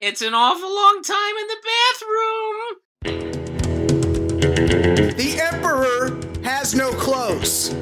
It's 0.00 0.22
an 0.22 0.32
awful 0.32 0.72
long 0.72 1.02
time 1.02 1.36
in 1.40 1.48
the 1.48 1.56
bathroom. 1.92 2.76
The 5.16 5.40
Emperor 5.40 6.16
has 6.44 6.72
no 6.72 6.92
clothes. 6.92 7.74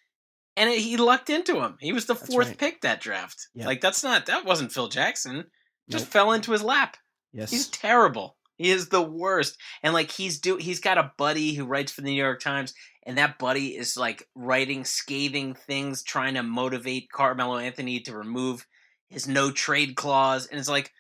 and 0.57 0.71
it, 0.71 0.79
he 0.79 0.97
lucked 0.97 1.31
into 1.31 1.61
him. 1.61 1.77
He 1.81 1.93
was 1.93 2.07
the 2.07 2.15
That's 2.15 2.27
fourth 2.33 2.49
right. 2.49 2.59
pick 2.59 2.81
that 2.83 3.01
draft. 3.01 3.49
Yep. 3.55 3.67
Like 3.67 3.81
that's 3.81 4.05
not 4.05 4.27
that 4.27 4.45
wasn't 4.45 4.73
Phil 4.73 4.89
Jackson. 4.89 5.45
Just 5.91 6.07
Nope. 6.07 6.13
fell 6.13 6.33
into 6.33 6.53
his 6.53 6.63
lap. 6.63 6.97
Yes. 7.33 7.51
He's 7.51 7.69
terrible. 7.69 8.37
He 8.57 8.71
is 8.71 8.89
the 8.89 9.03
worst. 9.03 9.59
And 9.83 9.95
like 9.95 10.11
he's 10.11 10.39
do 10.39 10.57
he's 10.57 10.81
got 10.81 10.99
a 10.99 11.13
buddy 11.17 11.55
who 11.55 11.67
writes 11.67 11.93
for 11.93 12.01
the 12.01 12.11
New 12.11 12.23
York 12.23 12.41
Times 12.41 12.75
and 13.05 13.19
that 13.19 13.39
buddy 13.39 13.77
is 13.77 13.97
like 13.97 14.29
writing 14.35 14.85
scathing 14.85 15.55
things 15.55 16.03
trying 16.03 16.35
to 16.35 16.43
motivate 16.43 17.11
Carmelo 17.13 17.59
Anthony 17.59 18.01
to 18.01 18.17
remove 18.17 18.67
his 19.09 19.29
no 19.29 19.51
trade 19.51 19.97
clause 19.97 20.47
and 20.47 20.59
it's 20.59 20.69
like 20.69 20.93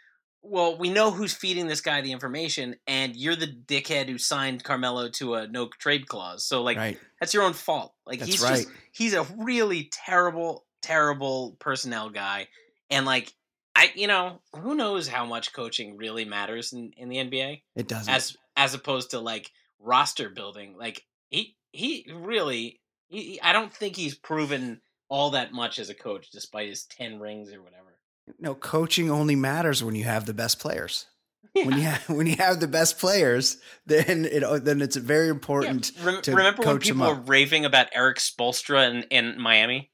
well, 0.48 0.78
we 0.78 0.90
know 0.90 1.10
who's 1.10 1.34
feeding 1.34 1.66
this 1.66 1.80
guy 1.80 2.00
the 2.00 2.12
information, 2.12 2.76
and 2.86 3.16
you're 3.16 3.36
the 3.36 3.46
dickhead 3.48 4.08
who 4.08 4.18
signed 4.18 4.62
Carmelo 4.62 5.08
to 5.10 5.34
a 5.34 5.48
no 5.48 5.68
trade 5.68 6.06
clause. 6.06 6.44
So, 6.44 6.62
like, 6.62 6.76
right. 6.76 6.98
that's 7.20 7.34
your 7.34 7.42
own 7.42 7.52
fault. 7.52 7.94
Like, 8.06 8.20
That's 8.20 8.30
he's 8.30 8.42
right. 8.42 8.56
just 8.58 8.68
he's 8.92 9.14
a 9.14 9.26
really 9.38 9.90
terrible, 9.92 10.64
terrible 10.82 11.56
personnel 11.58 12.10
guy, 12.10 12.48
and 12.90 13.06
like, 13.06 13.32
I, 13.76 13.92
you 13.94 14.06
know, 14.06 14.40
who 14.54 14.74
knows 14.74 15.06
how 15.08 15.26
much 15.26 15.52
coaching 15.52 15.96
really 15.96 16.24
matters 16.24 16.72
in, 16.72 16.92
in 16.96 17.08
the 17.08 17.16
NBA 17.16 17.62
It 17.76 17.88
doesn't. 17.88 18.12
as 18.12 18.36
as 18.56 18.74
opposed 18.74 19.10
to 19.10 19.20
like 19.20 19.50
roster 19.78 20.30
building. 20.30 20.76
Like 20.78 21.02
he 21.28 21.56
he 21.72 22.06
really, 22.14 22.80
he, 23.08 23.38
I 23.42 23.52
don't 23.52 23.72
think 23.72 23.96
he's 23.96 24.14
proven 24.16 24.80
all 25.08 25.30
that 25.30 25.52
much 25.52 25.78
as 25.78 25.90
a 25.90 25.94
coach, 25.94 26.30
despite 26.30 26.68
his 26.68 26.84
ten 26.86 27.20
rings 27.20 27.52
or 27.52 27.62
whatever. 27.62 27.98
no, 28.38 28.54
coaching 28.54 29.10
only 29.10 29.36
matters 29.36 29.84
when 29.84 29.94
you 29.94 30.04
have 30.04 30.26
the 30.26 30.34
best 30.34 30.58
players. 30.58 31.06
Yeah. 31.54 31.64
When 31.66 31.76
you 31.76 31.82
have, 31.84 32.08
when 32.10 32.26
you 32.26 32.36
have 32.36 32.60
the 32.60 32.66
best 32.68 32.98
players, 32.98 33.56
then 33.86 34.26
it 34.26 34.42
uh, 34.44 34.58
then 34.58 34.82
it's 34.82 34.96
very 34.96 35.26
Yeah, 35.26 35.32
important. 35.32 35.90
rem- 36.02 36.20
to 36.22 36.34
remember 36.34 36.62
when 36.66 36.78
people 36.80 37.06
were 37.06 37.14
raving 37.14 37.64
about 37.64 37.86
Erik 37.94 38.18
Spoelstra 38.18 38.90
in, 38.90 39.02
in 39.04 39.40
Miami? 39.40 39.90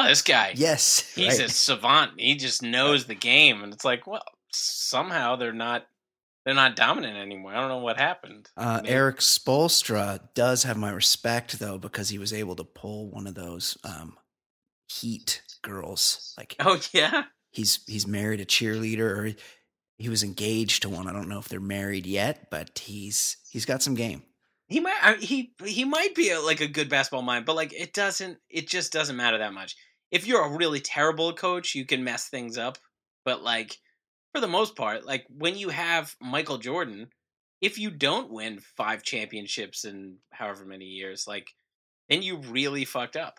Oh, 0.00 0.06
this 0.06 0.22
guy. 0.22 0.52
Yes, 0.54 1.00
He's 1.16 1.40
right. 1.40 1.48
a 1.48 1.52
savant. 1.52 2.12
He 2.18 2.36
just 2.36 2.62
knows 2.62 3.06
the 3.06 3.16
game, 3.16 3.64
and 3.64 3.72
it's 3.74 3.84
like, 3.84 4.06
well, 4.06 4.22
somehow 4.52 5.34
they're 5.36 5.52
not 5.52 5.86
they're 6.44 6.54
not 6.54 6.76
dominant 6.76 7.16
anymore. 7.18 7.52
I 7.52 7.60
don't 7.60 7.68
know 7.68 7.78
what 7.78 7.98
happened. 7.98 8.48
Uh, 8.56 8.80
Erik 8.84 9.18
Spoelstra 9.18 10.20
does 10.34 10.62
have 10.62 10.76
my 10.76 10.90
respect 10.90 11.58
though 11.58 11.78
because 11.78 12.08
he 12.10 12.18
was 12.18 12.32
able 12.32 12.54
to 12.56 12.64
pull 12.64 13.10
one 13.10 13.26
of 13.26 13.34
those 13.34 13.76
um, 13.84 14.16
heat 14.88 15.42
girls. 15.62 16.32
Like 16.38 16.54
Oh 16.60 16.80
yeah, 16.92 17.24
he's 17.50 17.80
he's 17.86 18.06
married 18.06 18.40
a 18.40 18.46
cheerleader 18.46 19.00
or 19.00 19.34
he 19.98 20.08
was 20.08 20.22
engaged 20.22 20.82
to 20.82 20.88
one. 20.88 21.08
I 21.08 21.12
don't 21.12 21.28
know 21.28 21.40
if 21.40 21.48
they're 21.48 21.60
married 21.60 22.06
yet, 22.06 22.50
but 22.50 22.78
he's 22.78 23.36
he's 23.50 23.66
got 23.66 23.82
some 23.82 23.94
game. 23.96 24.22
he 24.68 24.78
might 24.80 24.96
I, 25.02 25.14
he 25.14 25.52
he 25.64 25.84
might 25.84 26.14
be 26.14 26.30
a, 26.30 26.40
like 26.40 26.60
a 26.60 26.68
good 26.68 26.88
basketball 26.88 27.22
mind, 27.22 27.46
but 27.46 27.56
like 27.56 27.72
it 27.72 27.92
doesn't. 27.92 28.38
It 28.48 28.68
just 28.68 28.92
doesn't 28.92 29.16
matter 29.16 29.38
that 29.38 29.52
much. 29.52 29.76
If 30.10 30.26
you're 30.26 30.44
a 30.44 30.56
really 30.56 30.80
terrible 30.80 31.32
coach, 31.32 31.74
you 31.74 31.84
can 31.84 32.04
mess 32.04 32.28
things 32.28 32.56
up. 32.58 32.78
But 33.24 33.42
like 33.42 33.76
for 34.34 34.40
the 34.40 34.46
most 34.48 34.76
part, 34.76 35.04
like 35.04 35.26
when 35.28 35.56
you 35.56 35.68
have 35.70 36.14
Michael 36.20 36.58
Jordan, 36.58 37.08
if 37.60 37.78
you 37.78 37.90
don't 37.90 38.30
win 38.30 38.60
five 38.76 39.02
championships 39.02 39.84
in 39.84 40.16
however 40.30 40.64
many 40.64 40.84
years, 40.86 41.26
like 41.26 41.48
then 42.08 42.22
you 42.22 42.36
really 42.38 42.84
fucked 42.84 43.16
up. 43.16 43.38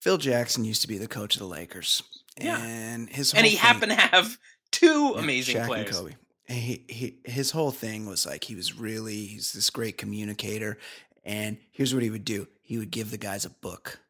Phil 0.00 0.18
Jackson 0.18 0.64
used 0.64 0.82
to 0.82 0.88
be 0.88 0.98
the 0.98 1.08
coach 1.08 1.36
of 1.36 1.38
the 1.40 1.46
Lakers, 1.46 2.02
Yeah. 2.40 2.58
and 2.60 3.08
his 3.08 3.32
and 3.34 3.44
he 3.46 3.52
thing- 3.52 3.60
happened 3.60 3.92
to 3.92 3.96
have 4.00 4.36
two 4.72 5.12
Yeah, 5.14 5.20
amazing 5.20 5.56
Shaq 5.56 5.66
players. 5.66 5.86
And 5.88 5.96
Kobe. 5.96 6.14
And 6.48 6.58
he, 6.58 6.84
he 6.88 7.18
his 7.24 7.52
whole 7.52 7.70
thing 7.70 8.06
was 8.06 8.26
like 8.26 8.44
he 8.44 8.54
was 8.56 8.76
really 8.78 9.26
he's 9.26 9.52
this 9.52 9.70
great 9.70 9.96
communicator, 9.96 10.76
and 11.24 11.56
here's 11.70 11.94
what 11.94 12.02
he 12.02 12.10
would 12.10 12.24
do: 12.24 12.48
he 12.62 12.78
would 12.78 12.90
give 12.90 13.10
the 13.12 13.16
guys 13.18 13.44
a 13.44 13.50
book. 13.50 14.00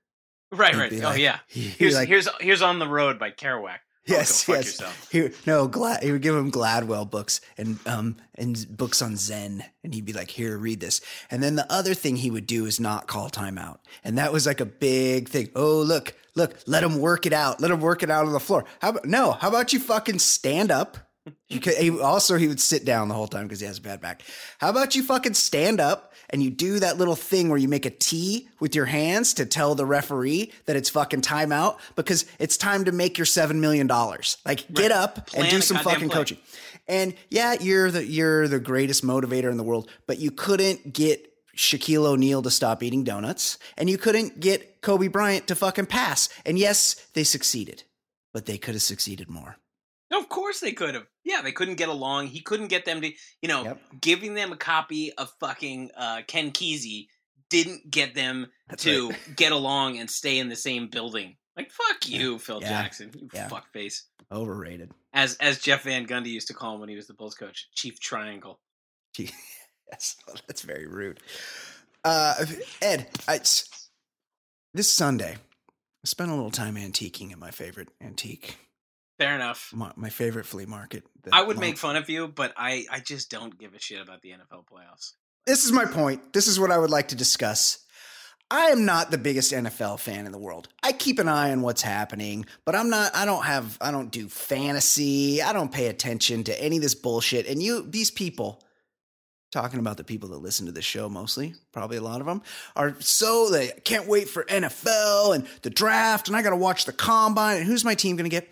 Right, 0.53 0.77
right. 0.77 0.91
be 0.91 1.03
oh 1.03 1.15
yeah. 1.15 1.39
Here's 1.49 1.95
like, 1.95 2.09
here's 2.09 2.29
here's 2.41 2.63
on 2.63 2.79
the 2.79 2.87
road 2.87 3.19
by 3.19 3.31
Kerouac. 3.31 3.79
Oh, 4.09 4.15
yes, 4.15 4.43
fuck 4.43 4.57
yes. 4.57 5.09
He, 5.13 5.31
no, 5.47 5.69
Glad 5.69 6.03
he 6.03 6.11
would 6.11 6.23
give 6.23 6.35
him 6.35 6.51
Gladwell 6.51 7.09
books 7.09 7.41
and 7.57 7.79
um 7.87 8.17
and 8.35 8.67
books 8.77 9.01
on 9.01 9.17
Zen, 9.17 9.65
and 9.85 9.95
he'd 9.95 10.05
be 10.05 10.13
like, 10.13 10.29
"Here, 10.31 10.59
read 10.59 10.81
this." 10.81 11.01
And 11.31 11.41
then 11.43 11.55
the 11.55 11.73
other 11.73 11.95
thing 11.95 12.17
he 12.17 12.31
would 12.31 12.47
do 12.47 12.67
is 12.67 12.81
not 12.81 13.07
call 13.07 13.31
timeout, 13.31 13.79
and 14.03 14.19
that 14.19 14.33
was 14.33 14.45
like 14.45 14.61
a 14.61 14.67
big 14.67 15.29
thing. 15.29 15.51
Oh, 15.55 15.81
look, 15.81 16.15
look, 16.35 16.57
let 16.67 16.83
him 16.83 16.99
work 16.99 17.27
it 17.27 17.33
out. 17.33 17.61
Let 17.61 17.71
him 17.71 17.81
work 17.81 18.03
it 18.03 18.11
out 18.11 18.27
on 18.27 18.33
the 18.33 18.41
floor. 18.41 18.65
How 18.81 18.91
about 18.91 19.05
no? 19.05 19.33
How 19.33 19.49
about 19.49 19.73
you 19.73 19.79
fucking 19.79 20.19
stand 20.19 20.73
up? 20.73 20.99
You 21.49 21.61
could, 21.61 21.75
he, 21.75 21.91
also, 22.01 22.37
he 22.37 22.49
would 22.49 22.61
sit 22.61 22.85
down 22.85 23.09
the 23.09 23.15
whole 23.15 23.29
time 23.29 23.45
because 23.45 23.61
he 23.61 23.67
has 23.67 23.79
a 23.79 23.83
bad 23.83 24.01
back. 24.01 24.23
How 24.59 24.71
about 24.71 24.97
you 24.97 25.05
fucking 25.05 25.35
stand 25.35 25.81
up 25.81 26.13
and 26.31 26.43
you 26.43 26.51
do 26.51 26.81
that 26.81 26.99
little 26.99 27.15
thing 27.15 27.49
where 27.49 27.59
you 27.59 27.69
make 27.69 27.87
a 27.87 27.91
T 27.91 28.49
with 28.59 28.75
your 28.75 28.87
hands 28.87 29.35
to 29.35 29.47
tell 29.47 29.75
the 29.75 29.87
referee 29.87 30.53
that 30.67 30.75
it's 30.75 30.91
fucking 30.91 31.21
timeout 31.21 31.79
because 31.95 32.25
it's 32.41 32.57
time 32.57 32.87
to 32.87 32.93
make 32.93 33.19
your 33.19 33.27
seven 33.27 33.61
million 33.61 33.87
dollars. 33.87 34.39
Like, 34.45 34.73
get 34.73 34.91
up 34.91 35.29
Plan 35.29 35.45
and 35.45 35.51
do 35.51 35.61
some 35.61 35.77
fucking 35.77 36.09
play. 36.09 36.19
coaching. 36.19 36.39
And 36.89 37.15
yeah, 37.31 37.55
you're 37.61 37.91
the 37.93 38.05
you're 38.05 38.49
the 38.49 38.59
greatest 38.59 39.05
motivator 39.05 39.51
in 39.51 39.57
the 39.57 39.63
world, 39.63 39.89
but 40.09 40.19
you 40.19 40.33
couldn't 40.33 40.93
get 40.93 41.33
Shaquille 41.57 42.07
O'Neal 42.07 42.43
to 42.43 42.51
stop 42.51 42.83
eating 42.83 43.05
donuts, 43.05 43.59
and 43.79 43.89
you 43.89 43.99
couldn't 43.99 44.41
get 44.41 44.81
Kobe 44.81 45.07
Bryant 45.07 45.47
to 45.49 45.55
fucking 45.55 45.87
pass. 45.87 46.29
And 46.45 46.59
yes, 46.59 46.95
they 47.15 47.23
succeeded, 47.25 47.85
but 48.33 48.47
they 48.47 48.59
could 48.59 48.75
have 48.75 48.83
succeeded 48.83 49.31
more. 49.31 49.59
Of 50.13 50.29
course 50.29 50.61
they 50.61 50.73
could 50.73 50.95
have. 50.95 51.07
Yeah, 51.25 51.41
they 51.43 51.53
couldn't 51.53 51.77
get 51.77 51.89
along. 51.89 52.27
He 52.29 52.41
couldn't 52.41 52.69
get 52.69 52.85
them 52.85 53.01
to, 53.01 53.11
you 53.41 53.49
know, 53.49 53.65
Yep. 53.65 53.81
giving 54.01 54.35
them 54.35 54.53
a 54.53 54.57
copy 54.57 55.13
of 55.15 55.33
fucking 55.41 55.91
uh, 55.97 56.23
Ken 56.27 56.51
Kesey 56.53 57.07
didn't 57.49 57.91
get 57.91 58.15
them 58.15 58.47
That's 58.69 58.83
to 58.85 59.09
right. 59.11 59.19
get 59.37 59.53
along 59.53 59.99
and 59.99 60.11
stay 60.11 60.39
in 60.39 60.49
the 60.49 60.57
same 60.57 60.89
building. 60.89 61.37
Like 61.57 61.71
fuck 61.71 62.07
you, 62.09 62.39
Phil 62.39 62.61
Yeah. 62.63 62.69
Jackson, 62.69 63.11
you 63.15 63.29
Yeah. 63.33 63.49
fuckface. 63.49 64.03
Overrated. 64.31 64.91
As 65.13 65.37
as 65.37 65.59
Jeff 65.61 65.83
Van 65.83 66.07
Gundy 66.07 66.29
used 66.29 66.49
to 66.49 66.55
call 66.55 66.75
him 66.75 66.81
when 66.81 66.89
he 66.89 66.97
was 66.97 67.07
the 67.07 67.15
Bulls 67.15 67.35
coach, 67.35 67.69
Chief 67.75 68.01
Triangle. 68.01 68.61
Gee, 69.15 69.31
yes, 69.93 70.17
that's 70.47 70.63
very 70.63 70.87
rude. 70.87 71.21
Uh, 72.05 72.47
Ed, 72.81 73.09
I, 73.29 73.39
this 74.75 74.91
Sunday, 74.91 75.37
I 75.37 76.05
spent 76.07 76.31
a 76.31 76.35
little 76.35 76.51
time 76.51 76.77
antiquing 76.77 77.31
at 77.33 77.39
my 77.39 77.51
favorite 77.51 77.89
antique, 78.01 78.57
Fair 79.23 79.35
enough. 79.35 79.71
my, 79.75 79.93
my 79.97 80.11
favorite 80.11 80.47
flea 80.47 80.67
market. 80.67 81.05
I 81.33 81.43
would 81.43 81.57
Long- 81.57 81.61
make 81.61 81.79
fun 81.79 81.97
of 81.97 82.09
you, 82.11 82.29
but 82.29 82.53
I 82.57 82.85
I 82.91 83.01
just 83.01 83.31
don't 83.31 83.57
give 83.59 83.75
a 83.75 83.79
shit 83.79 84.01
about 84.01 84.23
the 84.23 84.31
NFL 84.31 84.65
playoffs. 84.67 85.13
This 85.47 85.65
is 85.65 85.73
my 85.73 85.85
point. 85.85 86.33
This 86.33 86.47
is 86.47 86.59
what 86.61 86.71
I 86.71 86.79
would 86.79 86.91
like 86.91 87.09
to 87.09 87.17
discuss. 87.17 87.79
I 88.51 88.67
am 88.67 88.85
not 88.85 89.11
the 89.11 89.17
biggest 89.19 89.53
NFL 89.53 89.99
fan 89.99 90.27
in 90.27 90.33
the 90.33 90.39
world. 90.39 90.69
I 90.83 90.93
keep 90.93 91.19
an 91.19 91.27
eye 91.27 91.53
on 91.53 91.63
what's 91.63 91.81
happening, 91.81 92.45
but 92.67 92.75
I'm 92.77 92.91
not 92.91 93.15
I 93.17 93.25
don't 93.25 93.45
have 93.45 93.79
I 93.81 93.91
don't 93.91 94.11
do 94.11 94.29
fantasy. 94.29 95.41
I 95.41 95.53
don't 95.53 95.73
pay 95.73 95.87
attention 95.87 96.45
to 96.45 96.63
any 96.63 96.77
of 96.77 96.83
this 96.83 96.95
bullshit. 96.95 97.47
And 97.47 97.63
you 97.63 97.83
these 97.89 98.11
people 98.11 98.63
talking 99.51 99.79
about 99.81 99.97
the 99.99 100.05
people 100.05 100.31
that 100.31 100.39
listen 100.39 100.67
to 100.67 100.73
this 100.73 100.85
show 100.85 101.09
mostly, 101.09 101.55
probably 101.73 101.97
a 101.99 102.03
lot 102.03 102.21
of 102.21 102.27
them, 102.27 102.43
are 102.75 102.95
so 103.01 103.51
they 103.51 103.69
can't 103.85 104.07
wait 104.09 104.29
for 104.29 104.45
NFL 104.45 105.35
and 105.35 105.47
the 105.63 105.71
draft 105.71 106.29
and 106.29 106.37
I 106.37 106.43
got 106.43 106.51
to 106.51 106.57
watch 106.57 106.85
the 106.85 106.93
combine 106.93 107.59
and 107.59 107.67
who's 107.67 107.85
my 107.85 107.95
team 107.95 108.17
going 108.17 108.29
to 108.29 108.35
get? 108.35 108.49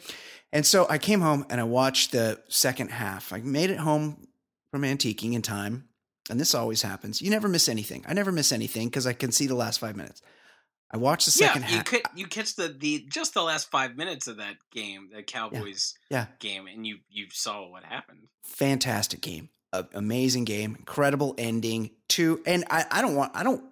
And 0.52 0.66
so 0.66 0.86
I 0.88 0.98
came 0.98 1.20
home 1.20 1.46
and 1.48 1.60
I 1.60 1.64
watched 1.64 2.12
the 2.12 2.40
second 2.48 2.90
half. 2.90 3.32
I 3.32 3.38
made 3.38 3.70
it 3.70 3.78
home 3.78 4.26
from 4.72 4.82
antiquing 4.82 5.34
in 5.34 5.42
time. 5.42 5.84
And 6.28 6.38
this 6.40 6.54
always 6.54 6.82
happens. 6.82 7.20
You 7.22 7.30
never 7.30 7.48
miss 7.48 7.68
anything. 7.68 8.04
I 8.08 8.14
never 8.14 8.30
miss 8.30 8.52
anything 8.52 8.88
because 8.88 9.06
I 9.06 9.12
can 9.12 9.32
see 9.32 9.46
the 9.46 9.54
last 9.54 9.80
five 9.80 9.96
minutes. 9.96 10.22
I 10.92 10.96
watched 10.96 11.24
the 11.26 11.30
second 11.32 11.62
yeah, 11.62 11.68
you 11.68 11.76
half. 11.76 11.84
could 11.86 12.02
you 12.16 12.26
catch 12.26 12.56
the 12.56 12.68
the 12.68 13.06
just 13.08 13.34
the 13.34 13.42
last 13.42 13.70
five 13.70 13.96
minutes 13.96 14.26
of 14.26 14.38
that 14.38 14.56
game, 14.72 15.10
the 15.14 15.22
Cowboys 15.22 15.94
Yeah. 16.10 16.26
game, 16.40 16.66
and 16.66 16.84
you 16.86 16.98
you 17.08 17.26
saw 17.32 17.68
what 17.70 17.84
happened. 17.84 18.22
Fantastic 18.44 19.20
game. 19.20 19.50
A- 19.72 19.86
amazing 19.94 20.44
game. 20.44 20.74
Incredible 20.76 21.34
ending. 21.38 21.90
Two. 22.08 22.40
And 22.44 22.64
I, 22.70 22.84
I 22.90 23.02
don't 23.02 23.14
want 23.14 23.32
I 23.36 23.44
don't 23.44 23.62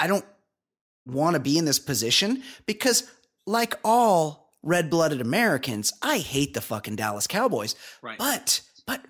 I 0.00 0.06
don't 0.06 0.24
want 1.06 1.34
to 1.34 1.40
be 1.40 1.58
in 1.58 1.66
this 1.66 1.78
position 1.78 2.42
because 2.66 3.04
like 3.46 3.74
all 3.84 4.41
red-blooded 4.62 5.20
Americans, 5.20 5.92
I 6.02 6.18
hate 6.18 6.54
the 6.54 6.60
fucking 6.60 6.96
Dallas 6.96 7.26
Cowboys. 7.26 7.74
Right. 8.02 8.18
But 8.18 8.60
but 8.86 9.04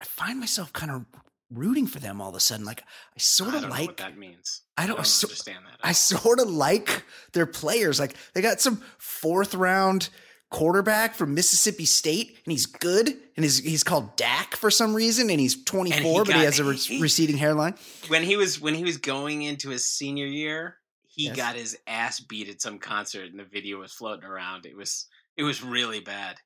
I 0.00 0.04
find 0.04 0.38
myself 0.40 0.72
kind 0.72 0.90
of 0.92 1.04
rooting 1.50 1.86
for 1.86 1.98
them 1.98 2.20
all 2.20 2.28
of 2.30 2.34
a 2.36 2.40
sudden. 2.40 2.64
Like 2.66 2.82
I 2.82 3.18
sort 3.18 3.54
of 3.54 3.62
don't 3.62 3.70
know 3.70 3.76
like 3.76 3.86
what 3.88 3.96
that 3.98 4.16
means. 4.18 4.62
I 4.76 4.84
I 4.84 4.86
don't- 4.86 4.96
don't, 4.96 5.06
so- 5.06 5.26
understand 5.26 5.64
that. 5.66 5.78
I 5.82 5.92
sort 5.92 6.40
of 6.40 6.48
like 6.50 7.04
their 7.32 7.46
players. 7.46 7.98
Like 7.98 8.14
they 8.34 8.40
got 8.42 8.60
some 8.60 8.82
fourth 8.98 9.54
round 9.54 10.08
quarterback 10.50 11.14
from 11.14 11.34
Mississippi 11.34 11.84
State, 11.84 12.38
and 12.44 12.52
he's 12.52 12.64
good. 12.66 13.08
And 13.36 13.44
he's 13.44 13.58
he's 13.58 13.84
called 13.84 14.16
Dak 14.16 14.56
for 14.56 14.70
some 14.70 14.94
reason, 14.94 15.28
and 15.30 15.38
he's 15.38 15.62
24, 15.64 16.24
but 16.24 16.28
he 16.28 16.40
got- 16.40 16.44
has 16.46 16.58
a 16.58 16.64
re- 16.64 16.76
he- 16.76 17.00
receding 17.02 17.36
hairline. 17.36 17.74
when 18.08 18.22
he 18.22 18.36
was 18.36 18.58
when 18.60 18.74
he 18.74 18.82
was 18.84 18.96
going 18.96 19.42
into 19.42 19.68
his 19.70 19.86
senior 19.86 20.26
year, 20.26 20.77
he 21.18 21.24
Yes. 21.26 21.36
got 21.36 21.54
his 21.56 21.76
ass 21.86 22.20
beat 22.20 22.48
at 22.48 22.62
some 22.62 22.78
concert, 22.78 23.30
and 23.30 23.38
the 23.38 23.44
video 23.44 23.78
was 23.80 23.92
floating 23.92 24.24
around. 24.24 24.64
It 24.64 24.74
was 24.76 25.06
it 25.36 25.42
was 25.42 25.62
really 25.62 26.00
bad. 26.00 26.36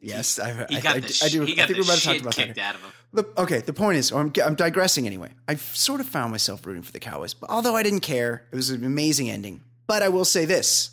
Yes, 0.00 0.38
I, 0.38 0.64
He 0.68 0.76
I, 0.76 0.80
got 0.80 0.96
I, 0.96 1.00
the 1.00 1.06
do- 1.08 1.12
sh- 1.12 1.22
I 1.24 1.28
do. 1.28 1.42
he 1.42 1.52
I 1.60 1.66
think 1.66 1.68
the 1.70 1.74
we 1.82 1.88
might 1.88 1.98
have 1.98 2.02
talked 2.22 2.34
shit 2.36 2.50
about 2.50 2.54
that. 2.54 2.58
out 2.68 2.74
of 2.76 2.80
him. 2.82 2.90
The, 3.14 3.26
okay, 3.42 3.58
the 3.62 3.72
point 3.72 3.98
is, 3.98 4.12
I'm, 4.12 4.32
I'm 4.44 4.54
digressing 4.54 5.06
anyway. 5.08 5.30
I 5.48 5.56
sort 5.56 6.00
of 6.00 6.06
found 6.06 6.30
myself 6.30 6.64
rooting 6.64 6.84
for 6.84 6.92
the 6.92 7.00
Cowboys, 7.00 7.34
but 7.34 7.50
although 7.50 7.74
I 7.74 7.82
didn't 7.82 8.00
care, 8.00 8.46
it 8.52 8.54
was 8.54 8.70
an 8.70 8.84
amazing 8.84 9.28
ending. 9.28 9.62
But 9.88 10.04
I 10.04 10.08
will 10.08 10.24
say 10.24 10.44
this 10.44 10.90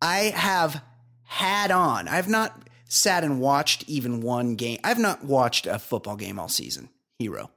I 0.00 0.32
have 0.34 0.82
had 1.24 1.70
on, 1.70 2.08
I've 2.08 2.26
not 2.28 2.66
sat 2.88 3.22
and 3.22 3.38
watched 3.38 3.84
even 3.86 4.22
one 4.22 4.54
game. 4.56 4.78
I've 4.82 4.98
not 4.98 5.22
watched 5.24 5.66
a 5.66 5.78
football 5.78 6.16
game 6.16 6.38
all 6.38 6.48
season, 6.48 6.88
hero. 7.18 7.50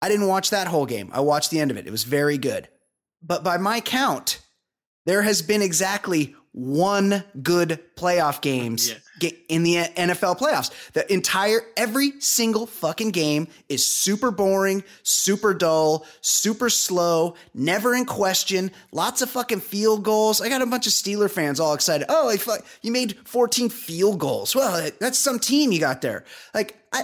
I 0.00 0.08
didn't 0.08 0.26
watch 0.28 0.48
that 0.50 0.68
whole 0.68 0.86
game. 0.86 1.10
I 1.12 1.20
watched 1.20 1.50
the 1.50 1.60
end 1.60 1.70
of 1.70 1.76
it. 1.76 1.86
It 1.86 1.90
was 1.90 2.04
very 2.04 2.38
good. 2.38 2.66
But 3.22 3.44
by 3.44 3.56
my 3.58 3.80
count, 3.80 4.40
there 5.06 5.22
has 5.22 5.42
been 5.42 5.62
exactly 5.62 6.34
one 6.52 7.22
good 7.42 7.78
playoff 7.96 8.40
games 8.40 8.90
Yeah. 9.20 9.30
in 9.48 9.62
the 9.62 9.76
NFL 9.96 10.34
playoffs. 10.36 10.70
The 10.94 11.10
entire 11.12 11.60
every 11.76 12.20
single 12.20 12.66
fucking 12.66 13.10
game 13.12 13.46
is 13.68 13.86
super 13.86 14.32
boring, 14.32 14.82
super 15.04 15.54
dull, 15.54 16.06
super 16.22 16.68
slow, 16.68 17.36
never 17.54 17.94
in 17.94 18.04
question. 18.04 18.72
Lots 18.90 19.22
of 19.22 19.30
fucking 19.30 19.60
field 19.60 20.02
goals. 20.02 20.40
I 20.40 20.48
got 20.48 20.60
a 20.60 20.66
bunch 20.66 20.88
of 20.88 20.92
Steeler 20.92 21.30
fans 21.30 21.60
all 21.60 21.72
excited. 21.72 22.06
Oh, 22.08 22.36
fu- 22.36 22.52
you 22.82 22.90
made 22.90 23.16
14 23.26 23.68
field 23.68 24.18
goals. 24.18 24.56
Well, 24.56 24.90
that's 24.98 25.18
some 25.20 25.38
team 25.38 25.70
you 25.70 25.78
got 25.78 26.00
there. 26.02 26.24
Like 26.52 26.76
I 26.92 27.02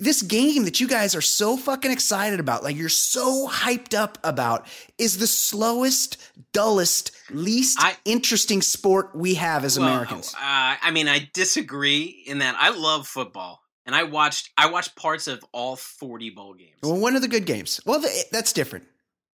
this 0.00 0.22
game 0.22 0.64
that 0.64 0.80
you 0.80 0.88
guys 0.88 1.14
are 1.14 1.20
so 1.20 1.56
fucking 1.56 1.90
excited 1.90 2.40
about, 2.40 2.62
like 2.64 2.76
you're 2.76 2.88
so 2.88 3.48
hyped 3.48 3.94
up 3.96 4.18
about, 4.24 4.66
is 4.98 5.18
the 5.18 5.26
slowest, 5.26 6.16
dullest, 6.52 7.12
least 7.30 7.78
I- 7.80 7.96
interesting 8.04 8.62
sport 8.62 9.14
we 9.14 9.34
have 9.34 9.64
as 9.64 9.78
Well, 9.78 9.88
Americans. 9.88 10.34
uh, 10.34 10.38
I 10.40 10.90
mean, 10.92 11.08
I 11.08 11.28
disagree 11.34 12.24
in 12.26 12.38
that 12.38 12.56
I 12.58 12.70
love 12.70 13.06
football, 13.06 13.60
and 13.84 13.94
I 13.94 14.02
watched 14.04 14.50
I 14.58 14.70
watched 14.70 14.96
parts 14.96 15.26
of 15.26 15.44
all 15.52 15.76
forty 15.76 16.30
bowl 16.30 16.54
games. 16.54 16.78
Well, 16.82 16.96
one 16.96 17.16
of 17.16 17.22
the 17.22 17.28
good 17.28 17.46
games? 17.46 17.80
Well, 17.86 18.02
that's 18.32 18.52
different. 18.52 18.86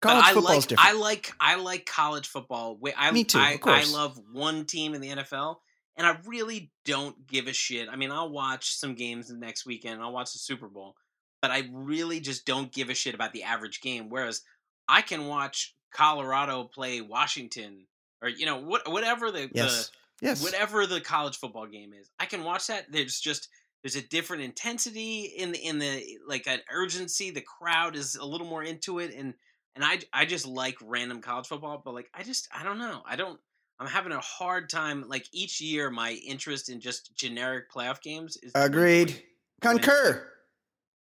But 0.02 0.08
College 0.08 0.24
I 0.24 0.32
football 0.32 0.42
like 0.50 0.58
is 0.58 0.66
different. 0.66 0.88
I 0.88 0.92
like 0.94 1.32
I 1.38 1.54
like 1.56 1.84
college 1.86 2.26
football. 2.26 2.78
I, 2.96 3.10
Me 3.10 3.22
too, 3.24 3.38
I, 3.38 3.50
of 3.52 3.60
course. 3.60 3.92
I 3.94 3.96
love 3.96 4.18
one 4.32 4.64
team 4.64 4.94
in 4.94 5.00
the 5.02 5.08
NFL, 5.10 5.56
and 6.00 6.08
I 6.08 6.16
really 6.24 6.72
don't 6.86 7.26
give 7.26 7.46
a 7.46 7.52
shit. 7.52 7.86
I 7.90 7.96
mean, 7.96 8.10
I'll 8.10 8.30
watch 8.30 8.74
some 8.74 8.94
games 8.94 9.28
the 9.28 9.34
next 9.34 9.66
weekend. 9.66 10.00
I'll 10.00 10.14
watch 10.14 10.32
the 10.32 10.38
Super 10.38 10.66
Bowl, 10.66 10.96
but 11.42 11.50
I 11.50 11.68
really 11.74 12.20
just 12.20 12.46
don't 12.46 12.72
give 12.72 12.88
a 12.88 12.94
shit 12.94 13.14
about 13.14 13.34
the 13.34 13.42
average 13.42 13.82
game. 13.82 14.08
Whereas 14.08 14.40
I 14.88 15.02
can 15.02 15.26
watch 15.26 15.74
Colorado 15.92 16.64
play 16.64 17.02
Washington, 17.02 17.86
or 18.22 18.30
you 18.30 18.46
know, 18.46 18.56
what 18.56 18.90
whatever 18.90 19.30
the, 19.30 19.50
yes. 19.52 19.90
the 20.20 20.26
yes. 20.28 20.42
whatever 20.42 20.86
the 20.86 21.02
college 21.02 21.36
football 21.36 21.66
game 21.66 21.92
is. 21.92 22.10
I 22.18 22.24
can 22.24 22.44
watch 22.44 22.68
that. 22.68 22.90
There's 22.90 23.20
just 23.20 23.50
there's 23.82 23.96
a 23.96 24.08
different 24.08 24.42
intensity 24.42 25.24
in 25.36 25.52
the 25.52 25.58
in 25.58 25.78
the 25.78 26.02
like 26.26 26.46
an 26.46 26.60
urgency. 26.72 27.30
The 27.30 27.42
crowd 27.42 27.94
is 27.94 28.14
a 28.14 28.24
little 28.24 28.46
more 28.46 28.62
into 28.62 29.00
it, 29.00 29.14
and 29.14 29.34
and 29.74 29.84
I 29.84 29.98
I 30.14 30.24
just 30.24 30.46
like 30.46 30.78
random 30.80 31.20
college 31.20 31.48
football. 31.48 31.82
But 31.84 31.92
like 31.92 32.08
I 32.14 32.22
just 32.22 32.48
I 32.58 32.64
don't 32.64 32.78
know. 32.78 33.02
I 33.04 33.16
don't. 33.16 33.38
I'm 33.80 33.86
having 33.86 34.12
a 34.12 34.20
hard 34.20 34.68
time. 34.68 35.06
Like 35.08 35.26
each 35.32 35.60
year, 35.60 35.90
my 35.90 36.12
interest 36.12 36.68
in 36.68 36.80
just 36.80 37.16
generic 37.16 37.72
playoff 37.72 38.02
games 38.02 38.36
is 38.42 38.52
Agreed. 38.54 39.22
Concur. 39.62 40.26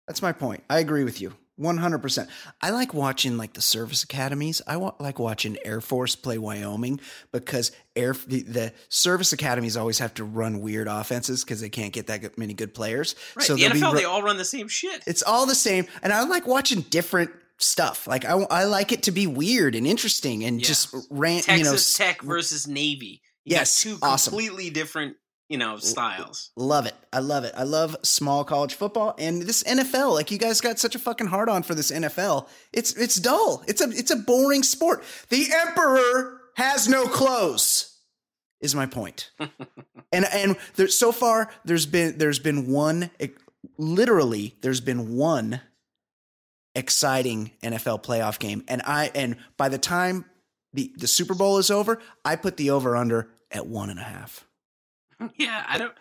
That's 0.07 0.23
my 0.23 0.33
point. 0.33 0.63
I 0.71 0.79
agree 0.79 1.05
with 1.05 1.21
you. 1.21 1.35
100%. 1.61 2.29
I 2.61 2.71
like 2.71 2.95
watching 2.95 3.37
like 3.37 3.53
the 3.53 3.61
service 3.61 4.03
academies. 4.03 4.63
I 4.67 4.79
wa- 4.79 4.95
like 4.99 5.19
watching 5.19 5.59
Air 5.65 5.81
Force 5.81 6.17
play 6.17 6.39
Wyoming 6.39 6.99
because 7.31 7.73
air 7.95 8.15
the, 8.27 8.43
the 8.43 8.73
service 8.89 9.33
academies 9.33 9.77
always 9.77 9.99
have 9.99 10.15
to 10.15 10.25
run 10.25 10.61
weird 10.61 10.89
offenses 10.89 11.45
because 11.45 11.61
they 11.61 11.69
can't 11.69 11.93
get 11.93 12.07
that 12.07 12.39
many 12.39 12.55
good 12.55 12.75
players. 12.75 13.15
Right. 13.37 13.47
So 13.47 13.55
the 13.55 13.63
they'll 13.63 13.73
be 13.75 13.81
NFL, 13.81 13.95
they 13.95 14.05
all 14.05 14.23
run 14.23 14.39
the 14.39 14.45
same 14.47 14.67
shit. 14.67 15.03
it's 15.07 15.23
all 15.23 15.45
the 15.47 15.55
same 15.55 15.87
and 16.03 16.13
i 16.13 16.25
like 16.25 16.47
watching 16.47 16.81
different 16.81 17.31
stuff. 17.63 18.07
Like 18.07 18.25
i, 18.25 18.33
I 18.33 18.65
like 18.65 18.93
it 18.93 19.05
to 19.05 19.13
be 19.13 19.27
weird 19.27 19.75
and 19.75 19.87
interesting 19.87 20.45
and 20.45 20.61
just 20.61 20.95
rant 21.11 21.45
Texas 21.45 21.99
you 21.99 22.05
know 22.05 22.09
Tech 22.11 22.23
versus 22.23 22.67
Navy. 22.67 23.23
You 23.45 23.57
Yes, 23.57 23.83
two 23.83 23.99
awesome. 24.03 24.33
completely 24.33 24.71
different, 24.71 25.17
you 25.49 25.59
know, 25.59 25.77
styles. 25.79 26.51
love 26.57 26.87
it. 26.87 26.95
I 27.13 27.19
love 27.19 27.45
it. 27.45 27.55
I 27.57 27.65
love 27.65 27.97
small 28.03 28.45
college 28.45 28.75
football 28.75 29.15
and 29.19 29.43
this 29.43 29.63
nfl 29.65 30.13
like 30.13 30.31
you 30.31 30.39
guys 30.39 30.61
got 30.61 30.79
such 30.79 30.95
a 30.95 30.99
fucking 30.99 31.27
hard 31.27 31.49
on 31.49 31.63
for 31.63 31.75
this 31.75 31.91
nfl 31.91 32.49
it's 32.73 32.95
it's 32.97 33.17
dull. 33.17 33.63
It's 33.67 33.81
a 33.81 33.91
it's 33.91 34.11
a 34.11 34.17
boring 34.17 34.63
sport. 34.63 35.03
The 35.29 35.47
emperor 35.67 36.41
has 36.57 36.89
no 36.89 37.07
clothes 37.07 37.89
is 38.61 38.75
my 38.75 38.87
point. 38.87 39.31
point 39.39 39.51
and 40.13 40.25
and 40.33 40.57
there, 40.77 40.89
so 40.89 41.13
far 41.13 41.51
there's 41.65 41.87
been 41.87 42.19
there's 42.19 42.39
been 42.39 42.69
one 42.69 43.11
literally 43.79 44.57
there's 44.63 44.81
been 44.81 45.17
one 45.17 45.61
exciting 46.75 47.51
NFL 47.63 48.03
playoff 48.03 48.39
game 48.39 48.65
and 48.69 48.83
I 48.87 49.11
and 49.15 49.37
by 49.57 49.69
the 49.69 49.79
time 49.79 50.25
the 50.73 50.93
the 50.97 51.07
Super 51.07 51.35
Bowl 51.35 51.59
is 51.59 51.71
over 51.71 52.01
I 52.25 52.37
put 52.37 52.57
the 52.57 52.71
over 52.71 52.97
under 52.97 53.29
at 53.51 53.67
one 53.67 53.91
and 53.91 53.99
a 54.01 54.05
half 54.05 54.47
Yeah, 55.37 55.65
I 55.69 55.79
don't. 55.79 55.93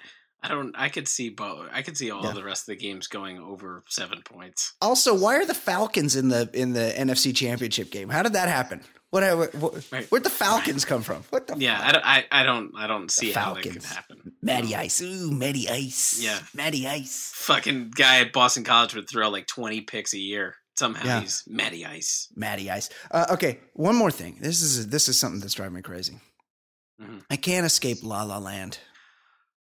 I 0.44 0.48
don't. 0.48 0.74
I 0.75 0.90
could 0.90 1.08
see 1.08 1.30
both. 1.30 1.68
I 1.72 1.84
could 1.84 1.96
see 1.96 2.10
all 2.10 2.24
Yeah. 2.24 2.32
the 2.32 2.44
rest 2.44 2.63
of 2.63 2.66
the 2.75 2.75
games 2.75 3.06
going 3.06 3.38
over 3.38 3.84
seven 3.88 4.24
points. 4.24 4.74
Also, 4.82 5.13
why 5.16 5.36
are 5.36 5.46
the 5.46 5.54
Falcons 5.54 6.16
in 6.16 6.30
the 6.30 6.50
in 6.54 6.74
the 6.74 6.92
NFC 6.98 7.36
Championship 7.36 7.92
game? 7.92 8.10
How 8.10 8.24
did 8.24 8.34
that 8.34 8.50
happen? 8.50 8.82
What, 9.12 9.22
what 9.54 9.86
Right. 9.92 10.08
where'd 10.10 10.24
the 10.24 10.32
Falcons 10.32 10.84
come 10.86 11.04
from? 11.04 11.24
What 11.30 11.46
the 11.46 11.58
Yeah, 11.60 11.80
I 11.80 11.92
don't. 11.92 12.04
I, 12.06 12.25
I 12.32 12.44
don't. 12.44 12.72
I 12.75 12.88
don't 12.88 13.12
see 13.12 13.32
how 13.32 13.54
that 13.54 13.62
could 13.62 13.84
Falcons. 13.84 13.94
happen. 13.94 14.32
Matty 14.42 14.75
Ice. 14.75 15.00
Ooh, 15.04 15.30
Matty 15.30 15.70
Ice. 15.70 16.20
Yeah. 16.20 16.40
Matty 16.56 16.88
Ice. 16.88 17.32
Fucking 17.36 17.92
guy 17.94 18.22
at 18.22 18.34
Boston 18.34 18.63
College 18.63 18.96
would 18.96 19.08
throw 19.08 19.30
like 19.30 19.46
twenty 19.46 19.82
picks 19.82 20.16
a 20.16 20.20
year. 20.20 20.56
Somehow 20.78 21.06
Yeah. 21.06 21.22
he's 21.22 21.44
Matty 21.48 21.86
Ice. 21.86 22.28
Matty 22.36 22.70
Ice. 22.72 22.90
Uh, 23.12 23.25
okay, 23.32 23.60
one 23.74 23.96
more 23.96 24.12
thing. 24.12 24.38
This 24.42 24.62
is 24.62 24.88
this 24.88 25.08
is 25.10 25.20
something 25.20 25.40
that's 25.42 25.54
driving 25.54 25.75
me 25.75 25.82
crazy. 25.82 26.20
Mhm. 27.01 27.24
I 27.30 27.36
can't 27.36 27.66
escape 27.66 28.00
La 28.04 28.24
La 28.24 28.38
Land. 28.38 28.78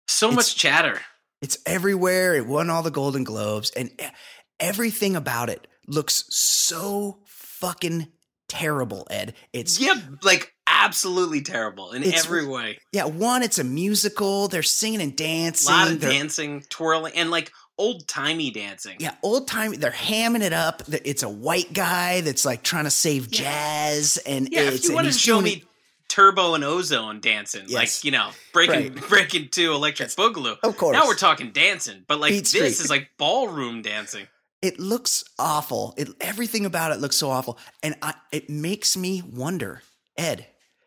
So 0.08 0.28
It's- 0.28 0.36
much 0.36 0.56
chatter. 0.56 1.00
It's 1.40 1.58
everywhere. 1.66 2.34
It 2.34 2.46
won 2.46 2.68
all 2.68 2.82
the 2.82 2.90
Golden 2.90 3.24
Globes, 3.24 3.70
and 3.70 3.90
everything 4.58 5.16
about 5.16 5.48
it 5.48 5.66
looks 5.86 6.24
so 6.28 7.22
fucking 7.26 8.12
terrible. 8.48 9.06
Ed, 9.10 9.34
it's 9.52 9.78
Yeah, 9.80 9.94
like 10.22 10.52
absolutely 10.66 11.40
terrible 11.40 11.92
in 11.92 12.04
every 12.12 12.44
way. 12.46 12.78
yeah. 12.92 13.04
One, 13.04 13.42
it's 13.42 13.58
a 13.58 13.64
musical. 13.64 14.48
They're 14.48 14.62
singing 14.62 15.00
and 15.00 15.16
dancing. 15.16 15.72
A 15.72 15.76
lot 15.76 15.90
of 15.90 16.00
dancing, 16.00 16.62
twirling, 16.68 17.14
and 17.14 17.30
like 17.30 17.52
old 17.80 18.06
timey 18.06 18.50
dancing. 18.50 18.96
Yeah, 18.98 19.14
old 19.22 19.48
timey. 19.48 19.76
They're 19.76 19.90
hamming 19.90 20.42
it 20.42 20.52
up. 20.52 20.82
It's 20.88 21.22
a 21.22 21.28
white 21.28 21.72
guy 21.72 22.20
that's 22.20 22.44
like 22.44 22.62
trying 22.62 22.84
to 22.84 22.90
save 22.90 23.30
jazz, 23.30 24.18
and 24.26 24.48
Yeah, 24.50 24.62
it's 24.62 24.84
if 24.84 24.88
you 24.90 24.94
want 24.94 25.06
to 25.06 25.12
show 25.12 25.40
me 25.40 25.64
Turbo 26.08 26.54
and 26.54 26.64
Ozone 26.64 27.20
dancing, 27.20 27.62
Yes. 27.68 27.72
like 27.74 28.04
you 28.04 28.10
know, 28.10 28.30
breaking 28.52 28.94
Right. 28.94 29.08
breaking 29.08 29.48
to 29.50 29.72
Electric 29.72 30.08
Boogaloo. 30.10 30.58
Of 30.62 30.76
course. 30.76 30.94
Now 30.94 31.06
we're 31.06 31.14
talking 31.14 31.50
dancing, 31.52 32.04
but 32.08 32.20
like 32.20 32.32
Beat 32.32 32.40
this 32.46 32.50
Street. 32.50 32.66
is 32.84 32.90
like 32.90 33.10
ballroom 33.18 33.82
dancing. 33.82 34.26
it 34.62 34.78
looks 34.78 35.24
awful. 35.38 35.94
It 35.96 36.08
everything 36.20 36.66
about 36.66 36.92
it 36.92 37.00
looks 37.00 37.16
so 37.16 37.30
awful, 37.30 37.58
and 37.82 37.94
I, 38.02 38.14
it 38.32 38.50
makes 38.50 38.96
me 38.96 39.22
wonder, 39.22 39.82
Ed. 40.16 40.46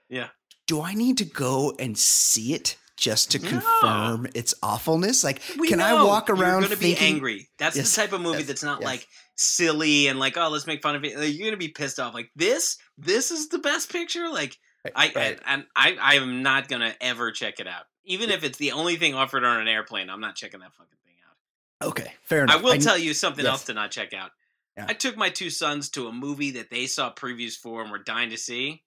Yeah. 0.09 0.27
Do 0.67 0.81
I 0.81 0.93
need 0.93 1.17
to 1.17 1.25
go 1.25 1.73
and 1.79 1.97
see 1.97 2.53
it 2.53 2.77
just 2.97 3.31
to 3.31 3.39
No. 3.39 3.50
confirm 3.50 4.27
its 4.35 4.53
awfulness? 4.62 5.23
Like, 5.23 5.41
We 5.57 5.67
can 5.67 5.81
I 5.81 6.03
walk 6.03 6.27
You're 6.27 6.38
around 6.38 6.63
gonna 6.63 6.77
be 6.77 6.95
angry. 6.97 7.50
That's 7.57 7.75
Yes, 7.75 7.93
the 7.95 8.01
type 8.01 8.13
of 8.13 8.21
movie 8.21 8.39
yes, 8.39 8.47
that's 8.47 8.63
not 8.63 8.81
yes. 8.81 8.85
like 8.85 9.07
silly 9.35 10.07
and 10.07 10.19
like 10.19 10.38
oh 10.38 10.50
let's 10.50 10.67
make 10.67 10.81
fun 10.81 10.95
of 10.95 11.03
it. 11.03 11.17
Like, 11.17 11.33
you're 11.35 11.47
gonna 11.47 11.57
be 11.57 11.69
pissed 11.69 12.00
off. 12.00 12.13
Like 12.13 12.29
this, 12.35 12.77
this 12.97 13.31
is 13.31 13.50
the 13.50 13.59
best 13.59 13.91
picture. 13.91 14.29
Like 14.29 14.57
I, 14.95 15.12
Right. 15.15 15.39
I 15.45 15.53
and 15.53 15.65
I 15.75 15.97
I 16.01 16.15
am 16.15 16.41
not 16.43 16.67
gonna 16.67 16.93
ever 17.01 17.31
check 17.31 17.59
it 17.59 17.67
out. 17.67 17.83
Even 18.05 18.29
if 18.29 18.43
it's 18.43 18.57
the 18.57 18.73
only 18.73 18.97
thing 18.97 19.13
offered 19.13 19.43
on 19.43 19.59
an 19.62 19.67
airplane, 19.67 20.09
I'm 20.09 20.19
not 20.21 20.35
checking 20.35 20.59
that 20.59 20.73
fucking 20.73 20.97
thing 21.05 21.15
out. 21.25 21.88
Okay, 21.89 22.13
fair 22.23 22.43
enough. 22.43 22.57
I 22.59 22.62
will 22.62 22.71
kn- 22.71 22.81
tell 22.81 22.97
you 22.97 23.13
something 23.13 23.45
else 23.45 23.63
to 23.65 23.73
not 23.73 23.91
check 23.91 24.13
out. 24.13 24.31
Yeah. 24.77 24.85
I 24.89 24.93
took 24.93 25.15
my 25.15 25.29
two 25.29 25.50
sons 25.50 25.89
to 25.91 26.07
a 26.07 26.12
movie 26.12 26.51
that 26.51 26.69
they 26.69 26.85
saw 26.88 27.13
previews 27.13 27.55
for 27.55 27.81
and 27.81 27.91
were 27.91 28.00
dying 28.00 28.29
to 28.31 28.38
see. 28.38 28.83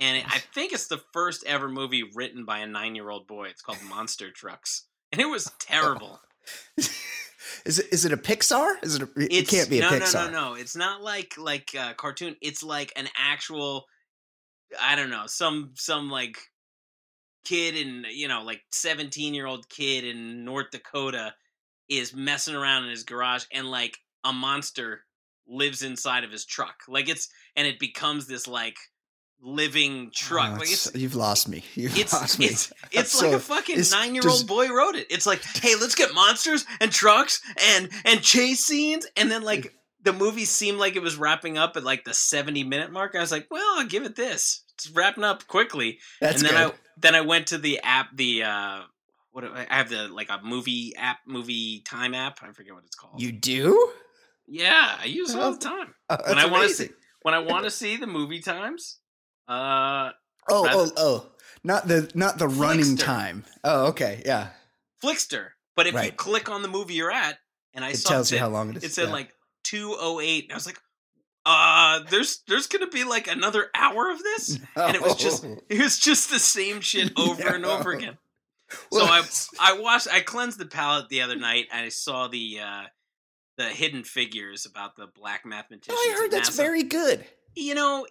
And 0.00 0.18
it, 0.18 0.24
I 0.26 0.38
think 0.38 0.72
it's 0.72 0.86
the 0.86 1.02
first 1.12 1.44
ever 1.44 1.68
movie 1.68 2.04
written 2.14 2.44
by 2.44 2.58
a 2.58 2.66
nine 2.66 2.94
year 2.94 3.10
old 3.10 3.26
boy. 3.26 3.48
It's 3.48 3.62
called 3.62 3.82
Monster 3.88 4.30
Trucks. 4.30 4.84
And 5.10 5.22
it 5.22 5.24
was 5.24 5.50
terrible. 5.58 6.20
Is 7.64 7.78
it 7.78 7.86
is 7.92 8.04
it 8.04 8.12
a 8.12 8.16
Pixar? 8.16 8.82
Is 8.82 8.96
it? 8.96 9.02
A, 9.02 9.04
it 9.16 9.32
It's, 9.32 9.50
can't 9.50 9.70
be 9.70 9.78
a 9.78 9.82
no, 9.82 9.90
Pixar. 9.90 10.26
No, 10.26 10.30
no, 10.30 10.50
no. 10.50 10.54
It's 10.54 10.76
not 10.76 11.02
like 11.02 11.34
like 11.38 11.70
a 11.74 11.94
cartoon. 11.94 12.36
It's 12.42 12.62
like 12.62 12.92
an 12.96 13.08
actual 13.16 13.86
I 14.80 14.96
don't 14.96 15.10
know, 15.10 15.24
some 15.26 15.72
some 15.74 16.10
like 16.10 16.38
kid 17.44 17.74
in 17.76 18.04
you 18.10 18.28
know, 18.28 18.42
like 18.42 18.62
seventeen 18.70 19.34
year 19.34 19.46
old 19.46 19.68
kid 19.68 20.04
in 20.04 20.44
North 20.44 20.70
Dakota 20.70 21.34
is 21.88 22.14
messing 22.14 22.54
around 22.54 22.84
in 22.84 22.90
his 22.90 23.04
garage 23.04 23.44
and 23.52 23.70
like 23.70 23.98
a 24.24 24.32
monster 24.32 25.04
lives 25.46 25.82
inside 25.82 26.24
of 26.24 26.30
his 26.30 26.44
truck. 26.44 26.82
Like 26.86 27.08
it's 27.08 27.28
and 27.56 27.66
it 27.66 27.78
becomes 27.78 28.26
this 28.26 28.46
like 28.46 28.76
living 29.40 30.10
truck. 30.14 30.50
Oh, 30.50 30.58
like 30.58 30.62
it's- 30.72 30.90
you've 30.94 31.14
lost 31.14 31.48
me. 31.48 31.64
You've 31.74 31.96
it's 31.96 32.12
lost 32.12 32.38
me. 32.38 32.46
it's 32.46 32.72
it's 32.92 33.12
So, 33.12 33.26
like 33.26 33.36
a 33.36 33.40
fucking 33.40 33.80
nine 33.90 34.14
year 34.14 34.28
old 34.28 34.46
boy 34.46 34.68
wrote 34.68 34.94
it. 34.96 35.06
It's 35.10 35.26
like, 35.26 35.42
hey, 35.42 35.74
let's 35.80 35.94
get 35.94 36.12
monsters 36.14 36.64
and 36.80 36.90
trucks 36.90 37.40
and 37.74 37.88
and 38.04 38.20
chase 38.22 38.64
scenes, 38.64 39.06
and 39.16 39.30
then 39.30 39.42
like 39.42 39.74
the 40.02 40.12
movie 40.12 40.44
seemed 40.44 40.78
like 40.78 40.96
it 40.96 41.02
was 41.02 41.16
wrapping 41.16 41.56
up 41.58 41.76
at 41.76 41.84
like 41.84 42.04
the 42.04 42.14
seventy 42.14 42.64
minute 42.64 42.90
mark. 42.92 43.14
I 43.14 43.20
was 43.20 43.32
like, 43.32 43.46
well, 43.50 43.64
I'll 43.78 43.86
give 43.86 44.04
it 44.04 44.16
this. 44.16 44.64
It's 44.74 44.90
wrapping 44.90 45.24
up 45.24 45.46
quickly. 45.46 45.98
That's 46.20 46.40
and 46.42 46.50
then 46.50 46.66
good. 46.68 46.72
I 46.74 46.78
then 46.98 47.14
I 47.14 47.20
went 47.22 47.48
to 47.48 47.58
the 47.58 47.80
app, 47.82 48.08
the 48.16 48.42
uh 48.44 48.80
what 49.30 49.44
I 49.44 49.66
I 49.70 49.74
have 49.76 49.88
the 49.88 50.08
like 50.08 50.30
a 50.30 50.40
movie 50.42 50.94
app, 50.96 51.18
movie 51.26 51.82
time 51.84 52.14
app. 52.14 52.38
I 52.42 52.50
forget 52.52 52.74
what 52.74 52.84
it's 52.84 52.96
called. 52.96 53.20
you 53.20 53.32
do? 53.32 53.90
yeah, 54.46 54.96
I 55.00 55.04
use 55.04 55.34
it 55.34 55.40
all 55.40 55.52
the 55.52 55.58
time 55.58 55.94
Oh, 56.10 56.16
when 56.26 56.38
I 56.38 56.46
want 56.46 56.68
to 56.68 56.74
see 56.74 56.88
when 57.22 57.34
I 57.34 57.38
want 57.38 57.64
to 57.64 57.70
see 57.70 57.96
the 57.96 58.06
movie 58.06 58.40
times. 58.40 58.98
Uh, 59.48 60.10
Oh, 60.50 60.64
rather- 60.64 60.78
oh, 60.78 60.92
oh! 60.96 61.26
Not 61.64 61.88
the 61.88 62.10
not 62.14 62.38
the 62.38 62.48
running 62.48 62.96
time. 62.96 63.44
Oh, 63.64 63.86
okay, 63.88 64.22
yeah. 64.24 64.48
Flixster. 65.02 65.48
But 65.76 65.86
if 65.86 65.94
you 66.04 66.10
click 66.12 66.48
on 66.48 66.62
the 66.62 66.68
movie 66.68 66.94
you're 66.94 67.10
at, 67.12 67.38
and 67.74 67.84
I 67.84 67.90
It 67.90 67.98
saw 67.98 68.08
tells 68.10 68.30
that 68.30 68.36
you 68.36 68.40
how 68.40 68.48
long 68.48 68.70
it 68.70 68.78
is. 68.78 68.84
it 68.84 68.92
said 68.92 69.06
yeah. 69.08 69.12
like 69.12 69.34
208, 69.64 70.44
and 70.44 70.52
I 70.52 70.56
was 70.56 70.66
like, 70.66 70.78
uh, 71.46 72.00
there's 72.10 72.42
there's 72.48 72.66
gonna 72.66 72.88
be 72.88 73.04
like 73.04 73.28
another 73.28 73.68
hour 73.74 74.10
of 74.10 74.18
this, 74.22 74.58
and 74.76 74.94
it 74.96 75.02
was 75.02 75.16
just 75.16 75.44
it 75.44 75.80
was 75.80 75.98
just 75.98 76.30
the 76.30 76.38
same 76.38 76.80
shit 76.90 77.12
over 77.18 77.48
and 77.54 77.66
over 77.66 77.92
again. 77.92 78.16
Well, 78.90 79.06
so 79.28 79.60
I 79.60 79.72
I 79.74 79.78
watched 79.80 80.08
I 80.10 80.20
cleansed 80.20 80.58
the 80.58 80.66
palate 80.66 81.08
the 81.10 81.20
other 81.22 81.36
night, 81.36 81.66
and 81.72 81.84
I 81.84 81.88
saw 81.90 82.28
the 82.28 82.60
uh 82.64 82.82
the 83.58 83.64
hidden 83.68 84.02
figures 84.04 84.64
about 84.66 84.96
the 84.96 85.06
black 85.14 85.44
mathematicians. 85.44 85.98
Oh, 86.00 86.10
I 86.10 86.16
heard 86.16 86.24
at 86.26 86.30
that's 86.30 86.50
NASA. 86.50 86.56
very 86.56 86.82
good. 86.84 87.24
you 87.54 87.74
know 87.74 88.06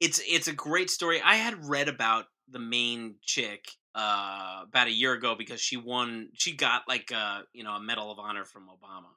it's 0.00 0.20
it's 0.26 0.48
a 0.48 0.52
great 0.52 0.90
story 0.90 1.20
i 1.24 1.36
had 1.36 1.64
read 1.68 1.88
about 1.88 2.26
the 2.48 2.58
main 2.58 3.14
chick 3.22 3.66
uh 3.94 4.62
about 4.68 4.86
a 4.88 4.92
year 4.92 5.12
ago 5.12 5.34
because 5.36 5.60
she 5.60 5.76
won 5.76 6.28
she 6.34 6.54
got 6.56 6.82
like 6.88 7.12
uh 7.14 7.40
you 7.52 7.62
know 7.64 7.72
a 7.72 7.80
medal 7.80 8.10
of 8.10 8.18
honor 8.18 8.44
from 8.44 8.64
obama 8.68 9.08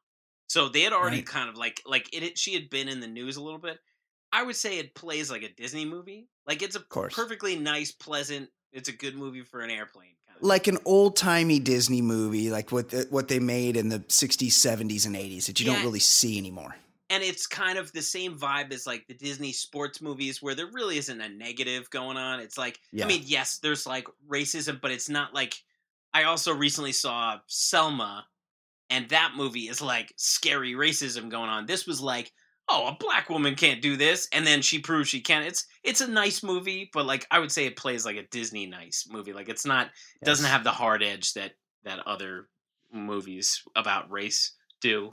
so 0.48 0.70
they 0.70 0.82
had 0.82 0.94
already 0.94 1.18
Right. 1.18 1.26
kind 1.26 1.50
of 1.50 1.58
like 1.58 1.82
like 1.86 2.10
it 2.14 2.24
had- 2.24 2.38
she 2.38 2.54
had 2.54 2.70
been 2.70 2.88
in 2.88 3.00
the 3.00 3.08
news 3.08 3.38
a 3.38 3.42
little 3.42 3.60
bit 3.60 3.80
i 4.32 4.44
would 4.44 4.56
say 4.56 4.78
it 4.80 4.94
plays 4.96 5.32
like 5.32 5.44
a 5.44 5.50
disney 5.54 5.86
movie 5.86 6.28
like 6.46 6.62
it's 6.62 6.76
a 6.76 6.80
course. 6.80 7.14
perfectly 7.16 7.56
nice 7.56 7.92
pleasant 7.92 8.50
it's 8.72 8.90
a 8.90 8.94
good 8.94 9.16
movie 9.16 9.42
for 9.44 9.62
an 9.62 9.72
airplane 9.72 10.14
kind 10.28 10.38
of 10.38 10.44
Like 10.44 10.68
an 10.68 10.78
old 10.86 11.16
timey 11.16 11.58
Disney 11.60 12.02
movie, 12.02 12.52
like 12.52 12.72
what 12.72 12.90
the, 12.90 13.08
what 13.10 13.28
they 13.30 13.40
made 13.40 13.78
in 13.78 13.88
the 13.90 14.00
'60s, 14.02 14.52
'70s, 14.52 15.06
and 15.08 15.16
'80s 15.16 15.46
that 15.48 15.60
you 15.60 15.66
Yeah. 15.66 15.74
don't 15.76 15.84
really 15.86 16.02
see 16.02 16.38
anymore. 16.38 16.76
And 17.10 17.24
it's 17.24 17.48
kind 17.48 17.78
of 17.78 17.92
the 17.94 18.02
same 18.02 18.38
vibe 18.38 18.74
as 18.74 18.86
like 18.86 19.08
the 19.08 19.14
Disney 19.14 19.54
sports 19.54 20.02
movies 20.02 20.42
where 20.42 20.56
there 20.56 20.68
really 20.74 20.98
isn't 20.98 21.22
a 21.22 21.30
negative 21.30 21.90
going 21.90 22.18
on. 22.18 22.40
It's 22.40 22.58
like 22.58 22.80
Yeah. 22.92 23.06
I 23.06 23.08
mean, 23.08 23.22
yes, 23.26 23.60
there's 23.60 23.88
like 23.88 24.08
racism, 24.30 24.82
but 24.82 24.92
it's 24.92 25.10
not 25.10 25.34
like 25.34 25.56
I 26.14 26.24
also 26.24 26.54
recently 26.54 26.92
saw 26.92 27.40
Selma 27.48 28.26
and 28.90 29.08
that 29.10 29.34
movie 29.36 29.68
is 29.70 29.82
like 29.82 30.14
scary 30.18 30.74
racism 30.74 31.30
going 31.30 31.50
on. 31.50 31.66
This 31.66 31.86
was 31.88 32.02
like, 32.02 32.32
oh, 32.70 32.88
a 32.88 32.98
black 33.00 33.30
woman 33.30 33.56
can't 33.56 33.82
do 33.82 33.96
this 33.96 34.28
and 34.34 34.46
then 34.46 34.62
she 34.62 34.80
proves 34.80 35.08
she 35.08 35.22
can. 35.22 35.44
It's 35.44 35.66
it's 35.84 36.02
a 36.02 36.08
nice 36.08 36.44
movie, 36.44 36.90
but 36.94 37.06
like 37.06 37.26
I 37.32 37.40
would 37.40 37.52
say 37.52 37.66
it 37.66 37.78
plays 37.78 38.06
like 38.06 38.18
a 38.18 38.28
Disney 38.28 38.66
nice 38.66 39.08
movie. 39.10 39.34
Like 39.34 39.48
it's 39.48 39.66
not 39.66 39.92
doesn't 40.26 40.46
have 40.46 40.66
the 40.66 40.72
hard 40.72 41.04
edge 41.04 41.34
that 41.34 41.54
that 41.84 42.06
other 42.06 42.50
movies 42.92 43.64
about 43.76 44.12
race 44.12 44.54
do. 44.82 45.10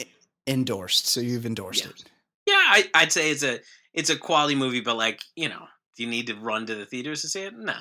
Endorsed. 0.46 1.06
So 1.08 1.20
you've 1.20 1.46
endorsed 1.46 1.84
Yeah. 1.84 1.90
it. 1.90 2.04
Yeah, 2.46 2.54
I, 2.56 2.90
I'd 2.94 3.12
say 3.12 3.30
it's 3.30 3.42
a 3.42 3.60
it's 3.94 4.10
a 4.10 4.16
quality 4.16 4.54
movie, 4.54 4.80
but 4.80 4.96
like 4.96 5.20
you 5.36 5.48
know, 5.48 5.66
do 5.96 6.02
you 6.02 6.08
need 6.10 6.26
to 6.26 6.34
run 6.34 6.66
to 6.66 6.74
the 6.74 6.84
theaters 6.84 7.22
to 7.22 7.28
see 7.28 7.42
it? 7.42 7.56
Nah. 7.56 7.74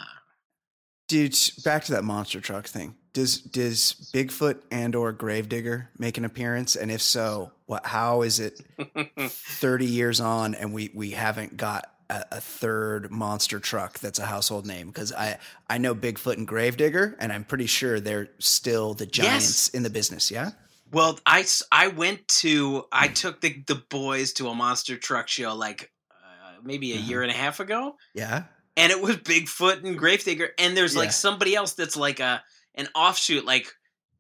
Dude, 1.10 1.38
back 1.66 1.84
to 1.86 1.92
that 1.94 2.04
monster 2.06 2.40
truck 2.40 2.66
thing. 2.68 2.96
Does 3.12 3.40
does 3.42 4.10
Bigfoot 4.14 4.62
and 4.72 4.96
or 4.96 5.12
Gravedigger 5.12 5.90
make 6.00 6.18
an 6.18 6.26
appearance? 6.26 6.76
And 6.76 6.90
if 6.90 7.02
so, 7.02 7.52
what? 7.66 7.86
How 7.86 8.22
is 8.22 8.40
it 8.40 8.62
thirty 9.30 9.86
years 9.86 10.20
on 10.22 10.56
and 10.56 10.74
we 10.74 10.90
we 10.96 11.12
haven't 11.12 11.58
got 11.58 11.92
a, 12.10 12.24
a 12.32 12.42
third 12.42 13.12
monster 13.12 13.60
truck 13.60 14.00
that's 14.00 14.18
a 14.18 14.26
household 14.26 14.66
name? 14.66 14.88
Because 14.88 15.12
I 15.12 15.38
I 15.70 15.78
know 15.78 15.94
Bigfoot 15.94 16.38
and 16.38 16.48
Gravedigger, 16.48 17.16
and 17.20 17.32
I'm 17.34 17.44
pretty 17.44 17.68
sure 17.68 18.00
they're 18.00 18.30
still 18.40 18.94
the 18.94 19.06
giants 19.06 19.68
in 19.70 19.84
the 19.84 19.90
business. 19.92 20.32
Yeah. 20.32 20.52
Well, 20.92 21.20
I, 21.26 21.46
I 21.72 21.88
went 21.88 22.28
to 22.40 22.86
I 22.92 23.08
took 23.08 23.42
the 23.42 23.64
the 23.68 23.82
boys 23.90 24.34
to 24.34 24.50
a 24.50 24.56
monster 24.56 24.98
truck 24.98 25.28
show 25.28 25.56
like 25.56 25.92
uh, 26.12 26.60
maybe 26.64 26.94
a 26.94 26.96
Uh-huh. 26.98 27.08
year 27.08 27.22
and 27.24 27.32
a 27.32 27.36
half 27.36 27.60
ago, 27.60 27.96
Yeah. 28.14 28.44
and 28.78 28.92
it 28.92 29.02
was 29.02 29.18
Bigfoot 29.18 29.84
and 29.84 29.98
Gravedigger, 29.98 30.50
and 30.60 30.76
there's 30.78 30.94
Yeah. 30.94 31.02
like 31.02 31.12
somebody 31.12 31.56
else 31.56 31.74
that's 31.74 31.96
like 31.98 32.20
a 32.20 32.44
an 32.76 32.88
offshoot 32.96 33.46
like. 33.46 33.72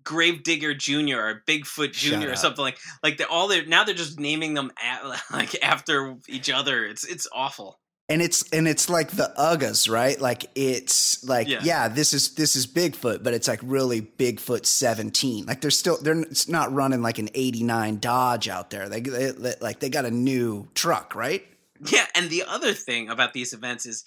Gravedigger 0.05 0.73
Junior 0.73 1.23
or 1.23 1.43
Bigfoot 1.47 1.93
Junior 1.93 2.29
or 2.29 2.35
something 2.35 2.61
like 2.61 2.77
like 3.03 3.15
they're 3.15 3.29
all 3.31 3.47
there 3.47 3.65
now. 3.65 3.85
They're 3.85 3.95
just 3.95 4.19
naming 4.19 4.53
them 4.53 4.69
a 4.83 5.17
like 5.31 5.55
after 5.63 6.17
each 6.27 6.49
other. 6.49 6.83
It's 6.85 7.05
it's 7.05 7.25
awful. 7.31 7.79
And 8.13 8.21
it's 8.21 8.47
and 8.51 8.67
it's 8.67 8.89
like 8.89 9.09
the 9.09 9.33
Ugas, 9.39 9.89
right? 9.89 10.19
Like 10.21 10.45
it's 10.53 11.23
like 11.23 11.47
Yeah. 11.47 11.61
yeah. 11.63 11.87
this 11.87 12.13
is 12.13 12.35
this 12.35 12.55
is 12.55 12.67
Bigfoot, 12.67 13.23
but 13.23 13.33
it's 13.33 13.47
like 13.47 13.59
really 13.63 14.01
Bigfoot 14.03 14.67
17. 14.67 15.47
Like 15.47 15.61
they're 15.61 15.71
still 15.71 15.97
they're 15.99 16.19
it's 16.21 16.47
not 16.47 16.71
running 16.71 17.01
like 17.01 17.17
an 17.17 17.29
89 17.33 17.97
Dodge 17.97 18.47
out 18.49 18.69
there. 18.69 18.87
They, 18.87 18.99
they, 18.99 19.31
like 19.59 19.79
they 19.79 19.89
got 19.89 20.05
a 20.05 20.11
new 20.11 20.67
truck, 20.75 21.15
right? 21.15 21.43
Yeah, 21.89 22.05
and 22.13 22.29
the 22.29 22.43
other 22.47 22.73
thing 22.73 23.09
about 23.09 23.33
these 23.33 23.51
events 23.51 23.87
is 23.87 24.05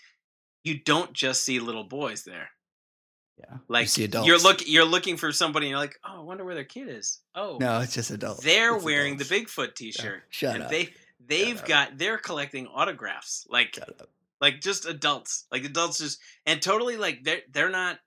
you 0.62 0.78
don't 0.78 1.12
just 1.12 1.42
see 1.42 1.58
little 1.58 1.84
boys 1.84 2.22
there. 2.22 2.48
Yeah. 3.38 3.56
Like 3.68 3.88
adults. 3.98 4.26
you're 4.28 4.38
look 4.38 4.66
you're 4.68 4.84
looking 4.84 5.16
for 5.16 5.30
somebody 5.32 5.66
and 5.66 5.70
you're 5.70 5.78
like, 5.80 5.98
"Oh, 6.08 6.20
I 6.20 6.22
wonder 6.22 6.44
where 6.44 6.54
their 6.54 6.64
kid 6.64 6.88
is." 6.88 7.20
Oh. 7.34 7.58
No, 7.60 7.80
it's 7.80 7.92
just 7.94 8.10
adults. 8.10 8.42
They're 8.44 8.76
It's 8.76 8.84
wearing 8.84 9.14
adults. 9.14 9.28
the 9.28 9.40
Bigfoot 9.44 9.74
t-shirt. 9.74 10.22
Shut 10.30 10.54
and 10.54 10.64
up. 10.64 10.70
they 10.70 10.94
they've 11.24 11.62
got 11.64 11.98
they're 11.98 12.18
collecting 12.18 12.66
autographs. 12.66 13.46
Like 13.48 13.78
like 14.40 14.60
just 14.60 14.86
adults. 14.86 15.46
Like 15.50 15.64
adults 15.64 15.98
just 15.98 16.18
and 16.44 16.60
totally 16.60 16.96
like 16.96 17.22
they're 17.24 17.40
they're 17.52 17.70
not 17.70 17.98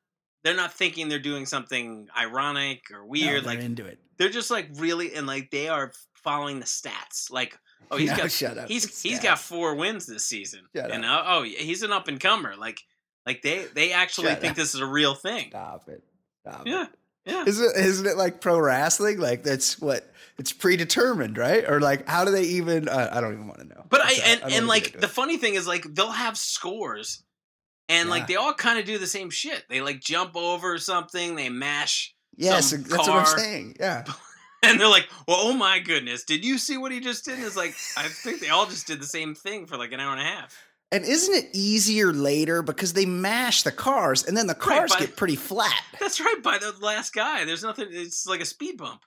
they're 0.44 0.56
not 0.56 0.74
thinking 0.74 1.10
they're 1.10 1.20
doing 1.20 1.46
something 1.46 2.08
ironic 2.18 2.84
or 2.92 3.00
No, 3.00 3.06
weird. 3.08 3.44
they're 3.44 3.56
like 3.56 3.60
into 3.60 3.86
it. 3.86 4.00
they're 4.18 4.30
just 4.30 4.52
like 4.52 4.68
really 4.76 5.14
and 5.16 5.28
like 5.28 5.52
they 5.52 5.68
are 5.70 5.92
following 6.14 6.60
the 6.60 6.66
stats. 6.66 7.32
Like 7.32 7.58
oh 7.92 7.98
he's 7.98 8.12
No, 8.12 8.18
got 8.18 8.32
shut 8.32 8.58
up. 8.58 8.68
he's 8.68 8.86
It's 8.86 9.02
he's 9.02 9.20
stats. 9.20 9.24
got 9.24 9.40
four 9.40 9.76
wins 9.76 10.06
this 10.06 10.26
season. 10.26 10.62
Shut 10.76 10.92
and 10.92 11.04
up. 11.06 11.26
uh, 11.26 11.30
oh 11.38 11.44
he's 11.44 11.84
an 11.84 11.92
up 11.92 12.08
and 12.08 12.20
comer. 12.20 12.56
Like 12.56 12.80
like 13.26 13.42
they 13.42 13.66
they 13.76 13.92
actually 13.92 14.28
Shut 14.30 14.42
think 14.42 14.52
up. 14.52 14.58
this 14.58 14.74
is 14.76 14.80
a 14.82 14.86
real 14.86 15.16
thing. 15.16 15.50
Stop 15.50 15.88
it. 15.90 16.04
Stop 16.48 16.66
Yeah. 16.68 16.84
it. 16.84 16.90
Yeah. 17.30 17.44
Isn't 17.46 17.66
it, 17.66 17.86
isn't 17.86 18.06
it 18.06 18.18
like 18.18 18.42
pro 18.42 18.60
wrestling? 18.60 19.20
Like 19.20 19.44
that's 19.44 19.80
what 19.80 20.12
it's 20.38 20.52
predetermined, 20.52 21.38
right? 21.38 21.70
Or 21.70 21.80
like 21.80 22.08
how 22.08 22.26
do 22.26 22.32
they 22.32 22.44
even? 22.44 22.90
Uh, 22.90 23.10
I 23.12 23.22
don't 23.22 23.34
even 23.34 23.48
want 23.48 23.60
to 23.60 23.68
know. 23.68 23.86
But 23.90 24.02
I 24.02 24.14
and, 24.26 24.42
don't 24.42 24.52
and 24.52 24.68
like 24.68 25.00
the 25.00 25.08
funny 25.08 25.38
thing 25.38 25.56
is 25.56 25.68
like 25.68 25.84
they'll 25.84 26.12
have 26.12 26.38
scores 26.38 27.24
and 27.90 28.10
like 28.10 28.28
they 28.28 28.36
all 28.36 28.54
kind 28.54 28.80
of 28.80 28.86
do 28.86 28.98
the 28.98 29.08
same 29.08 29.30
shit. 29.30 29.66
They 29.70 29.82
like 29.82 30.00
jump 30.00 30.36
over 30.36 30.78
something, 30.78 31.36
they 31.36 31.50
mash 31.50 32.14
yes, 32.36 32.72
that's 32.72 32.90
what 32.90 33.10
I'm 33.10 33.26
saying. 33.26 33.76
Yeah, 33.80 34.06
and 34.64 34.80
they're 34.80 34.88
like, 34.88 35.10
"Well, 35.28 35.38
oh 35.40 35.54
my 35.54 35.80
goodness, 35.80 36.24
did 36.24 36.46
you 36.46 36.58
see 36.58 36.78
what 36.78 36.92
he 36.92 37.00
just 37.00 37.26
did?" 37.26 37.36
And 37.36 37.44
it's 37.44 37.58
like 37.58 37.76
I 37.98 38.08
think 38.08 38.40
they 38.40 38.50
all 38.50 38.66
just 38.66 38.88
did 38.88 39.02
the 39.02 39.06
same 39.06 39.36
thing 39.36 39.66
for 39.66 39.78
like 39.78 39.92
an 39.92 40.00
hour 40.00 40.12
and 40.12 40.22
a 40.22 40.26
half. 40.26 40.56
And 40.92 41.06
isn't 41.06 41.34
it 41.36 41.50
easier 41.54 42.12
later 42.14 42.62
because 42.62 42.94
they 42.94 43.06
mash 43.06 43.64
the 43.64 43.72
cars 43.72 44.24
and 44.26 44.36
then 44.36 44.48
the 44.48 44.54
Right, 44.54 44.62
cars 44.80 44.92
but- 44.92 45.00
get 45.00 45.16
pretty 45.16 45.36
flat? 45.36 45.82
That's 46.00 46.20
right 46.20 46.42
by 46.44 46.58
the 46.58 46.74
last 46.82 47.14
guy. 47.14 47.46
There's 47.46 47.64
nothing. 47.64 47.88
It's 47.92 48.26
like 48.28 48.42
a 48.42 48.46
speed 48.46 48.78
bump. 48.78 49.02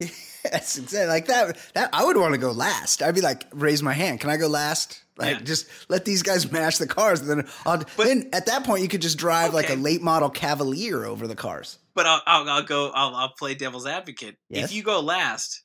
yes, 0.00 0.76
exactly. 0.78 1.06
Like 1.06 1.26
that. 1.26 1.56
That 1.74 1.90
I 1.92 2.04
would 2.04 2.16
want 2.16 2.32
to 2.34 2.38
go 2.38 2.50
last. 2.50 3.02
I'd 3.02 3.14
be 3.14 3.20
like, 3.20 3.44
raise 3.52 3.82
my 3.82 3.92
hand. 3.92 4.20
Can 4.20 4.30
I 4.30 4.36
go 4.36 4.48
last? 4.48 5.00
Like, 5.16 5.36
Yeah. 5.38 5.42
just 5.44 5.66
let 5.88 6.04
these 6.04 6.22
guys 6.22 6.50
mash 6.50 6.78
the 6.78 6.88
cars, 6.88 7.20
and 7.20 7.30
then 7.30 7.48
I'll, 7.64 7.78
But- 7.96 8.06
then 8.06 8.28
at 8.32 8.46
that 8.46 8.64
point 8.64 8.82
you 8.82 8.88
could 8.88 9.02
just 9.02 9.16
drive 9.18 9.54
like 9.54 9.70
a 9.70 9.74
late 9.76 10.02
model 10.02 10.28
Cavalier 10.30 11.04
over 11.04 11.26
the 11.28 11.36
cars. 11.36 11.78
But 11.94 12.06
I'll 12.06 12.22
I'll, 12.26 12.48
I'll 12.50 12.62
go. 12.64 12.90
I'll, 12.90 13.14
I'll 13.14 13.32
play 13.38 13.54
devil's 13.54 13.86
advocate. 13.86 14.36
Yes? 14.48 14.64
If 14.70 14.76
you 14.76 14.82
go 14.82 15.00
last. 15.00 15.62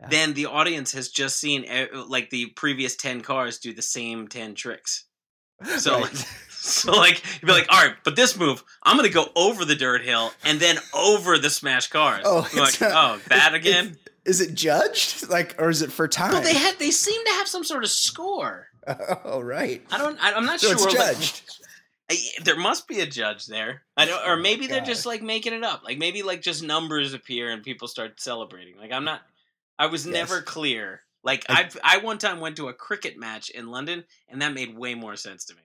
Yeah. 0.00 0.06
Then 0.10 0.34
the 0.34 0.46
audience 0.46 0.92
has 0.92 1.08
just 1.08 1.38
seen 1.38 1.68
uh, 1.68 2.04
like 2.06 2.30
the 2.30 2.46
previous 2.46 2.94
ten 2.96 3.20
cars 3.20 3.58
do 3.58 3.72
the 3.72 3.82
same 3.82 4.28
ten 4.28 4.54
tricks. 4.54 5.04
So 5.78 5.94
Right. 5.94 6.02
like, 6.02 6.12
so 6.50 6.92
like 6.92 7.22
you'd 7.40 7.46
be 7.46 7.52
like, 7.52 7.66
all 7.68 7.84
right, 7.84 7.96
but 8.04 8.14
this 8.14 8.36
move, 8.36 8.62
I'm 8.84 8.96
gonna 8.96 9.08
go 9.08 9.28
over 9.34 9.64
the 9.64 9.74
dirt 9.74 10.02
hill 10.04 10.30
and 10.44 10.60
then 10.60 10.78
over 10.94 11.36
the 11.38 11.50
smash 11.50 11.88
cars. 11.88 12.22
Oh, 12.24 12.48
like, 12.56 12.80
not- 12.80 12.92
oh, 12.94 13.20
that 13.28 13.54
again? 13.54 13.96
Is 14.24 14.40
it 14.40 14.54
judged? 14.54 15.28
Like, 15.28 15.56
or 15.58 15.68
is 15.70 15.82
it 15.82 15.90
for 15.90 16.06
time? 16.06 16.32
Well, 16.32 16.42
they 16.42 16.54
had 16.54 16.78
they 16.78 16.90
seem 16.92 17.24
to 17.24 17.30
have 17.32 17.48
some 17.48 17.64
sort 17.64 17.82
of 17.82 17.90
score. 17.90 18.68
oh, 19.24 19.40
right. 19.40 19.82
I 19.90 19.98
don't. 19.98 20.18
I, 20.22 20.32
I'm 20.34 20.44
not 20.46 20.60
So 20.60 20.68
sure. 20.68 20.76
it's 20.76 20.84
like- 20.84 20.94
judged. 21.16 21.42
I- 22.10 22.42
there 22.44 22.56
must 22.56 22.86
be 22.86 23.00
a 23.00 23.06
judge 23.06 23.46
there. 23.46 23.82
I 23.96 24.04
don't, 24.06 24.24
or 24.26 24.34
Oh, 24.34 24.40
maybe 24.40 24.66
they're 24.68 24.80
God. 24.80 24.86
just 24.86 25.06
like 25.06 25.22
making 25.22 25.54
it 25.54 25.64
up. 25.64 25.82
Like 25.84 25.98
maybe 25.98 26.22
like 26.22 26.40
just 26.40 26.62
numbers 26.62 27.14
appear 27.14 27.50
and 27.50 27.62
people 27.64 27.88
start 27.88 28.20
celebrating. 28.20 28.76
Like 28.78 28.92
I'm 28.92 29.04
not. 29.04 29.22
I 29.78 29.86
was 29.86 30.06
Yes. 30.06 30.12
never 30.12 30.42
clear. 30.42 31.02
Like 31.24 31.44
I- 31.48 31.60
I've 31.62 31.78
I 31.82 31.98
one 31.98 32.18
time 32.18 32.40
went 32.40 32.56
to 32.56 32.68
a 32.68 32.74
cricket 32.74 33.18
match 33.18 33.50
in 33.50 33.66
London 33.68 34.04
and 34.28 34.40
that 34.42 34.52
made 34.54 34.76
way 34.76 34.94
more 34.94 35.16
sense 35.16 35.44
to 35.46 35.54
me. 35.54 35.62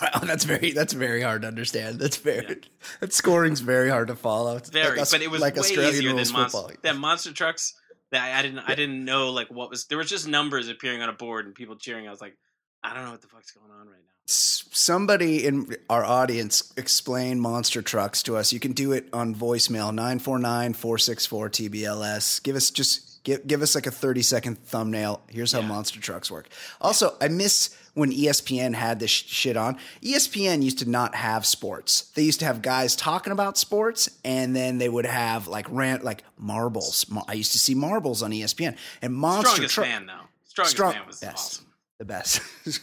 Wow, 0.00 0.20
that's 0.22 0.44
very 0.44 0.72
that's 0.72 0.92
very 0.94 1.20
hard 1.20 1.42
to 1.42 1.48
understand. 1.48 1.98
That's 1.98 2.16
very 2.16 2.46
Yeah. 2.48 2.54
that 3.00 3.12
scoring's 3.12 3.60
very 3.60 3.90
hard 3.90 4.08
to 4.08 4.16
follow. 4.16 4.56
It's 4.56 4.70
Very, 4.70 4.90
like 4.92 5.00
us- 5.00 5.12
but 5.12 5.20
it 5.22 5.30
was 5.30 5.40
like 5.40 5.54
way 5.54 5.60
Australian 5.60 5.94
easier 5.94 6.08
than 6.14 6.16
monster, 6.32 6.58
football. 6.58 6.70
than 6.82 6.98
monster 6.98 7.32
trucks. 7.32 7.74
That 8.10 8.22
I, 8.34 8.38
I 8.38 8.42
didn't 8.42 8.60
I 8.60 8.74
didn't 8.74 9.04
know 9.04 9.30
like 9.30 9.48
what 9.50 9.68
was 9.70 9.86
there 9.86 9.98
was 9.98 10.08
just 10.08 10.26
numbers 10.28 10.68
appearing 10.68 11.02
on 11.02 11.08
a 11.08 11.12
board 11.12 11.46
and 11.46 11.54
people 11.54 11.76
cheering. 11.76 12.06
I 12.06 12.10
was 12.10 12.20
like, 12.20 12.36
I 12.82 12.94
don't 12.94 13.04
know 13.04 13.10
what 13.10 13.20
the 13.22 13.28
fuck's 13.28 13.50
going 13.52 13.70
on 13.70 13.86
right 13.88 14.00
now. 14.02 14.13
Somebody 14.26 15.44
in 15.46 15.74
our 15.90 16.04
audience 16.04 16.72
explain 16.76 17.38
monster 17.40 17.82
trucks 17.82 18.22
to 18.24 18.36
us. 18.36 18.52
You 18.52 18.60
can 18.60 18.72
do 18.72 18.92
it 18.92 19.08
on 19.12 19.34
voicemail 19.34 19.92
949-464-TBLS. 19.94 22.42
Give 22.42 22.56
us 22.56 22.70
just 22.70 23.22
give 23.24 23.46
give 23.46 23.62
us 23.62 23.74
like 23.74 23.86
a 23.86 23.90
30 23.90 24.22
second 24.22 24.58
thumbnail. 24.58 25.22
Here's 25.28 25.52
how 25.52 25.60
Yeah. 25.60 25.68
monster 25.68 26.00
trucks 26.00 26.30
work. 26.30 26.48
Also, 26.80 27.16
I 27.20 27.28
miss 27.28 27.70
when 27.94 28.10
ESPN 28.12 28.74
had 28.74 28.98
this 28.98 29.10
sh- 29.10 29.24
shit 29.26 29.56
on. 29.56 29.78
ESPN 30.02 30.62
used 30.62 30.78
to 30.80 30.88
not 30.90 31.14
have 31.14 31.46
sports. 31.46 32.06
They 32.14 32.22
used 32.22 32.40
to 32.40 32.46
have 32.46 32.60
guys 32.62 32.96
talking 32.96 33.32
about 33.32 33.56
sports 33.56 34.08
and 34.24 34.54
then 34.56 34.78
they 34.78 34.88
would 34.88 35.06
have 35.06 35.46
like 35.48 35.66
rant 35.70 36.02
like 36.02 36.24
marbles. 36.38 37.06
I 37.28 37.34
used 37.34 37.52
to 37.52 37.58
see 37.58 37.74
marbles 37.74 38.22
on 38.22 38.32
ESPN. 38.32 38.76
And 39.00 39.14
monster 39.14 39.50
Strongest 39.50 39.74
truck 39.74 39.86
man 39.86 40.06
though. 40.06 40.12
Strongest 40.46 40.76
Strong- 40.76 40.94
man 40.94 41.06
was 41.06 41.20
yes. 41.22 41.34
awesome. 41.34 41.66
the 41.98 42.04
best. 42.04 42.40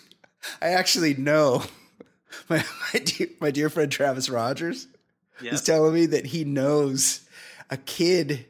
I 0.61 0.69
actually 0.69 1.13
know 1.13 1.63
my 2.49 2.63
my 2.93 2.99
dear, 2.99 3.27
my 3.39 3.51
dear 3.51 3.69
friend 3.69 3.91
Travis 3.91 4.29
Rogers 4.29 4.87
is 5.41 5.63
telling 5.63 5.93
me 5.93 6.05
that 6.07 6.27
he 6.27 6.43
knows 6.43 7.21
a 7.69 7.77
kid, 7.77 8.45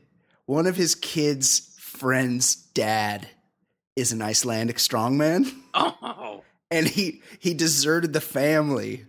one 0.45 0.67
of 0.67 0.75
his 0.75 0.95
kids' 0.95 1.77
friends' 1.79 2.55
dad 2.55 3.29
is 3.95 4.11
an 4.11 4.21
Icelandic 4.21 4.77
strongman, 4.77 5.53
oh, 5.73 6.43
and 6.69 6.87
he 6.87 7.21
he 7.39 7.53
deserted 7.53 8.13
the 8.13 8.21
family 8.21 9.05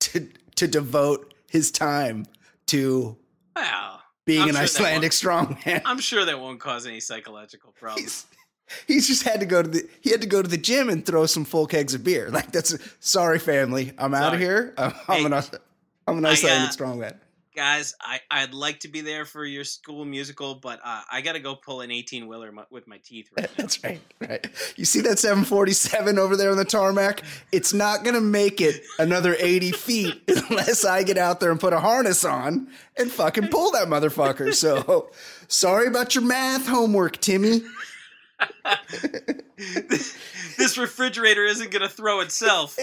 to 0.00 0.28
to 0.56 0.66
devote 0.66 1.34
his 1.48 1.70
time 1.70 2.26
to 2.66 3.16
well. 3.54 4.00
being 4.24 4.42
I'm 4.42 4.48
an 4.50 4.54
sure 4.54 4.62
Icelandic 4.62 5.12
strongman. 5.12 5.82
I'm 5.84 6.00
sure 6.00 6.24
that 6.24 6.40
won't 6.40 6.60
cause 6.60 6.86
any 6.86 7.00
psychological 7.00 7.72
problems. 7.78 8.02
He's, 8.02 8.26
he's 8.86 9.06
just 9.06 9.22
had 9.22 9.40
to 9.40 9.46
go 9.46 9.62
to 9.62 9.68
the 9.68 9.88
he 10.00 10.10
had 10.10 10.20
to 10.20 10.26
go 10.26 10.42
to 10.42 10.48
the 10.48 10.56
gym 10.56 10.88
and 10.88 11.04
throw 11.04 11.26
some 11.26 11.44
full 11.44 11.66
kegs 11.66 11.94
of 11.94 12.04
beer. 12.04 12.30
Like 12.30 12.52
that's 12.52 12.76
sorry, 13.00 13.38
family. 13.38 13.92
I'm 13.98 14.14
out 14.14 14.34
of 14.34 14.40
here. 14.40 14.74
I'm, 14.78 15.26
an 15.26 15.32
I'm 16.06 16.24
I, 16.24 16.30
Icelandic 16.30 16.70
uh, 16.70 16.72
strongman. 16.72 17.14
Guys, 17.54 17.94
I, 18.00 18.20
I'd 18.30 18.54
like 18.54 18.80
to 18.80 18.88
be 18.88 19.02
there 19.02 19.26
for 19.26 19.44
your 19.44 19.64
school 19.64 20.06
musical, 20.06 20.54
but 20.54 20.80
uh, 20.82 21.02
I 21.12 21.20
got 21.20 21.34
to 21.34 21.38
go 21.38 21.54
pull 21.54 21.82
an 21.82 21.90
18 21.90 22.26
wheeler 22.26 22.50
with 22.70 22.88
my 22.88 22.96
teeth 23.04 23.28
right 23.36 23.46
now. 23.58 23.62
That's 23.62 23.84
right. 23.84 24.00
Right. 24.18 24.46
You 24.76 24.86
see 24.86 25.02
that 25.02 25.18
747 25.18 26.18
over 26.18 26.34
there 26.34 26.50
on 26.50 26.56
the 26.56 26.64
tarmac? 26.64 27.22
It's 27.52 27.74
not 27.74 28.04
going 28.04 28.14
to 28.14 28.22
make 28.22 28.62
it 28.62 28.82
another 28.98 29.36
80 29.38 29.72
feet 29.72 30.22
unless 30.28 30.86
I 30.86 31.02
get 31.02 31.18
out 31.18 31.40
there 31.40 31.50
and 31.50 31.60
put 31.60 31.74
a 31.74 31.80
harness 31.80 32.24
on 32.24 32.68
and 32.96 33.12
fucking 33.12 33.48
pull 33.48 33.70
that 33.72 33.86
motherfucker. 33.86 34.54
So 34.54 35.10
sorry 35.48 35.88
about 35.88 36.14
your 36.14 36.24
math 36.24 36.66
homework, 36.66 37.18
Timmy. 37.20 37.60
this 40.58 40.78
refrigerator 40.78 41.44
isn't 41.44 41.70
going 41.70 41.82
to 41.82 41.88
throw 41.88 42.20
itself. 42.20 42.78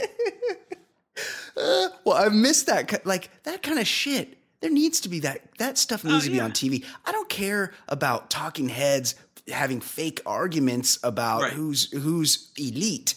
Uh, 1.57 1.89
well, 2.05 2.15
I 2.15 2.29
missed 2.29 2.67
that. 2.67 3.05
Like 3.05 3.29
that 3.43 3.61
kind 3.61 3.79
of 3.79 3.87
shit. 3.87 4.37
There 4.61 4.69
needs 4.71 4.99
to 5.01 5.09
be 5.09 5.19
that. 5.21 5.41
That 5.57 5.77
stuff 5.77 6.03
needs 6.03 6.23
Oh, 6.23 6.25
to 6.25 6.31
be 6.31 6.37
yeah. 6.37 6.43
on 6.45 6.51
TV. 6.51 6.83
I 7.05 7.11
don't 7.11 7.29
care 7.29 7.73
about 7.87 8.29
talking 8.29 8.69
heads 8.69 9.15
having 9.47 9.79
fake 9.81 10.21
arguments 10.25 10.99
about 11.03 11.41
Right. 11.41 11.53
who's 11.53 11.91
who's 11.91 12.51
elite. 12.57 13.15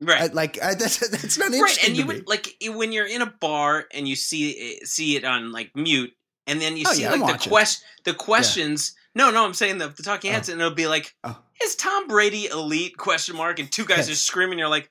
Right. 0.00 0.22
I, 0.22 0.26
like 0.34 0.60
I, 0.62 0.74
that's 0.78 0.98
that's 1.08 1.38
not 1.38 1.46
right 1.46 1.54
interesting 1.54 1.88
and 1.90 1.96
you 1.96 2.04
me. 2.04 2.14
would 2.16 2.28
like 2.28 2.54
when 2.74 2.92
you're 2.92 3.06
in 3.06 3.22
a 3.22 3.26
bar 3.40 3.86
and 3.94 4.06
you 4.08 4.16
see 4.16 4.50
it, 4.50 4.88
see 4.88 5.16
it 5.16 5.24
on 5.24 5.52
like 5.52 5.74
mute 5.76 6.12
and 6.46 6.60
then 6.60 6.76
you 6.76 6.84
Oh, 6.86 6.92
see 6.92 7.02
yeah, 7.02 7.12
I'm 7.12 7.20
like 7.20 7.28
the 7.28 7.32
watching. 7.34 7.50
quest 7.50 7.84
the 8.04 8.14
questions 8.14 8.94
no 9.14 9.30
no 9.30 9.44
i'm 9.44 9.54
saying 9.54 9.78
the, 9.78 9.88
the 9.88 10.02
talking 10.02 10.30
oh. 10.30 10.34
heads 10.34 10.48
and 10.48 10.60
it'll 10.60 10.74
be 10.74 10.86
like 10.86 11.14
Oh. 11.24 11.38
is 11.62 11.76
tom 11.76 12.06
brady 12.08 12.46
elite 12.46 12.96
question 12.96 13.36
mark 13.36 13.58
and 13.58 13.70
two 13.70 13.84
guys 13.84 13.98
Yes. 13.98 14.08
just 14.08 14.24
screaming 14.26 14.58
you're 14.58 14.68
like 14.68 14.90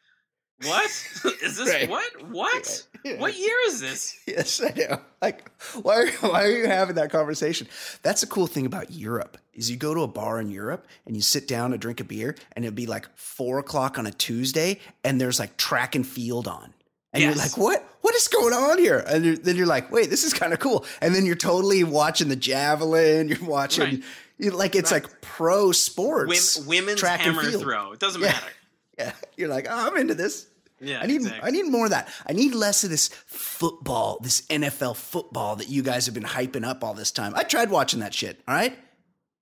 what 0.64 0.86
is 1.44 1.58
this 1.58 1.70
Right. 1.70 1.90
what 1.90 2.28
what 2.30 2.88
Yeah. 3.04 3.18
what 3.20 3.36
year 3.38 3.56
is 3.68 3.80
this 3.82 4.16
Yes, 4.28 4.62
I 4.62 4.72
know. 4.78 5.02
Like, 5.22 5.50
why 5.82 5.96
are, 6.04 6.08
why 6.30 6.44
are 6.46 6.52
you 6.52 6.68
having 6.68 6.96
that 6.96 7.12
conversation? 7.12 7.68
That's 8.04 8.22
the 8.22 8.28
cool 8.28 8.46
thing 8.48 8.66
about 8.68 8.92
Europe 8.92 9.38
is 9.54 9.70
you 9.72 9.76
go 9.78 9.94
to 9.96 10.02
a 10.02 10.08
bar 10.08 10.40
in 10.40 10.50
Europe 10.52 10.86
and 11.06 11.16
you 11.16 11.22
sit 11.24 11.48
down 11.48 11.72
to 11.72 11.78
drink 11.80 12.00
a 12.00 12.04
beer, 12.04 12.36
and 12.54 12.64
it'll 12.64 12.76
be 12.76 12.86
like 12.86 13.08
four 13.16 13.58
o'clock 13.60 13.98
on 14.00 14.06
a 14.08 14.12
Tuesday, 14.12 14.80
and 15.04 15.20
there's 15.20 15.40
like 15.40 15.58
track 15.58 15.96
and 15.96 16.06
field 16.08 16.48
on, 16.48 16.74
and 17.14 17.24
you're 17.24 17.36
like, 17.36 17.58
what? 17.58 17.86
What 18.02 18.16
is 18.16 18.28
going 18.28 18.54
on 18.54 18.78
here? 18.80 19.04
And 19.08 19.24
you're, 19.26 19.38
then 19.38 19.56
you're 19.56 19.68
like, 19.68 19.92
wait, 19.92 20.10
this 20.10 20.24
is 20.24 20.34
kind 20.34 20.54
of 20.54 20.60
cool. 20.60 20.86
And 21.02 21.14
then 21.14 21.26
you're 21.26 21.36
totally 21.36 21.84
watching 21.84 22.30
the 22.30 22.36
javelin. 22.36 23.28
You're 23.28 23.44
watching, 23.44 23.84
Right. 23.84 24.04
you 24.40 24.52
like 24.52 24.76
it's 24.76 24.92
Right. 24.92 25.04
like 25.04 25.22
pro 25.22 25.72
sports, 25.72 26.58
Wom- 26.58 26.68
women's 26.68 27.00
track 27.00 27.20
and 27.26 27.36
hammer 27.36 27.48
field. 27.50 27.62
throw 27.64 27.92
it 27.92 28.00
doesn't 28.00 28.22
Yeah. 28.22 28.28
matter 28.32 28.46
Yeah, 28.98 29.12
you're 29.38 29.50
like, 29.50 29.68
oh, 29.70 29.88
I'm 29.88 29.98
into 29.98 30.14
this. 30.16 30.48
Yeah, 30.80 31.00
I 31.02 31.06
need 31.06 31.18
exactly. 31.18 31.48
I 31.48 31.52
need 31.52 31.68
more 31.68 31.86
of 31.86 31.92
that. 31.92 32.08
I 32.28 32.34
need 32.34 32.56
less 32.56 32.84
of 32.84 32.90
this 32.90 33.10
football, 33.28 34.18
this 34.22 34.42
NFL 34.50 34.96
football 34.96 35.56
that 35.58 35.70
you 35.70 35.84
guys 35.84 36.06
have 36.08 36.16
been 36.16 36.24
hyping 36.24 36.66
up 36.66 36.84
all 36.84 36.94
this 36.96 37.12
time. 37.12 37.34
I 37.36 37.44
tried 37.44 37.70
watching 37.70 38.00
that 38.00 38.14
shit. 38.16 38.42
All 38.48 38.56
right. 38.56 38.78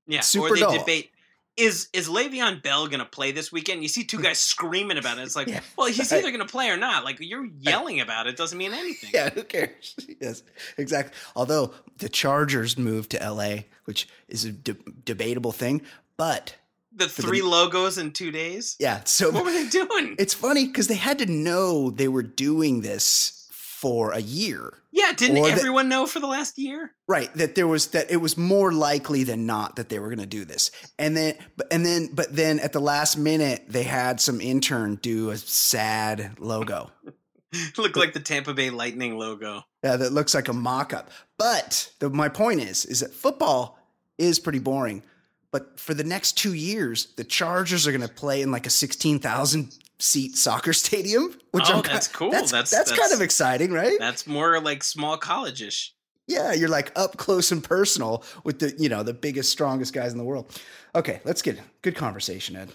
Yeah, 0.05 0.19
Super 0.21 0.47
or 0.47 0.55
they 0.55 0.61
dull. 0.61 0.77
debate 0.77 1.11
is 1.59 1.89
is 1.93 2.07
Le'Veon 2.07 2.61
Bell 2.63 2.87
going 2.87 2.99
to 2.99 3.05
play 3.05 3.31
this 3.31 3.51
weekend? 3.51 3.81
You 3.83 3.89
see 3.89 4.03
two 4.03 4.21
guys 4.21 4.39
screaming 4.53 4.97
about 4.97 5.17
it. 5.17 5.23
It's 5.23 5.35
like, 5.35 5.47
Yeah. 5.47 5.61
well, 5.77 5.87
he's 5.87 6.11
either 6.11 6.29
going 6.31 6.39
to 6.39 6.51
play 6.51 6.69
or 6.69 6.77
not. 6.77 7.03
Like 7.03 7.17
you're 7.19 7.45
yelling 7.59 7.99
about 7.99 8.27
it 8.27 8.37
doesn't 8.37 8.57
mean 8.57 8.73
anything. 8.73 9.09
Yeah, 9.13 9.29
who 9.29 9.43
cares? 9.43 9.95
yes, 10.21 10.43
exactly. 10.77 11.13
Although 11.35 11.73
the 11.97 12.09
Chargers 12.09 12.77
moved 12.77 13.11
to 13.11 13.17
LA, 13.31 13.63
which 13.85 14.07
is 14.27 14.45
a 14.45 14.51
de- 14.51 14.77
debatable 15.05 15.51
thing, 15.51 15.81
but 16.17 16.55
The 16.95 17.05
the- 17.05 17.09
three 17.09 17.41
logos 17.41 17.97
in 17.97 18.11
two 18.11 18.31
days. 18.31 18.75
yeah. 18.79 19.01
So 19.05 19.29
What 19.31 19.45
were 19.45 19.51
they 19.51 19.67
doing? 19.67 20.15
it's 20.17 20.33
funny 20.33 20.65
because 20.67 20.87
they 20.87 20.95
had 20.95 21.19
to 21.19 21.25
know 21.25 21.89
they 21.89 22.07
were 22.07 22.23
doing 22.23 22.81
this 22.81 23.38
for 23.79 24.11
a 24.11 24.19
year. 24.19 24.73
yeah, 24.91 25.13
didn't 25.13 25.37
or 25.37 25.47
everyone 25.47 25.87
know 25.87 26.05
for 26.05 26.19
the 26.19 26.27
last 26.27 26.57
year? 26.57 26.91
Right, 27.07 27.33
that 27.35 27.55
there 27.55 27.65
was 27.65 27.87
that 27.87 28.11
it 28.11 28.17
was 28.17 28.37
more 28.37 28.73
likely 28.73 29.23
than 29.23 29.45
not 29.45 29.77
that 29.77 29.87
they 29.87 29.99
were 29.99 30.09
going 30.09 30.19
to 30.19 30.25
do 30.25 30.43
this, 30.43 30.69
and 30.97 31.15
then, 31.15 31.35
but 31.55 31.67
and 31.71 31.85
then, 31.85 32.09
but 32.13 32.35
then 32.35 32.59
at 32.59 32.73
the 32.73 32.81
last 32.81 33.17
minute, 33.17 33.63
they 33.69 33.83
had 33.83 34.19
some 34.19 34.41
intern 34.41 34.95
do 34.95 35.29
a 35.29 35.37
sad 35.37 36.35
logo. 36.39 36.91
Looked 37.77 37.95
like 37.95 38.11
the 38.11 38.19
Tampa 38.19 38.53
Bay 38.53 38.69
Lightning 38.69 39.17
logo. 39.17 39.63
Yeah, 39.81 39.95
that 39.95 40.11
looks 40.11 40.35
like 40.35 40.49
a 40.49 40.53
mock-up. 40.53 41.09
But 41.37 41.89
the, 41.99 42.09
my 42.09 42.29
point 42.29 42.59
is, 42.59 42.85
is 42.85 42.99
that 42.99 43.13
football 43.13 43.79
is 44.17 44.39
pretty 44.39 44.59
boring. 44.59 45.03
But 45.51 45.79
for 45.79 45.95
the 45.95 46.03
next 46.03 46.37
two 46.37 46.53
years, 46.53 47.07
the 47.15 47.23
Chargers 47.23 47.87
are 47.87 47.91
going 47.91 48.07
to 48.07 48.13
play 48.13 48.43
in 48.43 48.51
like 48.51 48.67
a 48.67 48.69
sixteen 48.69 49.19
thousand 49.19 49.73
seat 49.99 50.35
soccer 50.37 50.73
stadium. 50.85 51.35
Which 51.51 51.65
Oh, 51.67 51.77
I'm 51.77 51.81
that's 51.83 52.07
cool. 52.07 52.31
That's, 52.31 52.51
That's- 52.51 52.71
that's 52.71 52.91
kind 52.91 53.11
of 53.13 53.21
exciting, 53.21 53.71
right? 53.71 53.97
That's 53.99 54.25
more 54.27 54.59
like 54.61 54.83
small 54.83 55.17
college-ish. 55.17 55.93
Yeah, 56.27 56.53
you're 56.53 56.69
like 56.69 56.91
up 56.95 57.17
close 57.17 57.51
and 57.51 57.63
personal 57.63 58.23
with 58.43 58.59
the 58.59 58.75
you 58.77 58.87
know 58.87 59.01
the 59.01 59.13
biggest, 59.15 59.51
strongest 59.51 59.93
guys 59.93 60.11
in 60.11 60.17
the 60.19 60.23
world. 60.23 60.55
Okay, 60.93 61.21
let's 61.25 61.41
get 61.41 61.59
good 61.81 61.95
conversation, 61.95 62.55
Ed. 62.55 62.69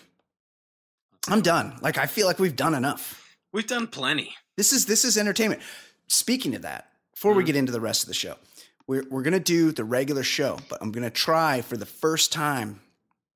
I'm 1.28 1.40
done. 1.40 1.76
Like 1.80 1.96
I 1.96 2.06
feel 2.06 2.26
like 2.26 2.38
we've 2.38 2.56
done 2.56 2.74
enough. 2.74 3.36
We've 3.52 3.66
done 3.66 3.86
plenty. 3.86 4.34
This 4.56 4.72
is 4.72 4.86
this 4.86 5.04
is 5.04 5.16
entertainment. 5.16 5.62
Speaking 6.08 6.54
of 6.54 6.62
that, 6.62 6.88
before 7.14 7.32
we 7.32 7.42
Mhm. 7.42 7.46
get 7.46 7.56
into 7.56 7.72
the 7.72 7.80
rest 7.80 8.02
of 8.02 8.08
the 8.08 8.14
show, 8.14 8.34
we're 8.88 9.04
we're 9.08 9.22
gonna 9.22 9.38
do 9.40 9.70
the 9.72 9.84
regular 9.84 10.24
show, 10.24 10.58
but 10.68 10.82
I'm 10.82 10.90
gonna 10.92 11.08
try 11.10 11.60
for 11.62 11.76
the 11.76 11.86
first 11.86 12.32
time 12.32 12.80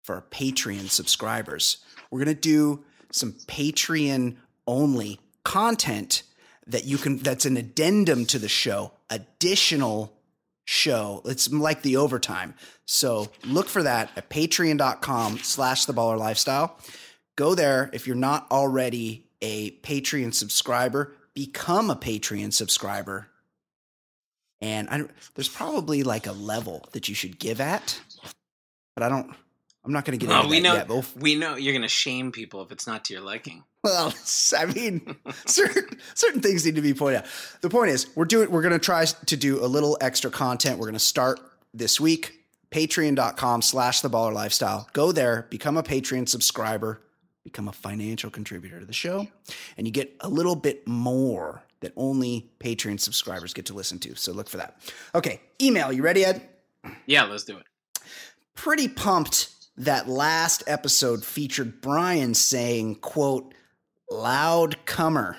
for 0.02 0.16
our 0.16 0.22
Patreon 0.32 0.90
subscribers. 0.90 1.78
We're 2.10 2.18
gonna 2.18 2.34
do 2.34 2.84
some 3.10 3.32
Patreon 3.32 4.36
only 4.66 5.20
content 5.44 6.22
that 6.66 6.84
you 6.84 6.98
can 6.98 7.18
that's 7.18 7.46
an 7.46 7.56
addendum 7.56 8.26
to 8.26 8.38
the 8.38 8.48
show, 8.48 8.92
additional 9.10 10.12
show. 10.64 11.22
It's 11.24 11.50
like 11.50 11.82
the 11.82 11.96
overtime. 11.96 12.54
So 12.84 13.30
look 13.44 13.68
for 13.68 13.82
that 13.82 14.10
at 14.16 14.28
patreon.com 14.28 15.38
slash 15.38 15.86
the 15.86 15.94
baller 15.94 16.18
lifestyle. 16.18 16.78
Go 17.36 17.54
there. 17.54 17.88
If 17.92 18.06
you're 18.06 18.16
not 18.16 18.50
already 18.50 19.26
a 19.40 19.70
Patreon 19.80 20.34
subscriber, 20.34 21.14
become 21.34 21.88
a 21.88 21.96
Patreon 21.96 22.52
subscriber. 22.52 23.28
And 24.60 24.90
I, 24.90 25.04
there's 25.34 25.48
probably 25.48 26.02
like 26.02 26.26
a 26.26 26.32
level 26.32 26.84
that 26.92 27.08
you 27.08 27.14
should 27.14 27.38
give 27.38 27.60
at, 27.60 28.00
but 28.94 29.04
I 29.04 29.08
don't. 29.08 29.34
I'm 29.84 29.92
not 29.92 30.04
going 30.04 30.18
to 30.18 30.24
get 30.24 30.28
Well, 30.30 30.40
into 30.40 30.50
we 30.50 30.60
that 30.60 30.88
know 30.88 30.96
yet. 30.96 31.06
We 31.16 31.34
know 31.34 31.56
you're 31.56 31.72
going 31.72 31.82
to 31.82 31.88
shame 31.88 32.30
people 32.32 32.62
if 32.62 32.72
it's 32.72 32.86
not 32.86 33.04
to 33.06 33.14
your 33.14 33.22
liking. 33.22 33.64
well, 33.82 34.12
I 34.58 34.66
mean, 34.66 35.16
certain 35.46 35.98
certain 36.14 36.40
things 36.40 36.64
need 36.66 36.74
to 36.74 36.82
be 36.82 36.94
pointed 36.94 37.18
out. 37.20 37.26
The 37.62 37.70
point 37.70 37.90
is, 37.90 38.08
we're 38.14 38.24
doing. 38.26 38.50
We're 38.50 38.62
going 38.62 38.72
to 38.72 38.78
try 38.78 39.04
to 39.04 39.36
do 39.36 39.64
a 39.64 39.66
little 39.66 39.96
extra 40.00 40.30
content. 40.30 40.78
We're 40.78 40.86
going 40.86 40.94
to 40.94 40.98
start 40.98 41.40
this 41.72 41.98
week. 42.00 42.34
Patreon.com 42.70 43.62
slash 43.62 44.02
the 44.02 44.10
baller 44.10 44.32
lifestyle. 44.34 44.88
Go 44.92 45.10
there, 45.10 45.46
become 45.48 45.78
a 45.78 45.82
Patreon 45.82 46.28
subscriber, 46.28 47.00
become 47.42 47.66
a 47.66 47.72
financial 47.72 48.28
contributor 48.30 48.78
to 48.78 48.84
the 48.84 48.92
show, 48.92 49.26
and 49.78 49.86
you 49.86 49.90
get 49.92 50.14
a 50.20 50.28
little 50.28 50.54
bit 50.54 50.86
more 50.86 51.62
that 51.80 51.92
only 51.96 52.50
Patreon 52.60 53.00
subscribers 53.00 53.54
get 53.54 53.64
to 53.66 53.72
listen 53.74 53.98
to. 54.00 54.14
So 54.16 54.32
look 54.32 54.50
for 54.50 54.58
that. 54.58 54.80
Okay, 55.14 55.40
email. 55.62 55.90
You 55.92 56.02
ready, 56.02 56.26
Ed? 56.26 56.42
Yeah, 57.06 57.24
let's 57.24 57.44
do 57.44 57.56
it. 57.56 57.64
pretty 58.54 58.86
pumped 58.88 59.48
that 59.78 60.08
last 60.08 60.62
episode 60.66 61.24
featured 61.24 61.80
Brian 61.80 62.34
saying, 62.34 62.96
quote, 62.96 63.54
loud 64.10 64.84
comer. 64.86 65.36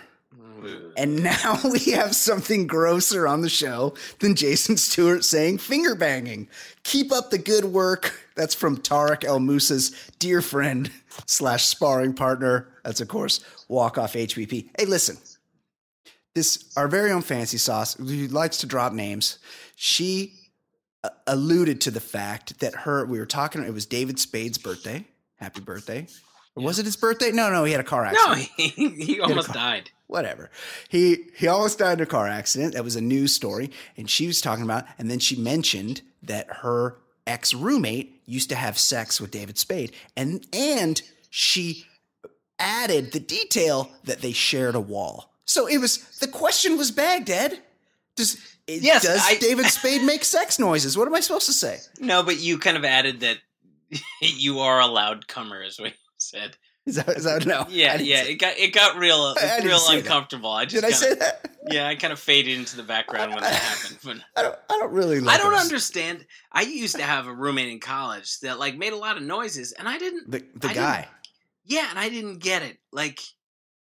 And 0.98 1.24
now 1.24 1.60
we 1.72 1.92
have 1.92 2.16
something 2.16 2.68
grosser 2.68 3.28
on 3.28 3.42
the 3.42 3.50
show 3.50 3.94
than 4.20 4.36
Jason 4.36 4.78
Stewart 4.78 5.24
saying 5.24 5.60
finger 5.60 5.96
banging. 5.96 6.48
Keep 6.84 7.12
up 7.12 7.30
the 7.30 7.38
good 7.38 7.66
work. 7.66 8.14
That's 8.36 8.56
from 8.56 8.78
Tarek 8.78 9.24
El 9.24 9.40
Musa's 9.40 9.92
dear 10.20 10.42
friend 10.42 10.92
slash 11.26 11.66
sparring 11.66 12.14
partner. 12.14 12.68
That's, 12.84 13.02
of 13.02 13.08
course, 13.08 13.44
walk 13.68 13.98
off 13.98 14.14
HBP. 14.14 14.70
Hey, 14.78 14.86
listen, 14.86 15.18
this, 16.36 16.72
our 16.78 16.88
very 16.88 17.12
own 17.12 17.22
fancy 17.22 17.58
sauce, 17.58 17.96
who 17.96 18.28
likes 18.28 18.58
to 18.58 18.68
drop 18.68 18.94
names, 18.94 19.40
she 19.76 20.34
alluded 21.28 21.82
to 21.82 21.92
the 21.92 22.00
fact 22.00 22.60
that 22.60 22.76
her, 22.76 23.06
we 23.06 23.20
were 23.20 23.26
talking, 23.26 23.64
it 23.64 23.74
was 23.74 23.86
David 23.86 24.20
Spade's 24.20 24.58
birthday. 24.58 25.06
Happy 25.38 25.62
birthday. 25.62 26.08
Or 26.56 26.64
was 26.64 26.80
it 26.80 26.86
his 26.86 26.98
birthday? 26.98 27.32
No, 27.32 27.50
no, 27.52 27.64
he 27.64 27.72
had 27.72 27.80
a 27.82 27.86
car 27.86 28.04
No, 28.12 28.32
accident 28.34 28.50
he, 28.58 28.90
he 28.90 29.22
almost 29.22 29.48
car- 29.48 29.54
died. 29.56 29.90
whatever. 30.08 30.50
He 30.90 31.26
he 31.38 31.48
almost 31.48 31.80
died 31.80 32.00
in 32.00 32.04
a 32.04 32.06
car 32.06 32.28
accident. 32.28 32.74
That 32.74 32.84
was 32.84 32.96
a 32.98 33.02
news 33.02 33.34
story, 33.34 33.72
and 33.96 34.10
she 34.10 34.28
was 34.28 34.42
talking 34.42 34.66
about. 34.66 34.86
And 34.98 35.10
then 35.10 35.20
she 35.20 35.36
mentioned 35.38 36.02
that 36.24 36.48
her 36.58 36.98
ex 37.26 37.54
roommate 37.54 38.22
used 38.26 38.50
to 38.50 38.56
have 38.56 38.78
sex 38.78 39.22
with 39.22 39.32
David 39.32 39.58
Spade, 39.58 39.94
and 40.18 40.46
and 40.52 41.02
she 41.30 41.86
added 42.58 43.14
the 43.14 43.20
detail 43.22 43.92
that 44.04 44.22
they 44.22 44.34
shared 44.34 44.76
a 44.76 44.82
wall. 44.82 45.32
So 45.46 45.68
it 45.68 45.78
was 45.78 46.00
the 46.20 46.28
question 46.28 46.78
was 46.78 46.92
bagged. 46.92 47.30
Ed, 47.30 47.60
does 48.78 48.84
Yes, 48.84 49.04
does 49.04 49.22
I- 49.26 49.36
David 49.38 49.66
Spade 49.68 50.04
make 50.04 50.24
sex 50.24 50.60
noises? 50.60 50.98
What 50.98 51.08
am 51.08 51.16
I 51.16 51.20
supposed 51.20 51.46
to 51.48 51.54
say? 51.54 51.80
No, 52.00 52.24
but 52.24 52.40
you 52.40 52.58
kind 52.58 52.78
of 52.78 52.86
added 52.86 53.22
that 53.22 53.38
you 54.22 54.60
are 54.60 54.80
a 54.80 54.88
loud 54.88 55.28
comer, 55.28 55.62
is 55.64 55.80
what 55.80 55.92
you 55.92 55.98
said. 56.18 56.58
Is 56.86 56.96
that, 56.96 57.10
is 57.10 57.24
that 57.26 57.46
no? 57.46 57.66
Yeah, 57.70 57.98
yeah. 57.98 58.24
It 58.24 58.36
got 58.36 58.58
it 58.58 58.74
got 58.74 58.98
real 58.98 59.36
I 59.38 59.42
didn't 59.58 59.66
real 59.68 59.78
say 59.78 59.96
that. 59.98 60.06
uncomfortable. 60.06 60.50
I 60.50 60.66
just 60.66 60.76
Did 60.76 60.86
I 60.86 60.92
kinda, 60.92 60.98
say 60.98 61.14
that? 61.16 61.50
Yeah, 61.70 61.88
I 61.88 61.94
kind 61.96 62.12
of 62.12 62.20
faded 62.20 62.58
into 62.58 62.78
the 62.78 62.84
background 62.84 63.32
when 63.34 63.44
that 63.44 63.54
happened. 63.62 64.00
But 64.04 64.18
I 64.36 64.42
don't. 64.44 64.56
I 64.72 64.78
don't 64.80 64.92
really. 64.92 65.20
I 65.28 65.38
don't 65.38 65.54
understand. 65.54 66.26
I 66.52 66.62
used 66.64 66.96
to 66.96 67.04
have 67.04 67.28
a 67.28 67.34
roommate 67.34 67.70
in 67.70 67.80
college 67.80 68.40
that 68.40 68.58
like 68.58 68.76
made 68.76 68.94
a 68.94 68.98
lot 68.98 69.18
of 69.18 69.24
noises, 69.24 69.72
and 69.74 69.88
I 69.88 70.00
didn't. 70.00 70.32
the 70.32 70.44
the 70.56 70.70
I 70.70 70.74
guy. 70.74 71.08
Yeah, 71.66 71.86
and 71.92 72.00
I 72.00 72.10
didn't 72.10 72.40
get 72.40 72.64
it. 72.64 72.78
Like, 72.92 73.20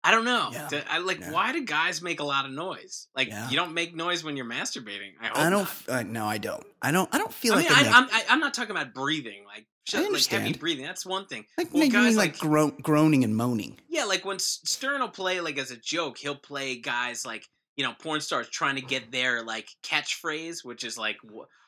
I 0.03 0.11
don't 0.11 0.23
know. 0.23 0.49
Yeah. 0.53 0.81
I 0.89 0.99
like. 0.99 1.19
Yeah. 1.19 1.31
Why 1.31 1.51
do 1.51 1.65
guys 1.65 2.01
make 2.01 2.19
a 2.21 2.23
lot 2.23 2.45
of 2.45 2.51
noise? 2.51 3.07
Like, 3.15 3.27
Yeah. 3.27 3.49
you 3.49 3.57
don't 3.57 3.73
make 3.73 3.93
noise 3.95 4.23
when 4.23 4.37
you're 4.37 4.45
masturbating. 4.45 5.11
I 5.21 5.47
I 5.47 5.49
don't. 5.49 5.67
Uh, 5.89 6.03
no, 6.03 6.25
I 6.25 6.37
don't. 6.37 6.63
I 6.81 6.91
don't. 6.91 7.13
I 7.13 7.17
don't 7.17 7.33
feel 7.33 7.53
I 7.53 7.57
like 7.57 7.69
mean, 7.69 7.77
I 7.77 7.89
I, 7.89 7.97
I'm 7.97 8.07
I, 8.11 8.23
I'm 8.29 8.39
not 8.39 8.53
talking 8.53 8.71
about 8.71 8.93
breathing. 8.93 9.43
Like, 9.45 9.67
shut, 9.87 10.09
like 10.09 10.25
heavy 10.27 10.53
breathing. 10.53 10.85
That's 10.85 11.05
one 11.05 11.25
thing. 11.27 11.45
Like, 11.57 11.73
Well, 11.73 11.89
guys 11.89 12.05
mean 12.11 12.15
like, 12.15 12.31
like- 12.31 12.39
gro- 12.39 12.71
groaning 12.81 13.25
and 13.25 13.35
moaning? 13.35 13.77
Yeah, 13.89 14.05
like 14.05 14.23
when 14.23 14.39
Stern 14.39 15.01
will 15.01 15.09
play 15.09 15.41
like 15.41 15.57
as 15.57 15.71
a 15.71 15.77
joke, 15.77 16.17
he'll 16.17 16.35
play 16.37 16.77
guys 16.79 17.25
like 17.25 17.43
you 17.75 17.83
know 17.83 17.93
porn 17.99 18.21
stars 18.21 18.47
trying 18.49 18.75
to 18.75 18.81
get 18.81 19.11
their 19.11 19.43
like 19.43 19.67
catchphrase, 19.83 20.63
which 20.63 20.85
is 20.85 20.97
like 20.97 21.17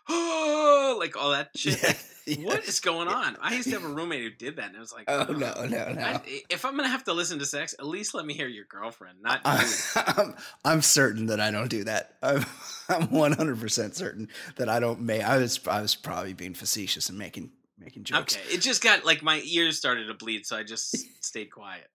wh- 0.08 0.98
like 1.00 1.16
all 1.22 1.32
that 1.32 1.50
shit. 1.56 1.82
Like, 1.84 1.98
Yeah. 2.28 2.46
What 2.46 2.68
is 2.68 2.80
going 2.80 3.08
on? 3.08 3.36
I 3.42 3.56
used 3.56 3.68
to 3.70 3.80
have 3.80 3.84
a 3.84 3.88
roommate 3.94 4.22
who 4.22 4.30
did 4.30 4.58
that, 4.58 4.68
and 4.68 4.76
it 4.76 4.80
was 4.80 4.94
like, 4.94 5.06
Oh 5.08 5.26
no, 5.32 5.66
no, 5.66 5.92
no. 5.92 6.02
I, 6.02 6.22
if 6.52 6.66
I'm 6.66 6.76
gonna 6.78 6.88
have 6.88 7.04
to 7.06 7.14
listen 7.14 7.40
to 7.40 7.46
sex, 7.48 7.74
at 7.80 7.86
least 7.86 8.14
let 8.14 8.28
me 8.28 8.36
hear 8.36 8.48
your 8.48 8.66
girlfriend, 8.66 9.18
not 9.24 9.42
I, 9.44 9.64
you. 9.64 10.02
I'm, 10.24 10.36
I'm 10.64 10.82
certain 10.84 11.26
that 11.26 11.40
I 11.40 11.50
don't 11.50 11.68
do 11.68 11.84
that. 11.86 12.14
I'm, 12.22 12.46
I'm 12.90 13.08
100% 13.08 13.96
certain 13.96 14.30
that 14.58 14.70
I 14.70 14.80
don't 14.80 15.02
make. 15.02 15.24
I 15.24 15.38
was, 15.38 15.60
I 15.68 15.82
was 15.82 15.96
probably 15.96 16.34
being 16.34 16.54
facetious 16.54 17.10
and 17.10 17.18
making, 17.18 17.54
making 17.80 18.04
jokes. 18.04 18.38
Okay, 18.38 18.54
it 18.54 18.60
just 18.62 18.84
got 18.84 19.04
like 19.04 19.24
my 19.24 19.42
ears 19.44 19.80
started 19.80 20.06
to 20.06 20.14
bleed, 20.14 20.46
so 20.46 20.56
I 20.56 20.62
just 20.62 20.96
stayed 21.26 21.50
quiet. 21.52 21.88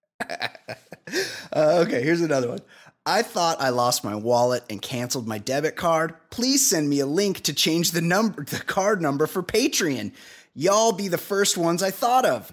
uh, 1.52 1.84
okay, 1.86 2.02
here's 2.02 2.20
another 2.20 2.48
one. 2.48 2.60
I 3.06 3.22
thought 3.22 3.60
I 3.60 3.68
lost 3.68 4.02
my 4.02 4.16
wallet 4.16 4.64
and 4.68 4.82
canceled 4.82 5.28
my 5.28 5.38
debit 5.38 5.76
card. 5.76 6.14
Please 6.30 6.66
send 6.68 6.88
me 6.90 6.98
a 7.00 7.06
link 7.06 7.40
to 7.44 7.54
change 7.54 7.92
the 7.92 8.00
number, 8.00 8.42
the 8.44 8.58
card 8.58 9.00
number 9.00 9.26
for 9.28 9.42
Patreon. 9.42 10.12
Y'all 10.54 10.90
be 10.92 11.06
the 11.08 11.18
first 11.18 11.56
ones 11.56 11.82
I 11.82 11.90
thought 11.92 12.24
of. 12.24 12.52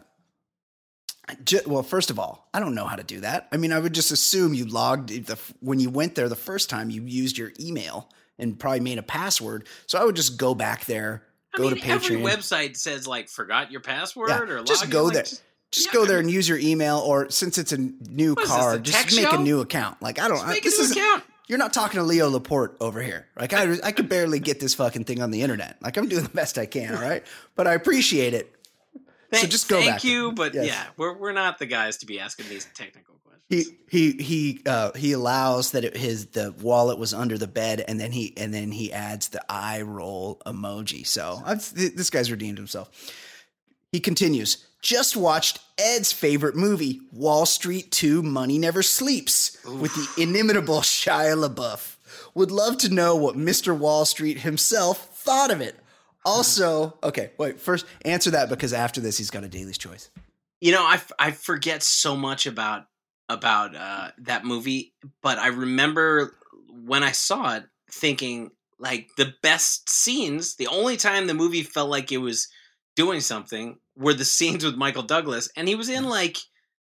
Ju- 1.45 1.61
well, 1.65 1.83
first 1.83 2.11
of 2.11 2.19
all, 2.19 2.49
I 2.53 2.59
don't 2.59 2.75
know 2.75 2.85
how 2.85 2.97
to 2.97 3.03
do 3.03 3.21
that. 3.21 3.47
I 3.51 3.57
mean, 3.57 3.71
I 3.71 3.79
would 3.79 3.93
just 3.93 4.11
assume 4.11 4.53
you 4.53 4.65
logged 4.65 5.09
the 5.25 5.39
when 5.61 5.79
you 5.79 5.89
went 5.89 6.15
there 6.15 6.27
the 6.29 6.35
first 6.35 6.69
time. 6.69 6.89
You 6.89 7.01
used 7.03 7.37
your 7.37 7.51
email 7.59 8.09
and 8.37 8.59
probably 8.59 8.81
made 8.81 8.97
a 8.97 9.03
password. 9.03 9.67
So 9.87 9.97
I 9.99 10.03
would 10.03 10.15
just 10.17 10.37
go 10.37 10.53
back 10.53 10.85
there, 10.85 11.23
I 11.53 11.57
go 11.57 11.63
mean, 11.69 11.77
to 11.81 11.87
every 11.87 12.17
Patreon. 12.17 12.23
website 12.29 12.75
says 12.77 13.07
like 13.07 13.29
forgot 13.29 13.71
your 13.71 13.79
password 13.81 14.29
Yeah, 14.29 14.39
or 14.41 14.63
just 14.63 14.89
go 14.89 15.05
like, 15.05 15.13
there. 15.13 15.23
just- 15.23 15.41
just 15.73 15.87
Yeah, 15.87 15.93
go 15.93 16.05
there 16.05 16.19
and 16.19 16.29
use 16.31 16.47
your 16.47 16.57
email, 16.59 16.99
or 16.99 17.29
since 17.29 17.57
it's 17.57 17.71
a 17.73 17.77
new 17.77 18.33
What 18.35 18.43
is 18.45 18.49
this, 18.49 18.57
car, 18.57 18.77
just 18.79 19.15
make 19.15 19.27
show? 19.29 19.39
a 19.39 19.43
new 19.43 19.59
account. 19.59 20.01
Like 20.01 20.19
I 20.19 20.27
don't. 20.27 20.37
Just 20.37 20.47
I, 20.47 20.53
make 20.53 20.63
this 20.63 20.77
a 20.77 20.81
new 20.81 20.85
is 20.85 20.91
account. 20.91 21.23
you're 21.47 21.57
not 21.57 21.73
talking 21.73 21.97
to 21.99 22.03
Leo 22.03 22.29
Laporte 22.29 22.77
over 22.79 23.01
here. 23.01 23.27
Like 23.37 23.53
I, 23.53 23.75
I 23.83 23.91
could 23.91 24.07
barely 24.07 24.39
get 24.39 24.59
this 24.59 24.73
fucking 24.75 25.03
thing 25.03 25.21
on 25.21 25.31
the 25.31 25.41
internet. 25.41 25.77
Like 25.81 25.97
I'm 25.97 26.07
doing 26.07 26.23
the 26.23 26.29
best 26.29 26.57
I 26.57 26.65
can. 26.65 26.95
All 26.95 27.01
right, 27.01 27.23
but 27.55 27.67
I 27.67 27.73
appreciate 27.73 28.33
it. 28.33 28.53
Thank, 29.31 29.49
just 29.49 29.67
go 29.67 29.77
thank 29.79 29.89
back. 29.91 30.03
you, 30.03 30.31
but 30.31 30.53
Yes. 30.53 30.67
yeah, 30.67 30.85
we're 30.95 31.17
we're 31.17 31.31
not 31.31 31.57
the 31.59 31.65
guys 31.65 31.97
to 31.97 32.05
be 32.05 32.19
asking 32.19 32.49
these 32.49 32.65
technical 32.75 33.15
He 33.49 33.63
questions. 33.63 33.79
he 33.89 34.11
he 34.23 34.61
uh, 34.67 34.91
he 34.93 35.11
allows 35.13 35.71
that 35.71 35.83
it, 35.83 35.97
his 35.97 36.27
the 36.27 36.53
wallet 36.61 36.99
was 36.99 37.15
under 37.15 37.39
the 37.39 37.47
bed, 37.47 37.83
and 37.87 37.99
then 37.99 38.11
he 38.11 38.33
and 38.37 38.53
then 38.53 38.71
he 38.71 38.93
adds 38.93 39.29
the 39.29 39.41
eye 39.49 39.81
roll 39.81 40.39
emoji. 40.45 41.07
So 41.07 41.41
I've, 41.43 41.67
th- 41.73 41.93
this 41.95 42.11
guy's 42.11 42.29
redeemed 42.29 42.59
himself. 42.59 42.91
He 43.91 43.99
continues. 43.99 44.67
Just 44.83 45.15
watched 45.15 45.61
Ed's 45.77 46.11
favorite 46.11 46.57
movie, 46.57 46.99
Wall 47.13 47.45
Street 47.45 47.89
2 47.91 48.21
Money 48.21 48.59
Never 48.59 48.83
Sleeps, 48.83 49.57
with 49.65 49.95
the 49.95 50.21
inimitable 50.21 50.79
Shia 50.81 51.41
LaBeouf. 51.41 51.95
Would 52.35 52.51
love 52.51 52.77
to 52.79 52.93
know 52.93 53.15
what 53.15 53.37
Mr. 53.37 53.75
Wall 53.75 54.03
Street 54.03 54.39
himself 54.39 55.15
thought 55.15 55.51
of 55.51 55.61
it. 55.61 55.79
Also, 56.25 56.97
okay, 57.01 57.31
wait, 57.37 57.61
first 57.61 57.85
answer 58.03 58.31
that 58.31 58.49
because 58.49 58.73
after 58.73 58.99
this, 58.99 59.17
he's 59.17 59.31
got 59.31 59.45
a 59.45 59.47
Daily's 59.47 59.77
Choice. 59.77 60.09
You 60.59 60.73
know, 60.73 60.85
I, 60.85 60.95
f- 60.95 61.11
I 61.17 61.31
forget 61.31 61.81
so 61.81 62.17
much 62.17 62.45
about 62.45 62.83
about 63.29 63.73
uh, 63.75 64.11
that 64.19 64.43
movie, 64.43 64.93
but 65.21 65.39
I 65.39 65.47
remember 65.47 66.35
when 66.69 67.03
I 67.03 67.13
saw 67.13 67.55
it 67.55 67.63
thinking 67.89 68.51
like 68.79 69.07
the 69.15 69.33
best 69.41 69.89
scenes. 69.89 70.55
The 70.57 70.67
only 70.67 70.97
time 70.97 71.27
the 71.27 71.33
movie 71.33 71.63
felt 71.63 71.89
like 71.89 72.11
it 72.11 72.17
was 72.17 72.49
doing 72.97 73.21
something 73.21 73.77
were 73.95 74.13
the 74.13 74.25
scenes 74.25 74.63
with 74.65 74.75
Michael 74.75 75.03
Douglas, 75.03 75.49
and 75.55 75.67
he 75.67 75.75
was 75.75 75.89
in 75.89 76.03
like 76.05 76.37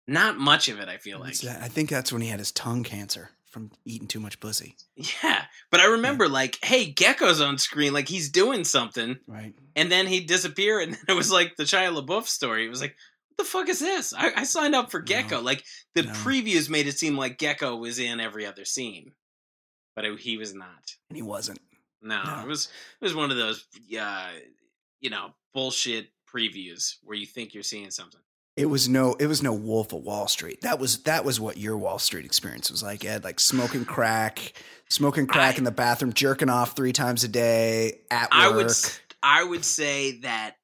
not 0.07 0.39
much 0.39 0.69
of 0.69 0.79
it. 0.81 0.89
I 0.89 0.97
feel 0.99 1.19
like, 1.21 1.37
I 1.45 1.69
think 1.69 1.89
that's 1.91 2.13
when 2.13 2.23
he 2.23 2.29
had 2.29 2.39
his 2.39 2.53
tongue 2.53 2.83
cancer 2.85 3.31
from 3.51 3.71
eating 3.85 4.09
too 4.09 4.21
much 4.21 4.41
pussy. 4.41 4.77
yeah. 4.97 5.45
But 5.71 5.81
I 5.81 5.87
remember 5.87 6.29
like, 6.29 6.59
hey, 6.63 6.93
Gekko's 6.93 7.41
on 7.41 7.57
screen, 7.59 7.93
like 7.95 8.09
he's 8.09 8.31
doing 8.31 8.65
something, 8.65 9.19
Right. 9.27 9.55
and 9.77 9.91
then 9.91 10.07
he'd 10.07 10.27
disappear, 10.27 10.81
and 10.81 10.93
then 10.95 11.01
it 11.09 11.15
was 11.17 11.31
like 11.33 11.57
the 11.57 11.65
Shia 11.65 11.95
LaBeouf 11.95 12.27
story. 12.27 12.67
It 12.67 12.71
was 12.71 12.81
like, 12.83 12.95
what 13.31 13.39
the 13.45 13.51
fuck 13.51 13.69
is 13.69 13.79
this? 13.81 14.13
I, 14.17 14.33
I 14.37 14.45
signed 14.45 14.75
up 14.75 14.91
for 14.91 15.03
Gekko. 15.03 15.31
No. 15.31 15.41
Like 15.41 15.65
the 15.95 16.03
No. 16.05 16.11
previews 16.13 16.69
made 16.69 16.87
it 16.89 16.99
seem 16.99 17.17
like 17.17 17.39
Gekko 17.39 17.79
was 17.79 17.99
in 17.99 18.21
every 18.21 18.45
other 18.47 18.65
scene, 18.65 19.13
but 19.97 20.05
it, 20.05 20.19
he 20.21 20.37
was 20.37 20.55
not. 20.55 20.97
And 21.09 21.17
he 21.17 21.23
wasn't. 21.23 21.59
No, 22.03 22.23
No. 22.23 22.41
it 22.43 22.47
was 22.47 22.67
it 23.01 23.05
was 23.05 23.15
one 23.15 23.31
of 23.31 23.37
those, 23.37 23.67
uh, 23.99 24.29
you 25.01 25.11
know, 25.11 25.31
bullshit 25.55 26.09
previews 26.35 26.97
where 27.03 27.17
you 27.17 27.27
think 27.27 27.55
you're 27.55 27.63
seeing 27.63 27.91
something. 27.91 28.21
It 28.57 28.67
was 28.67 28.89
no 28.89 29.15
it 29.15 29.27
was 29.27 29.41
no 29.43 29.53
Wolf 29.53 29.93
of 29.93 30.03
Wall 30.03 30.27
Street. 30.27 30.63
That 30.63 30.79
was 30.81 31.03
that 31.05 31.25
was 31.25 31.39
what 31.39 31.57
your 31.59 31.77
Wall 31.77 31.99
Street 32.01 32.25
experience 32.25 32.71
was 32.71 32.83
like, 32.83 33.05
Ed. 33.05 33.23
Like 33.23 33.39
smoking 33.39 33.85
crack, 33.85 34.53
smoking 34.91 35.27
crack 35.29 35.55
I- 35.55 35.59
in 35.59 35.65
the 35.65 35.71
bathroom, 35.71 36.13
jerking 36.13 36.51
off 36.51 36.75
three 36.75 36.93
times 36.93 37.23
a 37.23 37.29
day 37.29 38.01
at 38.11 38.23
work. 38.25 38.31
I 38.33 38.49
would 38.49 38.67
s- 38.67 39.01
I 39.23 39.45
would 39.45 39.65
say 39.65 40.19
that 40.21 40.57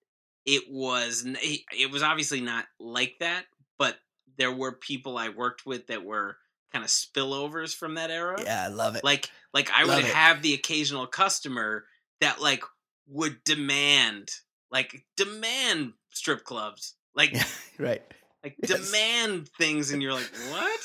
it 0.44 0.64
was 0.68 1.24
it 1.26 1.60
it 1.76 1.90
was 1.92 2.02
obviously 2.02 2.40
not 2.40 2.64
like 2.80 3.14
that, 3.20 3.44
but 3.78 3.96
there 4.38 4.52
were 4.52 4.72
people 4.72 5.16
I 5.16 5.28
worked 5.28 5.64
with 5.64 5.86
that 5.86 6.04
were 6.04 6.36
kind 6.72 6.84
of 6.84 6.90
spillovers 6.90 7.72
from 7.76 7.94
that 7.94 8.10
era. 8.10 8.42
yeah, 8.42 8.64
I 8.64 8.68
love 8.68 8.96
it. 8.96 9.04
Like 9.04 9.30
like 9.52 9.70
I 9.72 9.84
Love 9.84 9.98
would 9.98 10.04
it. 10.06 10.12
have 10.14 10.42
the 10.42 10.54
occasional 10.54 11.06
customer 11.06 11.84
that 12.20 12.40
like 12.40 12.64
would 13.06 13.44
demand 13.44 14.32
like 14.74 15.04
demand 15.16 15.92
strip 16.10 16.44
clubs. 16.44 16.94
Like 17.14 17.32
Yeah, 17.32 17.44
right. 17.78 18.02
like 18.42 18.56
Yes. 18.68 18.90
demand 18.90 19.48
things 19.56 19.90
and 19.92 20.02
you're 20.02 20.12
like, 20.12 20.30
"What?" 20.50 20.80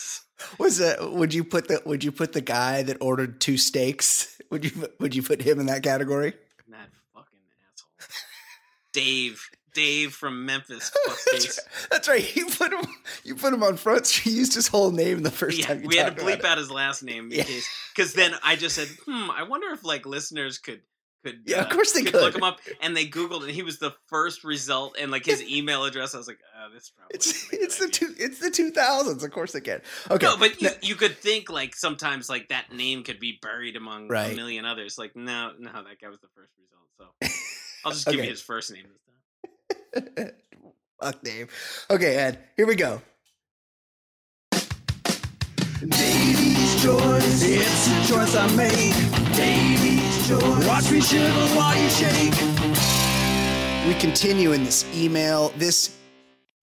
Was 0.60 0.78
that 0.78 1.12
would 1.12 1.34
you 1.34 1.43
put 1.43 1.67
the 1.67 1.82
would 1.86 2.04
you 2.04 2.12
put 2.13 2.32
the 2.34 2.39
guy 2.41 2.84
that 2.84 2.97
ordered 3.02 3.41
two 3.41 3.58
steaks? 3.58 4.39
Would 4.52 4.63
you 4.63 4.88
would 4.99 5.15
you 5.15 5.21
put 5.23 5.41
him 5.41 5.60
in 5.60 5.65
that 5.65 5.84
category? 5.84 6.34
That 6.69 6.89
fucking 7.13 7.39
asshole. 7.73 8.15
Dave, 8.93 9.43
Dave 9.73 10.13
from 10.13 10.45
Memphis. 10.45 10.91
That's 11.08 11.28
right. 11.58 11.88
That's 11.91 12.08
right. 12.08 12.36
You 12.36 12.45
put 12.47 12.71
him 12.73 12.86
you 13.23 13.36
put 13.36 13.54
him 13.54 13.63
on 13.63 13.75
front. 13.78 14.25
You 14.25 14.32
used 14.34 14.54
his 14.54 14.67
whole 14.67 14.91
name 14.91 15.23
the 15.23 15.32
first 15.32 15.58
yeah, 15.60 15.65
time 15.67 15.82
you 15.82 15.88
we 15.89 15.97
had 15.97 16.15
to 16.15 16.23
bleep 16.23 16.43
out 16.45 16.58
his 16.58 16.71
last 16.71 17.04
name 17.04 17.32
in 17.32 17.39
Yeah. 17.39 17.45
because 17.95 18.13
then 18.13 18.34
I 18.43 18.56
just 18.56 18.75
said, 18.75 18.88
"Hmm, 19.06 19.30
I 19.32 19.43
wonder 19.43 19.67
if 19.71 19.84
like 19.84 20.06
listeners 20.06 20.58
could 20.58 20.82
could 21.26 21.42
Yeah, 21.46 21.62
of 21.62 21.70
course 21.70 21.92
they 21.94 22.04
look 22.04 22.14
could. 22.14 22.36
him 22.36 22.44
up." 22.44 22.60
And 22.82 22.96
they 22.96 23.06
googled, 23.08 23.42
and 23.44 23.52
he 23.52 23.64
was 23.64 23.80
the 23.80 23.92
first 24.08 24.44
result, 24.44 24.96
and 25.00 25.12
like 25.12 25.26
his 25.26 25.42
email 25.50 25.84
address. 25.86 26.14
I 26.16 26.18
was 26.18 26.28
like, 26.28 26.40
"Oh, 26.58 26.74
this 26.74 26.90
probably." 26.90 27.16
It's 27.16 27.28
isn't 27.28 27.62
it's 27.62 27.78
the 27.78 27.86
idea." 27.86 27.94
two 28.08 28.16
it's 28.18 28.40
the 28.40 28.52
two 28.52 28.72
thousands. 28.72 29.24
Of 29.24 29.32
course 29.32 29.52
they 29.52 29.62
can. 29.62 29.82
Okay, 30.10 30.26
No, 30.26 30.38
but 30.38 30.62
you, 30.62 30.70
Now- 30.70 30.76
you 30.82 30.96
could 30.96 31.18
think 31.18 31.50
like 31.50 31.76
sometimes 31.76 32.30
like 32.30 32.50
that 32.50 32.72
name 32.74 33.04
could 33.04 33.20
be 33.20 33.38
buried 33.42 33.76
among 33.76 34.08
Right. 34.08 34.32
a 34.34 34.36
million 34.36 34.66
others. 34.66 34.98
Like 34.98 35.16
no, 35.16 35.52
no, 35.60 35.72
that 35.72 36.00
guy 36.02 36.10
was 36.10 36.20
the 36.22 36.28
first 36.36 36.52
result. 36.58 36.88
So 36.98 37.28
I'll 37.86 37.92
just 37.92 38.06
give 38.06 38.16
Okay. 38.16 38.24
you 38.26 38.30
his 38.30 38.42
first 38.42 38.72
name 38.74 38.86
this 39.94 40.04
time. 40.16 40.32
Fuck 41.02 41.24
Dave. 41.24 41.50
Okay, 41.90 42.16
Ed, 42.18 42.40
here 42.58 42.68
we 42.68 42.76
go. 42.76 43.02
Davey's 45.80 46.49
choice, 46.82 47.44
it's 47.44 47.88
a 47.88 48.13
choice 48.13 48.36
I 48.36 48.48
make. 48.56 48.96
Davey's 49.36 50.28
choice, 50.28 50.68
watch 50.68 50.92
me 50.92 51.02
shiver 51.02 51.48
while 51.56 51.78
you 51.78 51.89
shake. 51.89 52.34
We 53.88 53.94
continue 54.00 54.52
in 54.54 54.63
this 54.63 54.86
email. 54.96 55.50
This 55.58 55.96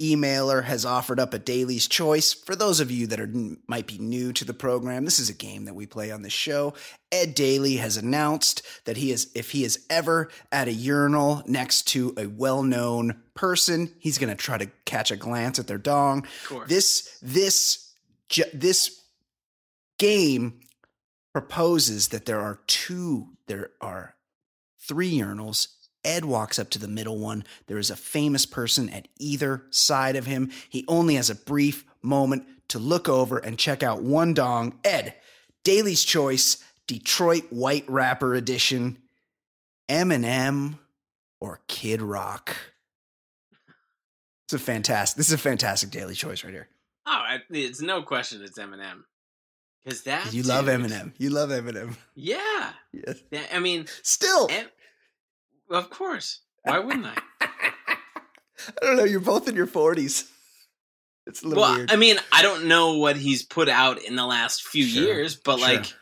emailer 0.00 0.62
has 0.62 0.84
offered 0.84 1.18
up 1.18 1.32
a 1.32 1.38
daily's 1.38 1.88
choice. 1.88 2.32
For 2.32 2.54
those 2.54 2.80
of 2.80 2.90
you 2.90 3.06
that 3.08 3.20
are 3.20 3.30
might 3.66 3.86
be 3.86 3.98
new 3.98 4.32
to 4.34 4.44
the 4.44 4.54
program, 4.54 5.04
this 5.04 5.18
is 5.18 5.30
a 5.30 5.34
game 5.34 5.64
that 5.64 5.74
we 5.74 5.86
play 5.86 6.10
on 6.10 6.22
the 6.22 6.30
show. 6.30 6.74
Ed 7.10 7.34
Daly 7.34 7.76
has 7.76 7.96
announced 7.96 8.62
that 8.84 8.98
he 8.98 9.10
is 9.10 9.30
if 9.34 9.50
he 9.50 9.64
is 9.64 9.84
ever 9.90 10.30
at 10.52 10.68
a 10.68 10.72
urinal 10.72 11.42
next 11.46 11.88
to 11.88 12.14
a 12.18 12.26
well-known 12.26 13.20
person, 13.34 13.90
he's 13.98 14.18
going 14.18 14.30
to 14.30 14.36
try 14.36 14.58
to 14.58 14.70
catch 14.84 15.10
a 15.10 15.16
glance 15.16 15.58
at 15.58 15.66
their 15.66 15.78
dong. 15.78 16.24
Of 16.42 16.48
course. 16.48 16.68
This 16.68 17.18
this 17.22 17.92
ju- 18.28 18.44
this 18.52 19.02
game 19.98 20.60
proposes 21.32 22.08
that 22.08 22.26
there 22.26 22.40
are 22.40 22.60
two 22.66 23.28
there 23.46 23.70
are 23.80 24.14
three 24.80 25.12
urinals 25.12 25.68
ed 26.04 26.24
walks 26.24 26.58
up 26.58 26.70
to 26.70 26.78
the 26.78 26.88
middle 26.88 27.18
one 27.18 27.44
there 27.66 27.78
is 27.78 27.90
a 27.90 27.96
famous 27.96 28.46
person 28.46 28.88
at 28.90 29.08
either 29.18 29.62
side 29.70 30.16
of 30.16 30.26
him 30.26 30.50
he 30.68 30.84
only 30.88 31.14
has 31.16 31.28
a 31.28 31.34
brief 31.34 31.84
moment 32.02 32.44
to 32.68 32.78
look 32.78 33.08
over 33.08 33.38
and 33.38 33.58
check 33.58 33.82
out 33.82 34.02
one 34.02 34.32
dong 34.32 34.78
ed 34.84 35.14
Daily's 35.64 36.04
choice 36.04 36.62
detroit 36.86 37.44
white 37.50 37.84
rapper 37.88 38.34
edition 38.34 38.98
eminem 39.90 40.78
or 41.40 41.60
kid 41.68 42.00
rock 42.00 42.56
it's 44.46 44.54
a 44.54 44.58
fantastic 44.58 45.16
this 45.16 45.26
is 45.28 45.34
a 45.34 45.38
fantastic 45.38 45.90
daily 45.90 46.14
choice 46.14 46.44
right 46.44 46.52
here 46.52 46.68
Oh, 47.08 47.22
it's 47.50 47.80
no 47.80 48.02
question 48.02 48.42
it's 48.42 48.58
Eminem. 48.58 49.04
Because 49.86 50.02
that 50.02 50.34
You 50.34 50.42
love 50.42 50.66
Eminem. 50.66 51.12
You 51.16 51.30
love 51.30 51.50
Eminem. 51.50 51.96
Yeah. 52.16 52.70
Yes. 52.92 53.18
Yeah, 53.30 53.42
I 53.52 53.58
mean, 53.58 53.86
Still, 54.02 54.48
em, 54.50 54.66
of 55.70 55.90
course. 55.90 56.40
Why 56.62 56.78
wouldn't 56.78 57.04
I? 57.04 57.16
I 57.42 57.96
don't 58.80 58.96
know. 58.96 59.04
You're 59.04 59.20
both 59.20 59.48
in 59.48 59.54
your 59.54 59.66
forties. 59.66 60.30
It's 61.26 61.42
a 61.42 61.46
little 61.48 61.60
well, 61.62 61.76
weird. 61.76 61.90
I 61.92 61.96
mean, 61.96 62.16
I 62.32 62.40
don't 62.40 62.64
know 62.68 62.94
what 62.96 63.16
he's 63.16 63.42
put 63.42 63.68
out 63.68 64.02
in 64.02 64.16
the 64.16 64.24
last 64.24 64.62
few 64.66 64.84
Sure, 64.86 65.02
years, 65.02 65.36
but 65.36 65.58
sure. 65.58 65.68
like, 65.68 65.92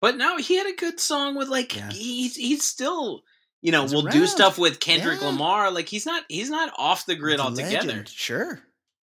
but 0.00 0.16
no, 0.16 0.36
he 0.38 0.56
had 0.56 0.66
a 0.66 0.74
good 0.74 0.98
song 0.98 1.36
with 1.36 1.48
like 1.48 1.76
Yeah. 1.76 1.90
he's 1.92 2.34
he's 2.34 2.64
still 2.64 3.22
you 3.62 3.70
know 3.70 3.82
He's 3.82 3.94
will 3.94 4.02
do 4.02 4.26
stuff 4.26 4.58
with 4.58 4.80
Kendrick 4.80 5.20
Yeah. 5.20 5.28
Lamar. 5.28 5.70
Like 5.70 5.88
he's 5.88 6.04
not 6.04 6.24
he's 6.28 6.50
not 6.50 6.72
off 6.76 7.06
the 7.06 7.14
grid 7.14 7.38
He's 7.38 7.46
altogether. 7.46 8.04
Sure. 8.08 8.60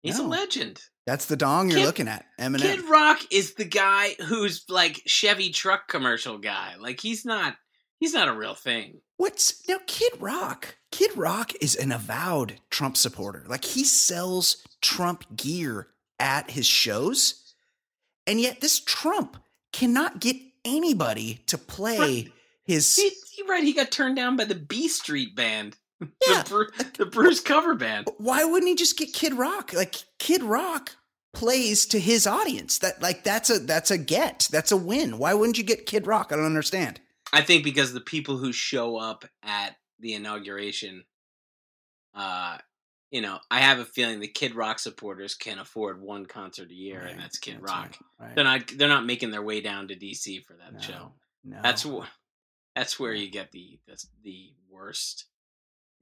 He's 0.03 0.19
No. 0.19 0.27
a 0.27 0.29
legend. 0.29 0.83
That's 1.07 1.27
the 1.27 1.37
dong 1.37 1.71
you're 1.71 1.79
Kid- 1.79 1.87
looking 1.87 2.09
at. 2.09 2.27
Eminem. 2.39 2.61
Kid 2.63 2.85
Rock 2.89 3.21
is 3.31 3.55
the 3.55 3.65
guy 3.65 4.15
who's 4.27 4.65
like 4.69 5.01
Chevy 5.07 5.51
truck 5.51 5.89
commercial 5.89 6.39
guy. 6.39 6.75
Like 6.79 7.01
he's 7.01 7.25
not 7.25 7.57
he's 8.01 8.13
not 8.15 8.29
a 8.29 8.33
real 8.35 8.55
thing. 8.55 9.01
What's 9.17 9.67
now 9.69 9.79
Kid 9.87 10.13
Rock? 10.21 10.77
Kid 10.91 11.17
Rock 11.17 11.53
is 11.61 11.77
an 11.77 11.93
avowed 11.93 12.61
Trump 12.71 12.97
supporter. 12.97 13.45
Like 13.47 13.65
he 13.65 13.85
sells 13.85 14.67
Trump 14.83 15.25
gear 15.37 15.89
at 16.19 16.51
his 16.51 16.67
shows. 16.67 17.55
And 18.27 18.41
yet 18.41 18.61
this 18.61 18.81
Trump 18.81 19.37
cannot 19.73 20.21
get 20.21 20.37
anybody 20.65 21.43
to 21.47 21.57
play 21.57 21.99
Right. 21.99 22.33
his 22.65 22.97
He, 22.97 23.43
right, 23.49 23.63
he 23.63 23.73
got 23.73 23.91
turned 23.93 24.17
down 24.17 24.37
by 24.37 24.45
the 24.45 24.55
B 24.57 24.89
Street 24.89 25.37
band. 25.37 25.77
Yeah. 26.01 26.43
The, 26.43 26.49
Bru- 26.49 26.69
the 26.99 27.07
Bruce 27.07 27.41
cover 27.41 27.75
band. 27.75 28.09
why 28.19 28.45
wouldn't 28.45 28.69
he 28.69 28.75
just 28.75 28.99
get 28.99 29.13
Kid 29.15 29.35
Rock? 29.35 29.73
Like 29.73 29.95
Kid 30.19 30.43
Rock 30.43 30.97
plays 31.33 31.87
to 31.87 31.99
his 32.01 32.27
audience. 32.27 32.79
That 32.79 33.01
like 33.01 33.25
that's 33.25 33.49
a 33.51 33.59
that's 33.59 33.91
a 33.91 33.99
get. 33.99 34.49
That's 34.51 34.73
a 34.73 34.77
win. 34.77 35.19
Why 35.19 35.33
wouldn't 35.35 35.57
you 35.59 35.65
get 35.65 35.87
Kid 35.87 36.07
Rock? 36.07 36.33
I 36.33 36.37
don't 36.37 36.45
understand. 36.47 37.01
I 37.33 37.41
think 37.43 37.65
because 37.65 37.93
the 37.93 38.01
people 38.01 38.37
who 38.39 38.53
show 38.53 38.97
up 38.97 39.25
at 39.43 39.77
the 40.01 40.15
inauguration 40.15 41.05
uh 42.15 42.59
you 43.13 43.21
know, 43.23 43.39
I 43.53 43.61
have 43.61 43.79
a 43.79 43.85
feeling 43.85 44.19
the 44.19 44.27
Kid 44.27 44.57
Rock 44.57 44.81
supporters 44.81 45.35
can 45.37 45.59
afford 45.61 46.03
one 46.03 46.27
concert 46.27 46.71
a 46.71 46.75
year, 46.75 47.01
Right, 47.03 47.13
and 47.13 47.21
that's 47.21 47.39
Kid 47.39 47.55
that's 47.61 47.73
Rock. 47.73 47.97
right, 48.19 48.27
right. 48.27 48.35
They're 48.35 48.45
not 48.45 48.67
they're 48.77 48.89
not 48.89 49.07
making 49.07 49.31
their 49.31 49.43
way 49.43 49.61
down 49.61 49.89
to 49.89 49.95
DC 49.97 50.45
for 50.45 50.55
that 50.55 50.75
No, 50.75 50.81
show. 50.81 51.13
No, 51.45 51.59
That's 51.63 51.85
wh- 51.85 52.05
that's 52.75 52.99
where 52.99 53.15
you 53.15 53.31
get 53.31 53.53
the 53.53 53.79
the, 53.87 53.97
the 54.25 54.53
worst, 54.69 55.27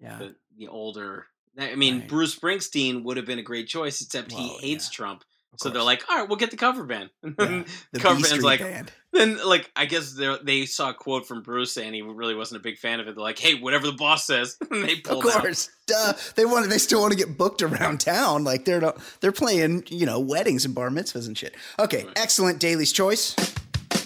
yeah. 0.00 0.18
the, 0.18 0.34
the 0.58 0.68
older. 0.68 1.26
I 1.58 1.74
mean, 1.76 2.00
Right. 2.00 2.08
Bruce 2.08 2.34
Springsteen 2.38 3.04
would 3.04 3.16
have 3.16 3.26
been 3.26 3.38
a 3.38 3.42
great 3.42 3.68
choice, 3.68 4.00
except 4.00 4.32
Well, 4.32 4.40
he 4.60 4.68
hates 4.72 4.88
yeah, 4.92 4.96
Trump. 4.96 5.24
So 5.56 5.70
they're 5.70 5.84
like, 5.84 6.02
all 6.10 6.18
right, 6.18 6.28
we'll 6.28 6.36
get 6.36 6.50
the 6.50 6.56
cover 6.56 6.82
band. 6.82 7.10
Yeah, 7.22 7.62
the 7.92 8.00
cover 8.00 8.20
band's 8.20 8.42
like, 8.42 8.58
band. 8.58 8.90
then 9.12 9.38
like 9.46 9.70
I 9.76 9.84
guess 9.86 10.12
they 10.14 10.36
they 10.42 10.66
saw 10.66 10.90
a 10.90 10.94
quote 10.94 11.28
from 11.28 11.42
Bruce 11.42 11.72
saying 11.72 11.94
he 11.94 12.02
really 12.02 12.34
wasn't 12.34 12.60
a 12.60 12.62
big 12.64 12.76
fan 12.78 12.98
of 12.98 13.06
it. 13.06 13.14
They're 13.14 13.22
like, 13.22 13.38
hey, 13.38 13.54
whatever 13.54 13.86
the 13.86 13.92
boss 13.92 14.26
says, 14.26 14.56
and 14.72 14.82
they 14.82 14.94
Of 14.94 15.02
pulled 15.04 15.26
out. 15.26 15.42
course, 15.42 15.70
duh. 15.86 16.14
They 16.34 16.44
want. 16.44 16.68
They 16.70 16.78
still 16.78 17.00
want 17.02 17.12
to 17.12 17.16
get 17.16 17.38
booked 17.38 17.62
around 17.62 18.00
town. 18.00 18.42
Like 18.42 18.64
they're 18.64 18.80
not. 18.80 18.98
They're 19.20 19.30
playing, 19.30 19.84
you 19.90 20.06
know, 20.06 20.18
weddings 20.18 20.64
and 20.64 20.74
bar 20.74 20.90
mitzvahs 20.90 21.28
and 21.28 21.38
shit. 21.38 21.54
Okay, 21.78 22.02
Right. 22.02 22.12
excellent. 22.18 22.58
Daly's 22.58 22.90
choice. 22.92 23.36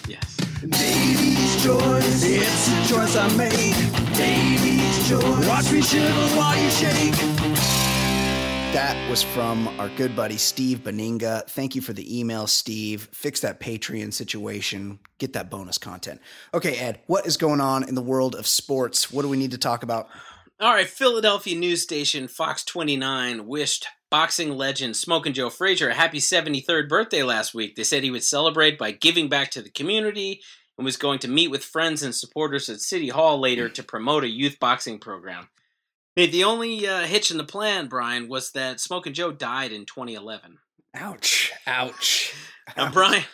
Yes. 0.07 0.37
Davey's 0.61 1.63
choice, 1.63 2.23
it's 2.23 2.67
a 2.67 2.93
choice 2.93 3.15
I 3.15 3.35
made. 3.37 4.15
Davey's 4.15 4.88
choice. 5.09 5.47
Watch 5.47 5.71
me 5.71 5.81
shiver 5.81 6.27
while 6.37 6.61
you 6.61 6.69
shake. 6.69 7.15
That 8.71 9.09
was 9.09 9.23
from 9.23 9.67
our 9.79 9.89
good 9.89 10.15
buddy 10.15 10.37
Steve 10.37 10.83
Beninga. 10.83 11.47
Thank 11.49 11.73
you 11.73 11.81
for 11.81 11.91
the 11.91 12.19
email, 12.19 12.45
Steve. 12.45 13.09
Fix 13.11 13.39
that 13.39 13.59
Patreon 13.59 14.13
situation. 14.13 14.99
Get 15.17 15.33
that 15.33 15.49
bonus 15.49 15.79
content. 15.79 16.21
Okay, 16.53 16.77
Ed, 16.77 16.99
what 17.07 17.25
is 17.25 17.35
going 17.35 17.61
on 17.61 17.87
in 17.89 17.95
the 17.95 18.01
world 18.01 18.35
of 18.35 18.45
sports? 18.45 19.11
What 19.11 19.23
do 19.23 19.27
we 19.27 19.37
need 19.37 19.51
to 19.51 19.57
talk 19.57 19.81
about? 19.81 20.07
All 20.59 20.73
right, 20.73 20.87
Philadelphia 20.87 21.57
news 21.57 21.81
station 21.81 22.27
Fox 22.27 22.63
29 22.63 23.47
wished 23.47 23.87
boxing 24.11 24.51
legend 24.51 24.95
Smoking 24.95 25.33
Joe 25.33 25.49
Frazier 25.49 25.89
a 25.89 25.93
happy 25.93 26.19
73rd 26.19 26.87
birthday 26.87 27.23
last 27.23 27.53
week. 27.53 27.75
They 27.75 27.83
said 27.83 28.03
he 28.03 28.11
would 28.11 28.23
celebrate 28.23 28.77
by 28.77 28.91
giving 28.91 29.29
back 29.29 29.51
to 29.51 29.61
the 29.61 29.69
community 29.69 30.41
and 30.79 30.85
was 30.85 30.95
going 30.95 31.19
to 31.19 31.27
meet 31.27 31.51
with 31.51 31.61
friends 31.61 32.03
and 32.03 32.15
supporters 32.15 32.69
at 32.69 32.79
City 32.79 33.09
Hall 33.09 33.37
later 33.37 33.67
to 33.67 33.83
promote 33.83 34.23
a 34.23 34.29
youth 34.29 34.61
boxing 34.61 34.97
program. 34.97 35.49
The 36.15 36.45
only 36.45 36.87
uh, 36.87 37.01
hitch 37.01 37.31
in 37.31 37.37
the 37.37 37.43
plan, 37.43 37.87
Brian, 37.87 38.29
was 38.29 38.51
that 38.51 38.79
Smoking 38.79 39.11
Joe 39.11 39.33
died 39.33 39.73
in 39.73 39.85
2011. 39.85 40.57
Ouch. 40.95 41.51
Ouch. 41.67 42.33
Now, 42.77 42.91
Brian, 42.93 43.25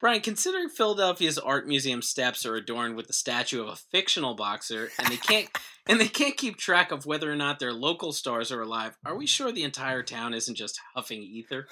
Brian, 0.00 0.20
considering 0.20 0.68
Philadelphia's 0.68 1.38
art 1.38 1.66
museum 1.66 2.02
steps 2.02 2.46
are 2.46 2.54
adorned 2.54 2.94
with 2.94 3.08
the 3.08 3.12
statue 3.12 3.62
of 3.62 3.68
a 3.68 3.76
fictional 3.76 4.36
boxer, 4.36 4.90
and 4.96 5.08
they 5.08 5.16
can't 5.16 5.48
and 5.88 5.98
they 5.98 6.06
can't 6.06 6.36
keep 6.36 6.56
track 6.56 6.92
of 6.92 7.04
whether 7.04 7.32
or 7.32 7.36
not 7.36 7.58
their 7.58 7.72
local 7.72 8.12
stars 8.12 8.52
are 8.52 8.62
alive, 8.62 8.96
are 9.04 9.16
we 9.16 9.26
sure 9.26 9.50
the 9.50 9.64
entire 9.64 10.04
town 10.04 10.34
isn't 10.34 10.54
just 10.54 10.80
huffing 10.94 11.22
ether? 11.22 11.66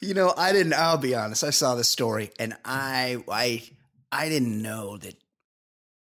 You 0.00 0.14
know, 0.14 0.34
I 0.36 0.52
didn't. 0.52 0.74
I'll 0.74 0.98
be 0.98 1.14
honest. 1.14 1.44
I 1.44 1.50
saw 1.50 1.76
this 1.76 1.88
story, 1.88 2.32
and 2.40 2.56
I, 2.64 3.22
I, 3.30 3.62
I 4.12 4.28
didn't 4.28 4.60
know 4.62 4.96
that. 4.98 5.14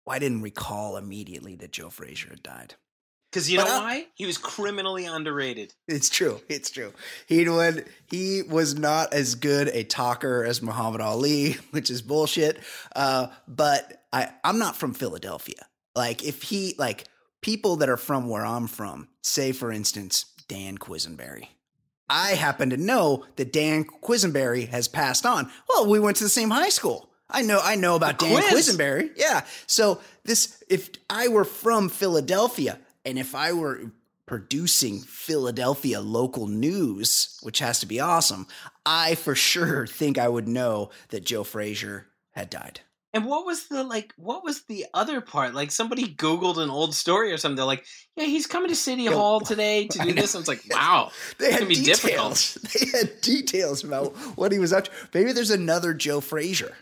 I 0.10 0.19
didn't 0.19 0.41
recall 0.41 0.97
immediately 0.97 1.56
that 1.58 1.71
Joe 1.71 1.89
Frazier 1.89 2.30
had 2.32 2.43
died. 2.43 2.75
Because 3.32 3.49
you 3.49 3.60
But 3.60 3.65
know 3.67 3.75
I- 3.75 3.80
why? 3.80 4.08
He 4.15 4.25
was 4.25 4.38
criminally 4.38 5.06
underrated. 5.06 5.73
It's 5.88 6.10
true. 6.10 6.41
It's 6.49 6.69
true. 6.69 6.91
He 7.27 7.47
would. 7.47 7.86
He 8.10 8.41
was 8.41 8.75
not 8.77 9.13
as 9.13 9.36
good 9.36 9.69
a 9.69 9.84
talker 9.86 10.43
as 10.43 10.62
Muhammad 10.62 10.99
Ali, 11.01 11.54
which 11.71 11.89
is 11.89 12.01
bullshit. 12.01 12.60
Uh, 12.95 13.27
but 13.47 14.04
I, 14.12 14.32
I'm 14.43 14.60
not 14.60 14.75
from 14.75 14.93
Philadelphia. 14.93 15.65
Like, 15.95 16.23
if 16.25 16.41
he, 16.43 16.75
like, 16.77 17.06
people 17.41 17.77
that 17.77 17.89
are 17.89 17.97
from 17.97 18.27
where 18.27 18.45
I'm 18.45 18.67
from, 18.67 19.08
say 19.23 19.51
for 19.54 19.71
instance, 19.71 20.25
Dan 20.49 20.77
Quisenberry. 20.77 21.47
I 22.10 22.32
happen 22.32 22.69
to 22.71 22.77
know 22.77 23.25
that 23.38 23.54
Dan 23.54 23.86
Quisenberry 23.86 24.67
has 24.67 24.89
passed 24.89 25.25
on. 25.25 25.49
Well, 25.69 25.88
we 25.89 25.99
went 26.01 26.17
to 26.17 26.23
the 26.25 26.30
same 26.30 26.49
high 26.49 26.67
school. 26.69 27.10
I 27.32 27.41
know. 27.41 27.60
I 27.63 27.76
know 27.76 27.96
about 27.96 28.20
Dan. 28.20 28.41
Quisenberry. 28.44 29.12
Yeah. 29.15 29.41
So 29.67 30.02
this, 30.24 30.63
if 30.70 30.89
I 31.10 31.28
were 31.28 31.46
from 31.46 31.89
Philadelphia, 31.89 32.80
and 33.06 33.17
if 33.17 33.34
I 33.34 33.54
were 33.54 33.91
producing 34.26 35.00
Philadelphia 35.02 36.00
local 36.00 36.48
news, 36.48 37.38
which 37.41 37.60
has 37.60 37.80
to 37.80 37.86
be 37.86 38.00
awesome, 38.00 38.48
I 38.86 39.15
for 39.15 39.36
sure 39.36 39.88
think 39.88 40.17
I 40.17 40.28
would 40.28 40.48
know 40.48 40.91
that 41.10 41.26
Joe 41.26 41.44
Frazier 41.44 42.08
had 42.32 42.50
died. 42.50 42.82
And 43.13 43.26
what 43.26 43.46
was 43.46 43.67
the 43.67 43.84
like? 43.84 44.13
What 44.15 44.41
was 44.41 44.62
the 44.63 44.86
other 44.94 45.20
part? 45.20 45.54
Like 45.54 45.70
somebody 45.70 46.15
Googled 46.15 46.58
an 46.60 46.70
old 46.70 46.96
story 46.96 47.34
or 47.34 47.38
something. 47.38 47.58
They're 47.58 47.65
like, 47.65 47.86
"Yeah, 48.15 48.24
he's 48.24 48.48
coming 48.48 48.70
to 48.70 48.76
City 48.76 49.04
Yeah, 49.04 49.15
Hall 49.15 49.39
today 49.52 49.88
to 49.88 50.00
do 50.00 50.13
this." 50.13 50.34
And 50.34 50.41
it's 50.41 50.48
like, 50.48 50.63
"Wow, 50.72 51.12
They 51.38 51.52
had 51.52 51.67
details. 51.67 52.58
They 52.74 52.86
had 52.98 53.20
details 53.20 53.84
about 53.84 54.15
what 54.38 54.54
he 54.54 54.60
was 54.60 54.72
up 54.72 54.86
to. 54.86 54.91
Maybe 55.13 55.34
there's 55.34 55.52
another 55.52 55.94
Joe 55.94 56.22
Frazier. 56.22 56.74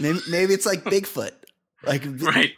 Maybe, 0.00 0.20
maybe 0.28 0.54
it's 0.54 0.66
like 0.66 0.84
Bigfoot. 0.84 1.32
Like 1.84 2.02
right." 2.20 2.52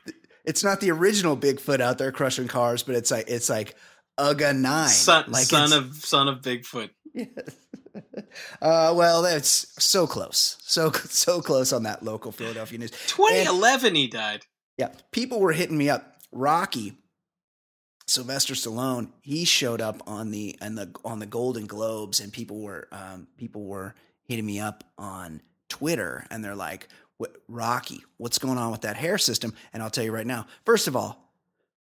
it's 0.44 0.64
not 0.64 0.80
the 0.80 0.90
original 0.90 1.36
Bigfoot 1.36 1.80
out 1.80 1.98
there 1.98 2.12
crushing 2.12 2.48
cars, 2.48 2.82
but 2.82 2.94
it's 2.94 3.10
like 3.10 3.28
it's 3.28 3.48
like 3.48 3.74
Uga 4.18 4.56
Nine, 4.56 4.88
Son, 4.88 5.24
like 5.28 5.44
son 5.44 5.72
of 5.72 5.94
son 5.96 6.28
of 6.28 6.40
Bigfoot. 6.40 6.90
Yes. 7.14 7.28
Uh, 8.62 8.94
well, 8.96 9.20
that's 9.20 9.66
so 9.84 10.06
close, 10.06 10.56
so 10.62 10.90
so 10.92 11.42
close 11.42 11.74
on 11.74 11.82
that 11.82 12.02
local 12.02 12.32
Philadelphia 12.32 12.78
news. 12.78 12.90
2011, 12.90 13.94
he 13.94 14.06
died. 14.06 14.46
Yeah, 14.78 14.88
people 15.10 15.40
were 15.40 15.52
hitting 15.52 15.76
me 15.76 15.90
up. 15.90 16.16
Rocky, 16.32 16.94
Sylvester 18.06 18.54
Stallone, 18.54 19.10
he 19.20 19.44
showed 19.44 19.82
up 19.82 20.02
on 20.06 20.30
the 20.30 20.56
and 20.62 20.78
the 20.78 20.90
on 21.04 21.18
the 21.18 21.26
Golden 21.26 21.66
Globes, 21.66 22.20
and 22.20 22.32
people 22.32 22.60
were 22.62 22.88
um, 22.92 23.26
people 23.36 23.64
were 23.64 23.94
hitting 24.24 24.46
me 24.46 24.58
up 24.58 24.84
on 24.96 25.42
Twitter, 25.68 26.26
and 26.30 26.42
they're 26.42 26.56
like, 26.56 26.88
what, 27.22 27.36
"Rocky, 27.48 28.02
what's 28.18 28.38
going 28.38 28.58
on 28.58 28.70
with 28.70 28.82
that 28.82 28.96
hair 28.96 29.16
system?" 29.18 29.54
And 29.72 29.82
I'll 29.82 29.90
tell 29.90 30.04
you 30.04 30.12
right 30.12 30.26
now. 30.26 30.46
First 30.66 30.88
of 30.88 30.96
all, 30.96 31.32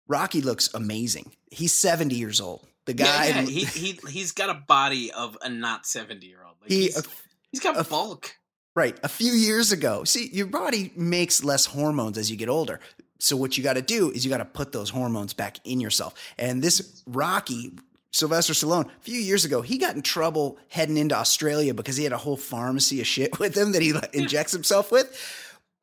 Rocky 0.08 0.42
looks 0.42 0.70
amazing. 0.74 1.32
He's 1.50 1.74
seventy 1.74 2.16
years 2.16 2.40
old. 2.40 2.68
The 2.86 2.94
guy, 2.94 3.28
yeah, 3.28 3.42
yeah, 3.42 3.42
he 3.42 3.66
he 3.66 4.00
he's 4.10 4.32
got 4.32 4.50
a 4.50 4.56
body 4.56 5.12
of 5.12 5.38
a 5.42 5.50
not 5.50 5.86
70 5.86 6.26
year 6.26 6.40
old. 6.46 6.56
Like 6.62 6.72
he 6.72 6.84
he's, 6.84 7.08
he's 7.52 7.60
got 7.62 7.80
a- 7.80 7.84
bulk. 7.84 8.36
Right. 8.76 8.98
A 9.04 9.08
few 9.10 9.34
years 9.34 9.72
ago. 9.72 10.04
See, 10.06 10.30
your 10.32 10.46
body 10.48 10.92
makes 10.96 11.44
less 11.44 11.66
hormones 11.66 12.18
as 12.18 12.32
you 12.32 12.38
get 12.38 12.50
older. 12.50 12.80
So 13.20 13.36
what 13.36 13.58
you 13.58 13.64
got 13.64 13.74
to 13.74 13.82
do 13.82 14.10
is 14.12 14.24
you 14.24 14.30
got 14.32 14.38
to 14.38 14.46
put 14.46 14.72
those 14.72 14.90
hormones 14.90 15.34
back 15.34 15.58
in 15.66 15.80
yourself. 15.82 16.14
And 16.38 16.62
this 16.62 17.04
Rocky 17.06 17.74
Sylvester 18.12 18.54
Stallone, 18.54 18.88
a 18.88 19.02
few 19.02 19.20
years 19.20 19.46
ago, 19.46 19.62
he 19.62 19.78
got 19.78 19.96
in 19.96 20.02
trouble 20.02 20.58
heading 20.70 20.98
into 20.98 21.16
Australia 21.16 21.74
because 21.74 21.96
he 21.96 22.04
had 22.04 22.14
a 22.14 22.18
whole 22.18 22.38
pharmacy 22.38 23.00
of 23.00 23.08
shit 23.08 23.40
with 23.40 23.56
him 23.56 23.74
that 23.74 23.82
he 23.82 23.94
like, 23.94 24.14
injects 24.14 24.52
himself 24.52 24.92
with. 24.92 25.16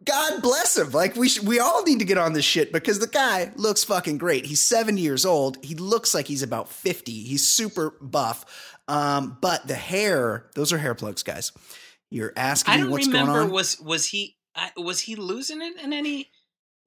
God 0.04 0.42
bless 0.42 0.76
him. 0.76 0.90
Like 0.90 1.16
we 1.16 1.28
should, 1.28 1.46
we 1.46 1.58
all 1.58 1.82
need 1.84 2.00
to 2.00 2.04
get 2.04 2.18
on 2.18 2.34
this 2.34 2.44
shit 2.44 2.72
because 2.72 2.98
the 2.98 3.06
guy 3.06 3.50
looks 3.56 3.82
fucking 3.84 4.18
great. 4.18 4.44
He's 4.44 4.60
70 4.60 5.00
years 5.00 5.24
old. 5.24 5.56
He 5.64 5.74
looks 5.74 6.14
like 6.14 6.26
he's 6.26 6.42
about 6.42 6.68
50. 6.68 7.12
He's 7.12 7.46
super 7.46 7.94
buff. 8.00 8.74
Um, 8.88 9.38
but 9.40 9.66
the 9.66 9.74
hair, 9.74 10.46
those 10.54 10.72
are 10.72 10.78
hair 10.78 10.94
plugs, 10.94 11.22
guys. 11.22 11.52
You're 12.10 12.32
asking 12.36 12.74
I 12.74 12.76
don't 12.78 12.90
what's 12.90 13.06
remember 13.06 13.32
going 13.32 13.46
on. 13.46 13.50
was 13.50 13.80
was 13.80 14.06
he 14.06 14.36
I 14.54 14.70
was 14.76 15.00
he 15.00 15.16
losing 15.16 15.60
it 15.60 15.80
in 15.82 15.92
any 15.92 16.30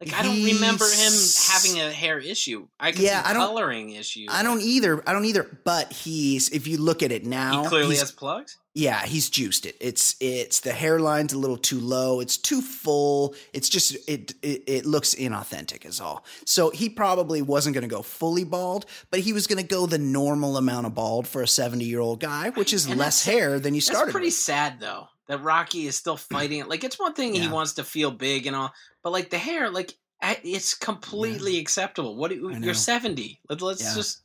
like 0.02 0.14
I 0.14 0.24
don't 0.24 0.44
remember 0.44 0.86
him 0.86 1.12
having 1.50 1.80
a 1.82 1.92
hair 1.92 2.20
issue. 2.20 2.68
I 2.80 2.92
can 2.94 3.04
Yeah, 3.04 3.22
see 3.24 3.30
I 3.30 3.34
don't- 3.34 3.42
coloring 3.48 3.92
issue. 3.92 4.26
I 4.30 4.44
don't 4.44 4.62
either. 4.62 5.04
I 5.08 5.12
don't 5.14 5.26
either. 5.26 5.60
But 5.66 5.92
he's 5.92 6.50
if 6.50 6.68
you 6.68 6.78
look 6.78 7.04
at 7.04 7.12
it 7.12 7.26
now, 7.26 7.64
He 7.64 7.68
clearly 7.70 7.98
has 7.98 8.12
plugs. 8.12 8.58
Yeah, 8.76 9.04
he's 9.06 9.30
juiced 9.30 9.66
it. 9.66 9.76
It's 9.82 10.16
it's 10.22 10.62
the 10.62 10.70
hairline's 10.72 11.34
a 11.34 11.38
little 11.38 11.58
too 11.58 11.80
low. 11.82 12.22
It's 12.22 12.38
too 12.38 12.62
full. 12.62 13.36
It's 13.52 13.68
just 13.68 13.98
it 14.08 14.34
it, 14.42 14.64
it 14.68 14.86
looks 14.86 15.16
inauthentic 15.16 15.86
is 15.86 16.00
all. 16.00 16.24
So 16.46 16.70
he 16.70 16.88
probably 16.90 17.42
wasn't 17.42 17.74
going 17.74 17.82
to 17.90 17.94
go 17.94 18.02
fully 18.02 18.46
bald, 18.46 18.86
but 19.12 19.20
he 19.20 19.34
was 19.34 19.48
going 19.48 19.62
to 19.62 19.68
go 19.68 19.86
the 19.86 19.98
normal 19.98 20.56
amount 20.56 20.86
of 20.88 20.96
bald 20.96 21.28
for 21.28 21.42
a 21.42 21.46
70-year-old 21.46 22.22
guy, 22.22 22.52
which 22.52 22.72
is 22.72 22.86
And 22.86 22.98
less 22.98 23.26
hair 23.26 23.60
than 23.60 23.74
you 23.74 23.82
That's 23.82 23.88
started 23.92 24.12
pretty 24.12 24.28
with. 24.28 24.34
sad 24.36 24.80
though. 24.80 25.08
That 25.30 25.42
Rocky 25.44 25.86
is 25.88 25.96
still 25.96 26.18
fighting 26.18 26.60
it. 26.60 26.68
Like 26.68 26.84
it's 26.84 27.00
one 27.00 27.14
thing 27.14 27.34
he 27.34 27.48
wants 27.48 27.74
to 27.74 27.84
feel 27.84 28.12
big 28.12 28.48
and 28.48 28.56
all, 28.56 28.74
but 29.04 29.12
like 29.12 29.30
the 29.30 29.38
hair, 29.38 29.70
like 29.70 29.94
it's 30.22 30.74
completely 30.74 31.60
acceptable. 31.60 32.18
What 32.18 32.36
you're 32.36 32.74
70. 32.74 33.40
Let, 33.48 33.62
us 33.62 33.82
Yeah. 33.82 33.94
just 33.96 34.24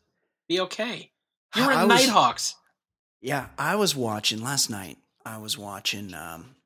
be 0.48 0.60
okay. 0.60 1.12
You 1.54 1.66
were 1.66 1.72
I 1.72 1.82
in 1.82 1.88
Nighthawks. 1.88 2.56
Yeah, 3.20 3.48
I 3.58 3.76
was 3.76 3.94
watching 3.94 4.42
last 4.42 4.70
night. 4.70 4.98
I 5.24 5.38
was 5.38 5.56
watching 5.56 6.14
um 6.14 6.56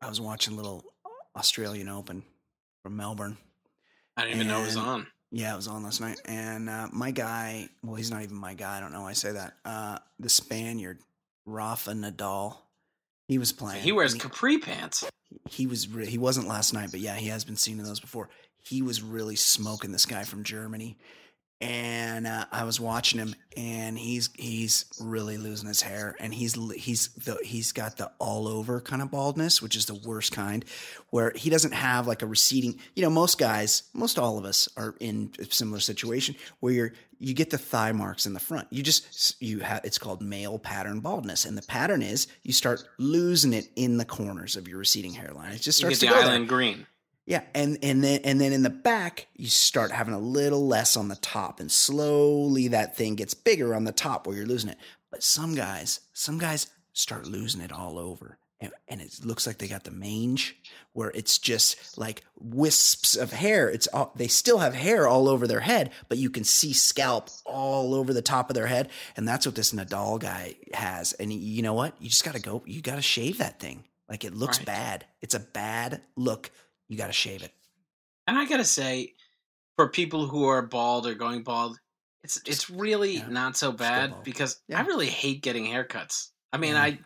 I 0.00 0.08
was 0.08 0.20
watching 0.20 0.56
little 0.56 0.84
Australian 1.36 1.88
Open 1.88 2.22
from 2.82 2.96
Melbourne. 2.96 3.38
I 4.16 4.24
didn't 4.24 4.36
even 4.36 4.48
know 4.48 4.60
it 4.62 4.66
was 4.66 4.76
on. 4.76 5.06
Yeah, 5.30 5.54
it 5.54 5.56
was 5.56 5.68
on 5.68 5.82
last 5.82 6.00
night. 6.02 6.20
And 6.26 6.68
uh, 6.68 6.88
my 6.92 7.10
guy, 7.10 7.68
well, 7.82 7.94
he's 7.94 8.10
not 8.10 8.22
even 8.22 8.36
my 8.36 8.52
guy. 8.52 8.76
I 8.76 8.80
don't 8.80 8.92
know 8.92 9.02
why 9.02 9.10
I 9.10 9.14
say 9.14 9.32
that. 9.32 9.54
Uh, 9.64 9.98
the 10.18 10.28
Spaniard, 10.28 10.98
Rafa 11.46 11.92
Nadal, 11.92 12.56
he 13.32 13.38
was 13.38 13.52
playing. 13.52 13.82
He 13.82 13.92
wears 13.92 14.12
and 14.12 14.20
capri 14.22 14.58
pants. 14.58 15.04
he 15.48 15.66
was 15.66 15.88
re- 15.88 16.06
he 16.06 16.18
wasn't 16.18 16.46
last 16.46 16.72
night, 16.72 16.90
but 16.90 17.00
yeah, 17.00 17.14
he 17.16 17.28
has 17.28 17.44
been 17.44 17.56
seen 17.56 17.78
in 17.78 17.84
those 17.84 18.00
before. 18.00 18.28
He 18.60 18.82
was 18.82 19.02
really 19.02 19.36
smoking 19.36 19.90
this 19.90 20.06
guy 20.06 20.22
from 20.24 20.44
Germany, 20.44 20.96
and 21.62 22.26
uh, 22.26 22.44
I 22.50 22.64
was 22.64 22.80
watching 22.80 23.20
him, 23.20 23.34
and 23.56 23.96
he's 23.96 24.30
he's 24.34 24.84
really 25.00 25.38
losing 25.38 25.68
his 25.68 25.80
hair, 25.80 26.16
and 26.18 26.34
he's 26.34 26.54
he's 26.74 27.08
the 27.10 27.38
he's 27.44 27.70
got 27.70 27.96
the 27.98 28.10
all 28.18 28.48
over 28.48 28.80
kind 28.80 29.00
of 29.00 29.12
baldness, 29.12 29.62
which 29.62 29.76
is 29.76 29.86
the 29.86 29.94
worst 29.94 30.32
kind, 30.32 30.64
where 31.10 31.32
he 31.36 31.50
doesn't 31.50 31.72
have 31.72 32.08
like 32.08 32.22
a 32.22 32.26
receding. 32.26 32.80
You 32.96 33.04
know, 33.04 33.10
most 33.10 33.38
guys, 33.38 33.84
most 33.94 34.18
all 34.18 34.38
of 34.38 34.44
us 34.44 34.68
are 34.76 34.96
in 34.98 35.30
a 35.38 35.44
similar 35.44 35.78
situation 35.78 36.34
where 36.58 36.72
you're 36.72 36.92
you 37.20 37.32
get 37.34 37.50
the 37.50 37.58
thigh 37.58 37.92
marks 37.92 38.26
in 38.26 38.34
the 38.34 38.40
front. 38.40 38.66
You 38.70 38.82
just 38.82 39.40
you 39.40 39.60
have 39.60 39.84
it's 39.84 39.98
called 39.98 40.20
male 40.20 40.58
pattern 40.58 40.98
baldness, 40.98 41.44
and 41.44 41.56
the 41.56 41.62
pattern 41.62 42.02
is 42.02 42.26
you 42.42 42.52
start 42.52 42.82
losing 42.98 43.52
it 43.52 43.68
in 43.76 43.98
the 43.98 44.04
corners 44.04 44.56
of 44.56 44.66
your 44.66 44.78
receding 44.78 45.12
hairline. 45.12 45.52
It 45.52 45.60
just 45.62 45.80
You 45.80 45.94
starts 45.94 46.00
get 46.00 46.06
to 46.08 46.12
the 46.12 46.12
go 46.14 46.20
there. 46.22 46.30
island 46.32 46.48
green. 46.48 46.86
Yeah, 47.24 47.42
and 47.54 47.78
and 47.82 48.02
then 48.02 48.20
and 48.24 48.40
then 48.40 48.52
in 48.52 48.62
the 48.64 48.70
back 48.70 49.28
you 49.36 49.46
start 49.48 49.92
having 49.92 50.14
a 50.14 50.18
little 50.18 50.66
less 50.66 50.96
on 50.96 51.08
the 51.08 51.16
top, 51.16 51.60
and 51.60 51.70
slowly 51.70 52.68
that 52.68 52.96
thing 52.96 53.14
gets 53.14 53.34
bigger 53.34 53.74
on 53.74 53.84
the 53.84 53.92
top 53.92 54.26
where 54.26 54.36
you're 54.36 54.46
losing 54.46 54.70
it. 54.70 54.78
But 55.10 55.22
some 55.22 55.54
guys, 55.54 56.00
some 56.12 56.38
guys 56.38 56.68
start 56.94 57.26
losing 57.26 57.60
it 57.60 57.70
all 57.70 57.96
over, 57.98 58.38
and, 58.60 58.72
and 58.88 59.00
it 59.00 59.20
looks 59.24 59.46
like 59.46 59.58
they 59.58 59.68
got 59.68 59.84
the 59.84 59.90
mange, 59.92 60.56
where 60.94 61.12
it's 61.14 61.38
just 61.38 61.96
like 61.96 62.22
wisps 62.40 63.14
of 63.16 63.32
hair. 63.32 63.70
It's 63.70 63.86
all 63.88 64.12
they 64.16 64.26
still 64.28 64.58
have 64.58 64.74
hair 64.74 65.06
all 65.06 65.28
over 65.28 65.46
their 65.46 65.60
head, 65.60 65.90
but 66.08 66.18
you 66.18 66.28
can 66.28 66.42
see 66.44 66.72
scalp 66.72 67.30
all 67.44 67.94
over 67.94 68.12
the 68.12 68.20
top 68.22 68.50
of 68.50 68.54
their 68.54 68.66
head, 68.66 68.88
and 69.16 69.28
that's 69.28 69.46
what 69.46 69.54
this 69.54 69.72
Nadal 69.72 70.18
guy 70.18 70.56
has. 70.74 71.12
And 71.12 71.32
you 71.32 71.62
know 71.62 71.74
what? 71.74 71.94
You 72.00 72.08
just 72.08 72.24
got 72.24 72.34
to 72.34 72.40
go. 72.40 72.62
You 72.66 72.82
got 72.82 72.96
to 72.96 73.02
shave 73.02 73.38
that 73.38 73.60
thing. 73.60 73.84
Like 74.08 74.24
it 74.24 74.34
looks 74.34 74.58
Right. 74.58 74.66
bad. 74.66 75.06
It's 75.22 75.34
a 75.34 75.40
bad 75.40 76.02
look. 76.16 76.50
You 76.88 76.96
got 76.96 77.06
to 77.08 77.12
shave 77.12 77.42
it. 77.42 77.52
And 78.26 78.38
I 78.38 78.46
gotta 78.46 78.64
say, 78.64 79.14
for 79.76 79.88
people 79.88 80.26
who 80.28 80.44
are 80.44 80.62
bald 80.62 81.06
or 81.06 81.14
going 81.14 81.42
bald, 81.42 81.78
it's 82.22 82.40
it's 82.46 82.70
really 82.70 83.16
yeah, 83.16 83.26
not 83.28 83.56
so 83.56 83.72
bad 83.72 84.14
because 84.22 84.60
Yeah. 84.68 84.78
I 84.78 84.86
really 84.86 85.08
hate 85.08 85.42
getting 85.42 85.66
haircuts. 85.66 86.28
I 86.52 86.58
mean, 86.58 86.74
Yeah. 86.74 86.82
I 86.82 86.98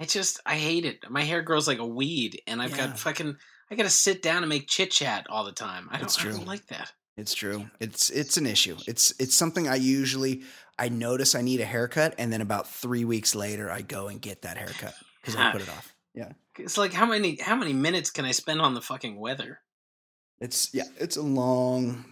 I 0.00 0.04
just 0.04 0.40
I 0.44 0.56
hate 0.56 0.84
it. 0.84 1.08
My 1.08 1.22
hair 1.22 1.42
grows 1.42 1.68
like 1.68 1.78
a 1.78 1.86
weed, 1.86 2.42
and 2.46 2.60
I've 2.60 2.76
got 2.76 2.98
fucking 2.98 3.36
I 3.70 3.74
gotta 3.74 3.90
sit 3.90 4.22
down 4.22 4.42
and 4.42 4.48
make 4.48 4.66
chit 4.66 4.90
chat 4.90 5.26
all 5.30 5.44
the 5.44 5.52
time. 5.52 5.88
I 5.90 5.98
don't, 5.98 6.20
I 6.20 6.30
don't 6.30 6.46
like 6.46 6.66
that. 6.66 6.92
It's 7.16 7.34
true. 7.34 7.68
It's 7.80 8.10
it's 8.10 8.36
an 8.36 8.46
issue. 8.46 8.76
It's 8.86 9.12
it's 9.20 9.34
something 9.34 9.68
I 9.68 9.76
usually 9.76 10.42
I 10.78 10.88
notice 10.88 11.34
I 11.34 11.42
need 11.42 11.60
a 11.60 11.64
haircut, 11.64 12.14
and 12.18 12.32
then 12.32 12.40
about 12.40 12.68
three 12.68 13.04
weeks 13.04 13.34
later 13.34 13.70
I 13.70 13.82
go 13.82 14.08
and 14.08 14.20
get 14.20 14.42
that 14.42 14.56
haircut 14.56 14.94
because 15.20 15.36
I 15.36 15.50
put 15.52 15.62
it 15.62 15.68
off. 15.68 15.94
Yeah, 16.14 16.32
It's 16.58 16.78
like 16.78 16.92
how 16.92 17.06
many 17.06 17.36
how 17.40 17.56
many 17.56 17.72
minutes 17.72 18.10
can 18.10 18.24
I 18.24 18.32
spend 18.32 18.60
on 18.60 18.74
the 18.74 18.80
fucking 18.82 19.18
weather? 19.18 19.60
it's 20.40 20.72
yeah, 20.72 20.84
it's 21.00 21.16
a 21.16 21.22
long, 21.22 22.04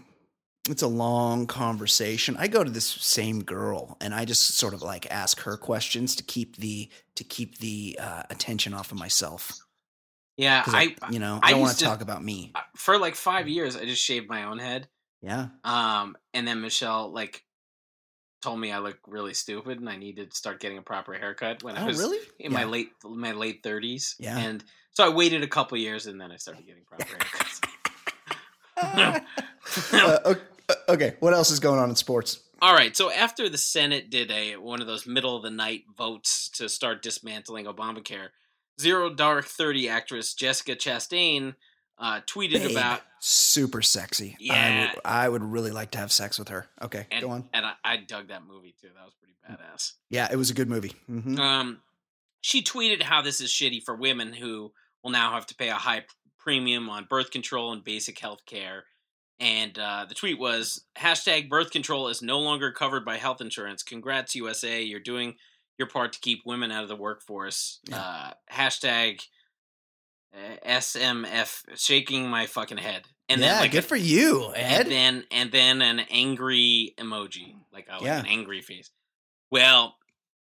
it's 0.68 0.82
a 0.82 0.88
long 0.88 1.46
conversation. 1.46 2.36
I 2.38 2.48
go 2.48 2.64
to 2.64 2.70
this 2.70 2.86
same 2.86 3.44
girl, 3.44 3.96
and 4.00 4.12
I 4.12 4.24
just 4.24 4.56
sort 4.56 4.74
of 4.74 4.82
like 4.82 5.06
ask 5.12 5.40
her 5.42 5.56
questions 5.56 6.16
to 6.16 6.24
keep 6.24 6.56
the 6.56 6.90
to 7.14 7.22
keep 7.24 7.58
the 7.58 7.98
uh, 8.02 8.24
attention 8.30 8.74
off 8.74 8.90
of 8.90 8.98
myself. 8.98 9.52
Yeah, 10.36 10.64
I, 10.66 10.94
you 11.10 11.18
know 11.20 11.38
I 11.42 11.48
I 11.48 11.50
don't 11.52 11.60
want 11.60 11.72
to 11.74 11.78
to- 11.78 11.84
talk 11.84 12.00
about 12.02 12.22
me. 12.22 12.52
For 12.76 12.98
like 12.98 13.14
five 13.14 13.48
years 13.48 13.76
I 13.76 13.84
just 13.84 14.02
shaved 14.02 14.28
my 14.28 14.44
own 14.44 14.58
head. 14.58 14.88
Yeah, 15.22 15.48
Um, 15.64 16.16
and 16.34 16.46
then 16.46 16.60
Michelle 16.60 17.10
like 17.12 17.42
told 18.42 18.60
me 18.60 18.72
I 18.72 18.78
look 18.78 18.98
really 19.06 19.34
stupid 19.34 19.80
and 19.80 19.88
I 19.88 19.96
needed 19.96 20.30
to 20.30 20.36
start 20.36 20.60
getting 20.60 20.78
a 20.78 20.82
proper 20.82 21.14
haircut 21.14 21.62
when 21.62 21.76
I 21.76 21.82
oh 21.82 21.86
was 21.86 21.98
really? 21.98 22.18
in 22.38 22.52
my 22.52 22.64
late 22.64 22.90
my 23.04 23.32
late 23.32 23.62
thirties. 23.62 24.14
Yeah. 24.18 24.38
And 24.38 24.64
so 24.92 25.04
I 25.04 25.14
waited 25.14 25.42
a 25.42 25.48
couple 25.48 25.78
years 25.78 26.06
and 26.06 26.20
then 26.20 26.30
I 26.32 26.36
started 26.36 26.66
getting 26.66 26.84
proper 26.84 27.04
haircuts. 27.04 27.62
Uh, 29.92 30.34
okay, 30.88 31.16
what 31.20 31.32
else 31.32 31.50
is 31.50 31.60
going 31.60 31.78
on 31.78 31.88
in 31.88 31.96
sports? 31.96 32.40
All 32.60 32.74
right. 32.74 32.96
So 32.96 33.10
after 33.10 33.48
the 33.48 33.58
Senate 33.58 34.10
did 34.10 34.30
a 34.30 34.56
one 34.56 34.80
of 34.80 34.86
those 34.86 35.06
middle 35.06 35.36
of 35.36 35.42
the 35.42 35.50
night 35.50 35.82
votes 35.96 36.48
to 36.54 36.68
start 36.68 37.02
dismantling 37.02 37.66
Obamacare, 37.66 38.28
Zero 38.80 39.12
Dark 39.12 39.44
Thirty 39.46 39.88
actress 39.88 40.34
Jessica 40.34 40.74
Chastain 40.74 41.54
uh, 41.98 42.20
tweeted 42.26 42.54
Babe, 42.62 42.70
about 42.72 43.00
super 43.20 43.82
sexy. 43.82 44.36
Yeah. 44.38 44.54
I 44.54 44.94
would, 44.94 45.00
I 45.04 45.28
would 45.28 45.42
really 45.42 45.70
like 45.70 45.92
to 45.92 45.98
have 45.98 46.12
sex 46.12 46.38
with 46.38 46.48
her. 46.48 46.66
Okay, 46.82 47.06
and, 47.10 47.22
go 47.22 47.30
on. 47.30 47.48
and 47.52 47.64
I, 47.64 47.72
I 47.84 47.96
dug 47.96 48.28
that 48.28 48.46
movie 48.46 48.74
too. 48.80 48.88
That 48.94 49.04
was 49.04 49.14
pretty 49.14 49.34
badass. 49.48 49.92
Yeah, 50.10 50.28
it 50.30 50.36
was 50.36 50.50
a 50.50 50.54
good 50.54 50.68
movie. 50.68 50.92
hmm 51.06 51.38
Um, 51.38 51.80
she 52.40 52.62
tweeted 52.62 53.02
how 53.02 53.22
this 53.22 53.40
is 53.40 53.50
shitty 53.50 53.82
for 53.82 53.96
women 53.96 54.32
who 54.32 54.72
will 55.02 55.10
now 55.10 55.32
have 55.32 55.46
to 55.46 55.54
pay 55.54 55.68
a 55.68 55.74
high 55.74 56.04
premium 56.38 56.88
on 56.88 57.06
birth 57.08 57.30
control 57.30 57.72
and 57.72 57.82
basic 57.82 58.18
health 58.18 58.46
care. 58.46 58.84
And 59.40 59.78
uh, 59.78 60.06
the 60.08 60.14
tweet 60.14 60.38
was 60.38 60.84
hashtag 60.96 61.48
birth 61.48 61.70
control 61.70 62.08
is 62.08 62.22
no 62.22 62.38
longer 62.38 62.72
covered 62.72 63.04
by 63.04 63.16
health 63.16 63.40
insurance. 63.40 63.82
Congrats, 63.82 64.34
USA. 64.34 64.80
You're 64.80 65.00
doing 65.00 65.34
your 65.78 65.88
part 65.88 66.12
to 66.14 66.20
keep 66.20 66.40
women 66.46 66.70
out 66.70 66.82
of 66.84 66.88
the 66.88 66.96
workforce. 66.96 67.80
Yeah. 67.88 68.00
Uh, 68.00 68.30
hashtag 68.50 69.20
Eh, 70.34 70.78
SMF, 70.78 71.62
shaking 71.76 72.28
my 72.28 72.46
fucking 72.46 72.78
head. 72.78 73.02
And 73.28 73.40
yeah, 73.40 73.48
then 73.54 73.60
like 73.62 73.72
good 73.72 73.84
for 73.84 73.96
you, 73.96 74.52
Ed. 74.54 74.82
and 74.82 74.90
then 74.90 75.24
and 75.30 75.50
then 75.52 75.82
an 75.82 76.00
angry 76.10 76.94
emoji, 76.98 77.54
like, 77.72 77.88
like 77.88 78.02
Yeah. 78.02 78.20
an 78.20 78.26
angry 78.26 78.60
face. 78.62 78.90
Well, 79.50 79.96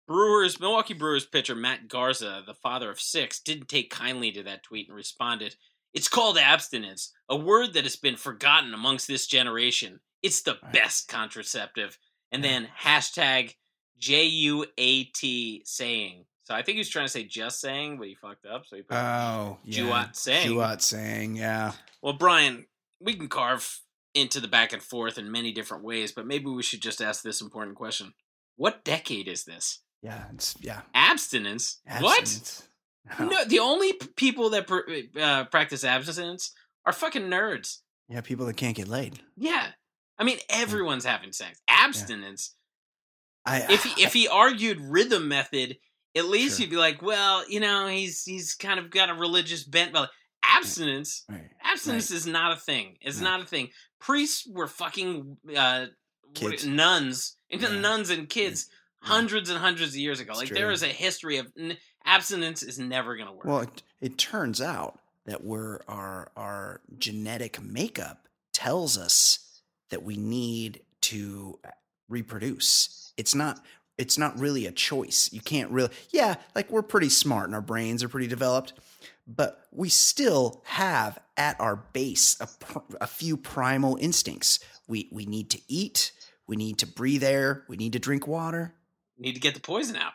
Brewers 0.06 0.60
Milwaukee 0.60 0.94
Brewers 0.94 1.26
pitcher 1.26 1.54
Matt 1.54 1.88
Garza, 1.88 2.42
the 2.46 2.54
father 2.54 2.90
of 2.90 3.00
six, 3.00 3.40
didn't 3.40 3.68
take 3.68 3.90
kindly 3.90 4.30
to 4.32 4.42
that 4.44 4.62
tweet 4.62 4.88
and 4.88 4.96
responded, 4.96 5.56
"It's 5.92 6.08
called 6.08 6.38
abstinence, 6.38 7.12
a 7.28 7.36
word 7.36 7.72
that 7.74 7.84
has 7.84 7.96
been 7.96 8.16
forgotten 8.16 8.72
amongst 8.74 9.06
this 9.08 9.26
generation. 9.26 10.00
It's 10.22 10.42
the 10.42 10.58
Right. 10.62 10.72
best 10.72 11.08
contraceptive." 11.08 11.98
And 12.30 12.44
then 12.44 12.68
hashtag 12.80 13.56
J 13.98 14.24
U 14.24 14.66
A 14.76 15.04
T 15.04 15.62
saying. 15.64 16.26
So 16.48 16.54
I 16.54 16.62
think 16.62 16.76
he 16.76 16.80
was 16.80 16.88
trying 16.88 17.04
to 17.04 17.10
say 17.10 17.24
just 17.24 17.60
saying, 17.60 17.98
but 17.98 18.08
he 18.08 18.14
fucked 18.14 18.46
up. 18.46 18.64
So 18.64 18.76
he 18.76 18.82
put 18.82 18.96
oh, 18.96 19.58
yeah. 19.64 19.82
Juat 19.82 20.16
saying. 20.16 20.48
Juat 20.48 20.80
saying, 20.80 21.36
yeah. 21.36 21.72
Well, 22.00 22.14
Brian, 22.14 22.64
we 23.02 23.12
can 23.12 23.28
carve 23.28 23.80
into 24.14 24.40
the 24.40 24.48
back 24.48 24.72
and 24.72 24.82
forth 24.82 25.18
in 25.18 25.30
many 25.30 25.52
different 25.52 25.84
ways, 25.84 26.10
but 26.10 26.26
maybe 26.26 26.46
we 26.46 26.62
should 26.62 26.80
just 26.80 27.02
ask 27.02 27.22
this 27.22 27.42
important 27.42 27.76
question. 27.76 28.14
What 28.56 28.82
decade 28.82 29.28
is 29.28 29.44
this? 29.44 29.82
Yeah, 30.00 30.24
it's 30.32 30.54
yeah. 30.58 30.80
Abstinence? 30.94 31.80
What? 32.00 32.20
Abstinence. 32.20 32.64
No, 33.18 33.44
the 33.44 33.58
only 33.58 33.94
people 34.16 34.50
that 34.50 34.66
pr- 34.66 34.80
uh, 35.18 35.44
practice 35.44 35.82
abstinence 35.82 36.52
are 36.84 36.92
fucking 36.92 37.22
nerds. 37.22 37.78
Yeah, 38.08 38.20
people 38.22 38.44
that 38.46 38.56
can't 38.56 38.76
get 38.76 38.86
laid. 38.86 39.20
Yeah. 39.36 39.66
I 40.18 40.24
mean, 40.24 40.38
everyone's 40.50 41.06
having 41.06 41.32
sex. 41.32 41.60
Abstinence. 41.68 42.54
I 43.46 43.66
If 43.70 43.84
he, 43.84 44.02
if 44.02 44.12
he 44.12 44.28
argued 44.28 44.78
rhythm 44.78 45.28
method, 45.28 45.78
at 46.16 46.24
least 46.26 46.56
Sure. 46.56 46.64
you'd 46.64 46.70
be 46.70 46.76
like, 46.76 47.02
well, 47.02 47.48
you 47.48 47.60
know, 47.60 47.86
he's 47.86 48.24
he's 48.24 48.54
kind 48.54 48.78
of 48.78 48.90
got 48.90 49.10
a 49.10 49.14
religious 49.14 49.64
bent, 49.64 49.92
but 49.92 50.10
abstinence, 50.42 51.24
Right. 51.28 51.50
abstinence 51.62 52.10
is 52.10 52.26
not 52.26 52.52
a 52.56 52.60
thing. 52.60 52.96
It's 53.00 53.20
No. 53.20 53.30
not 53.30 53.42
a 53.42 53.46
thing. 53.46 53.70
Priests 54.00 54.46
were 54.46 54.66
fucking 54.68 55.36
uh, 55.56 55.86
Kids. 56.34 56.64
nuns, 56.66 57.36
Yeah. 57.50 57.68
nuns 57.78 58.10
and 58.10 58.28
kids 58.28 58.68
Yeah. 59.02 59.08
hundreds 59.08 59.50
and 59.50 59.58
hundreds 59.58 59.90
of 59.92 59.96
years 59.96 60.20
ago. 60.20 60.32
It's 60.32 60.38
like 60.40 60.48
true. 60.48 60.56
there 60.56 60.70
is 60.70 60.82
a 60.82 60.88
history 60.88 61.36
of 61.38 61.52
n- 61.58 61.76
abstinence 62.04 62.62
is 62.62 62.78
never 62.78 63.16
going 63.16 63.28
to 63.28 63.32
work. 63.34 63.44
Well, 63.44 63.60
it, 63.60 63.82
it 64.00 64.18
turns 64.18 64.60
out 64.60 65.00
that 65.26 65.44
we're 65.44 65.80
our 65.88 66.30
our 66.36 66.80
genetic 66.98 67.60
makeup 67.60 68.28
tells 68.52 68.96
us 68.96 69.60
that 69.90 70.02
we 70.02 70.16
need 70.16 70.80
to 71.02 71.58
reproduce. 72.08 73.12
It's 73.16 73.34
not 73.34 73.60
it's 73.98 74.16
not 74.16 74.38
really 74.38 74.66
a 74.66 74.72
choice. 74.72 75.28
You 75.32 75.40
can't 75.40 75.70
really 75.70 75.90
Yeah, 76.10 76.36
like 76.54 76.70
we're 76.70 76.82
pretty 76.82 77.08
smart 77.08 77.46
and 77.46 77.54
our 77.54 77.60
brains 77.60 78.02
are 78.04 78.08
pretty 78.08 78.28
developed, 78.28 78.72
but 79.26 79.60
we 79.72 79.88
still 79.88 80.62
have 80.66 81.18
at 81.36 81.60
our 81.60 81.76
base 81.76 82.36
a, 82.40 82.48
a 83.00 83.06
few 83.06 83.36
primal 83.36 83.96
instincts. 84.00 84.60
We 84.86 85.08
we 85.12 85.26
need 85.26 85.50
to 85.50 85.60
eat, 85.68 86.12
we 86.46 86.56
need 86.56 86.78
to 86.78 86.86
breathe 86.86 87.24
air, 87.24 87.64
we 87.68 87.76
need 87.76 87.92
to 87.94 87.98
drink 87.98 88.26
water, 88.26 88.74
Need 89.18 89.34
to 89.34 89.40
get 89.40 89.54
the 89.54 89.60
poison 89.60 89.96
out. 89.96 90.12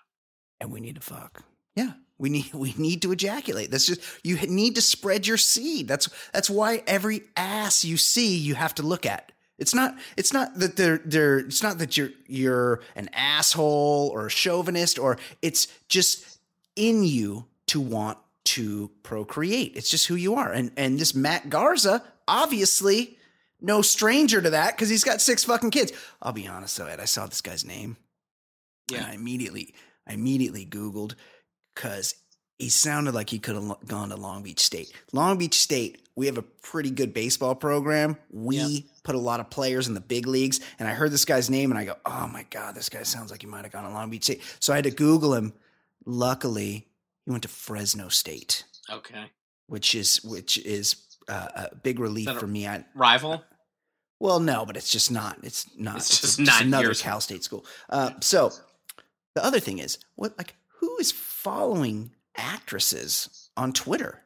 and 0.62 0.72
we 0.72 0.80
need 0.80 0.96
to 0.96 1.02
fuck. 1.02 1.44
Yeah, 1.76 1.92
we 2.18 2.30
need 2.30 2.54
we 2.54 2.74
need 2.78 3.02
to 3.02 3.12
ejaculate. 3.12 3.70
That's 3.70 3.86
just 3.86 4.02
you 4.24 4.38
need 4.48 4.76
to 4.76 4.82
spread 4.82 5.28
your 5.28 5.38
seed. 5.38 5.88
That's 5.90 6.10
that's 6.32 6.50
why 6.50 6.84
every 6.88 7.24
ass 7.36 7.84
you 7.84 7.98
see 7.98 8.38
you 8.38 8.56
have 8.56 8.76
to 8.76 8.84
look 8.84 9.06
at. 9.06 9.33
It's 9.58 9.74
not 9.74 9.96
it's 10.18 10.34
not 10.34 10.58
that 10.60 10.76
they're 10.76 11.00
they're 11.06 11.40
it's 11.40 11.64
not 11.64 11.78
that 11.78 11.96
you're 11.96 12.10
you're 12.28 12.82
an 12.96 13.10
asshole 13.14 14.10
or 14.14 14.26
a 14.26 14.30
chauvinist 14.30 14.98
or 14.98 15.18
it's 15.42 15.68
just 15.88 16.40
in 16.76 17.04
you 17.04 17.46
to 17.68 17.80
want 17.80 18.18
to 18.46 18.92
procreate. 19.04 19.74
It's 19.76 19.90
just 19.90 20.08
who 20.08 20.16
you 20.16 20.36
are. 20.36 20.52
And 20.52 20.72
and 20.76 21.00
this 21.00 21.14
Matt 21.14 21.50
Garza 21.50 22.04
obviously 22.28 23.18
no 23.62 23.82
stranger 23.82 24.42
to 24.42 24.50
that 24.52 24.76
because 24.76 24.90
he's 24.90 25.04
got 25.04 25.22
six 25.22 25.44
fucking 25.44 25.72
kids. 25.72 25.94
I'll 26.22 26.34
be 26.34 26.48
honest 26.48 26.78
though, 26.78 26.88
Ed. 26.88 27.00
I 27.00 27.06
saw 27.06 27.26
this 27.28 27.42
guy's 27.42 27.66
name. 27.66 27.98
Yeah. 28.92 29.08
I 29.10 29.14
immediately, 29.14 29.74
I 30.08 30.14
immediately 30.14 30.66
Googled 30.66 31.16
because 31.74 32.16
he 32.60 32.70
sounded 32.70 33.14
like 33.14 33.30
he 33.30 33.40
could 33.40 33.56
have 33.56 33.78
gone 33.88 34.10
to 34.10 34.16
Long 34.16 34.44
Beach 34.44 34.60
State. 34.62 34.94
Long 35.12 35.38
Beach 35.38 35.56
State, 35.60 36.00
we 36.16 36.28
have 36.28 36.38
a 36.38 36.42
pretty 36.44 36.92
good 36.92 37.14
baseball 37.14 37.56
program. 37.56 38.16
We 38.32 38.58
Yep. 38.58 38.84
put 39.04 39.16
a 39.16 39.20
lot 39.20 39.40
of 39.40 39.50
players 39.50 39.88
in 39.88 39.94
the 39.96 40.00
big 40.00 40.28
leagues. 40.28 40.60
And 40.80 40.88
I 40.88 40.94
heard 40.94 41.12
this 41.12 41.26
guy's 41.26 41.50
name 41.50 41.72
and 41.72 41.80
I 41.80 41.86
go, 41.86 41.96
oh 42.06 42.28
my 42.28 42.44
God, 42.52 42.76
this 42.76 42.90
guy 42.90 43.04
sounds 43.04 43.32
like 43.32 43.42
he 43.42 43.48
might 43.48 43.64
have 43.66 43.72
gone 43.74 43.84
to 43.84 43.90
Long 43.90 44.10
Beach 44.10 44.24
State. 44.24 44.42
So 44.60 44.72
I 44.72 44.78
had 44.78 44.86
to 44.86 44.92
Google 44.92 45.34
him. 45.34 45.54
Luckily, 46.06 46.88
he 47.26 47.32
went 47.32 47.44
to 47.44 47.50
Fresno 47.50 48.10
State, 48.10 48.66
Okay. 48.90 49.32
which 49.68 49.96
is 49.96 50.24
which 50.24 50.58
is 50.60 50.98
uh, 51.28 51.48
a 51.72 51.76
big 51.76 52.00
relief 52.00 52.28
a- 52.28 52.36
for 52.40 52.48
me. 52.48 52.68
I, 52.68 52.84
Rival. 52.94 53.44
well, 54.20 54.40
no, 54.40 54.66
but 54.66 54.76
it's 54.78 54.92
just 54.92 55.10
not. 55.12 55.40
It's 55.44 55.66
not. 55.78 55.98
It's 55.98 56.20
just 56.22 56.40
not 56.40 56.62
another 56.62 56.86
yours. 56.88 57.02
Cal 57.02 57.22
State 57.22 57.44
school. 57.44 57.66
Uh, 57.90 58.12
so 58.20 58.52
the 59.36 59.44
other 59.44 59.60
thing 59.62 59.80
is, 59.80 59.98
what 60.16 60.38
like 60.38 60.56
who 60.80 60.98
is 61.00 61.12
following 61.14 62.12
actresses 62.38 63.50
on 63.58 63.74
Twitter? 63.74 64.22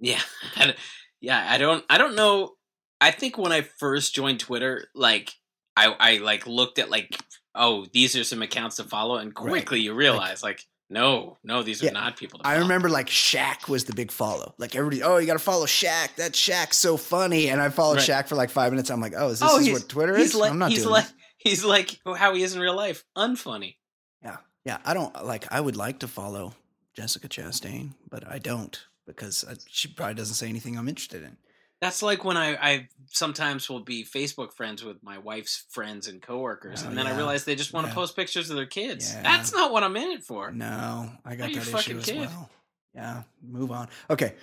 Yeah. 0.00 0.20
I- 0.56 0.74
yeah. 1.20 1.46
I 1.48 1.58
don't. 1.58 1.84
I 1.88 1.98
don't 1.98 2.14
know. 2.16 2.52
I 3.00 3.10
think 3.10 3.38
when 3.38 3.52
I 3.52 3.62
first 3.62 4.14
joined 4.14 4.40
Twitter, 4.40 4.86
like 4.94 5.32
I, 5.76 5.94
I 5.98 6.16
like 6.18 6.46
looked 6.46 6.78
at 6.78 6.90
like, 6.90 7.18
oh, 7.54 7.86
these 7.92 8.16
are 8.16 8.24
some 8.24 8.42
accounts 8.42 8.76
to 8.76 8.84
follow, 8.84 9.16
and 9.16 9.32
Right. 9.36 9.48
quickly 9.50 9.80
you 9.80 9.94
realize 9.94 10.42
like, 10.42 10.60
no, 10.90 11.38
no, 11.42 11.62
these 11.62 11.82
are 11.82 11.86
Yeah. 11.86 11.92
not 11.92 12.16
people. 12.16 12.38
To 12.40 12.46
I 12.46 12.56
remember 12.58 12.88
like 12.88 13.08
Shaq 13.08 13.68
was 13.68 13.84
the 13.84 13.94
big 13.94 14.10
follow. 14.12 14.54
Like 14.58 14.76
everybody, 14.76 15.02
oh, 15.02 15.16
you 15.18 15.26
got 15.26 15.32
to 15.34 15.38
follow 15.38 15.66
Shaq. 15.66 16.14
That 16.16 16.32
Shaq's 16.32 16.76
so 16.76 16.96
funny. 16.96 17.48
And 17.48 17.60
I 17.60 17.68
followed 17.70 17.96
Right. 17.98 18.08
Shaq 18.08 18.28
for 18.28 18.36
like 18.36 18.50
five 18.50 18.70
minutes. 18.72 18.90
I'm 18.90 19.00
like, 19.00 19.14
oh, 19.16 19.28
is 19.30 19.40
this 19.40 19.50
oh, 19.50 19.58
is 19.58 19.70
what 19.72 19.88
Twitter 19.88 20.14
is? 20.16 20.34
Like, 20.34 20.50
I'm 20.50 20.58
not 20.58 20.70
he's 20.70 20.82
doing 20.82 20.92
like 20.92 21.06
that. 21.06 21.14
he's 21.38 21.64
like 21.64 21.98
how 22.16 22.34
he 22.34 22.42
is 22.42 22.54
in 22.54 22.60
real 22.60 22.76
life, 22.76 23.02
unfunny. 23.16 23.76
Yeah, 24.22 24.36
yeah. 24.64 24.78
I 24.84 24.94
don't 24.94 25.24
like. 25.24 25.46
I 25.52 25.60
would 25.60 25.76
like 25.76 26.00
to 26.00 26.08
follow 26.08 26.54
Jessica 26.94 27.28
Chastain, 27.28 27.94
but 28.10 28.26
I 28.30 28.38
don't 28.38 28.84
because 29.06 29.44
I, 29.48 29.54
she 29.68 29.88
probably 29.88 30.14
doesn't 30.14 30.34
say 30.36 30.48
anything 30.48 30.78
I'm 30.78 30.88
interested 30.88 31.22
in. 31.22 31.36
That's 31.80 32.02
like 32.02 32.24
when 32.24 32.36
I, 32.38 32.54
I 32.56 32.88
sometimes 33.10 33.68
will 33.68 33.80
be 33.80 34.04
Facebook 34.04 34.52
friends 34.54 34.82
with 34.82 35.02
my 35.02 35.18
wife's 35.18 35.66
friends 35.70 36.08
and 36.08 36.22
coworkers, 36.22 36.82
Oh, 36.82 36.88
and 36.88 36.96
then 36.96 37.06
I 37.06 37.14
realize 37.14 37.44
they 37.44 37.56
just 37.56 37.72
want 37.74 37.86
to 37.86 37.90
Yeah. 37.90 37.94
post 37.96 38.16
pictures 38.16 38.48
of 38.48 38.56
their 38.56 38.64
kids. 38.64 39.12
Yeah. 39.12 39.22
That's 39.22 39.52
not 39.52 39.70
what 39.72 39.82
I'm 39.82 39.96
in 39.96 40.12
it 40.12 40.22
for. 40.22 40.50
No, 40.50 41.10
I 41.24 41.34
got 41.36 41.50
you 41.50 41.56
that 41.56 41.64
fucking 41.66 41.98
issue 41.98 41.98
as 41.98 42.04
kid. 42.06 42.18
well. 42.20 42.50
Yeah, 42.94 43.22
move 43.42 43.70
on. 43.70 43.88
Okay, 44.08 44.34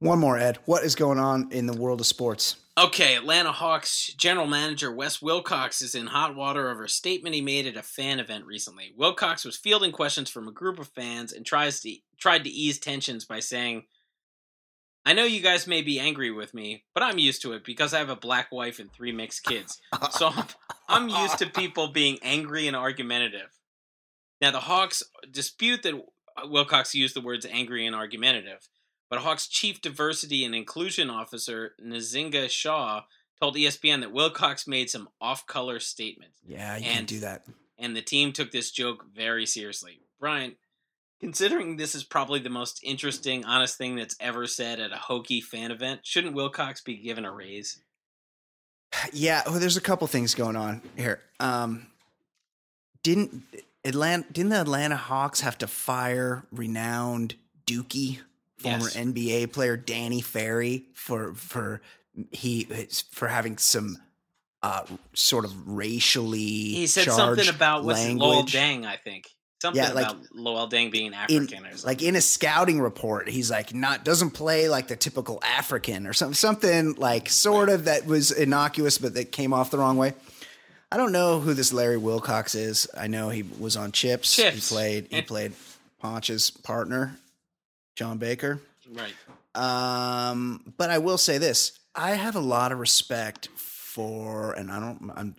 one 0.00 0.18
more, 0.18 0.36
Ed. 0.36 0.58
What 0.66 0.82
is 0.82 0.94
going 0.94 1.18
on 1.18 1.50
in 1.52 1.66
the 1.66 1.72
world 1.72 2.00
of 2.00 2.06
sports? 2.06 2.56
Okay, 2.78 3.16
Atlanta 3.16 3.52
Hawks 3.52 4.06
general 4.14 4.46
manager 4.46 4.90
Wes 4.90 5.20
Wilcox 5.20 5.82
is 5.82 5.94
in 5.94 6.06
hot 6.06 6.34
water 6.34 6.70
over 6.70 6.84
a 6.84 6.88
statement 6.88 7.34
he 7.34 7.42
made 7.42 7.66
at 7.66 7.76
a 7.76 7.82
fan 7.82 8.18
event 8.18 8.46
recently. 8.46 8.94
Wilcox 8.96 9.44
was 9.44 9.58
fielding 9.58 9.92
questions 9.92 10.30
from 10.30 10.48
a 10.48 10.52
group 10.52 10.78
of 10.78 10.88
fans 10.88 11.34
and 11.34 11.44
tries 11.44 11.80
to 11.80 11.94
tried 12.18 12.44
to 12.44 12.50
ease 12.50 12.78
tensions 12.78 13.26
by 13.26 13.40
saying, 13.40 13.84
"I 15.04 15.12
know 15.12 15.24
you 15.24 15.42
guys 15.42 15.66
may 15.66 15.82
be 15.82 16.00
angry 16.00 16.30
with 16.30 16.54
me, 16.54 16.84
but 16.94 17.02
I'm 17.02 17.18
used 17.18 17.42
to 17.42 17.52
it 17.52 17.62
because 17.62 17.92
I 17.92 17.98
have 17.98 18.08
a 18.08 18.16
black 18.16 18.50
wife 18.50 18.78
and 18.78 18.90
three 18.90 19.12
mixed 19.12 19.44
kids. 19.44 19.78
So 20.12 20.28
I'm, 20.28 20.46
I'm 20.88 21.08
used 21.10 21.36
to 21.38 21.46
people 21.50 21.88
being 21.88 22.18
angry 22.22 22.68
and 22.68 22.76
argumentative." 22.76 23.50
Now 24.40 24.50
the 24.50 24.60
Hawks 24.60 25.02
dispute 25.30 25.82
that 25.82 26.02
Wilcox 26.44 26.94
used 26.94 27.14
the 27.14 27.20
words 27.20 27.44
angry 27.44 27.86
and 27.86 27.94
argumentative. 27.94 28.66
But 29.12 29.20
Hawks 29.20 29.46
chief 29.46 29.82
diversity 29.82 30.42
and 30.42 30.54
inclusion 30.54 31.10
officer 31.10 31.74
Nzinga 31.84 32.48
Shaw 32.48 33.02
told 33.38 33.56
ESPN 33.56 34.00
that 34.00 34.10
Wilcox 34.10 34.66
made 34.66 34.88
some 34.88 35.10
off-color 35.20 35.80
statements, 35.80 36.38
Yeah, 36.48 36.78
you 36.78 36.84
can't 36.84 36.98
And- 37.00 37.06
do 37.08 37.20
that. 37.20 37.44
and 37.76 37.94
the 37.94 38.00
team 38.00 38.32
took 38.32 38.52
this 38.52 38.70
joke 38.70 39.04
very 39.14 39.44
seriously. 39.44 40.00
Brian, 40.18 40.56
considering 41.20 41.76
this 41.76 41.94
is 41.94 42.04
probably 42.04 42.40
the 42.40 42.48
most 42.48 42.80
interesting, 42.82 43.44
honest 43.44 43.76
thing 43.76 43.96
that's 43.96 44.16
ever 44.18 44.46
said 44.46 44.80
at 44.80 44.92
a 44.92 44.96
Hokie 44.96 45.42
fan 45.44 45.70
event, 45.70 46.06
shouldn't 46.06 46.34
Wilcox 46.34 46.80
be 46.80 46.96
given 46.96 47.26
a 47.26 47.32
raise? 47.32 47.80
Yeah, 49.12 49.42
well, 49.44 49.60
there's 49.60 49.76
a 49.76 49.82
couple 49.82 50.06
things 50.06 50.34
going 50.34 50.56
on 50.56 50.80
here. 50.96 51.20
Um, 51.38 51.88
didn't 53.02 53.42
Atlanta? 53.84 54.24
Didn't 54.32 54.50
the 54.52 54.60
Atlanta 54.62 54.96
Hawks 54.96 55.40
have 55.40 55.58
to 55.58 55.66
fire 55.66 56.46
renowned 56.50 57.34
Dookie, 57.66 58.20
former 58.62 58.84
Yes. 58.84 58.96
NBA 58.96 59.52
player 59.52 59.76
Danny 59.76 60.20
Ferry 60.20 60.86
for 60.94 61.34
for 61.34 61.80
he 62.30 62.64
for 63.10 63.28
having 63.28 63.58
some 63.58 63.98
uh, 64.62 64.84
sort 65.14 65.44
of 65.44 65.52
racially 65.68 66.38
He 66.38 66.86
said 66.86 67.10
something 67.10 67.48
about 67.48 67.84
what's 67.84 68.00
Luol. 68.00 68.44
Deng, 68.46 68.84
I 68.86 68.96
think. 68.96 69.28
Something 69.60 69.82
Yeah, 69.82 69.92
like- 69.92 70.06
about 70.10 70.22
Luol 70.36 70.70
Deng 70.70 70.90
being 70.90 71.06
in 71.06 71.14
African 71.14 71.64
or 71.66 71.70
something. 71.70 71.86
like 71.86 72.02
in 72.02 72.16
a 72.16 72.20
scouting 72.20 72.80
report 72.80 73.28
he's 73.28 73.50
like 73.50 73.72
not 73.74 74.04
doesn't 74.04 74.30
play 74.30 74.68
like 74.68 74.88
the 74.88 74.96
typical 74.96 75.40
african 75.44 76.06
or 76.06 76.12
something 76.12 76.34
something 76.34 76.94
like 76.94 77.28
sort 77.28 77.68
of 77.68 77.84
that 77.84 78.04
was 78.06 78.30
innocuous 78.32 78.98
but 78.98 79.14
that 79.14 79.30
came 79.30 79.52
off 79.52 79.70
the 79.70 79.78
wrong 79.78 79.96
way 79.96 80.14
i 80.90 80.96
don't 80.96 81.12
know 81.12 81.38
who 81.38 81.54
this 81.54 81.72
larry 81.72 81.96
wilcox 81.96 82.56
is 82.56 82.88
i 82.98 83.06
know 83.06 83.28
he 83.28 83.44
was 83.44 83.76
on 83.76 83.92
chips, 83.92 84.34
he 84.36 84.50
played 84.74 85.06
he 85.10 85.22
played 85.22 85.52
ponch's 86.00 86.50
partner 86.50 87.16
john 88.02 88.18
baker 88.18 88.60
right. 88.94 89.14
um, 89.54 90.74
but 90.76 90.90
I 90.90 90.98
will 90.98 91.18
say 91.18 91.38
this: 91.38 91.78
I 91.94 92.10
have 92.12 92.34
a 92.36 92.40
lot 92.40 92.72
of 92.72 92.78
respect 92.80 93.48
for, 93.54 94.52
and 94.54 94.70
I 94.72 94.80
don't, 94.80 95.10
I'm, 95.14 95.36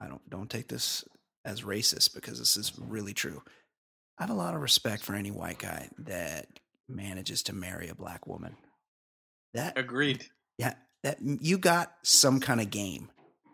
I 0.00 0.08
don't, 0.08 0.28
don't 0.28 0.50
take 0.50 0.68
this 0.68 1.04
as 1.44 1.62
racist 1.62 2.14
because 2.14 2.38
this 2.38 2.56
is 2.58 2.72
really 2.78 3.14
true. 3.14 3.42
I 4.18 4.24
have 4.24 4.30
a 4.30 4.34
lot 4.34 4.54
of 4.54 4.60
respect 4.60 5.02
for 5.02 5.14
any 5.14 5.30
white 5.30 5.58
guy 5.60 5.88
that 6.00 6.46
manages 6.88 7.42
to 7.44 7.54
marry 7.54 7.88
a 7.88 7.94
black 7.94 8.26
woman. 8.26 8.56
That, 9.54 9.78
Agreed. 9.78 10.26
yeah, 10.58 10.74
that 11.02 11.18
you 11.22 11.56
got 11.56 11.94
some 12.02 12.38
kind 12.38 12.60
of 12.60 12.68
game. 12.70 13.08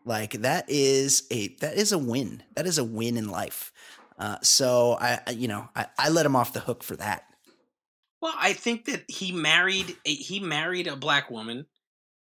Like 0.04 0.32
that 0.42 0.64
is 0.68 1.22
a 1.30 1.54
that 1.60 1.76
is 1.76 1.92
a 1.92 1.98
win. 1.98 2.42
That 2.56 2.66
is 2.66 2.78
a 2.78 2.84
win 2.84 3.16
in 3.16 3.28
life. 3.28 3.70
Uh, 4.18 4.38
so 4.42 4.96
I, 5.00 5.20
I- 5.26 5.30
you 5.32 5.46
know, 5.46 5.68
I, 5.76 5.86
I 5.98 6.08
let 6.08 6.26
him 6.26 6.34
off 6.34 6.52
the 6.52 6.60
hook 6.60 6.82
for 6.82 6.96
that. 6.96 7.24
Well, 8.20 8.34
I 8.36 8.52
think 8.52 8.86
that 8.86 9.04
he 9.08 9.32
married 9.32 9.96
a, 10.04 10.14
he 10.14 10.40
married 10.40 10.86
a 10.86 10.96
black 10.96 11.30
woman, 11.30 11.66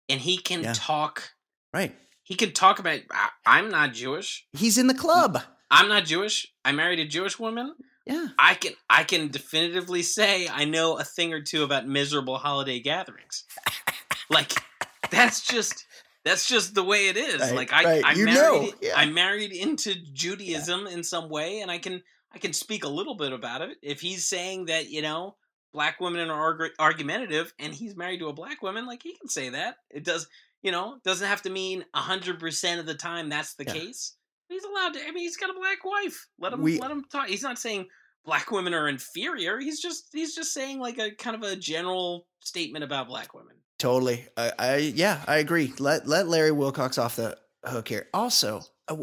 and 0.08 0.20
he 0.20 0.38
can 0.38 0.62
Yeah. 0.62 0.72
talk. 0.74 1.32
Right? 1.72 1.94
He 2.22 2.34
can 2.34 2.52
talk 2.52 2.78
about. 2.78 3.00
I, 3.10 3.28
I'm 3.46 3.70
not 3.70 3.92
Jewish. 3.92 4.46
He's 4.52 4.78
in 4.78 4.86
the 4.86 4.94
club. 4.94 5.38
I'm 5.70 5.88
not 5.88 6.04
Jewish. 6.04 6.46
I 6.64 6.72
married 6.72 6.98
a 6.98 7.06
Jewish 7.06 7.38
woman. 7.38 7.74
Yeah. 8.06 8.28
I 8.38 8.54
can 8.54 8.72
I 8.90 9.04
can 9.04 9.28
definitively 9.28 10.02
say 10.02 10.48
I 10.48 10.64
know 10.64 10.98
a 10.98 11.04
thing 11.04 11.32
or 11.32 11.40
two 11.40 11.62
about 11.62 11.86
miserable 11.86 12.36
holiday 12.36 12.80
gatherings. 12.80 13.44
like 14.30 14.52
that's 15.10 15.40
just 15.46 15.86
that's 16.24 16.46
just 16.48 16.74
the 16.74 16.82
way 16.84 17.08
it 17.08 17.16
is. 17.16 17.40
Right, 17.40 17.54
like 17.54 17.72
I, 17.72 17.84
right. 17.84 18.04
I 18.04 18.12
You 18.14 18.24
married 18.26 18.36
know, 18.36 18.72
yeah. 18.80 18.92
I 18.96 19.06
married 19.06 19.52
into 19.52 19.94
Judaism 20.12 20.86
in 20.86 21.02
some 21.04 21.28
way, 21.28 21.60
and 21.60 21.70
I 21.70 21.78
can 21.78 22.02
I 22.34 22.38
can 22.38 22.52
speak 22.52 22.84
a 22.84 22.88
little 22.88 23.14
bit 23.16 23.32
about 23.32 23.60
it. 23.62 23.76
If 23.82 24.00
he's 24.00 24.24
saying 24.26 24.66
that 24.66 24.90
you 24.90 25.02
know 25.02 25.36
black 25.72 26.00
women 26.00 26.30
are 26.30 26.54
argu- 26.54 26.70
argumentative, 26.78 27.52
and 27.58 27.72
he's 27.74 27.96
married 27.96 28.20
to 28.20 28.28
a 28.28 28.32
black 28.32 28.62
woman, 28.62 28.86
like 28.86 29.02
he 29.02 29.14
can 29.16 29.28
say 29.28 29.48
that. 29.50 29.76
It 29.90 30.04
does 30.04 30.26
you 30.62 30.70
know 30.70 30.98
doesn't 31.04 31.26
have 31.26 31.42
to 31.42 31.50
mean 31.50 31.84
hundred 31.94 32.38
percent 32.38 32.80
of 32.80 32.86
the 32.86 32.94
time 32.94 33.28
that's 33.28 33.54
the 33.54 33.64
Yeah. 33.64 33.72
case. 33.72 34.14
He's 34.48 34.64
allowed 34.64 34.94
to. 34.94 35.00
I 35.00 35.10
mean, 35.12 35.22
he's 35.24 35.36
got 35.38 35.50
a 35.50 35.54
black 35.54 35.84
wife. 35.84 36.28
Let 36.38 36.52
him 36.52 36.62
We- 36.62 36.78
let 36.78 36.90
him 36.90 37.04
talk. 37.10 37.28
He's 37.28 37.42
not 37.42 37.58
saying 37.58 37.88
black 38.24 38.50
women 38.50 38.74
are 38.74 38.86
inferior. 38.88 39.58
He's 39.58 39.80
just 39.80 40.08
he's 40.12 40.34
just 40.34 40.52
saying 40.52 40.78
like 40.78 40.98
a 40.98 41.10
kind 41.12 41.34
of 41.34 41.42
a 41.42 41.56
general 41.56 42.26
statement 42.40 42.84
about 42.84 43.08
black 43.08 43.32
women. 43.34 43.56
Totally. 43.78 44.26
I, 44.36 44.52
I 44.58 44.76
yeah, 44.76 45.24
I 45.26 45.38
agree. 45.38 45.72
Let 45.78 46.06
let 46.06 46.28
Larry 46.28 46.52
Wilcox 46.52 46.98
off 46.98 47.16
the 47.16 47.36
hook 47.64 47.88
here. 47.88 48.08
Also, 48.14 48.60
uh, 48.88 48.96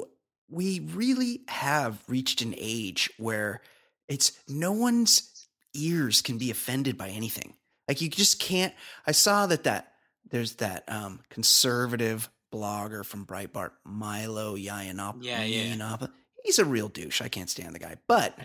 we 0.49 0.79
really 0.79 1.41
have 1.47 2.01
reached 2.07 2.41
an 2.41 2.53
age 2.57 3.09
where 3.17 3.61
it's 4.07 4.31
no 4.47 4.71
one's 4.71 5.38
ears 5.73 6.21
can 6.21 6.37
be 6.37 6.51
offended 6.51 6.97
by 6.97 7.09
anything. 7.09 7.55
Like 7.87 8.01
you 8.01 8.09
just 8.09 8.39
can't. 8.39 8.73
I 9.07 9.11
saw 9.11 9.47
that 9.47 9.63
that 9.63 9.93
there's 10.29 10.55
that 10.55 10.83
um, 10.87 11.21
conservative 11.29 12.29
blogger 12.53 13.05
from 13.05 13.25
Breitbart, 13.25 13.71
Milo 13.83 14.55
Yiannopoulos. 14.55 15.23
Yeah, 15.23 15.43
yeah. 15.43 15.97
He's 16.43 16.59
a 16.59 16.65
real 16.65 16.87
douche. 16.87 17.21
I 17.21 17.27
can't 17.27 17.49
stand 17.49 17.75
the 17.75 17.79
guy, 17.79 17.97
but 18.07 18.37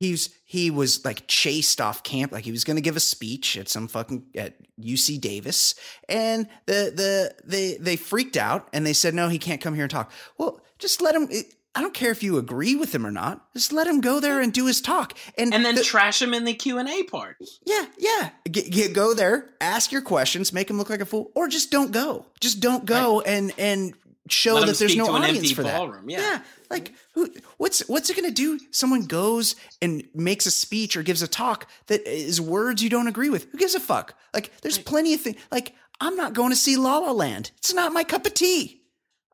he's 0.00 0.30
he 0.44 0.70
was 0.70 1.04
like 1.04 1.26
chased 1.26 1.80
off 1.80 2.02
camp 2.02 2.32
like 2.32 2.44
he 2.44 2.50
was 2.50 2.64
going 2.64 2.76
to 2.76 2.82
give 2.82 2.96
a 2.96 3.00
speech 3.00 3.56
at 3.56 3.68
some 3.68 3.88
fucking 3.88 4.26
at 4.34 4.54
UC 4.80 5.20
Davis 5.20 5.74
and 6.08 6.48
the 6.66 6.92
the 6.94 7.34
they 7.44 7.76
they 7.76 7.96
freaked 7.96 8.36
out 8.36 8.68
and 8.72 8.84
they 8.84 8.92
said 8.92 9.14
no 9.14 9.28
he 9.28 9.38
can't 9.38 9.60
come 9.60 9.74
here 9.74 9.84
and 9.84 9.90
talk. 9.90 10.10
Well, 10.36 10.60
just 10.78 11.00
let 11.00 11.14
him 11.14 11.28
it, 11.30 11.54
I 11.76 11.80
don't 11.80 11.94
care 11.94 12.10
if 12.12 12.22
you 12.22 12.38
agree 12.38 12.76
with 12.76 12.94
him 12.94 13.04
or 13.06 13.10
not. 13.10 13.52
Just 13.52 13.72
let 13.72 13.86
him 13.88 14.00
go 14.00 14.20
there 14.20 14.40
and 14.40 14.52
do 14.52 14.66
his 14.66 14.80
talk. 14.80 15.16
And 15.36 15.52
And 15.52 15.64
then 15.64 15.74
the- 15.74 15.82
trash 15.82 16.22
him 16.22 16.32
in 16.32 16.44
the 16.44 16.54
Q 16.54 16.78
and 16.78 16.88
A 16.88 17.02
part. 17.04 17.36
yeah, 17.66 17.86
yeah. 17.98 18.30
Get, 18.50 18.70
get, 18.70 18.92
go 18.92 19.12
there, 19.14 19.50
ask 19.60 19.90
your 19.90 20.02
questions, 20.02 20.52
make 20.52 20.70
him 20.70 20.78
look 20.78 20.88
like 20.90 21.00
a 21.00 21.06
fool, 21.06 21.32
or 21.34 21.48
just 21.48 21.70
don't 21.72 21.90
go. 21.90 22.26
Just 22.40 22.60
don't 22.60 22.84
go 22.84 23.20
and 23.22 23.52
and 23.58 23.94
show 24.30 24.54
Let 24.54 24.66
that 24.66 24.78
there's 24.78 24.96
no 24.96 25.08
audience 25.08 25.50
for 25.50 25.62
that. 25.64 25.76
ballroom, 25.76 26.08
yeah. 26.08 26.40
like 26.70 26.92
who? 27.14 27.28
What's 27.58 27.80
what's 27.88 28.08
it 28.08 28.16
going 28.16 28.28
to 28.28 28.34
do? 28.34 28.58
Someone 28.70 29.02
goes 29.02 29.54
and 29.82 30.04
makes 30.14 30.46
a 30.46 30.50
speech 30.50 30.96
or 30.96 31.02
gives 31.02 31.22
a 31.22 31.28
talk 31.28 31.68
that 31.88 32.06
is 32.06 32.40
words 32.40 32.82
you 32.82 32.88
don't 32.88 33.06
agree 33.08 33.28
with. 33.30 33.50
Who 33.52 33.58
gives 33.58 33.74
a 33.74 33.80
fuck? 33.80 34.14
Like 34.32 34.50
there's 34.62 34.78
plenty 34.78 35.12
of 35.12 35.20
things. 35.20 35.36
Like 35.50 35.74
I'm 36.00 36.16
not 36.16 36.32
going 36.34 36.50
to 36.50 36.56
see 36.56 36.76
La 36.76 36.98
La 36.98 37.10
Land. 37.12 37.50
It's 37.58 37.74
not 37.74 37.92
my 37.92 38.04
cup 38.04 38.24
of 38.26 38.32
tea. 38.34 38.80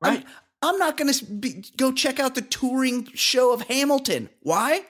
Right. 0.00 0.20
I'm, 0.20 0.24
not 0.62 0.96
going 0.96 1.12
to 1.12 1.62
go 1.76 1.92
check 1.92 2.20
out 2.20 2.34
the 2.34 2.42
touring 2.42 3.08
show 3.14 3.52
of 3.52 3.62
Hamilton. 3.62 4.28
Why? 4.42 4.82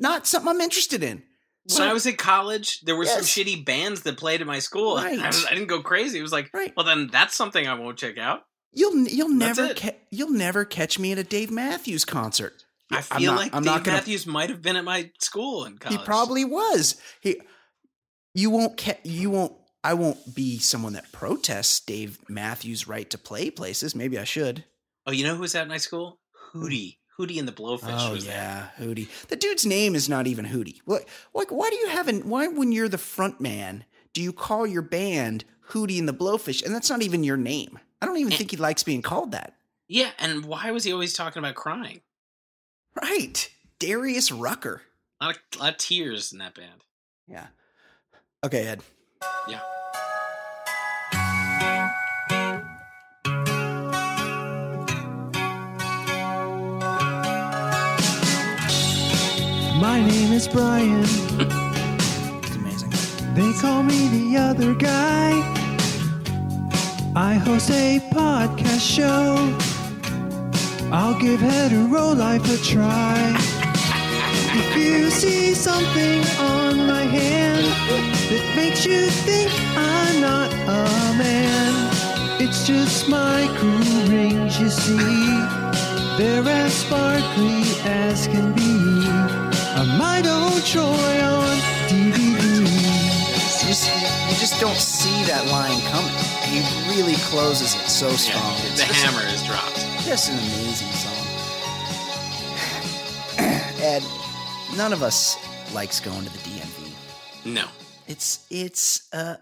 Not 0.00 0.26
something 0.26 0.48
I'm 0.48 0.60
interested 0.60 1.02
in. 1.02 1.18
When 1.64 1.76
So- 1.76 1.88
I 1.88 1.92
was 1.92 2.06
in 2.06 2.16
college, 2.16 2.80
there 2.82 2.96
were 2.96 3.04
some 3.04 3.20
shitty 3.22 3.64
bands 3.64 4.02
that 4.02 4.16
played 4.16 4.40
at 4.40 4.46
my 4.46 4.58
school. 4.58 4.96
Right. 5.02 5.18
I, 5.18 5.26
was, 5.26 5.44
I 5.44 5.50
didn't 5.50 5.66
go 5.68 5.82
crazy. 5.82 6.18
It 6.18 6.22
was 6.22 6.32
like, 6.32 6.50
Right. 6.54 6.72
well, 6.76 6.86
then 6.86 7.08
that's 7.12 7.36
something 7.36 7.66
I 7.66 7.74
won't 7.74 7.98
check 7.98 8.16
out. 8.16 8.42
You'll 8.72 9.08
you'll 9.08 9.30
never 9.30 9.74
ca- 9.74 9.96
you'll 10.10 10.30
never 10.30 10.64
catch 10.64 10.98
me 10.98 11.12
at 11.12 11.18
a 11.18 11.24
Dave 11.24 11.50
Matthews 11.50 12.04
concert. 12.04 12.64
I 12.92 12.98
I'm 12.98 13.02
feel 13.20 13.32
not- 13.32 13.38
like 13.40 13.54
I'm 13.54 13.62
Dave 13.62 13.72
not 13.74 13.84
gonna- 13.84 13.96
Matthews 13.96 14.26
might 14.26 14.50
have 14.50 14.60
been 14.62 14.76
at 14.76 14.84
my 14.84 15.10
school 15.20 15.64
in 15.64 15.78
college. 15.78 15.98
He 15.98 16.04
probably 16.04 16.44
was. 16.44 16.96
He, 17.20 17.40
you 18.34 18.50
won't. 18.50 18.78
Ca- 18.78 19.00
you 19.04 19.30
won't. 19.30 19.54
I 19.82 19.94
won't 19.94 20.34
be 20.34 20.58
someone 20.58 20.92
that 20.94 21.10
protests 21.12 21.80
Dave 21.80 22.18
Matthews' 22.28 22.86
right 22.86 23.08
to 23.10 23.16
play 23.18 23.50
places. 23.50 23.94
Maybe 23.94 24.18
I 24.18 24.24
should. 24.24 24.64
Oh, 25.08 25.10
you 25.10 25.24
know 25.24 25.34
who 25.34 25.40
was 25.40 25.54
at 25.54 25.66
my 25.68 25.78
school? 25.78 26.20
Hootie. 26.54 26.98
Hootie 27.18 27.38
and 27.38 27.48
the 27.48 27.52
Blowfish. 27.52 27.88
oh 27.98 28.12
was 28.12 28.26
there. 28.26 28.36
yeah, 28.78 28.84
Hootie. 28.84 29.08
The 29.28 29.36
dude's 29.36 29.64
name 29.64 29.94
is 29.94 30.06
not 30.08 30.26
even 30.26 30.44
Hootie. 30.44 30.80
What? 30.84 31.06
Like, 31.34 31.48
why 31.50 31.70
do 31.70 31.76
you 31.76 31.88
have 31.88 32.08
an? 32.08 32.28
Why, 32.28 32.46
when 32.46 32.72
you're 32.72 32.88
the 32.90 32.98
front 32.98 33.40
man, 33.40 33.84
do 34.12 34.22
you 34.22 34.32
call 34.34 34.66
your 34.66 34.82
band 34.82 35.44
Hootie 35.70 35.98
and 35.98 36.06
the 36.06 36.12
Blowfish? 36.12 36.62
And 36.62 36.74
that's 36.74 36.90
not 36.90 37.00
even 37.02 37.24
your 37.24 37.38
name. 37.38 37.78
I 38.02 38.06
don't 38.06 38.18
even 38.18 38.32
Eh. 38.34 38.36
think 38.36 38.50
he 38.50 38.58
likes 38.58 38.82
being 38.82 39.00
called 39.02 39.32
that. 39.32 39.54
Yeah, 39.88 40.10
and 40.18 40.44
why 40.44 40.70
was 40.72 40.84
he 40.84 40.92
always 40.92 41.14
talking 41.14 41.40
about 41.40 41.54
crying? 41.54 42.02
Right, 42.94 43.48
Darius 43.78 44.30
Rucker. 44.30 44.82
A 45.20 45.24
lot 45.26 45.36
of, 45.36 45.40
a 45.58 45.62
lot 45.62 45.72
of 45.72 45.78
tears 45.78 46.32
in 46.32 46.38
that 46.38 46.54
band. 46.54 46.84
Yeah. 47.26 47.46
Okay, 48.44 48.66
Ed. 48.68 48.82
Yeah. 49.48 49.60
My 59.98 60.06
name 60.06 60.32
is 60.32 60.46
Brian. 60.46 61.02
It's 61.02 62.54
amazing. 62.54 62.90
They 63.34 63.52
call 63.60 63.82
me 63.82 64.06
the 64.06 64.36
other 64.36 64.72
guy. 64.72 65.32
I 67.16 67.34
host 67.34 67.68
a 67.72 67.98
podcast 68.12 68.78
show. 68.78 69.34
I'll 70.92 71.18
give 71.18 71.40
hetero 71.40 72.12
life 72.12 72.46
a 72.48 72.64
try. 72.64 73.34
If 74.60 74.76
you 74.76 75.10
see 75.10 75.52
something 75.52 76.22
on 76.38 76.86
my 76.86 77.02
hand 77.02 77.66
that 78.30 78.52
makes 78.54 78.86
you 78.86 79.04
think 79.26 79.50
I'm 79.76 80.20
not 80.20 80.52
a 80.52 81.18
man, 81.18 82.40
it's 82.40 82.64
just 82.64 83.08
my 83.08 83.52
cool 83.58 84.14
rings, 84.14 84.60
you 84.60 84.68
see. 84.68 85.26
They're 86.16 86.48
as 86.48 86.72
sparkly 86.72 87.64
as 87.84 88.28
can 88.28 88.52
be. 88.52 89.47
A 89.78 89.84
my 89.84 90.18
old 90.26 90.64
Troy 90.66 90.84
on 91.22 91.56
DVD. 91.88 92.60
You 92.60 93.68
just, 93.68 93.86
you 94.28 94.36
just 94.36 94.60
don't 94.60 94.76
see 94.76 95.22
that 95.24 95.46
line 95.52 95.80
coming. 95.92 96.12
He 96.50 96.60
really 96.90 97.14
closes 97.30 97.74
it 97.76 97.88
so 97.88 98.08
strong. 98.10 98.42
Yeah, 98.56 98.70
the 98.70 98.76
just- 98.86 98.92
hammer 98.92 99.24
is 99.32 99.42
dropped. 99.46 99.76
Just 100.04 100.30
an 100.30 100.38
amazing 100.38 100.90
song. 100.92 101.26
Ed, 103.84 104.02
none 104.76 104.92
of 104.92 105.02
us 105.02 105.36
likes 105.72 106.00
going 106.00 106.24
to 106.24 106.30
the 106.32 106.38
DMV. 106.38 106.92
No. 107.44 107.66
It's 108.08 108.46
it's 108.50 109.06
a 109.12 109.38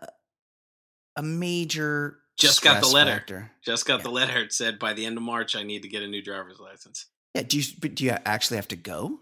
a 1.16 1.22
major 1.22 2.18
Just 2.36 2.62
got 2.62 2.82
the 2.82 2.88
letter. 2.88 3.12
factor. 3.12 3.50
Just 3.64 3.86
got 3.86 4.00
Yeah. 4.00 4.02
the 4.04 4.10
letter. 4.10 4.38
It 4.40 4.52
said 4.52 4.78
by 4.78 4.92
the 4.92 5.06
end 5.06 5.16
of 5.16 5.22
March, 5.22 5.56
I 5.56 5.62
need 5.62 5.82
to 5.82 5.88
get 5.88 6.02
a 6.02 6.06
new 6.08 6.20
driver's 6.20 6.58
license. 6.58 7.06
Yeah, 7.34 7.42
do 7.42 7.58
you 7.58 7.64
but 7.80 7.94
do 7.94 8.04
you 8.04 8.10
actually 8.26 8.56
have 8.56 8.68
to 8.68 8.76
go? 8.76 9.20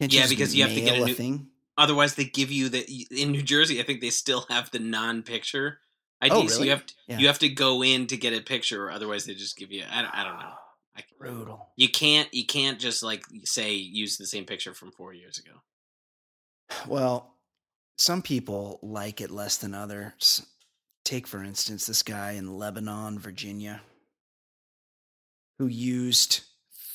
Can't 0.00 0.12
Yeah, 0.12 0.26
because 0.28 0.54
you 0.54 0.62
have 0.64 0.72
to 0.74 0.80
get 0.80 0.96
a 1.00 1.04
new- 1.04 1.14
thing. 1.14 1.50
Otherwise, 1.76 2.14
they 2.14 2.24
give 2.24 2.50
you 2.50 2.68
the 2.68 2.80
in 3.10 3.30
New 3.32 3.42
Jersey. 3.42 3.80
I 3.80 3.84
think 3.84 4.00
they 4.00 4.10
still 4.10 4.46
have 4.50 4.70
the 4.70 4.78
non-picture 4.78 5.80
ID. 6.20 6.34
Oh, 6.34 6.46
So 6.46 6.54
really? 6.56 6.64
you 6.66 6.70
have 6.72 6.86
to, 6.86 6.94
Yeah. 7.08 7.18
you 7.18 7.26
have 7.26 7.38
to 7.40 7.48
go 7.48 7.82
in 7.82 8.06
to 8.08 8.16
get 8.16 8.32
a 8.34 8.40
picture, 8.40 8.84
or 8.84 8.90
otherwise 8.90 9.24
they 9.24 9.34
just 9.34 9.56
give 9.56 9.70
you. 9.72 9.84
I 9.90 10.02
don't, 10.02 10.14
I 10.14 10.24
don't 10.24 10.38
know. 10.38 10.54
I, 10.96 11.04
Brutal. 11.18 11.72
you 11.76 11.88
can't 11.88 12.32
you 12.34 12.44
can't 12.44 12.80
just 12.80 13.02
like 13.02 13.24
say 13.44 13.74
use 13.74 14.16
the 14.18 14.26
same 14.26 14.44
picture 14.44 14.74
from 14.74 14.90
four 14.92 15.12
years 15.14 15.38
ago. 15.38 15.62
Well, 16.86 17.36
some 17.98 18.22
people 18.22 18.78
like 18.82 19.20
it 19.20 19.30
less 19.30 19.56
than 19.56 19.74
others. 19.74 20.46
Take, 21.04 21.26
for 21.26 21.42
instance, 21.44 21.86
this 21.86 22.02
guy 22.02 22.32
in 22.32 22.56
Lebanon, 22.58 23.18
Virginia, 23.18 23.82
who 25.58 25.66
used 25.66 26.40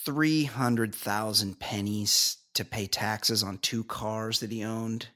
300,000 0.06 1.60
pennies 1.60 2.38
to 2.56 2.66
pay 2.66 2.88
taxes 2.88 3.44
on 3.44 3.58
two 3.60 3.84
cars 3.84 4.40
that 4.40 4.52
he 4.52 4.64
owned 4.64 5.08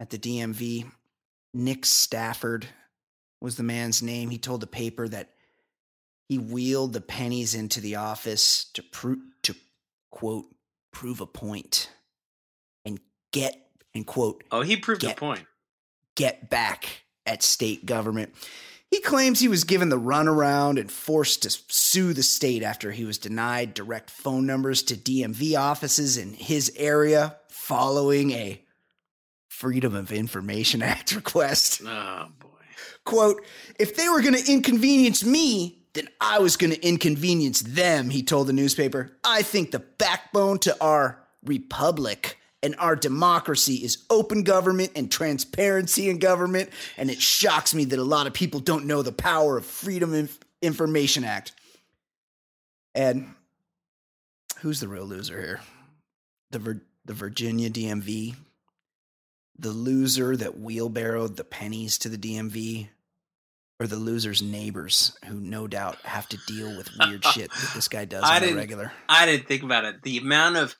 at 0.00 0.10
the 0.10 0.18
DMV. 0.18 0.90
Nick 1.54 1.84
Stafford 1.86 2.66
was 3.40 3.56
the 3.56 3.62
man's 3.62 4.02
name. 4.02 4.30
He 4.30 4.38
told 4.38 4.60
the 4.60 4.66
paper 4.66 5.06
that 5.08 5.30
he 6.28 6.38
wheeled 6.38 6.92
the 6.92 7.00
pennies 7.00 7.54
into 7.54 7.80
the 7.80 7.96
office 7.96 8.64
to 8.74 8.82
prove 8.82 9.18
to 9.42 9.54
quote 10.10 10.46
prove 10.92 11.20
a 11.20 11.26
point 11.26 11.90
and 12.84 13.00
get 13.32 13.54
and 13.94 14.06
quote 14.06 14.44
Oh, 14.50 14.62
he 14.62 14.76
proved 14.76 15.00
Get- 15.02 15.16
a 15.16 15.20
point. 15.20 15.46
get 16.16 16.48
back 16.50 17.04
at 17.26 17.42
state 17.42 17.84
government. 17.86 18.34
He 18.92 19.00
claims 19.00 19.40
he 19.40 19.48
was 19.48 19.64
given 19.64 19.88
the 19.88 19.98
runaround 19.98 20.78
and 20.78 20.92
forced 20.92 21.44
to 21.44 21.50
sue 21.68 22.12
the 22.12 22.22
state 22.22 22.62
after 22.62 22.90
he 22.90 23.06
was 23.06 23.16
denied 23.16 23.72
direct 23.72 24.10
phone 24.10 24.44
numbers 24.44 24.82
to 24.82 24.94
DMV 24.94 25.58
offices 25.58 26.18
in 26.18 26.34
his 26.34 26.70
area 26.76 27.36
following 27.48 28.32
a 28.32 28.62
Freedom 29.48 29.94
of 29.94 30.12
Information 30.12 30.82
Act 30.82 31.14
request. 31.14 31.80
Oh 31.86 32.26
boy. 32.38 32.48
Quote, 33.06 33.42
if 33.78 33.96
they 33.96 34.10
were 34.10 34.20
going 34.20 34.34
to 34.34 34.52
inconvenience 34.52 35.24
me, 35.24 35.86
then 35.94 36.08
I 36.20 36.40
was 36.40 36.58
going 36.58 36.74
to 36.74 36.86
inconvenience 36.86 37.62
them, 37.62 38.10
he 38.10 38.22
told 38.22 38.46
the 38.46 38.52
newspaper. 38.52 39.16
I 39.24 39.40
think 39.40 39.70
the 39.70 39.78
backbone 39.78 40.58
to 40.60 40.76
our 40.84 41.26
republic 41.42 42.36
and 42.62 42.74
our 42.78 42.94
democracy 42.96 43.76
is 43.76 44.04
open 44.10 44.42
government 44.44 44.92
and 44.94 45.10
transparency 45.10 46.08
in 46.08 46.18
government, 46.18 46.70
and 46.96 47.10
it 47.10 47.20
shocks 47.20 47.74
me 47.74 47.84
that 47.86 47.98
a 47.98 48.04
lot 48.04 48.26
of 48.26 48.32
people 48.32 48.60
don't 48.60 48.86
know 48.86 49.02
the 49.02 49.12
power 49.12 49.56
of 49.56 49.66
Freedom 49.66 50.14
of 50.14 50.38
Information 50.60 51.24
Act. 51.24 51.52
And 52.94 53.34
who's 54.60 54.80
the 54.80 54.88
real 54.88 55.04
loser 55.04 55.40
here? 55.40 55.60
The 56.50 56.58
Vir- 56.58 56.82
the 57.04 57.14
Virginia 57.14 57.68
DMV, 57.70 58.34
the 59.58 59.70
loser 59.70 60.36
that 60.36 60.58
wheelbarrowed 60.60 61.36
the 61.36 61.44
pennies 61.44 61.98
to 61.98 62.08
the 62.08 62.18
DMV, 62.18 62.88
or 63.80 63.86
the 63.88 63.96
loser's 63.96 64.40
neighbors 64.42 65.16
who 65.24 65.40
no 65.40 65.66
doubt 65.66 65.96
have 66.04 66.28
to 66.28 66.36
deal 66.46 66.76
with 66.76 66.88
weird 67.00 67.24
shit 67.34 67.50
that 67.50 67.70
this 67.74 67.88
guy 67.88 68.04
does 68.04 68.22
I 68.22 68.36
on 68.36 68.36
a 68.36 68.40
didn't- 68.40 68.56
regular. 68.58 68.92
I 69.08 69.26
didn't 69.26 69.48
think 69.48 69.62
about 69.64 69.84
it. 69.84 70.02
The 70.02 70.18
amount 70.18 70.56
of 70.58 70.76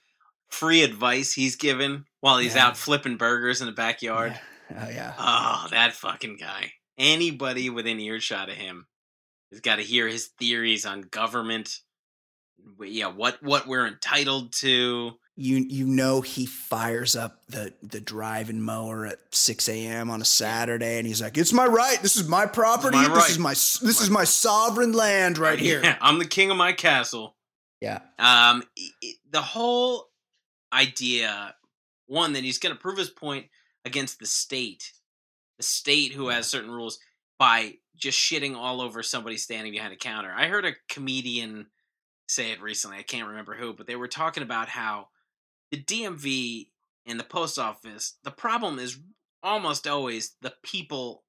free 0.52 0.82
advice 0.82 1.32
he's 1.32 1.56
given 1.56 2.04
while 2.20 2.38
he's 2.38 2.54
Yeah. 2.54 2.68
out 2.68 2.76
flipping 2.76 3.16
burgers 3.16 3.60
in 3.60 3.66
the 3.66 3.72
backyard. 3.72 4.38
Oh 4.70 4.88
yeah. 4.88 5.14
Oh, 5.18 5.66
that 5.70 5.92
fucking 5.94 6.36
guy. 6.36 6.72
Anybody 6.98 7.70
within 7.70 7.98
earshot 8.00 8.48
of 8.48 8.54
him 8.56 8.86
has 9.50 9.60
got 9.60 9.76
to 9.76 9.82
hear 9.82 10.06
his 10.08 10.28
theories 10.38 10.86
on 10.86 11.02
government. 11.02 11.78
Yeah, 12.80 13.08
what 13.08 13.42
what 13.42 13.66
we're 13.66 13.86
entitled 13.86 14.52
to. 14.60 15.12
You 15.34 15.56
you 15.56 15.86
know 15.86 16.20
he 16.20 16.44
fires 16.46 17.16
up 17.16 17.42
the 17.48 17.72
the 17.82 18.00
driving 18.00 18.60
mower 18.60 19.06
at 19.06 19.18
six 19.30 19.68
a.m. 19.68 20.10
on 20.10 20.20
a 20.20 20.24
Saturday, 20.26 20.98
and 20.98 21.06
he's 21.06 21.22
like, 21.22 21.36
"It's 21.38 21.52
my 21.54 21.66
right. 21.66 22.00
This 22.02 22.16
is 22.16 22.28
my 22.28 22.44
property. 22.46 22.98
my 22.98 23.08
This 23.08 23.16
right. 23.16 23.30
is 23.30 23.38
my 23.38 23.50
this 23.52 24.00
is 24.00 24.10
my 24.10 24.24
sovereign 24.24 24.92
land 24.92 25.38
right 25.38 25.58
here." 25.68 25.80
Yeah, 25.82 25.96
I'm 26.02 26.18
the 26.18 26.26
king 26.26 26.50
of 26.50 26.56
my 26.58 26.72
castle. 26.72 27.36
Yeah. 27.80 28.00
Um, 28.18 28.62
the 29.30 29.40
whole 29.42 30.10
idea, 30.72 31.54
one 32.06 32.32
that 32.32 32.44
he's 32.44 32.58
going 32.58 32.74
to 32.74 32.80
prove 32.80 32.98
his 32.98 33.10
point 33.10 33.46
against 33.84 34.18
the 34.18 34.26
state, 34.26 34.92
the 35.58 35.64
state 35.64 36.12
who 36.12 36.28
has 36.28 36.46
certain 36.46 36.70
rules 36.70 36.98
by 37.38 37.74
just 37.96 38.18
shitting 38.18 38.56
all 38.56 38.80
over 38.80 39.02
somebody 39.02 39.36
standing 39.36 39.72
behind 39.72 39.92
a 39.92 39.96
counter. 39.96 40.32
I 40.34 40.46
heard 40.46 40.64
a 40.64 40.76
comedian 40.88 41.66
say 42.28 42.52
it 42.52 42.62
recently. 42.62 42.98
I 42.98 43.02
can't 43.02 43.28
remember 43.28 43.54
who, 43.54 43.74
but 43.74 43.86
they 43.86 43.96
were 43.96 44.08
talking 44.08 44.42
about 44.42 44.68
how 44.68 45.08
the 45.70 45.82
DMV 45.82 46.68
and 47.06 47.18
the 47.18 47.24
post 47.24 47.58
office. 47.58 48.16
The 48.24 48.30
problem 48.30 48.78
is 48.78 48.98
almost 49.42 49.86
always 49.86 50.36
the 50.40 50.54
people 50.62 51.24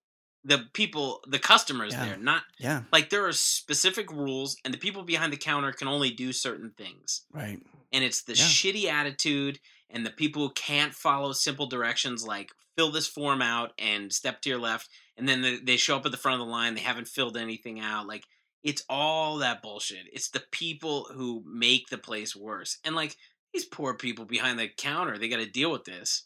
the 0.46 0.68
people, 0.74 1.24
the 1.28 1.40
customers 1.40 1.94
Yeah. 1.94 2.06
there. 2.06 2.18
Not 2.18 2.44
Yeah, 2.60 2.84
like 2.92 3.10
there 3.10 3.26
are 3.26 3.32
specific 3.34 4.12
rules, 4.12 4.58
and 4.66 4.74
the 4.74 4.78
people 4.78 5.04
behind 5.04 5.32
the 5.32 5.38
counter 5.38 5.72
can 5.72 5.88
only 5.88 6.12
do 6.12 6.34
certain 6.34 6.72
things. 6.72 7.26
right. 7.32 7.60
And 7.92 8.04
it's 8.04 8.24
the 8.24 8.34
Yeah. 8.36 8.46
shitty 8.46 8.86
attitude 8.86 9.60
and 9.90 10.04
the 10.06 10.10
people 10.10 10.42
who 10.48 10.54
can't 10.54 10.96
follow 10.96 11.32
simple 11.32 11.68
directions 11.68 12.24
like 12.26 12.52
fill 12.76 12.90
this 12.92 13.08
form 13.08 13.40
out 13.42 13.72
and 13.78 14.12
step 14.12 14.42
to 14.42 14.50
your 14.50 14.58
left, 14.60 14.90
and 15.16 15.30
then 15.30 15.42
they, 15.42 15.58
they 15.58 15.78
show 15.78 15.96
up 15.98 16.06
at 16.08 16.12
the 16.12 16.18
front 16.18 16.42
of 16.42 16.48
the 16.48 16.52
line. 16.52 16.74
They 16.74 16.82
haven't 16.82 17.08
filled 17.08 17.38
anything 17.38 17.80
out. 17.80 18.08
Like 18.08 18.26
it's 18.64 18.84
all 18.90 19.38
that 19.38 19.62
bullshit. 19.62 20.08
It's 20.12 20.30
the 20.30 20.44
people 20.52 21.06
who 21.14 21.44
make 21.46 21.90
the 21.90 21.98
place 22.00 22.36
worse. 22.36 22.80
And 22.84 22.96
like 22.96 23.16
these 23.54 23.66
poor 23.66 23.94
people 23.94 24.26
behind 24.26 24.58
the 24.58 24.68
counter, 24.70 25.18
they 25.20 25.28
got 25.28 25.38
to 25.38 25.46
deal 25.46 25.72
with 25.72 25.84
this. 25.86 26.24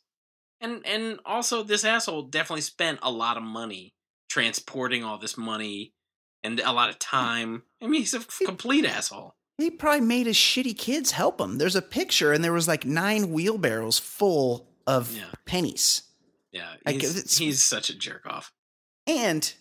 And 0.62 0.86
and 0.88 1.20
also 1.26 1.62
this 1.64 1.84
asshole 1.84 2.24
definitely 2.24 2.62
spent 2.62 3.00
a 3.04 3.12
lot 3.12 3.36
of 3.38 3.44
money 3.44 3.94
transporting 4.30 5.04
all 5.04 5.18
this 5.18 5.38
money 5.38 5.94
and 6.44 6.60
a 6.60 6.72
lot 6.72 6.90
of 6.90 7.00
time. 7.00 7.64
I 7.82 7.88
mean, 7.88 8.02
he's 8.02 8.14
a 8.14 8.20
complete 8.46 8.86
asshole. 8.86 9.36
He 9.58 9.72
probably 9.72 10.02
made 10.06 10.28
his 10.28 10.36
shitty 10.36 10.78
kids 10.78 11.12
help 11.12 11.42
him. 11.42 11.58
There's 11.58 11.76
a 11.76 11.82
picture, 11.82 12.32
and 12.32 12.44
there 12.44 12.54
was 12.54 12.68
like 12.68 12.86
nine 12.86 13.32
wheelbarrows 13.32 13.98
full 13.98 14.68
of 14.86 15.16
Yeah. 15.16 15.24
pennies. 15.46 16.04
Yeah, 16.52 16.74
he's, 16.88 17.38
he's 17.38 17.64
such 17.64 17.90
a 17.90 17.98
jerk 17.98 18.26
off. 18.28 18.52
And 19.08 19.52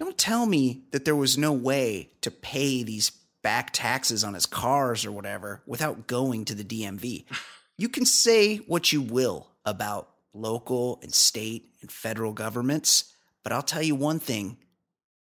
don't 0.00 0.18
tell 0.18 0.46
me 0.46 0.84
that 0.90 1.04
there 1.04 1.16
was 1.16 1.38
no 1.38 1.52
way 1.52 2.10
to 2.22 2.30
pay 2.30 2.82
these 2.82 3.12
back 3.42 3.70
taxes 3.72 4.24
on 4.24 4.34
his 4.34 4.46
cars 4.46 5.04
or 5.06 5.12
whatever 5.12 5.62
without 5.66 6.06
going 6.06 6.44
to 6.46 6.54
the 6.54 6.64
DMV. 6.64 7.24
You 7.78 7.88
can 7.88 8.04
say 8.04 8.58
what 8.58 8.92
you 8.92 9.00
will 9.00 9.48
about 9.64 10.10
local 10.34 11.00
and 11.02 11.12
state 11.12 11.70
and 11.80 11.90
federal 11.90 12.32
governments, 12.32 13.12
but 13.42 13.52
I'll 13.52 13.62
tell 13.62 13.82
you 13.82 13.94
one 13.94 14.18
thing 14.18 14.56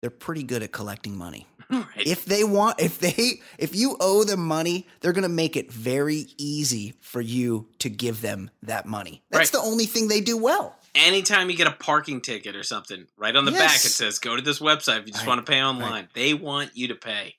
they're 0.01 0.09
pretty 0.09 0.43
good 0.43 0.61
at 0.63 0.71
collecting 0.73 1.15
money. 1.17 1.47
right. 1.69 1.85
If 1.97 2.25
they 2.25 2.43
want, 2.43 2.79
if 2.81 2.99
they, 2.99 3.39
if 3.57 3.73
you 3.73 3.95
owe 4.01 4.23
them 4.25 4.45
money, 4.45 4.85
they're 4.99 5.13
going 5.13 5.23
to 5.23 5.29
make 5.29 5.55
it 5.55 5.71
very 5.71 6.27
easy 6.37 6.93
for 6.99 7.21
you 7.21 7.69
to 7.79 7.89
give 7.89 8.21
them 8.21 8.49
that 8.63 8.85
money. 8.85 9.23
That's 9.31 9.53
Right. 9.53 9.61
the 9.61 9.65
only 9.65 9.85
thing 9.85 10.09
they 10.09 10.19
do 10.19 10.35
well. 10.37 10.77
Anytime 10.93 11.49
you 11.49 11.55
get 11.55 11.67
a 11.67 11.71
parking 11.71 12.19
ticket 12.21 12.55
or 12.55 12.63
something, 12.63 13.07
right 13.17 13.35
on 13.35 13.45
the 13.45 13.51
back 13.51 13.77
it 13.77 13.79
says 13.79 14.19
go 14.19 14.35
to 14.35 14.41
this 14.41 14.59
website 14.59 14.99
if 14.99 15.07
you 15.07 15.13
just 15.13 15.25
Right, 15.25 15.27
want 15.29 15.45
to 15.45 15.49
pay 15.51 15.63
online. 15.63 16.09
They 16.13 16.33
want 16.33 16.71
you 16.75 16.89
to 16.89 16.95
pay. 16.95 17.35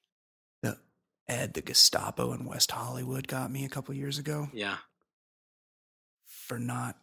The 0.62 0.78
Ed, 1.28 1.52
the 1.54 1.60
Gestapo 1.62 2.32
in 2.32 2.46
West 2.46 2.70
Hollywood 2.72 3.28
got 3.28 3.52
me 3.52 3.64
a 3.64 3.68
couple 3.68 3.94
years 3.94 4.18
ago 4.18 4.48
Yeah. 4.54 4.78
for 6.26 6.58
not 6.58 6.96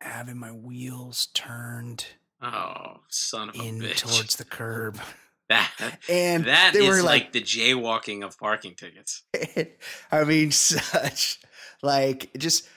having 0.00 0.36
my 0.38 0.50
wheels 0.52 1.28
turned 1.34 2.04
Oh, 2.44 3.00
son 3.08 3.48
of 3.48 3.56
a 3.56 3.62
in 3.62 3.80
bitch. 3.80 3.96
towards 3.96 4.36
the 4.36 4.44
curb. 4.44 5.00
that 5.48 5.98
And 6.08 6.44
that 6.44 6.72
they 6.74 6.86
is 6.86 6.88
were 6.88 7.02
like, 7.02 7.24
like, 7.24 7.32
the 7.32 7.42
jaywalking 7.42 8.22
of 8.24 8.38
parking 8.38 8.74
tickets. 8.74 9.22
I 10.12 10.24
mean, 10.24 10.50
such 10.50 11.40
like 11.82 12.30
just 12.36 12.68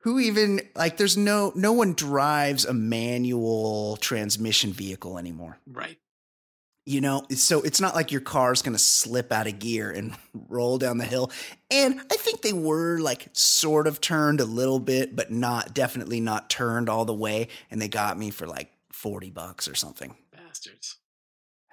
who 0.00 0.18
even 0.18 0.60
like 0.74 0.98
there's 0.98 1.16
no 1.16 1.52
no 1.54 1.72
one 1.72 1.94
drives 1.94 2.64
a 2.64 2.74
manual 2.74 3.96
transmission 3.96 4.72
vehicle 4.72 5.18
anymore. 5.18 5.58
Right. 5.66 5.98
You 6.88 7.00
know, 7.00 7.24
so 7.30 7.62
it's 7.62 7.80
not 7.80 7.96
like 7.96 8.12
your 8.12 8.20
car's 8.20 8.62
going 8.62 8.76
to 8.76 8.82
slip 8.82 9.32
out 9.32 9.48
of 9.48 9.58
gear 9.58 9.90
and 9.90 10.14
roll 10.48 10.78
down 10.78 10.98
the 10.98 11.04
hill. 11.04 11.32
And 11.68 11.98
I 11.98 12.16
think 12.16 12.42
they 12.42 12.52
were 12.52 12.98
like 12.98 13.28
sort 13.32 13.88
of 13.88 14.00
turned 14.00 14.40
a 14.40 14.44
little 14.44 14.78
bit, 14.78 15.16
but 15.16 15.32
not 15.32 15.74
definitely 15.74 16.20
not 16.20 16.48
turned 16.48 16.88
all 16.88 17.04
the 17.04 17.12
way. 17.12 17.48
And 17.72 17.82
they 17.82 17.88
got 17.88 18.16
me 18.16 18.30
for 18.30 18.46
like 18.46 18.70
40 18.96 19.30
bucks 19.30 19.68
or 19.68 19.74
something. 19.74 20.16
Bastards. 20.32 20.96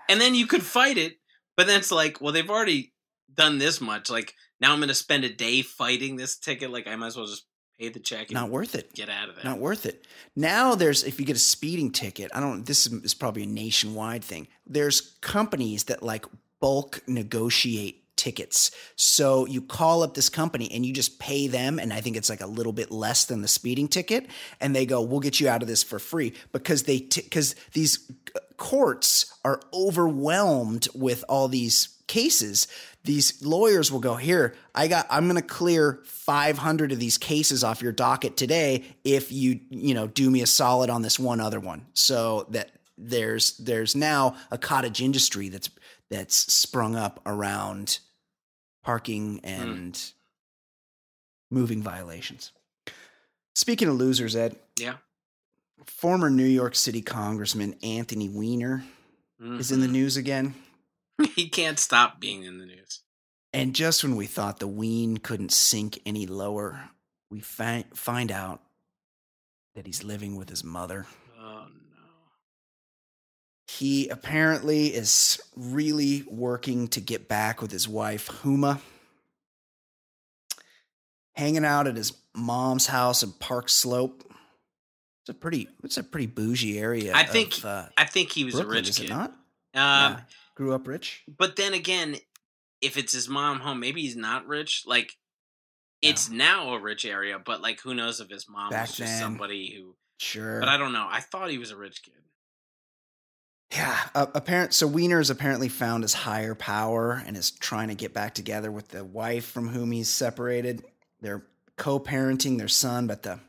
And 0.09 0.19
then 0.19 0.35
you 0.35 0.45
could 0.45 0.63
fight 0.63 0.97
it, 0.97 1.13
but 1.55 1.67
then 1.67 1.79
it's 1.79 1.91
like, 1.91 2.19
well, 2.19 2.33
they've 2.33 2.49
already 2.49 2.93
done 3.33 3.57
this 3.57 3.79
much. 3.79 4.09
Like 4.09 4.33
now 4.59 4.73
I'm 4.73 4.79
going 4.79 4.89
to 4.89 4.93
spend 4.93 5.23
a 5.23 5.33
day 5.33 5.61
fighting 5.61 6.17
this 6.17 6.37
ticket. 6.37 6.71
Like 6.71 6.87
I 6.87 6.95
might 6.95 7.07
as 7.07 7.17
well 7.17 7.25
just 7.25 7.45
pay 7.79 7.89
the 7.89 7.99
check 7.99 8.27
and 8.27 8.33
Not 8.35 8.49
worth 8.49 8.75
it. 8.75 8.93
get 8.93 9.09
out 9.09 9.29
of 9.29 9.35
there. 9.35 9.45
Not 9.45 9.59
worth 9.59 9.85
it. 9.85 10.05
Now 10.35 10.75
there's 10.75 11.03
if 11.03 11.19
you 11.19 11.25
get 11.25 11.35
a 11.35 11.39
speeding 11.39 11.91
ticket, 11.91 12.29
I 12.33 12.39
don't 12.39 12.65
this 12.65 12.85
is, 12.85 12.93
is 13.03 13.13
probably 13.13 13.43
a 13.43 13.47
nationwide 13.47 14.23
thing. 14.23 14.47
There's 14.67 15.17
companies 15.21 15.85
that 15.85 16.03
like 16.03 16.25
bulk 16.59 17.01
negotiate 17.07 18.02
tickets. 18.15 18.71
So 18.95 19.45
you 19.45 19.61
call 19.61 20.03
up 20.03 20.13
this 20.13 20.29
company 20.29 20.69
and 20.71 20.85
you 20.85 20.93
just 20.93 21.19
pay 21.19 21.47
them 21.47 21.79
and 21.79 21.93
I 21.93 22.01
think 22.01 22.15
it's 22.15 22.29
like 22.29 22.41
a 22.41 22.47
little 22.47 22.73
bit 22.73 22.91
less 22.91 23.25
than 23.25 23.41
the 23.41 23.47
speeding 23.47 23.87
ticket 23.87 24.27
and 24.59 24.75
they 24.75 24.85
go, 24.85 25.01
"We'll 25.01 25.19
get 25.19 25.39
you 25.39 25.49
out 25.49 25.61
of 25.61 25.67
this 25.67 25.83
for 25.83 25.99
free" 25.99 26.33
because 26.51 26.83
they 26.83 26.99
t- 26.99 27.23
cuz 27.23 27.55
these 27.73 27.99
uh, 28.35 28.39
courts 28.57 29.33
are 29.43 29.61
overwhelmed 29.73 30.87
with 30.93 31.23
all 31.27 31.47
these 31.47 31.89
cases 32.07 32.67
these 33.05 33.41
lawyers 33.43 33.91
will 33.91 33.99
go 33.99 34.15
here 34.15 34.53
i 34.75 34.87
got 34.87 35.07
i'm 35.09 35.25
going 35.25 35.35
to 35.35 35.41
clear 35.41 36.01
500 36.03 36.91
of 36.91 36.99
these 36.99 37.17
cases 37.17 37.63
off 37.63 37.81
your 37.81 37.93
docket 37.93 38.35
today 38.35 38.83
if 39.03 39.31
you 39.31 39.61
you 39.69 39.93
know 39.93 40.07
do 40.07 40.29
me 40.29 40.41
a 40.41 40.47
solid 40.47 40.89
on 40.89 41.01
this 41.01 41.17
one 41.17 41.39
other 41.39 41.59
one 41.59 41.85
so 41.93 42.45
that 42.49 42.71
there's 42.97 43.57
there's 43.57 43.95
now 43.95 44.35
a 44.51 44.57
cottage 44.57 45.01
industry 45.01 45.49
that's 45.49 45.69
that's 46.13 46.53
sprung 46.53 46.95
up 46.95 47.19
around 47.25 47.99
parking 48.83 49.39
hmm. 49.39 49.45
and 49.45 50.11
moving 51.49 51.81
violations 51.81 52.51
speaking 53.55 53.87
of 53.87 53.95
losers 53.95 54.35
ed 54.35 54.55
Yeah. 54.79 54.95
former 55.85 56.29
new 56.29 56.43
york 56.43 56.75
city 56.75 57.01
congressman 57.01 57.75
anthony 57.83 58.29
weiner 58.29 58.83
is 59.39 59.71
in 59.71 59.81
the 59.81 59.87
mm-hmm. 59.87 59.93
news 59.93 60.15
again 60.17 60.55
he 61.35 61.49
can't 61.49 61.79
stop 61.79 62.19
being 62.19 62.43
in 62.43 62.59
the 62.59 62.65
news. 62.65 63.01
And 63.51 63.75
just 63.75 64.03
when 64.03 64.15
we 64.15 64.25
thought 64.25 64.59
the 64.59 64.67
ween 64.67 65.17
couldn't 65.17 65.51
sink 65.51 65.99
any 66.05 66.25
lower, 66.25 66.89
we 67.29 67.39
fi- 67.39 67.85
find 67.93 68.31
out 68.31 68.61
that 69.75 69.85
he's 69.85 70.03
living 70.03 70.35
with 70.35 70.49
his 70.49 70.63
mother. 70.63 71.05
He 73.67 74.09
apparently 74.09 74.87
is 74.87 75.41
really 75.55 76.23
working 76.27 76.87
to 76.89 77.01
get 77.01 77.27
back 77.27 77.61
with 77.61 77.71
his 77.71 77.87
wife, 77.87 78.27
Huma. 78.27 78.79
Hanging 81.35 81.65
out 81.65 81.87
at 81.87 81.95
his 81.95 82.13
mom's 82.35 82.87
house 82.87 83.23
in 83.23 83.31
Park 83.31 83.69
Slope. 83.69 84.23
It's 85.21 85.29
a 85.29 85.33
pretty, 85.33 85.69
it's 85.83 85.97
a 85.97 86.03
pretty 86.03 86.27
bougie 86.27 86.77
area. 86.77 87.13
I 87.15 87.23
think 87.23 87.57
of, 87.59 87.65
uh, 87.65 87.85
I 87.97 88.05
think 88.05 88.31
he 88.31 88.43
was 88.43 88.55
Brooklyn, 88.55 88.75
a 88.75 88.79
rich 88.79 88.89
is 88.89 88.97
kid. 88.99 89.05
it 89.05 89.09
not? 89.09 89.29
Um, 89.29 89.37
yeah. 89.73 90.19
Grew 90.55 90.73
up 90.73 90.87
rich. 90.87 91.23
But 91.37 91.55
then 91.55 91.73
again, 91.73 92.17
if 92.81 92.97
it's 92.97 93.13
his 93.13 93.29
mom 93.29 93.61
home, 93.61 93.79
maybe 93.79 94.01
he's 94.01 94.17
not 94.17 94.45
rich. 94.45 94.83
Like, 94.85 95.17
it's 96.01 96.29
now 96.29 96.73
a 96.73 96.79
rich 96.79 97.05
area, 97.05 97.39
but 97.39 97.61
like, 97.61 97.79
who 97.79 97.93
knows 97.93 98.19
if 98.19 98.29
his 98.29 98.49
mom 98.49 98.69
Back 98.69 98.89
was 98.89 98.97
just 98.97 99.13
then. 99.13 99.21
somebody 99.21 99.73
who. 99.73 99.95
Sure. 100.19 100.59
But 100.59 100.67
I 100.67 100.75
don't 100.75 100.91
know. 100.91 101.07
I 101.09 101.21
thought 101.21 101.49
he 101.49 101.57
was 101.57 101.71
a 101.71 101.77
rich 101.77 102.03
kid. 102.03 102.13
Yeah, 103.71 103.97
uh, 104.13 104.27
apparent. 104.35 104.73
So 104.73 104.85
Weiner 104.87 105.17
has 105.17 105.29
apparently 105.31 105.67
found 105.69 106.03
his 106.03 106.13
higher 106.13 106.53
power 106.53 107.23
and 107.25 107.35
is 107.35 107.49
trying 107.51 107.87
to 107.87 107.95
get 107.95 108.13
back 108.13 108.35
together 108.35 108.71
with 108.71 108.89
the 108.89 109.03
wife 109.03 109.45
from 109.45 109.69
whom 109.69 109.91
he's 109.91 110.09
separated. 110.09 110.83
They're 111.21 111.43
co-parenting 111.77 112.57
their 112.59 112.67
son, 112.67 113.07
but 113.07 113.23
the 113.23 113.39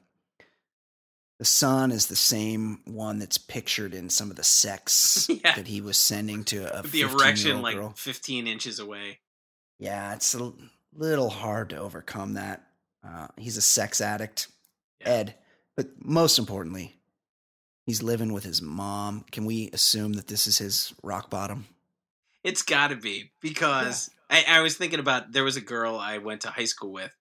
the 1.40 1.44
son 1.44 1.90
is 1.90 2.06
the 2.06 2.16
same 2.16 2.78
one 2.84 3.18
that's 3.18 3.38
pictured 3.38 3.92
in 3.92 4.08
some 4.08 4.30
of 4.30 4.36
the 4.36 4.44
sex 4.44 5.26
Yeah. 5.44 5.56
that 5.56 5.66
he 5.66 5.80
was 5.80 5.98
sending 5.98 6.44
to 6.44 6.58
a 6.78 6.80
the 6.82 6.88
15-year-old 6.88 7.20
erection, 7.20 7.60
like 7.62 7.74
girl. 7.74 7.92
15 7.96 8.46
inches 8.46 8.78
away. 8.78 9.18
Yeah, 9.80 10.14
it's 10.14 10.32
a 10.34 10.52
little 10.94 11.28
hard 11.30 11.70
to 11.70 11.76
overcome 11.76 12.34
that. 12.34 12.64
Uh, 13.06 13.26
he's 13.36 13.56
a 13.56 13.62
sex 13.62 14.00
addict, 14.00 14.46
Yeah. 15.00 15.08
Ed. 15.08 15.34
But 15.76 15.88
most 16.04 16.38
importantly, 16.38 16.94
he's 17.84 18.02
living 18.02 18.32
with 18.32 18.44
his 18.44 18.60
mom. 18.60 19.24
Can 19.30 19.44
we 19.44 19.70
assume 19.72 20.14
that 20.14 20.26
this 20.28 20.46
is 20.46 20.58
his 20.58 20.92
rock 21.02 21.30
bottom? 21.30 21.66
It's 22.42 22.62
got 22.62 22.88
to 22.88 22.96
be 22.96 23.30
because 23.40 24.10
I, 24.28 24.44
I 24.48 24.60
was 24.60 24.76
thinking 24.76 25.00
about 25.00 25.32
there 25.32 25.44
was 25.44 25.56
a 25.56 25.62
girl 25.62 25.96
I 25.96 26.18
went 26.18 26.42
to 26.42 26.50
high 26.50 26.66
school 26.66 26.92
with 26.92 27.14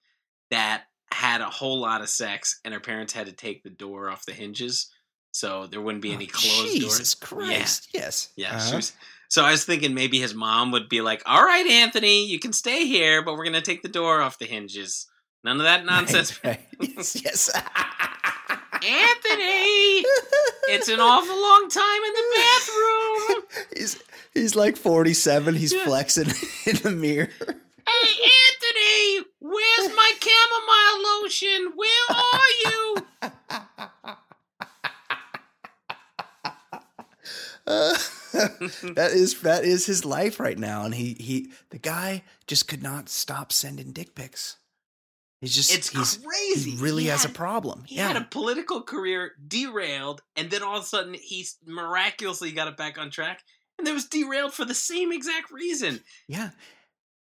that 0.51 0.83
had 1.11 1.41
a 1.41 1.45
whole 1.45 1.79
lot 1.79 2.01
of 2.01 2.09
sex, 2.09 2.59
and 2.65 2.73
her 2.73 2.79
parents 2.79 3.13
had 3.13 3.27
to 3.27 3.31
take 3.31 3.63
the 3.63 3.69
door 3.69 4.09
off 4.09 4.25
the 4.25 4.33
hinges, 4.33 4.89
so 5.31 5.67
there 5.67 5.79
wouldn't 5.81 6.01
be 6.01 6.11
any 6.11 6.25
Oh, 6.25 6.37
closed 6.37 6.73
Jesus 6.73 7.13
doors. 7.13 7.15
Christ. 7.15 7.89
Yes. 7.93 8.29
Yeah, 8.35 8.49
yeah. 8.49 8.55
Uh-huh. 8.57 8.69
She 8.69 8.75
was, 8.75 8.93
so 9.29 9.43
I 9.43 9.51
was 9.51 9.63
thinking 9.63 9.93
maybe 9.93 10.19
his 10.19 10.33
mom 10.33 10.71
would 10.71 10.89
be 10.89 11.01
like, 11.01 11.21
"All 11.25 11.43
right, 11.43 11.65
Anthony, 11.67 12.25
you 12.25 12.39
can 12.39 12.51
stay 12.51 12.85
here, 12.85 13.23
but 13.23 13.35
we're 13.37 13.45
gonna 13.45 13.61
take 13.61 13.81
the 13.81 13.87
door 13.89 14.21
off 14.21 14.39
the 14.39 14.45
hinges. 14.45 15.07
None 15.43 15.57
of 15.57 15.63
that 15.63 15.85
nonsense." 15.85 16.43
Right, 16.43 16.59
right. 16.79 16.89
yes. 16.97 17.21
yes. 17.23 17.49
Anthony, 18.85 20.03
it's 20.67 20.89
an 20.89 20.99
awful 20.99 21.41
long 21.41 21.69
time 21.69 22.03
in 22.03 22.13
the 22.13 22.23
bathroom. 22.35 23.43
he's 23.77 24.03
he's 24.33 24.55
like 24.55 24.75
47. 24.75 25.55
He's 25.55 25.73
flexing 25.73 26.27
in 26.65 26.75
the 26.77 26.91
mirror. 26.91 27.29
Hey, 27.39 28.09
Anthony, 28.19 29.25
where's 29.39 29.95
my 29.95 30.13
chamomile 30.19 31.21
lotion? 31.21 31.71
Where 31.75 32.07
are 32.09 32.49
you? 32.65 32.95
Uh, 37.65 37.97
that 38.95 39.11
is 39.13 39.39
that 39.41 39.63
is 39.63 39.85
his 39.85 40.03
life 40.03 40.39
right 40.39 40.59
now, 40.59 40.83
and 40.83 40.95
he 40.95 41.15
he 41.19 41.51
the 41.69 41.77
guy 41.77 42.23
just 42.47 42.67
could 42.67 42.83
not 42.83 43.07
stop 43.07 43.53
sending 43.53 43.91
dick 43.93 44.15
pics. 44.15 44.57
He's 45.43 45.55
just 45.55 45.75
It's 45.75 45.89
he's, 45.89 46.17
crazy. 46.17 46.71
He 46.71 46.77
really 46.77 47.03
He 47.03 47.09
has 47.09 47.25
a 47.25 47.29
problem. 47.29 47.83
He 47.85 47.97
yeah, 47.97 48.07
had 48.07 48.15
a 48.15 48.21
political 48.21 48.81
career 48.81 49.33
derailed, 49.45 50.21
and 50.37 50.49
then 50.49 50.63
all 50.63 50.77
of 50.77 50.83
a 50.83 50.87
sudden 50.87 51.13
he 51.13 51.45
miraculously 51.65 52.53
got 52.53 52.69
it 52.69 52.77
back 52.77 52.97
on 52.97 53.11
track, 53.11 53.43
and 53.77 53.85
it 53.85 53.93
was 53.93 54.05
derailed 54.05 54.53
for 54.53 54.63
the 54.63 54.73
same 54.73 55.11
exact 55.11 55.51
reason. 55.51 55.99
yeah. 56.29 56.51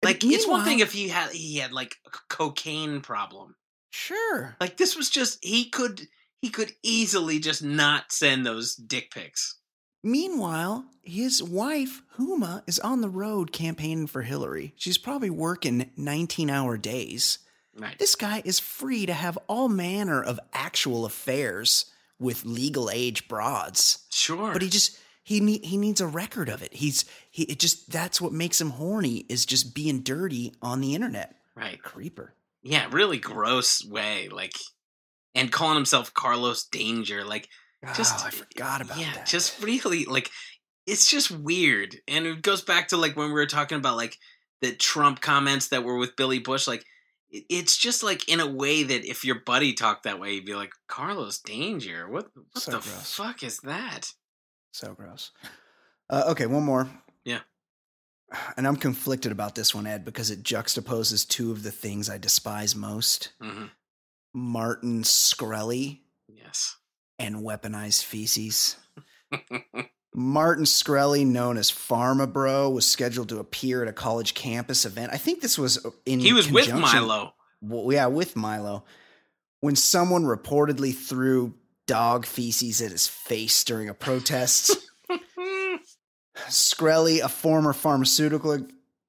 Like 0.02 0.24
it's 0.24 0.48
one 0.48 0.64
thing 0.64 0.80
if 0.80 0.92
he 0.92 1.08
had 1.08 1.30
he 1.30 1.58
had 1.58 1.72
like 1.72 1.96
a 2.06 2.10
cocaine 2.28 3.00
problem. 3.00 3.54
sure. 3.90 4.56
Like 4.60 4.76
this 4.76 4.96
was 4.96 5.08
just 5.08 5.38
he 5.44 5.68
could 5.68 6.08
he 6.40 6.48
could 6.48 6.72
easily 6.82 7.38
just 7.38 7.62
not 7.62 8.10
send 8.10 8.44
those 8.44 8.74
dick 8.74 9.10
pics. 9.12 9.58
Meanwhile, 10.02 10.86
his 11.02 11.42
wife, 11.42 12.02
Huma, 12.18 12.62
is 12.66 12.80
on 12.80 13.02
the 13.02 13.10
road 13.10 13.52
campaigning 13.52 14.06
for 14.06 14.22
Hillary. 14.22 14.72
She's 14.76 14.96
probably 14.98 15.30
working 15.30 15.90
19 15.96 16.48
hour 16.48 16.78
days. 16.78 17.38
Right. 17.78 17.98
This 17.98 18.14
guy 18.14 18.42
is 18.44 18.58
free 18.58 19.06
to 19.06 19.12
have 19.12 19.38
all 19.46 19.68
manner 19.68 20.22
of 20.22 20.40
actual 20.52 21.04
affairs 21.04 21.86
with 22.18 22.44
legal 22.44 22.90
age 22.90 23.28
broads. 23.28 24.06
Sure. 24.10 24.52
But 24.52 24.62
he 24.62 24.68
just 24.68 24.98
he 25.22 25.40
need, 25.40 25.64
he 25.64 25.76
needs 25.76 26.00
a 26.00 26.06
record 26.06 26.48
of 26.48 26.62
it. 26.62 26.74
He's 26.74 27.04
he 27.30 27.44
it 27.44 27.58
just 27.58 27.90
that's 27.90 28.20
what 28.20 28.32
makes 28.32 28.60
him 28.60 28.70
horny 28.70 29.24
is 29.28 29.46
just 29.46 29.74
being 29.74 30.00
dirty 30.00 30.52
on 30.60 30.80
the 30.80 30.94
internet. 30.94 31.36
right. 31.54 31.80
Creeper. 31.82 32.34
Yeah, 32.62 32.88
really 32.90 33.18
gross 33.18 33.84
way. 33.84 34.28
Like 34.28 34.54
and 35.34 35.50
calling 35.52 35.76
himself 35.76 36.12
Carlos 36.12 36.64
Danger. 36.64 37.24
Like 37.24 37.48
just 37.96 38.24
oh, 38.24 38.26
I 38.26 38.30
forgot 38.30 38.82
about 38.82 38.98
yeah, 38.98 39.12
that. 39.14 39.26
just 39.26 39.62
really 39.62 40.04
like 40.04 40.30
it's 40.86 41.08
just 41.08 41.30
weird. 41.30 41.96
And 42.08 42.26
it 42.26 42.42
goes 42.42 42.62
back 42.62 42.88
to 42.88 42.96
like 42.96 43.16
when 43.16 43.28
we 43.28 43.34
were 43.34 43.46
talking 43.46 43.78
about 43.78 43.96
like 43.96 44.18
the 44.60 44.72
Trump 44.72 45.20
comments 45.20 45.68
that 45.68 45.84
were 45.84 45.96
with 45.96 46.16
Billy 46.16 46.38
Bush, 46.40 46.66
like 46.66 46.84
it's 47.30 47.76
just 47.76 48.02
like 48.02 48.28
in 48.28 48.40
a 48.40 48.46
way 48.46 48.82
that 48.82 49.04
if 49.04 49.24
your 49.24 49.40
buddy 49.46 49.72
talked 49.72 50.04
that 50.04 50.18
way, 50.20 50.32
you'd 50.34 50.44
be 50.46 50.54
like, 50.54 50.72
Carlos 50.88 51.38
Danger, 51.38 52.08
what 52.08 52.28
what 52.34 52.62
So 52.62 52.72
the 52.72 52.78
gross. 52.78 53.14
fuck 53.14 53.42
is 53.42 53.58
that? 53.60 54.12
So 54.72 54.94
gross. 54.94 55.30
Uh, 56.08 56.24
okay, 56.28 56.46
one 56.46 56.64
more. 56.64 56.88
Yeah. 57.24 57.40
And 58.56 58.66
I'm 58.66 58.76
conflicted 58.76 59.32
about 59.32 59.54
this 59.54 59.74
one, 59.74 59.86
Ed, 59.86 60.04
because 60.04 60.30
it 60.30 60.42
juxtaposes 60.42 61.26
two 61.26 61.50
of 61.52 61.62
the 61.62 61.70
things 61.72 62.08
I 62.10 62.18
despise 62.18 62.74
most 62.76 63.32
hmm 63.40 63.66
Martin 64.32 65.02
Shkreli 65.02 66.00
Yes. 66.28 66.76
and 67.18 67.36
weaponized 67.36 68.04
feces. 68.04 68.76
Martin 70.12 70.64
Shkreli, 70.64 71.24
known 71.24 71.56
as 71.56 71.70
Pharma 71.70 72.30
Bro, 72.30 72.70
was 72.70 72.86
scheduled 72.86 73.28
to 73.28 73.38
appear 73.38 73.82
at 73.82 73.88
a 73.88 73.92
college 73.92 74.34
campus 74.34 74.84
event. 74.84 75.12
I 75.12 75.18
think 75.18 75.40
this 75.40 75.56
was 75.58 75.84
uh, 75.84 75.90
in 76.04 76.20
he 76.20 76.32
was 76.32 76.50
with 76.50 76.72
Milo. 76.72 77.34
Well, 77.60 77.92
yeah, 77.92 78.06
with 78.06 78.36
Milo. 78.36 78.84
When 79.60 79.76
someone 79.76 80.24
reportedly 80.24 80.94
threw 80.94 81.54
dog 81.90 82.24
feces 82.24 82.80
at 82.80 82.92
his 82.92 83.08
face 83.08 83.64
during 83.64 83.88
a 83.88 83.94
protest. 83.94 84.76
Shkreli, 86.48 87.20
a 87.20 87.28
former 87.28 87.72
pharmaceutical 87.72 88.64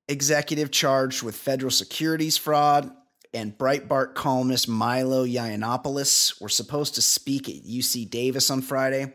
executive 0.07 0.71
charged 0.71 1.21
with 1.21 1.35
federal 1.35 1.69
securities 1.69 2.37
fraud, 2.37 2.91
and 3.35 3.55
Breitbart 3.55 4.15
columnist 4.15 4.67
Milo 4.67 5.27
Yiannopoulos 5.27 6.41
were 6.41 6.49
supposed 6.49 6.95
to 6.95 7.03
speak 7.03 7.47
at 7.47 7.63
UC 7.63 8.09
Davis 8.09 8.49
on 8.49 8.63
Friday. 8.63 9.13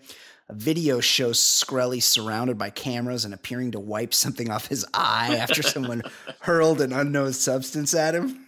A 0.48 0.54
video 0.54 1.00
shows 1.00 1.40
Shkreli 1.40 2.02
surrounded 2.02 2.56
by 2.56 2.70
cameras 2.70 3.24
and 3.24 3.34
appearing 3.34 3.72
to 3.72 3.80
wipe 3.80 4.14
something 4.14 4.50
off 4.50 4.68
his 4.68 4.86
eye 4.94 5.36
after 5.36 5.62
someone 5.62 6.02
hurled 6.40 6.80
an 6.80 6.92
unknown 6.92 7.32
substance 7.32 7.94
at 7.94 8.14
him. 8.14 8.46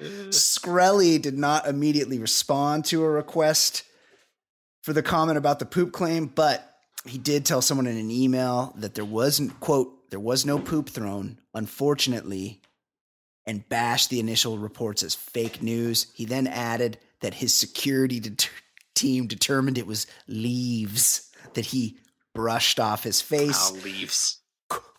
Shkreli 0.00 1.20
did 1.20 1.38
not 1.38 1.68
immediately 1.68 2.18
respond 2.18 2.84
to 2.86 3.04
a 3.04 3.08
request 3.10 3.84
for 4.82 4.92
the 4.92 5.02
comment 5.02 5.38
about 5.38 5.58
the 5.58 5.66
poop 5.66 5.92
claim, 5.92 6.26
but 6.26 6.68
he 7.04 7.18
did 7.18 7.44
tell 7.44 7.62
someone 7.62 7.86
in 7.86 7.96
an 7.96 8.10
email 8.10 8.74
that 8.78 8.94
there 8.94 9.04
wasn't 9.04 9.60
quote 9.60 10.10
there 10.10 10.20
was 10.20 10.44
no 10.44 10.58
poop 10.58 10.90
thrown, 10.90 11.38
unfortunately, 11.54 12.60
and 13.46 13.68
bashed 13.68 14.10
the 14.10 14.20
initial 14.20 14.58
reports 14.58 15.02
as 15.02 15.14
fake 15.14 15.62
news. 15.62 16.06
He 16.14 16.24
then 16.26 16.46
added 16.46 16.98
that 17.20 17.34
his 17.34 17.54
security 17.54 18.20
det- 18.20 18.50
team 18.94 19.26
determined 19.26 19.78
it 19.78 19.86
was 19.86 20.06
leaves 20.26 21.30
that 21.54 21.66
he 21.66 21.98
brushed 22.34 22.80
off 22.80 23.02
his 23.04 23.20
face 23.20 23.70
Oh, 23.72 23.78
leaves. 23.84 24.38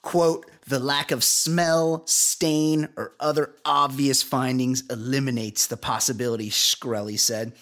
quote, 0.01 0.45
the 0.67 0.79
lack 0.79 1.11
of 1.11 1.23
smell, 1.23 2.03
stain, 2.05 2.89
or 2.95 3.13
other 3.19 3.55
obvious 3.65 4.21
findings 4.23 4.83
eliminates 4.89 5.67
the 5.67 5.77
possibility, 5.77 6.49
Shkreli 6.49 7.19
said. 7.19 7.53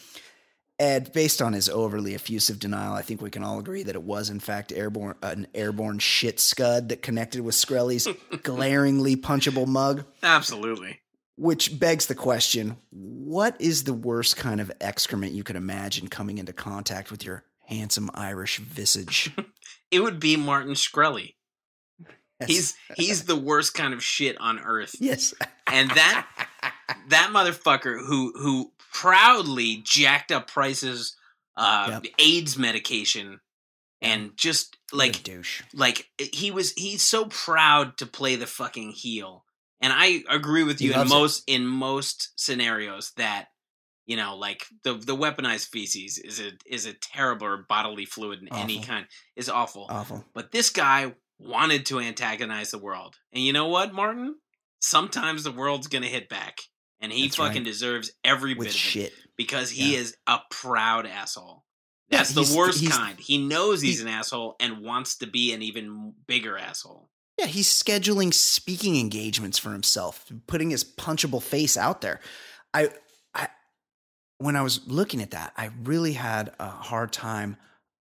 Ed, 0.79 1.13
based 1.13 1.41
on 1.43 1.53
his 1.53 1.69
overly 1.69 2.15
effusive 2.15 2.57
denial, 2.57 2.93
I 2.93 3.03
think 3.03 3.21
we 3.21 3.29
can 3.29 3.43
all 3.43 3.59
agree 3.59 3.83
that 3.83 3.95
it 3.95 4.01
was, 4.01 4.29
in 4.31 4.39
fact, 4.39 4.71
airborne, 4.71 5.15
an 5.21 5.45
airborne 5.53 5.99
shit 5.99 6.39
scud 6.39 6.89
that 6.89 7.03
connected 7.03 7.41
with 7.41 7.53
Shkreli's 7.53 8.07
glaringly 8.43 9.15
punchable 9.15 9.67
mug. 9.67 10.05
Absolutely. 10.23 10.99
Which 11.37 11.79
begs 11.79 12.07
the 12.07 12.15
question 12.15 12.77
what 13.31 13.59
is 13.59 13.83
the 13.85 13.93
worst 13.93 14.35
kind 14.37 14.59
of 14.61 14.71
excrement 14.81 15.31
you 15.33 15.43
could 15.43 15.55
imagine 15.55 16.07
coming 16.07 16.37
into 16.37 16.53
contact 16.53 17.11
with 17.11 17.23
your 17.23 17.43
handsome 17.67 18.09
Irish 18.13 18.57
visage? 18.57 19.31
It 19.91 19.99
would 20.01 20.21
be 20.21 20.37
Martin 20.37 20.73
Shkreli. 20.73 21.33
He's 22.47 22.75
he's 22.95 23.25
the 23.25 23.35
worst 23.35 23.73
kind 23.73 23.93
of 23.93 24.01
shit 24.03 24.37
on 24.39 24.57
earth. 24.59 24.95
yes. 24.99 25.33
And 25.67 25.89
that 25.91 26.27
that 27.09 27.29
motherfucker 27.33 27.99
who 27.99 28.31
who 28.37 28.71
proudly 28.93 29.81
jacked 29.83 30.31
up 30.31 30.47
prices 30.47 31.15
uh 31.57 31.99
Yep. 32.03 32.13
AIDS 32.19 32.57
medication 32.57 33.41
and 34.01 34.31
just 34.37 34.77
Like 34.93 35.13
like 35.15 35.23
douche. 35.23 35.61
like 35.73 36.07
he 36.17 36.51
was 36.51 36.71
he's 36.73 37.03
so 37.03 37.25
proud 37.25 37.97
to 37.97 38.05
play 38.05 38.37
the 38.37 38.47
fucking 38.47 38.91
heel. 38.91 39.43
And 39.81 39.91
I 39.93 40.23
agree 40.29 40.63
with 40.63 40.79
you 40.81 40.91
in 40.91 40.97
loves 40.97 41.11
it. 41.11 41.13
most 41.15 41.43
in 41.47 41.65
most 41.65 42.31
scenarios 42.35 43.11
that 43.17 43.47
you 44.05 44.15
know 44.17 44.35
like 44.37 44.65
the 44.83 44.93
the 44.95 45.15
weaponized 45.15 45.69
feces 45.69 46.17
is 46.19 46.39
a 46.39 46.51
is 46.65 46.85
a 46.85 46.93
terrible 46.93 47.63
bodily 47.67 48.05
fluid 48.05 48.41
in 48.41 48.53
any 48.53 48.81
kind 48.81 49.05
is 49.35 49.49
awful. 49.49 49.87
Awful. 49.89 50.23
But 50.33 50.51
this 50.51 50.69
guy 50.69 51.13
wanted 51.39 51.85
to 51.87 51.99
antagonize 51.99 52.69
the 52.71 52.77
world. 52.77 53.15
And 53.33 53.43
you 53.43 53.53
know 53.53 53.67
what, 53.67 53.93
Martin? 53.93 54.35
Sometimes 54.79 55.43
the 55.43 55.51
world's 55.51 55.87
going 55.87 56.03
to 56.03 56.07
hit 56.09 56.29
back. 56.29 56.59
And 56.99 57.11
he 57.11 57.23
That's 57.23 57.35
fucking 57.37 57.57
right. 57.57 57.65
deserves 57.65 58.11
every 58.23 58.53
With 58.53 58.67
bit 58.67 58.73
of 58.73 58.75
it 58.75 58.79
shit. 58.79 59.13
because 59.37 59.71
he 59.71 59.93
Yeah. 59.93 59.99
is 59.99 60.15
a 60.27 60.39
proud 60.51 61.07
asshole. 61.07 61.65
Yeah, 62.09 62.17
That's 62.19 62.33
the 62.33 62.55
worst 62.55 62.79
he's- 62.81 62.95
kind. 62.95 63.19
He 63.19 63.37
knows 63.39 63.81
he's 63.81 63.97
he- 63.99 64.03
an 64.03 64.09
asshole 64.09 64.55
and 64.59 64.79
wants 64.83 65.17
to 65.17 65.27
be 65.27 65.53
an 65.53 65.61
even 65.63 66.13
bigger 66.27 66.57
asshole. 66.57 67.09
Yeah, 67.41 67.47
he's 67.47 67.67
scheduling 67.67 68.31
speaking 68.31 68.99
engagements 68.99 69.57
for 69.57 69.71
himself, 69.71 70.31
putting 70.45 70.69
his 70.69 70.83
punchable 70.83 71.41
face 71.41 71.75
out 71.75 72.01
there. 72.01 72.19
I, 72.71 72.89
I, 73.33 73.47
when 74.37 74.55
I 74.55 74.61
was 74.61 74.87
looking 74.87 75.23
at 75.23 75.31
that, 75.31 75.51
I 75.57 75.71
really 75.83 76.13
had 76.13 76.53
a 76.59 76.67
hard 76.67 77.11
time. 77.11 77.57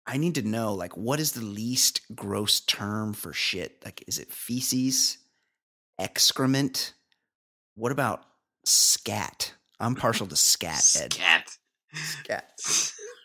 I 0.09 0.17
need 0.17 0.35
to 0.35 0.43
know, 0.43 0.75
like, 0.75 0.97
what 0.97 1.21
is 1.21 1.33
the 1.33 1.45
least 1.45 2.01
gross 2.17 2.59
term 2.59 3.13
for 3.13 3.33
shit? 3.33 3.81
Like, 3.85 4.03
is 4.09 4.19
it 4.19 4.33
feces, 4.33 5.19
excrement? 6.01 6.93
What 7.77 7.93
about 7.93 8.25
scat? 8.67 9.53
I'm 9.79 9.95
partial 9.95 10.27
to 10.27 10.37
scat, 10.37 10.85
Ed. 10.97 11.13
Scat. 11.13 11.59
Scat. 11.95 12.51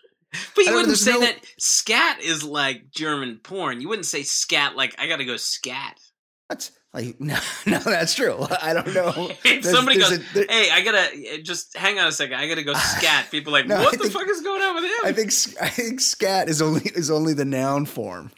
But 0.55 0.65
you 0.65 0.71
wouldn't 0.71 0.87
there's 0.87 1.01
say 1.01 1.11
no- 1.13 1.19
that 1.21 1.37
scat 1.59 2.21
is 2.21 2.43
like 2.43 2.89
German 2.91 3.39
porn. 3.43 3.81
You 3.81 3.89
wouldn't 3.89 4.05
say 4.05 4.23
scat 4.23 4.75
like 4.75 4.95
I 4.99 5.07
gotta 5.07 5.25
go 5.25 5.37
scat. 5.37 5.99
What? 6.47 6.71
Like, 6.93 7.15
no, 7.19 7.37
no, 7.65 7.79
that's 7.79 8.15
true. 8.15 8.47
I 8.61 8.73
don't 8.73 8.93
know. 8.93 9.11
if 9.29 9.43
There's- 9.43 9.69
somebody 9.69 9.99
there's 9.99 10.17
goes, 10.17 10.19
a- 10.19 10.33
there- 10.33 10.45
"Hey, 10.49 10.69
I 10.71 10.81
gotta 10.81 11.41
just 11.43 11.75
hang 11.77 11.99
on 11.99 12.07
a 12.07 12.11
second. 12.11 12.35
I 12.39 12.47
gotta 12.47 12.63
go 12.63 12.73
scat." 12.97 13.29
People 13.29 13.53
are 13.55 13.59
like, 13.59 13.67
No, 13.67 13.77
"What 13.79 13.89
I 13.93 13.97
the 13.97 14.03
think- 14.03 14.13
fuck 14.13 14.27
is 14.27 14.41
going 14.41 14.61
on 14.61 14.75
with 14.75 14.85
him?" 14.85 14.91
I 15.03 15.11
think 15.11 15.31
I 15.61 15.69
think 15.69 15.99
scat 16.01 16.49
is 16.49 16.61
only 16.61 16.81
is 16.95 17.11
only 17.11 17.33
the 17.33 17.45
noun 17.45 17.85
form. 17.85 18.31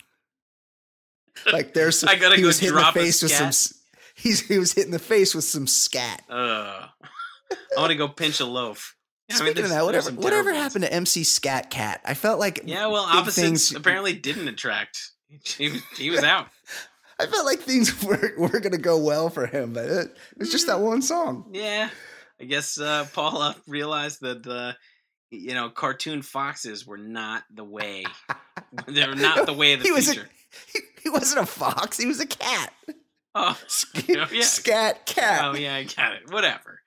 Like 1.51 1.73
there's 1.73 1.99
some, 1.99 2.09
I 2.11 2.15
gotta 2.15 2.35
he 2.35 2.41
go 2.41 2.47
was 2.47 2.59
hitting 2.59 2.75
the 2.75 2.91
face 2.93 3.21
with 3.21 3.31
some 3.31 3.51
he's 4.15 4.41
he 4.47 4.57
was 4.59 4.73
hitting 4.73 4.91
the 4.91 4.99
face 4.99 5.33
with 5.33 5.45
some 5.45 5.67
scat. 5.67 6.23
Uh, 6.29 6.87
I 7.51 7.55
want 7.77 7.91
to 7.91 7.95
go 7.95 8.07
pinch 8.09 8.39
a 8.39 8.45
loaf. 8.45 8.95
Yeah, 9.29 9.35
I 9.35 9.39
mean, 9.43 9.47
Speaking 9.53 9.63
of 9.65 9.69
that, 9.71 9.85
whatever 9.85 10.11
whatever 10.11 10.53
happened 10.53 10.83
to 10.85 10.93
MC 10.93 11.23
Skat 11.23 11.69
Kat? 11.69 12.01
I 12.05 12.13
felt 12.15 12.39
like 12.39 12.61
Yeah, 12.65 12.87
well, 12.87 13.03
opposites 13.03 13.35
things- 13.69 13.75
apparently 13.75 14.13
didn't 14.13 14.47
attract. 14.47 15.11
He 15.45 15.69
was, 15.69 15.81
he 15.97 16.09
was 16.09 16.23
out. 16.23 16.47
I 17.19 17.25
felt 17.27 17.45
like 17.45 17.59
things 17.59 18.01
were 18.03 18.33
were 18.37 18.59
gonna 18.59 18.77
go 18.77 18.97
well 18.97 19.29
for 19.29 19.45
him, 19.45 19.73
but 19.73 19.85
it, 19.85 20.07
it 20.07 20.37
was 20.37 20.51
just 20.51 20.67
that 20.67 20.79
one 20.79 21.01
song. 21.01 21.49
Yeah, 21.53 21.89
I 22.41 22.45
guess 22.45 22.79
uh, 22.79 23.05
Paula 23.13 23.55
realized 23.67 24.21
that 24.21 24.47
uh, 24.47 24.73
you 25.29 25.53
know 25.53 25.69
cartoon 25.69 26.21
foxes 26.23 26.87
were 26.87 26.97
not 26.97 27.43
the 27.53 27.63
way. 27.65 28.05
They're 28.87 29.13
not 29.15 29.45
the 29.45 29.53
way 29.53 29.73
of 29.73 29.79
the 29.81 29.85
he 29.85 29.91
was 29.91 30.05
future. 30.05 30.27
a, 30.27 30.71
he, 30.73 30.79
He 31.03 31.09
wasn't 31.09 31.41
a 31.43 31.45
fox. 31.45 31.97
He 31.97 32.05
was 32.07 32.19
a 32.19 32.25
cat. 32.25 32.73
Oh, 33.35 33.55
Sk- 33.67 34.07
Yeah. 34.07 34.25
Scat 34.41 35.05
cat. 35.05 35.41
oh 35.45 35.55
yeah, 35.55 35.75
I 35.75 35.83
got 35.83 36.13
it. 36.13 36.31
Whatever, 36.31 36.78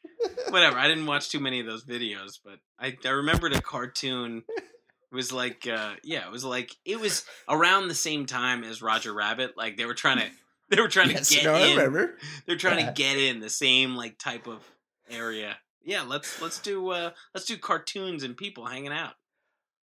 whatever. 0.48 0.78
I 0.78 0.88
didn't 0.88 1.06
watch 1.06 1.30
too 1.30 1.40
many 1.40 1.60
of 1.60 1.66
those 1.66 1.84
videos, 1.84 2.38
but 2.44 2.58
I 2.78 2.96
I 3.04 3.10
remembered 3.10 3.54
a 3.54 3.60
cartoon. 3.60 4.42
It 4.48 5.14
was 5.14 5.32
like, 5.32 5.66
uh, 5.66 5.94
yeah, 6.02 6.24
it 6.26 6.32
was 6.32 6.44
like 6.44 6.70
it 6.84 6.98
was 7.00 7.24
around 7.48 7.88
the 7.88 7.94
same 7.94 8.26
time 8.26 8.64
as 8.64 8.80
Roger 8.82 9.12
Rabbit. 9.12 9.52
Like 9.56 9.76
they 9.76 9.84
were 9.84 9.94
trying 9.94 10.18
to, 10.18 10.26
they 10.70 10.80
were 10.80 10.88
trying 10.88 11.10
yes, 11.10 11.28
to 11.28 11.34
get 11.34 11.44
no, 11.44 11.54
I 11.54 11.66
in. 11.66 11.76
remember. 11.76 12.16
They're 12.46 12.56
trying 12.56 12.78
Yeah. 12.78 12.86
to 12.86 12.92
get 12.92 13.18
in 13.18 13.40
the 13.40 13.50
same 13.50 13.94
like 13.96 14.18
type 14.18 14.46
of 14.46 14.62
area. 15.10 15.58
Yeah, 15.84 16.02
let's 16.02 16.40
let's 16.40 16.60
do 16.60 16.90
uh 16.90 17.10
let's 17.34 17.46
do 17.46 17.56
cartoons 17.58 18.22
and 18.22 18.36
people 18.36 18.64
hanging 18.66 18.92
out. 18.92 19.14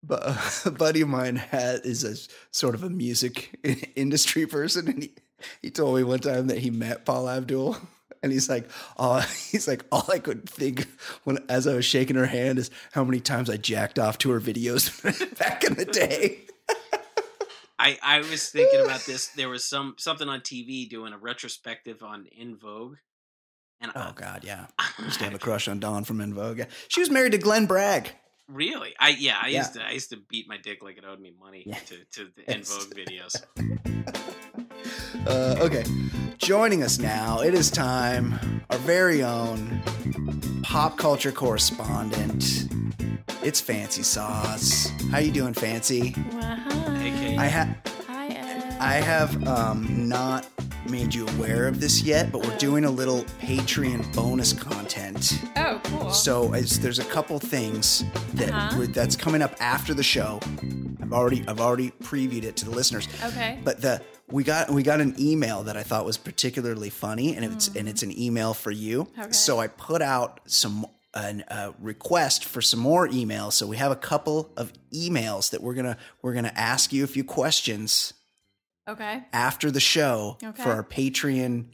But 0.02 0.22
a 0.64 0.70
buddy 0.78 1.00
of 1.00 1.08
mine 1.08 1.34
had, 1.36 1.80
is 1.84 2.04
a 2.04 2.14
sort 2.56 2.76
of 2.76 2.84
a 2.84 2.90
music 2.90 3.50
industry 3.96 4.46
person, 4.46 4.86
and 4.86 5.02
he, 5.02 5.14
he 5.60 5.70
told 5.72 5.96
me 5.96 6.04
one 6.04 6.20
time 6.20 6.46
that 6.46 6.58
he 6.58 6.70
met 6.70 7.04
Paula 7.04 7.38
Abdul, 7.38 7.76
and 8.22 8.32
he's 8.32 8.48
like, 8.48 8.68
"Oh, 8.98 9.20
he's 9.50 9.66
like, 9.68 9.84
all 9.92 10.04
I 10.10 10.18
could 10.18 10.48
think 10.48 10.86
when 11.24 11.38
as 11.48 11.66
I 11.66 11.74
was 11.74 11.84
shaking 11.84 12.16
her 12.16 12.26
hand 12.26 12.58
is 12.58 12.70
how 12.92 13.04
many 13.04 13.20
times 13.20 13.48
I 13.50 13.56
jacked 13.56 13.98
off 13.98 14.18
to 14.18 14.30
her 14.30 14.40
videos 14.40 15.02
back 15.38 15.64
in 15.64 15.74
the 15.74 15.84
day." 15.84 16.40
I 17.78 17.96
I 18.02 18.18
was 18.18 18.48
thinking 18.50 18.80
about 18.80 19.04
this. 19.06 19.28
There 19.28 19.48
was 19.48 19.62
some 19.64 19.94
something 19.98 20.28
on 20.28 20.40
TV 20.40 20.88
doing 20.88 21.12
a 21.12 21.18
retrospective 21.18 22.02
on 22.02 22.26
En 22.36 22.56
Vogue, 22.56 22.96
and 23.80 23.92
Oh 23.94 24.00
I, 24.00 24.12
God, 24.16 24.42
yeah, 24.44 24.66
I 24.78 24.88
used 25.04 25.18
to 25.20 25.24
have 25.26 25.34
a 25.34 25.38
crush 25.38 25.68
on 25.68 25.78
Dawn 25.78 26.02
from 26.04 26.20
En 26.20 26.34
Vogue. 26.34 26.62
She 26.88 27.00
was 27.00 27.08
married 27.10 27.32
to 27.32 27.38
Glenn 27.38 27.66
Bragg. 27.66 28.08
really, 28.48 28.94
I 28.98 29.10
yeah, 29.10 29.38
I 29.40 29.48
Yeah. 29.48 29.58
used 29.58 29.74
to 29.74 29.84
I 29.86 29.92
used 29.92 30.10
to 30.10 30.16
beat 30.28 30.48
my 30.48 30.56
dick 30.56 30.82
like 30.82 30.98
it 30.98 31.04
owed 31.04 31.20
me 31.20 31.32
money 31.38 31.62
Yeah. 31.66 31.78
to 31.86 31.96
to 32.14 32.30
the 32.36 32.50
En 32.50 32.64
Vogue 32.64 32.92
videos. 32.94 33.36
Uh, 35.26 35.56
okay, 35.60 35.84
joining 36.38 36.82
us 36.82 36.98
now, 36.98 37.40
it 37.40 37.54
is 37.54 37.70
time. 37.70 38.38
Our 38.70 38.78
very 38.78 39.22
own 39.22 39.82
pop 40.62 40.96
culture 40.96 41.32
correspondent. 41.32 42.68
It's 43.42 43.60
Fancy 43.60 44.02
Sauce. 44.02 44.88
How 45.10 45.18
you 45.18 45.30
doing, 45.30 45.54
Fancy? 45.54 46.14
Well, 46.32 46.42
hi. 46.56 46.98
AKA 47.06 47.36
I 47.38 47.44
have 47.46 47.76
Hi, 48.06 48.26
Ed. 48.28 48.76
I 48.80 48.94
have 48.94 49.46
um, 49.46 50.08
not 50.08 50.46
made 50.88 51.14
you 51.14 51.26
aware 51.28 51.66
of 51.68 51.80
this 51.80 52.02
yet, 52.02 52.32
but 52.32 52.42
we're 52.46 52.56
doing 52.56 52.84
a 52.84 52.90
little 52.90 53.22
Patreon 53.40 54.14
bonus 54.14 54.52
content. 54.52 55.38
oh, 55.56 55.80
cool. 55.84 56.10
So 56.10 56.52
as 56.54 56.80
there's 56.80 56.98
a 56.98 57.04
couple 57.04 57.38
things 57.38 58.04
that 58.34 58.50
Uh-huh. 58.50 58.86
that's 58.90 59.14
coming 59.16 59.42
up 59.42 59.54
after 59.60 59.92
the 59.94 60.02
show. 60.02 60.40
I've 61.02 61.12
already 61.12 61.44
I've 61.48 61.60
already 61.60 61.90
previewed 62.02 62.44
it 62.44 62.56
to 62.56 62.64
the 62.66 62.70
listeners. 62.70 63.08
Okay. 63.22 63.58
But 63.64 63.80
the 63.80 64.02
we 64.30 64.44
got 64.44 64.70
we 64.70 64.82
got 64.82 65.00
an 65.00 65.14
email 65.18 65.62
that 65.64 65.76
I 65.76 65.82
thought 65.82 66.04
was 66.04 66.16
particularly 66.18 66.90
funny, 66.90 67.34
and 67.36 67.44
it's 67.44 67.68
Mm. 67.68 67.76
and 67.80 67.88
it's 67.88 68.02
an 68.02 68.18
email 68.18 68.54
for 68.54 68.70
you. 68.70 69.08
Okay. 69.18 69.32
So 69.32 69.58
I 69.60 69.66
put 69.68 70.02
out 70.02 70.40
some 70.46 70.86
an 71.14 71.42
uh, 71.48 71.72
request 71.80 72.44
for 72.44 72.60
some 72.60 72.80
more 72.80 73.08
emails. 73.08 73.54
So 73.54 73.66
we 73.66 73.76
have 73.78 73.90
a 73.90 73.96
couple 73.96 74.52
of 74.56 74.72
emails 74.94 75.50
that 75.50 75.62
we're 75.62 75.74
gonna 75.74 75.96
we're 76.22 76.34
gonna 76.34 76.52
ask 76.54 76.92
you 76.92 77.02
a 77.04 77.06
few 77.06 77.24
questions 77.24 78.12
okay. 78.88 79.24
after 79.32 79.70
the 79.70 79.80
show 79.80 80.36
Okay. 80.44 80.62
for 80.62 80.70
our 80.72 80.84
Patreon 80.84 81.66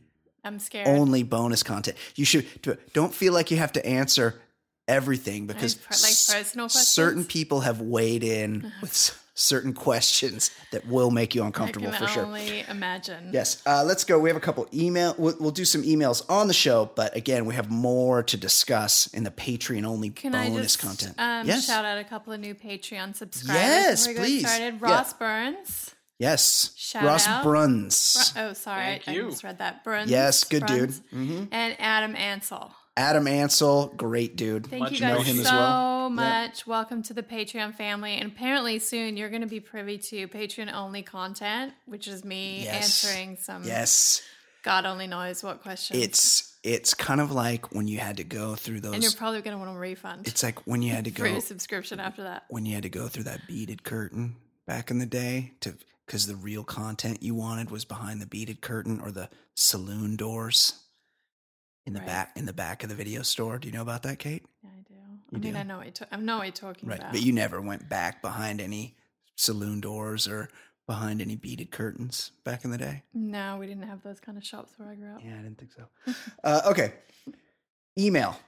I'm 0.45 0.59
scared. 0.59 0.87
only 0.87 1.23
bonus 1.25 1.63
content. 1.63 1.97
You 2.15 2.25
should 2.25 2.47
don't 2.93 3.13
feel 3.15 3.33
like 3.33 3.51
you 3.51 3.57
have 3.57 3.73
to 3.73 3.85
answer 3.85 4.41
everything 4.87 5.47
because 5.47 5.77
like 5.91 6.39
personal 6.43 6.67
questions? 6.67 6.89
certain 6.89 7.25
people 7.25 7.61
have 7.61 7.81
weighed 7.81 8.23
in 8.23 8.71
with 8.81 8.91
s- 8.91 9.19
certain 9.35 9.73
questions 9.73 10.51
that 10.71 10.87
will 10.87 11.11
make 11.11 11.35
you 11.35 11.43
uncomfortable 11.45 11.89
I 11.89 11.91
can 11.97 12.07
for 12.07 12.13
sure. 12.13 12.25
only 12.25 12.61
imagine. 12.69 13.31
Yes, 13.33 13.61
uh, 13.67 13.83
let's 13.85 14.05
go. 14.05 14.19
We 14.19 14.29
have 14.31 14.37
a 14.37 14.41
couple 14.41 14.67
email. 14.73 15.15
We'll, 15.19 15.35
we'll 15.41 15.51
do 15.51 15.65
some 15.65 15.83
emails 15.83 16.23
on 16.31 16.47
the 16.47 16.55
show, 16.55 16.91
but 16.95 17.17
again, 17.17 17.45
we 17.45 17.55
have 17.55 17.71
more 17.71 18.23
to 18.23 18.37
discuss 18.37 19.07
in 19.09 19.25
the 19.25 19.31
Patreon 19.33 19.85
only 19.85 20.11
Can 20.11 20.35
I 20.35 20.49
bonus 20.49 20.77
just 20.77 20.79
content. 20.79 21.15
um, 21.19 21.47
yes, 21.47 21.67
shout 21.67 21.85
out 21.85 21.99
a 21.99 22.05
couple 22.05 22.33
of 22.33 22.41
new 22.41 22.55
Patreon 22.55 23.17
subscribers? 23.17 23.61
Yes, 23.63 24.07
we 24.09 24.15
please. 24.15 24.43
Get 24.43 24.49
started. 24.51 24.75
Yeah. 24.81 24.93
Ross 24.93 25.13
Burns. 25.15 25.95
yes. 26.19 26.71
Shout 26.77 27.05
Ross 27.05 27.27
out. 27.27 27.43
Bruns, 27.43 28.33
Bru- 28.35 28.43
oh, 28.43 28.53
sorry, 28.53 28.85
Thank 28.85 29.09
I 29.09 29.13
you. 29.15 29.25
misread 29.27 29.59
that. 29.59 29.83
Bruns. 29.83 30.11
yes, 30.11 30.45
good 30.45 30.65
Bruns. 30.67 31.01
dude. 31.01 31.11
hmm 31.11 31.45
And 31.51 31.75
Adam 31.81 32.15
Ansel. 32.15 32.73
Adam 32.97 33.27
Ansel, 33.27 33.93
great 33.97 34.37
dude. 34.37 34.67
Thank 34.69 34.81
Much 34.83 34.93
you 34.93 34.99
guys 35.01 35.17
know 35.17 35.23
him 35.23 35.37
so 35.37 35.43
as 35.43 35.51
well. 35.51 36.03
Yeah. 36.03 36.09
much. 36.11 36.65
Welcome 36.67 37.03
to 37.05 37.13
the 37.15 37.25
Patreon 37.25 37.75
family. 37.75 38.15
And 38.15 38.31
apparently 38.31 38.79
soon 38.79 39.17
you're 39.17 39.31
going 39.31 39.41
to 39.43 39.49
be 39.49 39.59
privy 39.59 39.99
to 39.99 40.29
Patreon 40.29 40.73
only 40.73 41.03
content, 41.03 41.73
which 41.87 42.07
is 42.07 42.25
me 42.25 42.63
Yes. 42.65 43.05
answering 43.05 43.37
some 43.37 43.65
Yes, 43.65 44.23
God 44.63 44.87
only 44.87 45.09
knows 45.09 45.43
what 45.43 45.61
questions. 45.61 46.01
it's 46.03 46.51
it's 46.63 46.95
kind 46.95 47.21
of 47.21 47.31
like 47.33 47.75
when 47.75 47.89
you 47.89 47.99
had 47.99 48.17
to 48.19 48.25
go 48.25 48.55
through 48.55 48.81
those. 48.81 48.95
and 48.95 49.03
you're 49.03 49.13
probably 49.13 49.43
going 49.43 49.55
to 49.59 49.63
want 49.63 49.77
a 49.77 49.79
refund 49.79 50.27
It's 50.29 50.43
like 50.43 50.65
when 50.67 50.81
you 50.81 50.93
had 50.95 51.05
to 51.07 51.11
for 51.11 51.25
go 51.25 51.33
your 51.33 51.41
subscription 51.41 51.99
after 52.01 52.23
that. 52.23 52.45
when 52.49 52.65
you 52.65 52.75
had 52.75 52.85
to 52.85 52.89
go 52.89 53.09
through 53.09 53.25
that 53.25 53.41
beaded 53.49 53.83
curtain 53.83 54.37
back 54.67 54.91
in 54.93 54.99
the 55.01 55.05
day 55.07 55.53
to 55.61 55.75
because 56.07 56.27
the 56.27 56.37
real 56.37 56.63
content 56.65 57.23
you 57.23 57.35
wanted 57.35 57.71
was 57.71 57.85
behind 57.85 58.21
the 58.23 58.27
beaded 58.27 58.61
curtain 58.61 59.01
or 59.01 59.11
the 59.11 59.29
saloon 59.57 60.17
doors 60.17 60.84
in 61.87 61.93
the 61.93 62.01
Right. 62.01 62.07
back 62.07 62.33
in 62.37 62.47
the 62.47 62.53
back 62.53 62.83
of 62.83 62.89
the 62.89 62.95
video 62.95 63.23
store. 63.23 63.59
Do 63.59 63.69
you 63.69 63.75
know 63.75 63.83
about 63.83 64.03
that, 64.05 64.19
Kate? 64.19 64.45
Yeah, 64.63 64.71
I 64.71 64.81
do. 64.89 64.95
You 64.95 65.01
I 65.33 65.39
mean, 65.39 65.53
do? 65.53 65.59
I 65.59 65.63
know 65.65 65.77
what 65.79 65.87
you're, 65.87 65.93
ta- 65.93 66.07
I 66.11 66.17
know 66.17 66.39
what 66.39 66.45
you're 66.45 66.53
talking 66.53 66.89
Right, 66.89 66.99
about. 66.99 67.13
but 67.13 67.23
you 67.23 67.33
never 67.33 67.61
went 67.61 67.89
back 67.89 68.23
behind 68.23 68.61
any 68.61 68.97
saloon 69.37 69.81
doors 69.81 70.27
or 70.29 70.49
behind 70.87 71.21
any 71.21 71.35
beaded 71.37 71.71
curtains 71.71 72.31
back 72.45 72.65
in 72.65 72.71
the 72.71 72.79
day. 72.79 73.03
no, 73.13 73.57
we 73.59 73.67
didn't 73.67 73.83
have 73.85 74.03
those 74.03 74.21
kind 74.21 74.37
of 74.39 74.45
shops 74.45 74.73
where 74.77 74.89
I 74.91 74.95
grew 74.95 75.13
up. 75.15 75.21
Yeah, 75.25 75.35
I 75.39 75.43
didn't 75.43 75.59
think 75.59 75.73
so. 75.73 76.15
uh, 76.45 76.61
okay, 76.67 76.95
email. 77.99 78.39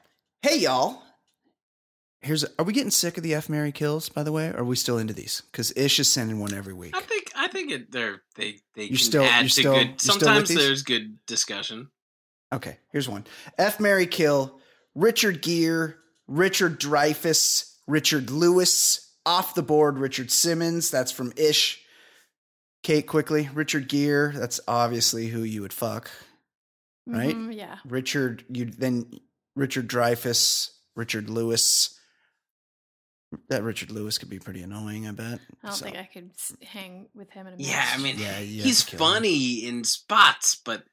Hey 0.43 0.59
y'all. 0.59 1.03
Here's. 2.21 2.45
Are 2.59 2.65
we 2.65 2.73
getting 2.73 2.91
sick 2.91 3.17
of 3.19 3.23
the 3.23 3.35
F 3.35 3.49
Mary 3.49 3.73
kills? 3.73 4.09
By 4.09 4.23
the 4.23 4.33
way, 4.33 4.49
or 4.49 4.59
are 4.61 4.65
we 4.65 4.75
still 4.77 4.99
into 4.99 5.13
these? 5.15 5.43
Because 5.53 5.73
Ish 5.77 6.01
is 6.01 6.11
sending 6.11 6.39
one 6.41 6.53
every 6.55 6.73
week. 6.73 6.97
I 6.97 7.01
think 7.01 7.31
I 7.37 7.47
think 7.49 7.71
it 7.71 7.93
they're 7.93 8.23
they 8.37 8.59
they 8.75 8.83
You're 8.85 8.89
can 8.89 8.97
still- 8.99 9.25
add 9.25 9.41
you're 9.41 9.49
to 9.49 9.51
still- 9.51 9.75
good. 9.75 9.87
you're 9.89 9.99
still 9.99 10.15
Sometimes 10.19 10.49
there's 10.55 10.83
good 10.83 11.19
discussion. 11.27 11.91
Okay, 12.53 12.79
here's 12.93 13.09
one. 13.09 13.25
F 13.59 13.81
Mary 13.81 14.07
Kill, 14.07 14.61
Richard 14.95 15.43
Gere, 15.43 15.95
Richard 16.29 16.79
Dreyfuss, 16.81 17.75
Richard 17.87 18.31
Lewis, 18.31 19.13
off 19.25 19.55
the 19.55 19.63
board, 19.63 19.99
Richard 19.99 20.31
Simmons. 20.31 20.91
That's 20.91 21.11
from 21.13 21.33
Ish. 21.37 21.83
Kate, 22.85 23.07
quickly. 23.07 23.49
Richard 23.53 23.89
Gere, 23.89 24.31
that's 24.33 24.61
obviously 24.69 25.27
who 25.27 25.43
you 25.43 25.63
would 25.63 25.73
fuck. 25.73 26.09
Right? 27.05 27.35
Mhm, 27.35 27.57
yeah. 27.57 27.79
Richard, 27.85 28.45
you 28.49 28.67
then 28.67 29.11
Richard 29.57 29.89
Dreyfuss, 29.89 30.71
Richard 30.95 31.29
Lewis. 31.29 31.99
That 33.49 33.65
Richard 33.65 33.91
Lewis 33.91 34.19
could 34.19 34.31
be 34.31 34.39
pretty 34.39 34.63
annoying, 34.63 35.09
I 35.09 35.11
bet. 35.13 35.41
I 35.63 35.67
don't 35.69 35.77
So- 35.77 35.85
think 35.85 35.97
I 35.97 36.05
could 36.13 36.31
hang 36.63 37.09
with 37.13 37.31
him 37.31 37.49
in 37.49 37.55
a 37.55 37.57
Yeah, 37.59 37.91
I 37.93 37.99
mean 37.99 38.19
Yeah, 38.19 38.39
he's 38.39 38.85
to 38.85 38.91
kill 38.93 38.99
him. 38.99 39.15
funny 39.15 39.65
in 39.67 39.83
spots, 39.85 40.55
but 40.55 40.85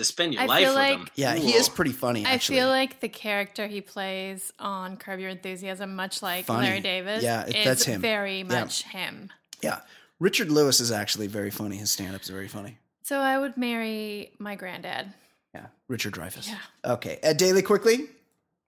to 0.00 0.04
spend 0.04 0.34
your 0.34 0.42
I 0.42 0.46
life 0.46 0.60
feel 0.60 0.68
with 0.70 0.76
like- 0.76 0.98
him, 0.98 1.08
Yeah, 1.14 1.34
he 1.36 1.52
is 1.52 1.68
pretty 1.68 1.92
funny. 1.92 2.24
I 2.26 2.38
feel 2.38 2.68
like 2.68 3.00
the 3.00 3.08
character 3.08 3.66
he 3.66 3.80
plays 3.80 4.52
on 4.58 4.96
Curb 4.96 5.20
Your 5.20 5.30
Enthusiasm, 5.30 5.94
much 5.94 6.22
like 6.22 6.46
Funny. 6.46 6.66
Larry 6.66 6.80
David, 6.80 7.22
Yeah, 7.22 7.44
it- 7.46 7.54
is 7.56 7.64
that's 7.64 7.84
him. 7.84 8.00
very 8.00 8.42
much 8.42 8.82
him. 8.84 9.30
yeah, 9.62 9.80
Richard 10.18 10.50
Lewis 10.50 10.80
is 10.80 10.90
actually 10.90 11.26
very 11.28 11.50
funny. 11.50 11.76
His 11.76 11.90
stand-ups 11.90 12.28
are 12.30 12.32
very 12.34 12.48
funny. 12.48 12.78
So 13.02 13.18
I 13.18 13.38
would 13.38 13.56
marry 13.56 14.32
my 14.38 14.54
granddad. 14.56 15.12
Yeah, 15.54 15.66
Richard 15.88 16.14
Dreyfuss. 16.14 16.48
Yeah. 16.48 16.58
Okay, 16.92 17.18
Ed 17.22 17.36
Daly, 17.36 17.62
quickly. 17.62 18.08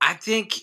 I 0.01 0.15
think, 0.15 0.55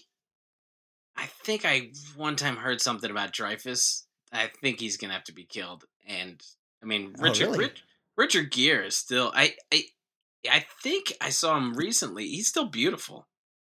I 1.15 1.27
think 1.45 1.63
I 1.65 1.91
one 2.15 2.35
time 2.35 2.57
heard 2.57 2.81
something 2.81 3.09
about 3.09 3.33
Dreyfuss. 3.33 4.03
I 4.31 4.47
think 4.61 4.79
he's 4.79 4.97
gonna 4.97 5.13
have 5.13 5.23
to 5.25 5.31
be 5.33 5.43
killed. 5.45 5.85
And 6.05 6.41
I 6.83 6.85
mean, 6.85 7.15
Oh, 7.19 7.23
Richard 7.23 7.45
really? 7.47 7.57
Rich, 7.59 7.83
Richard 8.17 8.51
Gere 8.51 8.87
is 8.87 8.95
still. 8.95 9.31
I 9.35 9.55
I 9.73 9.85
I 10.49 10.65
think 10.83 11.13
I 11.21 11.29
saw 11.29 11.57
him 11.57 11.73
recently. 11.73 12.27
He's 12.27 12.47
still 12.47 12.65
beautiful, 12.69 13.27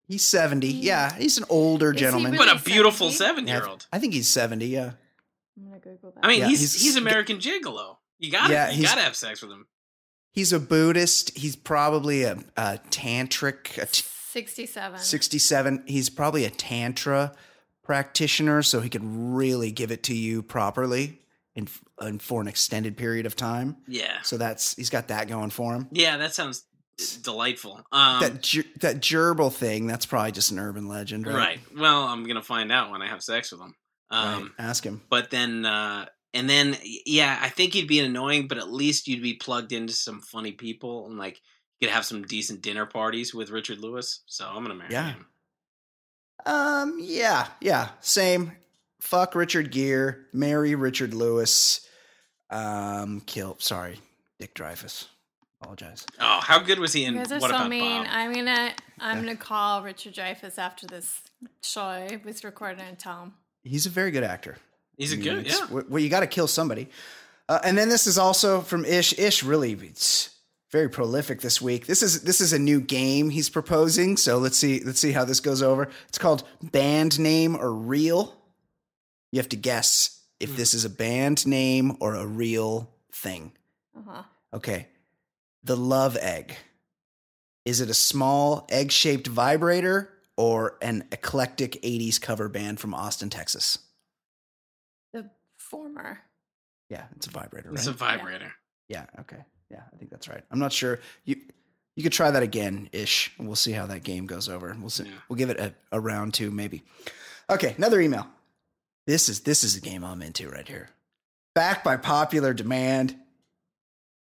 He's 0.07 0.23
seventy. 0.23 0.71
He- 0.73 0.81
Yeah, 0.87 1.15
he's 1.15 1.37
an 1.37 1.45
older 1.49 1.91
Is 1.91 1.95
he 1.95 1.99
gentleman. 2.05 2.33
really- 2.33 2.45
but 2.45 2.59
a 2.59 2.63
beautiful 2.63 3.11
70? 3.11 3.47
seven-year-old. 3.47 3.87
I 3.93 3.99
think 3.99 4.13
he's 4.13 4.27
seventy. 4.27 4.67
Yeah, 4.67 4.91
I'm 5.57 5.65
gonna 5.65 5.79
Google 5.79 6.11
that. 6.11 6.25
I 6.25 6.27
mean, 6.27 6.39
Yeah, 6.41 6.47
he's, 6.49 6.59
he's- 6.59 6.81
he's 6.81 6.95
American 6.97 7.37
Gigolo. 7.39 7.97
You 8.19 8.31
gotta 8.31 8.53
Yeah, 8.53 8.69
you 8.69 8.77
he's- 8.77 8.89
gotta 8.89 9.01
have 9.01 9.15
sex 9.15 9.41
with 9.41 9.51
him. 9.51 9.67
he's 10.31 10.51
a 10.53 10.59
Buddhist. 10.59 11.35
He's 11.37 11.55
probably 11.55 12.23
a, 12.23 12.33
a 12.57 12.79
tantric. 12.89 13.77
A 13.81 13.85
t- 13.85 14.03
67. 14.31 14.99
Sixty-seven. 14.99 15.83
He's 15.87 16.09
probably 16.09 16.45
a 16.45 16.49
tantra 16.49 17.33
practitioner, 17.83 18.61
so 18.63 18.79
he 18.81 18.89
can 18.89 19.33
really 19.33 19.71
give 19.71 19.91
it 19.91 20.03
to 20.03 20.15
you 20.15 20.41
properly 20.43 21.19
and, 21.55 21.69
and 22.01 22.21
for 22.21 22.41
an 22.41 22.47
extended 22.47 22.97
period 22.97 23.25
of 23.25 23.35
time. 23.35 23.77
Yeah, 23.87 24.21
So 24.23 24.37
that's 24.37 24.75
he's 24.75 24.89
got 24.89 25.07
that 25.07 25.27
going 25.29 25.49
for 25.51 25.73
him. 25.73 25.87
yeah, 25.91 26.17
that 26.17 26.33
sounds 26.33 26.65
delightful. 27.23 27.81
Um, 27.91 28.21
that 28.21 28.41
ger- 28.41 28.63
that 28.81 28.97
gerbil 28.97 29.51
thing. 29.53 29.87
That's 29.87 30.05
probably 30.05 30.31
just 30.33 30.51
an 30.51 30.59
urban 30.59 30.87
legend, 30.87 31.25
right? 31.27 31.35
right. 31.35 31.59
Well, 31.77 32.03
I'm 32.03 32.25
gonna 32.25 32.41
find 32.43 32.71
out 32.71 32.91
when 32.91 33.01
I 33.01 33.07
have 33.07 33.23
sex 33.23 33.51
with 33.51 33.61
him. 33.61 33.75
Right. 34.11 34.33
Um, 34.35 34.53
Ask 34.59 34.83
him. 34.83 35.01
but 35.09 35.29
then 35.31 35.65
uh 35.65 36.05
and 36.33 36.49
then 36.49 36.77
yeah, 37.05 37.39
I 37.41 37.49
think 37.49 37.73
he'd 37.73 37.87
be 37.87 37.99
annoying, 38.01 38.47
but 38.47 38.57
at 38.57 38.71
least 38.71 39.07
you'd 39.07 39.21
be 39.23 39.33
plugged 39.35 39.71
into 39.71 39.93
some 39.93 40.21
funny 40.21 40.51
people 40.51 41.05
and 41.07 41.17
like 41.17 41.39
you 41.79 41.87
could 41.87 41.93
have 41.93 42.05
some 42.05 42.23
decent 42.23 42.61
dinner 42.61 42.85
parties 42.85 43.33
with 43.33 43.49
Richard 43.49 43.79
Lewis. 43.79 44.21
So 44.27 44.45
I'm 44.45 44.61
gonna 44.63 44.75
marry 44.75 44.91
Yeah. 44.91 45.13
him. 45.13 45.25
Um, 46.45 46.97
yeah, 46.99 47.47
yeah, 47.61 47.89
same. 47.99 48.53
Fuck 48.99 49.35
Richard 49.35 49.71
Gere, 49.71 50.15
marry 50.33 50.75
Richard 50.75 51.13
Lewis, 51.13 51.81
um, 52.51 53.21
kill. 53.25 53.55
Sorry, 53.59 53.99
Dick 54.39 54.53
Dreyfuss. 54.53 55.07
Apologize. 55.61 56.05
Oh, 56.19 56.39
how 56.41 56.59
good 56.59 56.79
was 56.79 56.91
he 56.93 57.05
in? 57.05 57.13
You 57.13 57.19
in 57.19 57.23
guys 57.23 57.31
are 57.33 57.39
What 57.39 57.49
so 57.51 57.55
About 57.55 57.69
mean. 57.69 58.03
Bob? 58.03 58.07
I'm 58.11 58.33
gonna 58.33 58.73
I'm 58.99 59.19
gonna 59.19 59.35
call 59.35 59.83
Richard 59.83 60.15
Dreyfuss 60.15 60.57
after 60.57 60.87
this 60.87 61.21
show 61.63 62.07
was 62.25 62.43
recorded 62.43 62.81
and 62.81 62.97
tell 62.97 63.23
him. 63.23 63.33
He's 63.63 63.85
a 63.85 63.89
very 63.89 64.11
good 64.11 64.23
actor. 64.23 64.57
He's 64.97 65.13
a 65.13 65.15
I 65.15 65.19
mean, 65.19 65.43
good, 65.43 65.47
yeah. 65.47 65.81
Well, 65.87 66.01
you 66.01 66.09
got 66.09 66.21
to 66.21 66.27
kill 66.27 66.47
somebody. 66.47 66.89
Uh, 67.47 67.59
and 67.63 67.77
then 67.77 67.89
this 67.89 68.07
is 68.07 68.17
also 68.17 68.61
from 68.61 68.85
Ish. 68.85 69.17
Ish 69.19 69.43
really 69.43 69.73
it's 69.73 70.31
very 70.71 70.89
prolific 70.89 71.41
this 71.41 71.61
week. 71.61 71.85
This 71.85 72.01
is 72.01 72.23
this 72.23 72.41
is 72.41 72.53
a 72.53 72.59
new 72.59 72.79
game 72.81 73.29
he's 73.29 73.49
proposing. 73.49 74.17
So 74.17 74.37
let's 74.37 74.57
see 74.57 74.81
let's 74.83 74.99
see 74.99 75.11
how 75.11 75.25
this 75.25 75.39
goes 75.39 75.61
over. 75.61 75.89
It's 76.07 76.17
called 76.17 76.43
Band 76.61 77.19
Name 77.19 77.55
or 77.55 77.73
Real. 77.73 78.35
You 79.31 79.39
have 79.39 79.49
to 79.49 79.57
guess 79.57 80.20
if 80.41 80.49
Hmm. 80.51 80.55
this 80.57 80.73
is 80.73 80.85
a 80.85 80.89
band 80.89 81.45
name 81.45 81.95
or 81.99 82.15
a 82.15 82.25
real 82.25 82.93
thing. 83.11 83.53
Uh-huh. 83.97 84.23
Okay. 84.53 84.87
The 85.63 85.77
Love 85.77 86.17
Egg. 86.17 86.55
Is 87.65 87.79
it 87.81 87.89
a 87.89 87.93
small 87.93 88.65
egg 88.69 88.91
shaped 88.91 89.27
vibrator 89.27 90.09
or 90.35 90.77
an 90.81 91.07
eclectic 91.11 91.73
80s 91.83 92.19
cover 92.19 92.49
band 92.49 92.79
from 92.79 92.93
Austin, 92.95 93.29
Texas? 93.29 93.77
The 95.13 95.29
former. 95.57 96.19
Yeah, 96.89 97.05
it's 97.15 97.27
a 97.27 97.29
vibrator, 97.31 97.69
right? 97.69 97.77
It's 97.77 97.87
a 97.87 97.93
vibrator. 97.93 98.51
Yeah. 98.89 99.05
Okay. 99.19 99.37
Yeah, 99.69 99.83
I 99.93 99.97
think 99.97 100.09
that's 100.11 100.27
right. 100.27 100.43
I'm 100.51 100.59
not 100.59 100.73
sure. 100.73 100.99
You 101.23 101.37
you 101.95 102.03
could 102.03 102.11
try 102.13 102.31
that 102.31 102.41
again, 102.43 102.89
ish, 102.93 103.31
and 103.37 103.47
we'll 103.47 103.55
see 103.55 103.73
how 103.73 103.85
that 103.87 104.03
game 104.03 104.25
goes 104.25 104.49
over. 104.49 104.75
We'll 104.79 104.89
see. 104.89 105.03
Yeah. 105.05 105.11
We'll 105.29 105.37
give 105.37 105.49
it 105.49 105.59
a, 105.59 105.73
a 105.91 105.99
round 105.99 106.33
two, 106.33 106.49
maybe. 106.49 106.83
Okay, 107.49 107.73
another 107.77 107.99
email. 108.01 108.27
This 109.07 109.29
is 109.29 109.41
this 109.41 109.63
is 109.63 109.75
a 109.75 109.81
game 109.81 110.03
I'm 110.03 110.21
into 110.21 110.49
right 110.49 110.67
here. 110.67 110.89
Backed 111.55 111.83
by 111.83 111.97
popular 111.97 112.53
demand. 112.53 113.15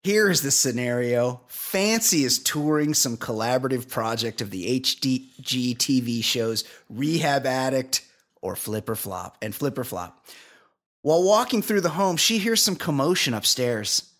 Here 0.03 0.31
is 0.31 0.41
the 0.41 0.51
scenario. 0.51 1.43
Fancy 1.49 2.25
is 2.25 2.39
touring 2.39 2.95
some 2.95 3.19
collaborative 3.19 3.89
project 3.89 4.41
of 4.41 4.51
the 4.51 4.81
HDG 4.81 5.77
TV 5.77 6.25
shows 6.25 6.65
Rehab 6.89 7.45
Addict 7.45 8.07
or 8.41 8.57
Flip 8.57 8.89
or 8.89 8.97
Flop 8.97 9.37
and 9.43 9.55
Flip 9.55 9.77
or 9.77 9.85
Flop. 9.85 10.25
While 11.03 11.23
walking 11.23 11.61
through 11.61 11.83
the 11.83 11.91
home, 11.91 12.17
she 12.17 12.39
hears 12.39 12.63
some 12.63 12.77
commotion 12.77 13.35
upstairs. 13.35 14.11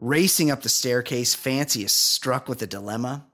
Racing 0.00 0.50
up 0.50 0.62
the 0.62 0.70
staircase, 0.70 1.34
Fancy 1.34 1.84
is 1.84 1.92
struck 1.92 2.48
with 2.48 2.62
a 2.62 2.66
dilemma. 2.66 3.26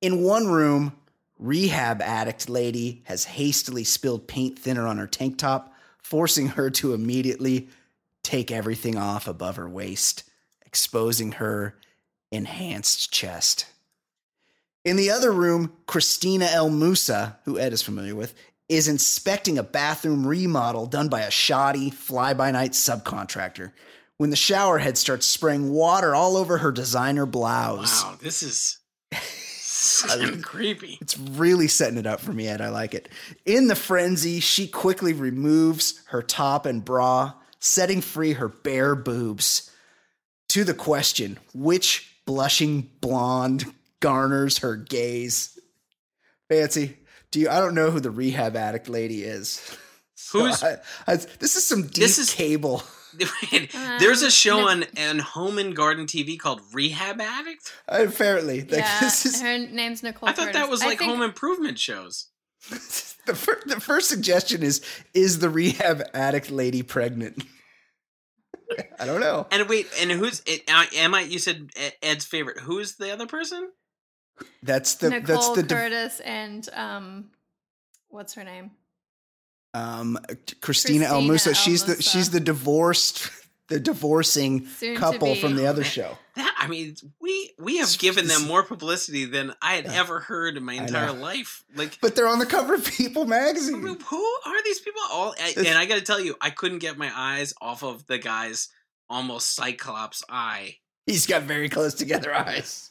In 0.00 0.22
one 0.22 0.48
room, 0.48 0.92
rehab 1.38 2.02
addict 2.02 2.48
lady 2.48 3.02
has 3.04 3.24
hastily 3.24 3.84
spilled 3.84 4.26
paint 4.26 4.58
thinner 4.58 4.86
on 4.86 4.98
her 4.98 5.06
tank 5.06 5.38
top, 5.38 5.69
forcing 6.10 6.48
her 6.48 6.68
to 6.68 6.92
immediately 6.92 7.68
take 8.22 8.50
everything 8.50 8.98
off 8.98 9.26
above 9.28 9.56
her 9.56 9.68
waist, 9.68 10.24
exposing 10.66 11.32
her 11.32 11.76
enhanced 12.32 13.12
chest. 13.12 13.66
In 14.84 14.96
the 14.96 15.10
other 15.10 15.30
room, 15.30 15.72
Christina 15.86 16.46
El 16.46 16.68
Moussa, 16.68 17.38
who 17.44 17.58
Ed 17.58 17.72
is 17.72 17.82
familiar 17.82 18.16
with, 18.16 18.34
is 18.68 18.88
inspecting 18.88 19.56
a 19.56 19.62
bathroom 19.62 20.26
remodel 20.26 20.86
done 20.86 21.08
by 21.08 21.20
a 21.20 21.30
shoddy 21.30 21.90
fly 21.90 22.34
by 22.34 22.50
night 22.50 22.72
subcontractor 22.72 23.72
when 24.16 24.30
the 24.30 24.36
shower 24.36 24.78
head 24.78 24.98
starts 24.98 25.26
spraying 25.26 25.70
water 25.70 26.14
all 26.14 26.36
over 26.36 26.58
her 26.58 26.72
designer 26.72 27.26
blouse. 27.26 28.02
Wow, 28.04 28.16
this 28.20 28.42
is 28.42 28.78
kind 30.06 30.22
of 30.22 30.42
creepy. 30.42 30.98
It's 31.00 31.16
really 31.18 31.68
setting 31.68 31.98
it 31.98 32.06
up 32.06 32.20
for 32.20 32.32
me, 32.32 32.46
Ed. 32.48 32.60
I 32.60 32.68
like 32.68 32.94
it. 32.94 33.08
In 33.46 33.66
the 33.68 33.74
frenzy, 33.76 34.40
she 34.40 34.66
quickly 34.68 35.12
removes 35.12 36.02
her 36.08 36.22
top 36.22 36.66
and 36.66 36.84
bra, 36.84 37.32
setting 37.58 38.00
free 38.00 38.32
her 38.34 38.48
bare 38.48 38.94
boobs. 38.94 39.70
To 40.50 40.64
the 40.64 40.74
question, 40.74 41.38
which 41.54 42.10
blushing 42.26 42.90
blonde 43.00 43.64
garners 44.00 44.58
her 44.58 44.74
gaze? 44.76 45.56
Fancy, 46.48 46.96
do 47.30 47.38
you? 47.40 47.48
I 47.48 47.60
don't 47.60 47.74
know 47.76 47.90
who 47.92 48.00
the 48.00 48.10
rehab 48.10 48.56
addict 48.56 48.88
lady 48.88 49.22
is. 49.22 49.60
So 50.22 50.40
Who's- 50.40 50.62
I- 50.62 50.76
I- 51.08 51.16
this 51.16 51.56
is 51.56 51.66
some 51.66 51.82
deep 51.84 51.94
This 51.94 52.18
is- 52.18 52.32
cable. 52.32 52.82
There's 54.00 54.22
a 54.22 54.26
Um, 54.26 54.30
show 54.30 54.60
no- 54.60 54.68
on 54.68 54.84
on 54.98 55.18
Home 55.18 55.58
and 55.58 55.74
Garden 55.74 56.06
TV 56.06 56.38
called 56.38 56.60
Rehab 56.72 57.20
Addict. 57.20 57.72
Apparently, 57.88 58.60
like, 58.62 58.70
yeah, 58.80 59.00
this 59.00 59.26
is 59.26 59.40
her 59.42 59.58
name's 59.58 60.02
Nicole. 60.02 60.28
I 60.28 60.32
thought 60.32 60.52
that 60.52 60.68
was 60.68 60.80
like 60.80 60.98
think- 60.98 61.10
home 61.10 61.22
improvement 61.22 61.78
shows. 61.78 62.28
the, 62.70 63.34
fir- 63.34 63.60
the 63.66 63.80
first 63.80 64.08
suggestion 64.08 64.62
is 64.62 64.82
is 65.14 65.38
the 65.38 65.48
rehab 65.48 66.02
addict 66.12 66.50
lady 66.50 66.82
pregnant? 66.82 67.42
I 69.00 69.06
don't 69.06 69.20
know. 69.20 69.46
And 69.50 69.68
wait, 69.68 69.88
and 70.00 70.10
who's 70.12 70.42
it? 70.46 70.62
uh, 70.68 70.84
Am 70.94 71.14
I? 71.14 71.22
You 71.22 71.38
said 71.38 71.70
Ed's 72.02 72.24
favorite. 72.24 72.60
Who's 72.60 72.96
the 72.96 73.12
other 73.12 73.26
person? 73.26 73.70
That's 74.62 74.94
the 74.94 75.10
Nicole 75.10 75.36
that's 75.36 75.48
the 75.50 75.62
div- 75.62 75.76
Curtis 75.76 76.20
and 76.20 76.68
um, 76.74 77.30
what's 78.08 78.34
her 78.34 78.44
name? 78.44 78.70
Um 79.74 80.18
Christina, 80.60 81.04
El 81.06 81.10
Christina 81.10 81.20
Moussa. 81.22 81.54
She's 81.54 81.84
the 81.84 82.02
she's 82.02 82.30
the 82.30 82.40
divorced 82.40 83.30
the 83.68 83.78
divorcing 83.78 84.66
Soon 84.66 84.96
couple 84.96 85.36
from 85.36 85.54
the 85.56 85.66
other 85.66 85.84
show. 85.84 86.18
That 86.36 86.54
I 86.58 86.68
mean, 86.68 86.96
we 87.20 87.52
we 87.58 87.78
have 87.78 87.96
given 87.98 88.26
them 88.28 88.46
more 88.46 88.62
publicity 88.62 89.24
than 89.26 89.52
I 89.60 89.74
had 89.74 89.84
Yeah. 89.86 90.00
ever 90.00 90.20
heard 90.20 90.56
in 90.56 90.64
my 90.64 90.74
entire 90.74 91.12
life. 91.12 91.64
Like, 91.74 91.98
But 92.00 92.14
they're 92.16 92.28
on 92.28 92.38
the 92.38 92.46
cover 92.46 92.74
of 92.74 92.84
People 92.84 93.24
I 93.24 93.26
magazine. 93.26 93.82
mean, 93.82 93.98
who 94.00 94.24
are 94.46 94.62
these 94.64 94.80
people? 94.80 95.02
All 95.10 95.34
I- 95.40 95.54
and 95.56 95.76
I 95.76 95.86
got 95.86 95.96
to 95.96 96.00
tell 96.02 96.20
you, 96.20 96.36
I 96.40 96.50
couldn't 96.50 96.78
get 96.78 96.96
my 96.96 97.10
eyes 97.14 97.52
off 97.60 97.82
of 97.82 98.06
the 98.06 98.16
guy's 98.18 98.68
almost 99.08 99.54
cyclops 99.54 100.22
eye. 100.28 100.76
He's 101.06 101.26
got 101.26 101.42
very 101.42 101.68
close 101.68 101.94
together 101.94 102.32
eyes. 102.34 102.90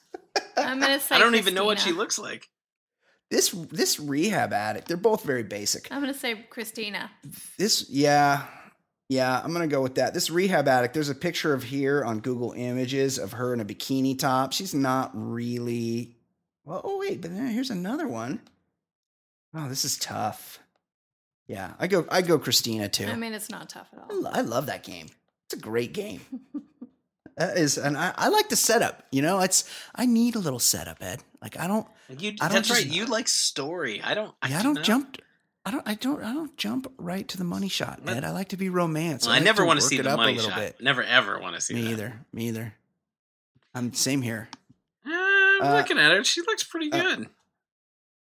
I'm 0.57 0.79
gonna 0.81 0.99
say. 0.99 1.15
I 1.15 1.19
don't 1.19 1.35
even 1.35 1.53
know 1.53 1.65
what 1.65 1.79
she 1.79 1.91
looks 1.93 2.19
like. 2.19 2.49
This 3.29 3.49
this 3.51 3.99
rehab 3.99 4.53
addict, 4.53 4.87
they're 4.87 4.97
both 4.97 5.23
very 5.23 5.43
basic. 5.43 5.91
I'm 5.91 6.01
gonna 6.01 6.13
say 6.13 6.35
Christina. 6.49 7.11
This, 7.57 7.87
yeah, 7.89 8.45
yeah, 9.07 9.39
I'm 9.43 9.53
gonna 9.53 9.67
go 9.67 9.81
with 9.81 9.95
that. 9.95 10.13
This 10.15 10.29
rehab 10.31 10.67
addict. 10.67 10.95
There's 10.95 11.09
a 11.09 11.15
picture 11.15 11.53
of 11.53 11.61
here 11.63 12.03
on 12.03 12.21
Google 12.21 12.53
Images 12.53 13.19
of 13.19 13.33
her 13.33 13.53
in 13.53 13.59
a 13.59 13.65
bikini 13.65 14.17
top. 14.17 14.53
She's 14.53 14.73
not 14.73 15.11
really. 15.13 16.15
Well, 16.65 16.81
oh 16.83 16.97
wait, 16.99 17.21
but 17.21 17.31
here's 17.31 17.69
another 17.69 18.07
one. 18.07 18.41
Oh, 19.53 19.69
this 19.69 19.85
is 19.85 19.97
tough. 19.97 20.59
Yeah, 21.47 21.73
I 21.79 21.87
go. 21.87 22.05
I 22.09 22.21
go 22.23 22.39
Christina 22.39 22.89
too. 22.89 23.05
I 23.07 23.15
mean, 23.15 23.33
it's 23.33 23.49
not 23.49 23.69
tough 23.69 23.89
at 23.93 23.99
I, 23.99 24.13
all. 24.13 24.21
lo- 24.21 24.31
I 24.33 24.41
love 24.41 24.65
that 24.67 24.83
game. 24.83 25.07
It's 25.45 25.53
a 25.55 25.59
great 25.59 25.93
game. 25.93 26.21
that 27.39 27.57
is, 27.57 27.77
and 27.77 27.97
I, 27.97 28.13
I 28.15 28.29
like 28.29 28.49
the 28.49 28.55
setup. 28.55 29.03
You 29.11 29.21
know, 29.23 29.39
it's 29.39 29.63
I 29.95 30.05
need 30.05 30.35
a 30.35 30.39
little 30.39 30.59
setup, 30.59 30.97
Ed. 31.01 31.23
Like 31.41 31.59
I 31.59 31.65
don't. 31.67 31.87
You, 32.09 32.33
I 32.41 32.45
don't 32.47 32.53
that's 32.55 32.67
just- 32.67 32.83
right. 32.83 32.91
You 32.93 33.05
like 33.07 33.27
story. 33.27 34.01
I 34.03 34.13
don't. 34.13 34.33
I, 34.41 34.47
I 34.53 34.59
I 34.59 34.61
don't 34.61 34.63
don't 34.63 34.73
know. 34.75 34.81
jump. 34.83 35.17
I 35.65 35.71
don't. 35.71 35.87
I 35.87 35.95
don't. 35.95 36.23
I 36.23 36.33
don't 36.33 36.55
jump 36.57 36.91
right 36.97 37.27
to 37.27 37.37
the 37.37 37.43
money 37.43 37.69
shot, 37.69 38.01
Ed. 38.07 38.23
I 38.23 38.31
like 38.31 38.49
to 38.49 38.57
be 38.57 38.69
romance. 38.69 39.25
Well, 39.25 39.33
I 39.33 39.37
like 39.37 39.45
never 39.45 39.65
want 39.65 39.79
to 39.79 39.85
see 39.85 39.97
it 39.97 40.03
the 40.03 40.11
up 40.11 40.17
money 40.17 40.33
a 40.33 40.35
little 40.35 40.51
shot. 40.51 40.59
bit. 40.59 40.81
Never 40.81 41.03
ever 41.03 41.39
want 41.39 41.55
to 41.55 41.61
see 41.61 41.73
that. 41.73 41.79
Me 41.81 41.85
that. 41.87 41.91
either. 41.93 42.25
Me 42.33 42.47
either. 42.47 42.73
I'm 43.75 43.93
same 43.93 44.21
here. 44.21 44.49
Eh, 45.05 45.09
I'm 45.11 45.61
Uh, 45.61 45.73
looking 45.75 45.97
at 45.97 46.11
her. 46.11 46.23
She 46.23 46.41
looks 46.41 46.63
pretty 46.63 46.91
uh, 46.91 47.01
good. 47.01 47.29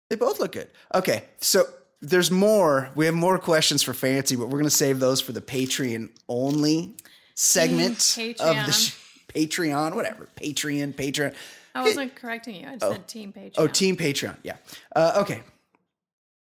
They 0.09 0.16
both 0.16 0.39
look 0.39 0.51
good. 0.53 0.70
Okay, 0.93 1.24
so 1.39 1.66
there's 2.01 2.30
more. 2.32 2.89
We 2.96 3.05
have 3.08 3.16
more 3.16 3.37
questions 3.39 3.82
for 3.83 3.93
Fancy, 3.93 4.36
but 4.36 4.50
we're 4.50 4.59
gonna 4.59 4.70
save 4.70 5.00
those 5.00 5.20
for 5.21 5.32
the 5.33 5.42
Patreon 5.42 6.09
only 6.29 6.96
segment 7.36 7.97
Mm, 7.97 8.32
of 8.39 8.55
the 8.67 8.71
Patreon. 8.71 8.89
sh- 8.89 8.96
Patreon, 9.34 9.96
whatever. 9.96 10.28
Patreon, 10.36 10.93
Patreon. 10.93 11.34
I 11.76 11.82
wasn't 11.84 12.16
correcting 12.16 12.55
you. 12.55 12.68
I 12.68 12.74
just 12.74 12.84
Oh. 12.86 12.92
said 12.92 13.08
Team 13.08 13.34
Patreon. 13.34 13.54
Oh, 13.58 13.68
Team 13.68 13.97
Patreon. 13.97 14.38
Yeah. 14.43 14.58
Uh, 14.96 15.20
okay. 15.24 15.42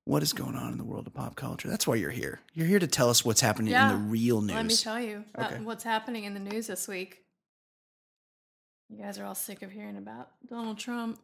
What 0.04 0.22
is 0.22 0.32
going 0.32 0.54
on 0.54 0.72
in 0.72 0.78
the 0.78 0.84
world 0.84 1.06
of 1.06 1.12
pop 1.14 1.34
culture? 1.36 1.68
That's 1.68 1.86
why 1.86 1.96
you're 1.96 2.10
here. 2.10 2.40
You're 2.54 2.66
here 2.66 2.78
to 2.78 2.86
tell 2.86 3.10
us 3.10 3.24
what's 3.24 3.40
happening 3.42 3.72
Yeah. 3.72 3.92
in 3.92 4.02
the 4.04 4.08
real 4.10 4.40
news. 4.40 4.56
Let 4.56 4.66
me 4.66 4.76
tell 4.76 5.00
you 5.00 5.24
about 5.34 5.52
Okay. 5.52 5.62
what's 5.62 5.84
happening 5.84 6.24
in 6.24 6.34
the 6.34 6.40
news 6.40 6.66
this 6.68 6.88
week. 6.88 7.24
You 8.88 9.02
guys 9.02 9.18
are 9.18 9.24
all 9.26 9.34
sick 9.34 9.62
of 9.62 9.70
hearing 9.70 9.96
about 9.98 10.30
Donald 10.48 10.78
Trump. 10.78 11.20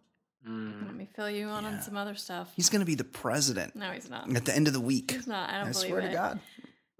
Mm. 0.46 0.84
Let 0.84 0.94
me 0.94 1.08
fill 1.16 1.30
you 1.30 1.46
on 1.46 1.62
Yeah. 1.64 1.70
on 1.70 1.82
some 1.82 1.96
other 1.96 2.14
stuff. 2.14 2.52
He's 2.54 2.68
going 2.68 2.80
to 2.80 2.86
be 2.86 2.94
the 2.94 3.04
president 3.04 3.74
no, 3.74 3.90
he's 3.92 4.10
not. 4.10 4.30
at 4.36 4.44
the 4.44 4.54
end 4.54 4.66
of 4.66 4.74
the 4.74 4.80
week. 4.80 5.12
He's 5.12 5.26
not. 5.26 5.48
I 5.48 5.52
don't 5.58 5.68
I 5.68 5.72
believe 5.72 5.88
swear 5.88 6.00
it. 6.00 6.08
to 6.08 6.12
God. 6.12 6.40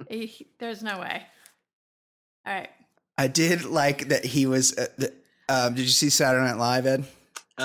He- 0.09 0.27
he- 0.27 0.47
there's 0.59 0.83
no 0.83 0.99
way. 1.01 1.27
All 2.47 2.55
right. 2.55 2.71
I 3.17 3.29
did 3.29 3.65
like 3.65 4.09
that 4.09 4.25
he 4.25 4.47
was. 4.47 4.77
Uh, 4.77 4.87
the, 4.99 5.13
um, 5.49 5.75
did 5.75 5.83
you 5.83 5.89
see 5.89 6.11
Saturday 6.11 6.45
Night 6.45 6.57
Live, 6.59 6.87
Ed? 6.87 7.01
Uh, 7.59 7.63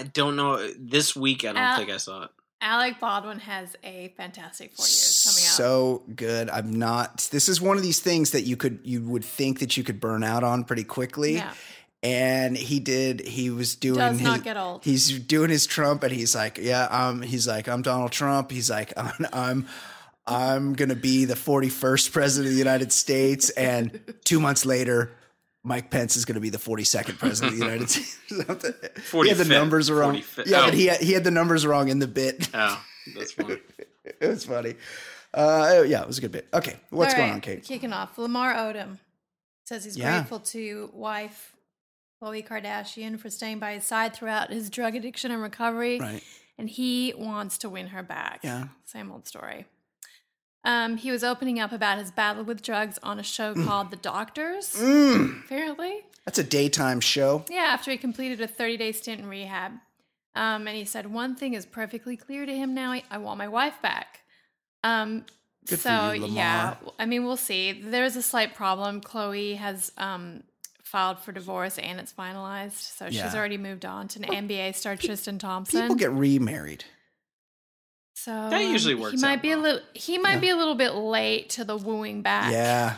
I 0.00 0.10
don't 0.14 0.36
know. 0.36 0.66
This 0.78 1.14
week, 1.14 1.44
I 1.44 1.48
don't 1.48 1.56
Uh, 1.58 1.76
think 1.76 1.90
I 1.90 1.96
saw 1.98 2.24
it. 2.24 2.30
Alec 2.60 2.98
Baldwin 2.98 3.38
has 3.40 3.76
a 3.84 4.12
fantastic 4.16 4.74
four 4.74 4.84
years 4.84 5.22
coming 5.24 5.44
up. 5.44 5.52
So 5.52 6.02
good. 6.16 6.50
I'm 6.50 6.72
not. 6.72 7.28
This 7.30 7.48
is 7.48 7.60
one 7.60 7.76
of 7.76 7.82
these 7.82 8.00
things 8.00 8.32
that 8.32 8.42
you 8.42 8.56
could 8.56 8.80
you 8.82 9.02
would 9.02 9.24
think 9.24 9.60
that 9.60 9.76
you 9.76 9.84
could 9.84 10.00
burn 10.00 10.24
out 10.24 10.42
on 10.42 10.64
pretty 10.64 10.84
quickly. 10.84 11.34
Yeah. 11.34 11.52
And 12.02 12.56
he 12.56 12.78
did. 12.80 13.20
He 13.20 13.50
was 13.50 13.74
doing. 13.76 13.98
Does 13.98 14.18
his, 14.18 14.22
not 14.26 14.42
get 14.44 14.56
old. 14.56 14.84
He's 14.84 15.18
doing 15.20 15.50
his 15.50 15.66
Trump, 15.66 16.02
and 16.04 16.12
he's 16.12 16.34
like, 16.34 16.56
"Yeah, 16.58 16.84
um." 16.84 17.22
He's 17.22 17.46
like, 17.46 17.68
"I'm 17.68 17.82
Donald 17.82 18.12
Trump." 18.12 18.50
He's 18.50 18.70
like, 18.70 18.92
"I'm." 18.96 19.26
I'm 19.32 19.66
I'm 20.28 20.74
gonna 20.74 20.94
be 20.94 21.24
the 21.24 21.34
41st 21.34 22.12
president 22.12 22.48
of 22.48 22.52
the 22.52 22.58
United 22.58 22.92
States, 22.92 23.50
and 23.50 24.00
two 24.24 24.40
months 24.40 24.66
later, 24.66 25.12
Mike 25.64 25.90
Pence 25.90 26.16
is 26.16 26.24
gonna 26.24 26.40
be 26.40 26.50
the 26.50 26.58
42nd 26.58 27.18
president 27.18 27.54
of 27.54 27.58
the 27.58 27.64
United 27.64 27.88
States. 27.90 28.18
or 28.32 28.44
something. 28.44 28.74
he 29.24 29.28
had 29.28 29.38
the 29.38 29.44
numbers 29.46 29.90
wrong. 29.90 30.16
45th. 30.16 30.46
Yeah, 30.46 30.60
Oh. 30.60 30.64
but 30.66 30.74
he 30.74 30.86
had, 30.86 31.00
he 31.00 31.12
had 31.12 31.24
the 31.24 31.30
numbers 31.30 31.66
wrong 31.66 31.88
in 31.88 31.98
the 31.98 32.06
bit. 32.06 32.48
Oh, 32.54 32.84
that's 33.16 33.32
funny. 33.32 33.56
it 34.04 34.28
was 34.28 34.44
funny. 34.44 34.74
Uh, 35.34 35.82
yeah, 35.86 36.02
it 36.02 36.06
was 36.06 36.18
a 36.18 36.20
good 36.20 36.32
bit. 36.32 36.48
Okay, 36.54 36.76
what's 36.90 37.14
All 37.14 37.20
going 37.20 37.32
on, 37.32 37.40
Kate? 37.40 37.62
Kicking 37.64 37.92
off. 37.92 38.16
Lamar 38.18 38.54
Odom 38.54 38.98
says 39.66 39.84
he's 39.84 39.96
Yeah. 39.96 40.18
grateful 40.20 40.40
to 40.40 40.90
wife 40.94 41.52
Khloe 42.22 42.46
Kardashian 42.46 43.18
for 43.18 43.28
staying 43.30 43.58
by 43.58 43.74
his 43.74 43.84
side 43.84 44.14
throughout 44.14 44.50
his 44.50 44.70
drug 44.70 44.94
addiction 44.94 45.30
and 45.30 45.42
recovery. 45.42 46.00
Right. 46.00 46.22
And 46.58 46.68
he 46.68 47.12
wants 47.16 47.58
to 47.58 47.68
win 47.68 47.88
her 47.88 48.02
back. 48.02 48.40
Yeah. 48.42 48.68
Same 48.84 49.12
old 49.12 49.26
story. 49.28 49.66
Um, 50.64 50.96
he 50.96 51.10
was 51.10 51.22
opening 51.24 51.60
up 51.60 51.72
about 51.72 51.98
his 51.98 52.10
battle 52.10 52.44
with 52.44 52.62
drugs 52.62 52.98
on 53.02 53.18
a 53.18 53.22
show 53.22 53.54
called 53.54 53.90
The 53.90 53.96
Doctors, 53.96 54.74
Mm, 54.74 55.44
apparently. 55.44 56.00
that's 56.24 56.38
a 56.38 56.44
daytime 56.44 57.00
show. 57.00 57.44
Yeah, 57.48 57.60
after 57.70 57.90
he 57.90 57.96
completed 57.96 58.40
a 58.40 58.48
30 58.48 58.76
day 58.76 58.92
stint 58.92 59.20
in 59.20 59.26
rehab. 59.28 59.72
Um, 60.34 60.68
and 60.68 60.76
he 60.76 60.84
said, 60.84 61.12
One 61.12 61.34
thing 61.36 61.54
is 61.54 61.64
perfectly 61.66 62.16
clear 62.16 62.44
to 62.46 62.54
him 62.54 62.74
now 62.74 62.92
I 63.10 63.18
want 63.18 63.38
my 63.38 63.48
wife 63.48 63.80
back. 63.82 64.20
Um, 64.84 65.24
Good 65.66 65.80
so, 65.80 66.12
you, 66.12 66.26
yeah, 66.26 66.76
I 66.98 67.06
mean, 67.06 67.24
we'll 67.24 67.36
see. 67.36 67.72
There's 67.72 68.16
a 68.16 68.22
slight 68.22 68.54
problem. 68.54 69.00
Khloe 69.00 69.56
has 69.56 69.92
um, 69.98 70.42
filed 70.82 71.18
for 71.20 71.32
divorce 71.32 71.78
and 71.78 71.98
it's 72.00 72.12
finalized. 72.12 72.96
So 72.96 73.06
Yeah. 73.06 73.24
she's 73.24 73.34
already 73.34 73.58
moved 73.58 73.84
on 73.84 74.08
to 74.08 74.22
an 74.22 74.48
NBA 74.48 74.74
star, 74.76 74.96
Tristan 74.96 75.38
Thompson. 75.38 75.82
People 75.82 75.96
get 75.96 76.12
remarried. 76.12 76.84
So 78.24 78.50
That 78.50 78.64
usually 78.64 78.94
um, 78.94 79.00
works 79.00 79.14
He 79.14 79.20
might 79.20 79.36
out 79.36 79.42
be 79.42 79.52
a 79.52 79.58
little. 79.58 79.80
He 79.94 80.18
might 80.18 80.40
be 80.40 80.48
a 80.50 80.56
little 80.56 80.74
bit 80.74 80.94
late 80.94 81.50
to 81.50 81.64
the 81.64 81.76
wooing 81.76 82.22
back. 82.22 82.52
Yeah. 82.52 82.96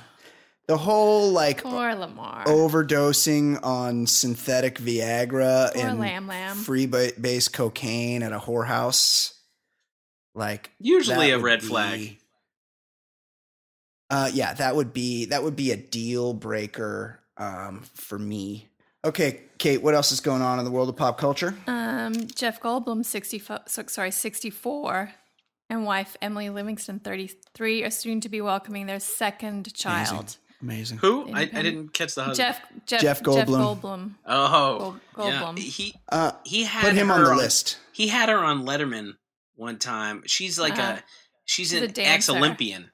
The 0.66 0.76
whole 0.76 1.32
like 1.32 1.62
Poor 1.62 1.94
Lamar. 1.94 2.44
overdosing 2.44 3.58
on 3.64 4.06
synthetic 4.06 4.78
Viagra 4.78 5.74
Poor 5.74 5.84
and 5.84 5.98
Lamb 5.98 6.26
Lamb. 6.28 6.56
free 6.56 6.86
ba- 6.86 7.10
base 7.20 7.48
cocaine 7.48 8.22
at 8.22 8.32
a 8.32 8.38
whorehouse. 8.38 9.34
Like 10.34 10.70
Usually 10.78 11.32
a 11.32 11.38
red 11.38 11.60
be- 11.60 11.66
flag. 11.66 12.16
Uh, 14.08 14.30
yeah, 14.32 14.54
that 14.54 14.74
would 14.76 14.92
be 14.92 15.26
that 15.26 15.42
would 15.42 15.56
be 15.56 15.70
a 15.72 15.76
deal 15.76 16.34
breaker 16.34 17.20
um, 17.36 17.82
for 17.94 18.18
me. 18.18 18.69
Okay, 19.04 19.40
Kate, 19.58 19.82
what 19.82 19.94
else 19.94 20.12
is 20.12 20.20
going 20.20 20.42
on 20.42 20.58
in 20.58 20.64
the 20.64 20.70
world 20.70 20.88
of 20.90 20.96
pop 20.96 21.16
culture? 21.18 21.54
Um, 21.66 22.12
Jeff 22.34 22.60
Goldblum, 22.60 23.04
60, 23.04 23.42
sorry, 23.66 24.10
64, 24.10 25.12
and 25.70 25.84
wife 25.86 26.16
Emilie 26.20 26.50
Livingston, 26.50 26.98
33, 26.98 27.82
are 27.84 27.90
soon 27.90 28.20
to 28.20 28.28
be 28.28 28.42
welcoming 28.42 28.86
their 28.86 29.00
second 29.00 29.72
child. 29.74 30.36
Amazing. 30.60 30.98
Who? 30.98 31.32
I, 31.32 31.42
I 31.42 31.46
didn't 31.62 31.94
catch 31.94 32.14
the 32.14 32.24
husband. 32.24 32.36
Jeff, 32.36 32.60
Jeff, 32.84 33.00
Jeff 33.00 33.18
Jeff 33.18 33.22
Goldblum. 33.22 33.80
Goldblum. 33.80 34.10
Oh, 34.26 35.00
Gold- 35.14 35.32
yeah. 35.32 35.40
Goldblum. 35.42 35.58
He 35.58 35.94
Uh, 36.10 36.32
he 36.44 36.64
had 36.64 36.82
put 36.84 36.92
him 36.92 37.10
on 37.10 37.24
the 37.24 37.34
list. 37.34 37.78
He 37.94 38.08
had 38.08 38.28
her 38.28 38.36
on 38.38 38.66
Letterman 38.66 39.12
one 39.54 39.78
time. 39.78 40.22
She's 40.26 40.58
like 40.58 40.74
Uh-huh. 40.74 40.96
a 40.98 41.02
she's, 41.46 41.70
She's 41.70 41.80
an 41.80 41.90
ex 41.98 42.28
Olympian 42.28 42.90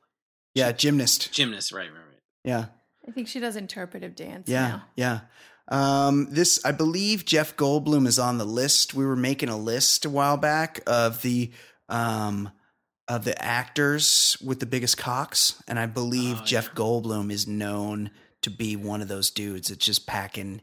Yeah, 0.54 0.70
gymnast. 0.70 1.32
gymnast. 1.32 1.72
Right, 1.72 1.90
right, 1.90 1.98
right. 1.98 2.20
Yeah. 2.44 2.66
I 3.08 3.10
think 3.10 3.26
she 3.26 3.40
does 3.40 3.56
interpretive 3.56 4.14
dance 4.14 4.48
Yeah, 4.48 4.68
now. 4.68 4.84
yeah. 4.94 5.20
Um, 5.68 6.28
this, 6.30 6.64
I 6.64 6.72
believe, 6.72 7.24
Jeff 7.24 7.56
Goldblum 7.56 8.06
is 8.06 8.18
on 8.18 8.38
the 8.38 8.44
list. 8.44 8.94
We 8.94 9.04
were 9.04 9.16
making 9.16 9.48
a 9.48 9.56
list 9.56 10.04
a 10.04 10.10
while 10.10 10.36
back 10.36 10.80
of 10.86 11.22
the 11.22 11.50
um, 11.88 12.50
of 13.08 13.24
the 13.24 13.40
actors 13.42 14.36
with 14.44 14.60
the 14.60 14.66
biggest 14.66 14.96
cocks, 14.98 15.62
and 15.68 15.78
I 15.78 15.86
believe 15.86 16.38
Oh, 16.40 16.44
Jeff 16.44 16.66
yeah. 16.66 16.74
Goldblum 16.74 17.30
is 17.32 17.46
known 17.46 18.10
to 18.42 18.50
be 18.50 18.76
one 18.76 19.00
of 19.02 19.08
those 19.08 19.30
dudes 19.30 19.68
that's 19.68 19.84
just 19.84 20.06
packing 20.06 20.60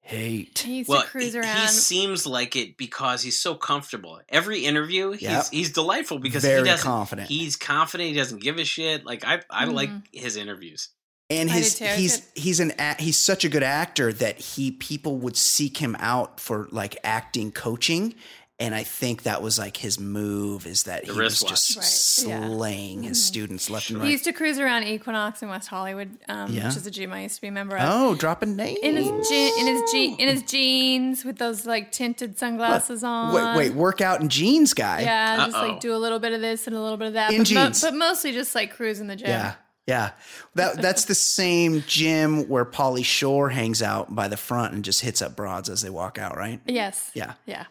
hate. 0.00 0.58
He 0.60 0.78
used 0.78 0.88
Well, 0.88 1.02
to 1.02 1.08
cruise 1.08 1.32
he, 1.32 1.38
around. 1.40 1.60
he 1.62 1.66
seems 1.68 2.26
like 2.26 2.54
it 2.56 2.76
because 2.76 3.22
he's 3.22 3.38
so 3.40 3.54
comfortable. 3.56 4.20
Every 4.28 4.64
interview, 4.64 5.10
he's 5.12 5.22
Yep. 5.22 5.46
he's 5.50 5.72
delightful 5.72 6.18
because 6.20 6.42
Very 6.44 6.60
he 6.60 6.64
doesn't. 6.68 6.84
confident. 6.84 7.28
He's 7.28 7.56
confident. 7.56 8.10
He 8.10 8.16
doesn't 8.16 8.42
give 8.42 8.58
a 8.58 8.64
shit. 8.64 9.04
Like 9.04 9.24
I, 9.24 9.42
I 9.50 9.64
like 9.64 9.90
Mhm. 9.90 10.02
his 10.12 10.36
interviews. 10.36 10.90
And 11.30 11.50
his 11.50 11.74
did 11.74 11.78
too. 11.86 11.90
I 11.92 11.96
he's 11.96 12.30
he's 12.34 12.60
an 12.60 12.72
he's 12.98 13.18
such 13.18 13.44
a 13.44 13.48
good 13.48 13.62
actor 13.64 14.12
that 14.12 14.38
he 14.38 14.70
people 14.70 15.16
would 15.18 15.36
seek 15.36 15.78
him 15.78 15.96
out 15.98 16.38
for 16.40 16.68
like 16.70 16.96
acting 17.04 17.50
coaching 17.52 18.14
and 18.58 18.74
I 18.74 18.84
think 18.84 19.24
that 19.24 19.42
was 19.42 19.58
like 19.58 19.76
his 19.76 20.00
move 20.00 20.66
is 20.66 20.84
that 20.84 21.04
The 21.04 21.12
he 21.12 21.18
was 21.18 21.42
wristwatch. 21.42 21.50
just 21.50 22.24
Right, 22.24 22.30
yeah. 22.30 22.40
Mm-hmm. 22.40 22.54
slaying 22.54 23.02
his 23.02 23.22
students 23.22 23.68
left 23.68 23.90
and 23.90 23.98
right. 23.98 24.06
he 24.06 24.12
used 24.12 24.24
to 24.24 24.32
cruise 24.32 24.58
around 24.58 24.84
Equinox 24.84 25.42
in 25.42 25.50
West 25.50 25.68
Hollywood, 25.68 26.16
um, 26.30 26.50
Yeah. 26.54 26.68
which 26.68 26.76
is 26.78 26.86
a 26.86 26.90
gym 26.90 27.12
I 27.12 27.24
used 27.24 27.34
to 27.34 27.40
be 27.42 27.48
a 27.48 27.52
member 27.52 27.76
of. 27.76 27.82
Oh, 27.86 28.14
dropping 28.14 28.56
names. 28.56 28.78
In 28.82 28.96
his 28.96 29.28
je- 29.28 29.60
in 29.60 29.66
his 29.66 29.82
je- 29.92 30.16
in 30.18 30.28
his 30.28 30.42
jeans 30.44 31.22
with 31.22 31.36
those 31.36 31.66
like 31.66 31.92
tinted 31.92 32.38
sunglasses 32.38 33.04
on. 33.04 33.34
Wait, 33.34 33.56
wait, 33.58 33.74
workout 33.74 34.22
in 34.22 34.30
jeans 34.30 34.72
guy. 34.72 35.02
Yeah, 35.02 35.36
just 35.44 35.54
Uh-oh. 35.54 35.68
like 35.68 35.80
do 35.80 35.94
a 35.94 35.98
little 35.98 36.18
bit 36.18 36.32
of 36.32 36.40
this 36.40 36.66
and 36.66 36.74
a 36.74 36.80
little 36.80 36.96
bit 36.96 37.08
of 37.08 37.12
that. 37.12 37.32
In 37.32 37.40
but, 37.42 37.50
mo- 37.52 37.64
jeans. 37.66 37.82
but 37.82 37.94
mostly 37.94 38.32
just 38.32 38.54
like 38.54 38.74
cruising 38.74 39.06
the 39.08 39.16
gym. 39.16 39.28
Yeah. 39.28 39.54
Yeah. 39.86 40.10
That 40.54 40.82
that's 40.82 41.04
the 41.04 41.14
same 41.14 41.84
gym 41.86 42.48
where 42.48 42.64
Pauly 42.64 43.04
Shore 43.04 43.50
hangs 43.50 43.82
out 43.82 44.14
by 44.14 44.26
the 44.28 44.36
front 44.36 44.74
and 44.74 44.84
just 44.84 45.00
hits 45.00 45.22
up 45.22 45.36
broads 45.36 45.68
as 45.68 45.82
they 45.82 45.90
walk 45.90 46.18
out, 46.18 46.36
right? 46.36 46.60
Yes. 46.66 47.10
Yeah. 47.14 47.34
Yeah. 47.46 47.64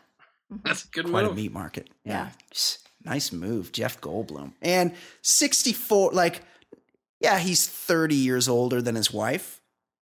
Mm-hmm. 0.51 0.57
That's 0.63 0.85
a 0.85 0.87
good 0.89 1.09
Quite 1.09 1.25
a 1.25 1.33
meat 1.33 1.51
market. 1.51 1.89
Yeah. 2.03 2.29
Just 2.51 2.87
Nice 3.03 3.31
move, 3.31 3.71
Jeff 3.71 4.01
Goldblum. 4.01 4.53
And 4.61 4.93
64 5.21 6.11
like 6.13 6.41
yeah, 7.19 7.39
he's 7.39 7.67
30 7.67 8.15
years 8.15 8.47
older 8.47 8.81
than 8.81 8.95
his 8.95 9.11
wife, 9.11 9.61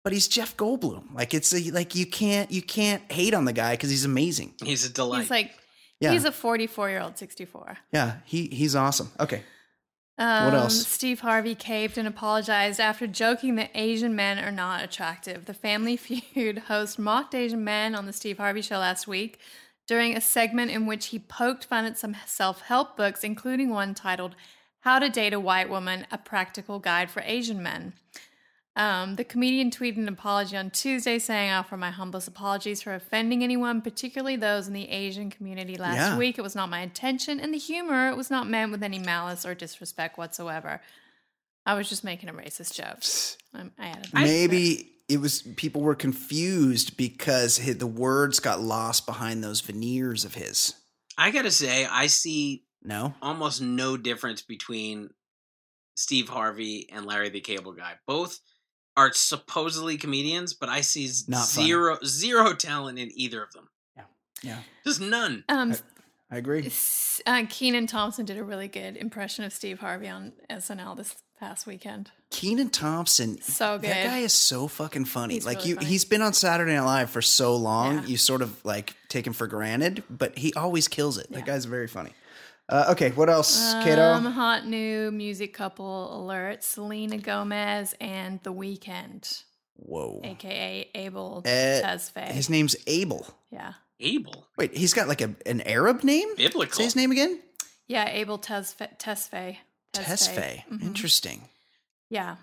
but 0.04 0.12
he's 0.12 0.26
Jeff 0.28 0.56
Goldblum. 0.56 1.12
Like 1.14 1.32
it's 1.34 1.52
a, 1.54 1.70
like 1.70 1.94
you 1.94 2.06
can't 2.06 2.50
you 2.50 2.62
can't 2.62 3.02
hate 3.10 3.34
on 3.34 3.46
the 3.46 3.52
guy 3.52 3.76
cuz 3.76 3.90
he's 3.90 4.04
amazing. 4.04 4.54
He's 4.62 4.84
a 4.84 4.90
delight. 4.92 5.22
He's 5.22 5.30
like 5.30 5.52
Yeah. 6.00 6.12
he's 6.12 6.24
a 6.24 6.32
44 6.32 6.90
year 6.90 7.00
old 7.00 7.16
64. 7.16 7.78
Yeah, 7.92 8.16
he 8.26 8.46
he's 8.48 8.76
awesome. 8.76 9.10
Okay. 9.18 9.42
Um, 10.16 10.54
else? 10.54 10.86
Steve 10.86 11.20
Harvey 11.20 11.54
caved 11.54 11.98
and 11.98 12.06
apologized 12.06 12.78
after 12.78 13.06
joking 13.06 13.56
that 13.56 13.70
Asian 13.74 14.14
men 14.14 14.38
are 14.38 14.52
not 14.52 14.84
attractive. 14.84 15.46
The 15.46 15.54
Family 15.54 15.96
Feud 15.96 16.58
host 16.58 16.98
mocked 16.98 17.34
Asian 17.34 17.64
men 17.64 17.94
on 17.94 18.06
the 18.06 18.12
Steve 18.12 18.38
Harvey 18.38 18.62
show 18.62 18.78
last 18.78 19.08
week 19.08 19.38
during 19.86 20.16
a 20.16 20.20
segment 20.20 20.70
in 20.70 20.86
which 20.86 21.06
he 21.06 21.18
poked 21.18 21.64
fun 21.64 21.84
at 21.84 21.98
some 21.98 22.16
self 22.26 22.62
help 22.62 22.96
books, 22.96 23.24
including 23.24 23.70
one 23.70 23.94
titled 23.94 24.36
How 24.80 24.98
to 24.98 25.08
Date 25.08 25.34
a 25.34 25.40
White 25.40 25.68
Woman 25.68 26.06
A 26.12 26.18
Practical 26.18 26.78
Guide 26.78 27.10
for 27.10 27.22
Asian 27.26 27.62
Men. 27.62 27.94
Um, 28.76 29.14
the 29.14 29.22
comedian 29.24 29.70
tweeted 29.70 29.98
an 29.98 30.08
apology 30.08 30.56
on 30.56 30.70
Tuesday 30.70 31.20
saying, 31.20 31.50
I 31.50 31.58
offer 31.58 31.76
my 31.76 31.92
humblest 31.92 32.26
apologies 32.26 32.82
for 32.82 32.92
offending 32.92 33.44
anyone, 33.44 33.80
particularly 33.80 34.34
those 34.36 34.66
in 34.66 34.72
the 34.74 34.88
Asian 34.88 35.30
community 35.30 35.76
last 35.76 35.96
Yeah. 35.96 36.18
week. 36.18 36.38
It 36.38 36.42
was 36.42 36.56
not 36.56 36.68
my 36.68 36.80
intention, 36.80 37.38
and 37.38 37.54
the 37.54 37.58
humor 37.58 38.14
was 38.16 38.30
not 38.30 38.48
meant 38.48 38.72
with 38.72 38.82
any 38.82 38.98
malice 38.98 39.46
or 39.46 39.54
disrespect 39.54 40.18
whatsoever. 40.18 40.80
I 41.64 41.74
was 41.74 41.88
just 41.88 42.02
making 42.02 42.28
a 42.28 42.32
racist 42.34 42.74
joke. 42.74 42.98
I 43.78 43.86
added 43.90 44.04
that. 44.12 44.14
Maybe 44.14 44.90
it 45.08 45.18
was 45.20 45.42
people 45.42 45.80
were 45.82 45.94
confused 45.94 46.96
because 46.96 47.58
hi 47.64 47.74
the 47.74 47.86
words 47.86 48.40
got 48.40 48.60
lost 48.60 49.06
behind 49.06 49.44
those 49.44 49.60
veneers 49.60 50.24
of 50.24 50.34
his. 50.34 50.74
I 51.16 51.30
gotta 51.30 51.52
say, 51.52 51.86
I 51.86 52.08
see 52.08 52.64
No? 52.82 53.14
almost 53.22 53.62
no 53.62 53.96
difference 53.96 54.42
between 54.42 55.10
Steve 55.96 56.28
Harvey 56.28 56.88
and 56.90 57.06
Larry 57.06 57.28
the 57.30 57.40
Cable 57.40 57.72
Guy. 57.72 57.94
Both 58.06 58.40
are 58.96 59.12
supposedly 59.12 59.96
comedians, 59.96 60.54
but 60.54 60.68
I 60.68 60.80
see 60.80 61.06
z- 61.08 61.24
Not 61.28 61.46
funny. 61.48 61.66
zero 61.66 61.98
zero 62.04 62.54
talent 62.54 62.98
in 62.98 63.10
either 63.14 63.42
of 63.42 63.52
them. 63.52 63.68
Yeah. 63.96 64.04
Yeah, 64.42 64.58
just 64.84 65.00
none. 65.00 65.44
Um, 65.48 65.74
I 66.30 66.36
agree. 66.38 66.66
s- 66.66 67.20
uh, 67.26 67.44
Kenan 67.48 67.86
Thompson 67.86 68.24
did 68.24 68.36
a 68.38 68.44
really 68.44 68.68
good 68.68 68.96
impression 68.96 69.44
of 69.44 69.52
Steve 69.52 69.80
Harvey 69.80 70.08
on 70.08 70.32
SNL 70.50 70.96
this 70.96 71.16
past 71.38 71.66
weekend. 71.66 72.10
Kenan 72.30 72.70
Thompson, 72.70 73.40
So 73.42 73.78
good. 73.78 73.90
That 73.90 74.06
guy 74.06 74.18
is 74.18 74.32
so 74.32 74.66
fucking 74.68 75.04
funny. 75.04 75.34
He's 75.34 75.46
like 75.46 75.58
really 75.58 75.68
you, 75.70 75.74
funny. 75.76 75.86
he's 75.86 76.04
been 76.04 76.22
on 76.22 76.32
Saturday 76.32 76.74
Night 76.74 76.82
Live 76.84 77.10
for 77.10 77.22
so 77.22 77.54
long, 77.56 77.96
Yeah. 77.98 78.06
you 78.06 78.16
sort 78.16 78.42
of 78.42 78.64
like 78.64 78.94
take 79.08 79.26
him 79.26 79.32
for 79.32 79.46
granted, 79.46 80.02
but 80.10 80.38
he 80.38 80.52
always 80.54 80.88
kills 80.88 81.18
it. 81.18 81.30
That 81.32 81.44
guy's 81.46 81.64
very 81.64 81.86
funny. 81.88 82.12
Uh, 82.68 82.86
okay, 82.90 83.10
what 83.10 83.28
else, 83.28 83.74
Kato? 83.84 84.00
Um, 84.12 84.24
hot 84.24 84.66
new 84.66 85.10
music 85.10 85.52
couple 85.52 86.18
alert: 86.18 86.64
Selena 86.64 87.18
Gomez 87.18 87.94
and 88.00 88.40
The 88.42 88.52
Weeknd, 88.54 89.42
Whoa, 89.76 90.20
aka 90.24 90.88
Abel 90.94 91.42
Uh, 91.44 91.48
Tesfaye. 91.48 92.30
his 92.30 92.48
name's 92.48 92.74
Abel. 92.86 93.26
yeah, 93.50 93.74
Abel. 94.00 94.46
Wait, 94.56 94.74
he's 94.76 94.94
got 94.94 95.08
like 95.08 95.20
a 95.20 95.34
an 95.44 95.60
Arab 95.62 96.04
name. 96.04 96.28
Biblical. 96.36 96.76
Say 96.78 96.84
his 96.84 96.96
name 96.96 97.10
again. 97.10 97.40
Yeah, 97.86 98.08
Abel 98.08 98.38
Tesfaye. 98.38 98.96
Tesfaye. 98.98 99.58
Tesfaye. 99.92 100.64
Mhm. 100.70 100.82
Interesting. 100.82 101.48
Yeah. 102.08 102.36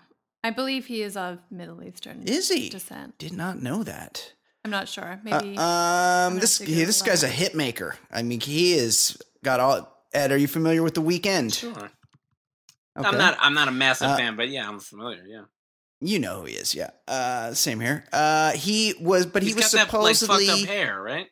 I 0.43 0.49
believe 0.51 0.85
he 0.87 1.01
is 1.03 1.15
of 1.17 1.39
Middle 1.51 1.83
Eastern 1.83 2.23
Is 2.23 2.49
he? 2.49 2.69
descent. 2.69 3.17
Did 3.19 3.33
not 3.33 3.61
know 3.61 3.83
that. 3.83 4.33
I'm 4.65 4.71
not 4.71 4.87
sure. 4.87 5.13
Uh, 5.13 5.17
Maybe. 5.23 5.57
um, 5.57 6.39
this 6.39 6.57
to 6.59 6.65
he- 6.65 6.83
this 6.83 7.01
guy's 7.01 7.23
a 7.23 7.27
that. 7.27 7.33
hit 7.33 7.55
maker. 7.55 7.95
I 8.11 8.21
mean, 8.23 8.39
he 8.39 8.73
is 8.73 9.21
got 9.43 9.59
all. 9.59 9.87
Ed, 10.13 10.31
are 10.31 10.37
you 10.37 10.47
familiar 10.47 10.83
with 10.83 10.93
the 10.93 11.01
Weeknd? 11.01 11.53
Sure. 11.57 11.71
Okay. 11.71 11.87
I'm 13.07 13.17
not. 13.17 13.37
I'm 13.39 13.53
not 13.53 13.67
a 13.67 13.71
massive 13.71 14.09
Uh, 14.09 14.17
fan, 14.17 14.35
but 14.35 14.49
yeah, 14.49 14.67
I'm 14.67 14.79
familiar. 14.79 15.23
Yeah. 15.25 15.43
You 16.01 16.19
know 16.19 16.39
who 16.39 16.45
he 16.45 16.53
is, 16.53 16.73
yeah. 16.73 16.89
Uh, 17.07 17.53
same 17.53 17.79
here. 17.79 18.05
Uh, 18.11 18.51
he 18.51 18.95
was, 18.99 19.25
but 19.27 19.43
he 19.43 19.53
was 19.53 19.71
got 19.71 19.91
that 19.91 19.99
like 19.99 20.15
supposedly. 20.15 20.63
hair, 20.65 20.99
right? 21.01 21.27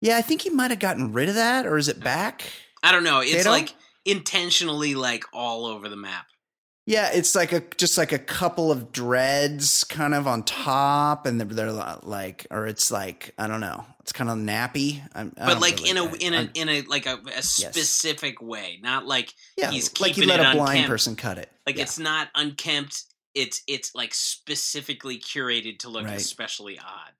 Yeah, 0.00 0.16
I 0.16 0.22
think 0.22 0.40
he 0.40 0.50
might 0.50 0.70
have 0.70 0.80
gotten 0.80 1.12
rid 1.12 1.28
of 1.28 1.34
that, 1.34 1.66
or 1.66 1.76
is 1.76 1.88
it 1.88 2.00
back? 2.00 2.50
I 2.82 2.92
don't 2.92 3.04
know. 3.04 3.20
It's 3.20 3.34
Kato? 3.34 3.50
like 3.50 3.74
intentionally 4.06 4.94
like 4.94 5.24
all 5.34 5.66
over 5.66 5.88
the 5.90 5.96
map. 5.96 6.26
Yeah, 6.86 7.10
it's 7.12 7.34
like 7.36 7.52
a 7.52 7.62
just 7.76 7.96
like 7.98 8.10
a 8.10 8.18
couple 8.18 8.72
of 8.72 8.90
dreads 8.90 9.84
kind 9.84 10.12
of 10.14 10.26
on 10.26 10.42
top, 10.42 11.24
and 11.26 11.40
they're, 11.40 11.46
they're 11.46 11.72
like, 12.02 12.46
or 12.50 12.66
it's 12.66 12.90
like 12.90 13.32
I 13.38 13.46
don't 13.46 13.60
know, 13.60 13.84
it's 14.00 14.12
kind 14.12 14.28
of 14.30 14.38
nappy. 14.38 15.00
I'm, 15.14 15.32
But 15.36 15.60
like 15.60 15.76
really- 15.78 15.90
in 15.90 15.96
a 15.98 16.04
I- 16.04 16.16
in 16.20 16.34
a 16.34 16.36
I'm- 16.38 16.50
in 16.54 16.68
a 16.68 16.80
like 16.82 17.06
a, 17.06 17.20
a 17.36 17.42
specific 17.42 18.42
way, 18.42 18.80
not 18.82 19.06
like 19.06 19.34
yeah, 19.56 19.70
he's 19.70 20.00
like 20.00 20.16
you 20.16 20.26
let 20.26 20.40
a 20.40 20.52
blind 20.56 20.70
unkempt. 20.70 20.88
person 20.88 21.16
cut 21.16 21.38
it. 21.38 21.50
like 21.66 21.76
Yeah. 21.76 21.82
it's 21.82 21.98
not 21.98 22.28
unkempt. 22.34 23.04
It's 23.34 23.62
it's 23.68 23.94
like 23.94 24.12
specifically 24.12 25.18
curated 25.18 25.78
to 25.80 25.88
look 25.88 26.04
Right. 26.06 26.16
especially 26.16 26.78
odd. 26.80 27.12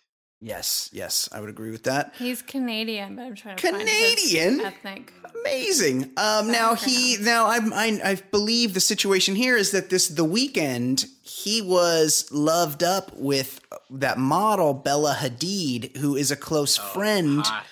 Yes, 0.43 0.89
yes, 0.91 1.29
I 1.33 1.41
would 1.41 1.51
agree 1.51 1.71
with 1.71 1.83
that. 1.83 2.15
He's 2.19 2.41
Canadian, 2.41 3.15
but 3.15 3.23
I'm 3.27 3.35
trying 3.35 3.57
to 3.57 3.71
find 3.71 3.87
his 3.87 4.31
Canadian? 4.31 4.61
ethnic. 4.61 5.13
Amazing. 5.43 6.13
Um, 6.17 6.51
now 6.51 6.75
he 6.75 7.19
now 7.21 7.47
I'm, 7.49 7.73
I 7.75 8.01
I 8.03 8.15
believe 8.31 8.73
the 8.73 8.81
situation 8.81 9.35
here 9.35 9.57
is 9.57 9.71
that 9.73 9.91
this 9.91 10.09
the 10.09 10.25
Weeknd 10.25 11.07
he 11.23 11.61
was 11.61 12.27
loved 12.33 12.83
up 12.83 13.15
with 13.17 13.61
that 13.91 14.17
model 14.19 14.73
Bella 14.73 15.15
Hadid, 15.21 15.97
who 15.99 16.17
is 16.17 16.31
a 16.31 16.37
close 16.37 16.79
Oh, 16.79 16.83
friend, 16.83 17.45
hot. 17.45 17.67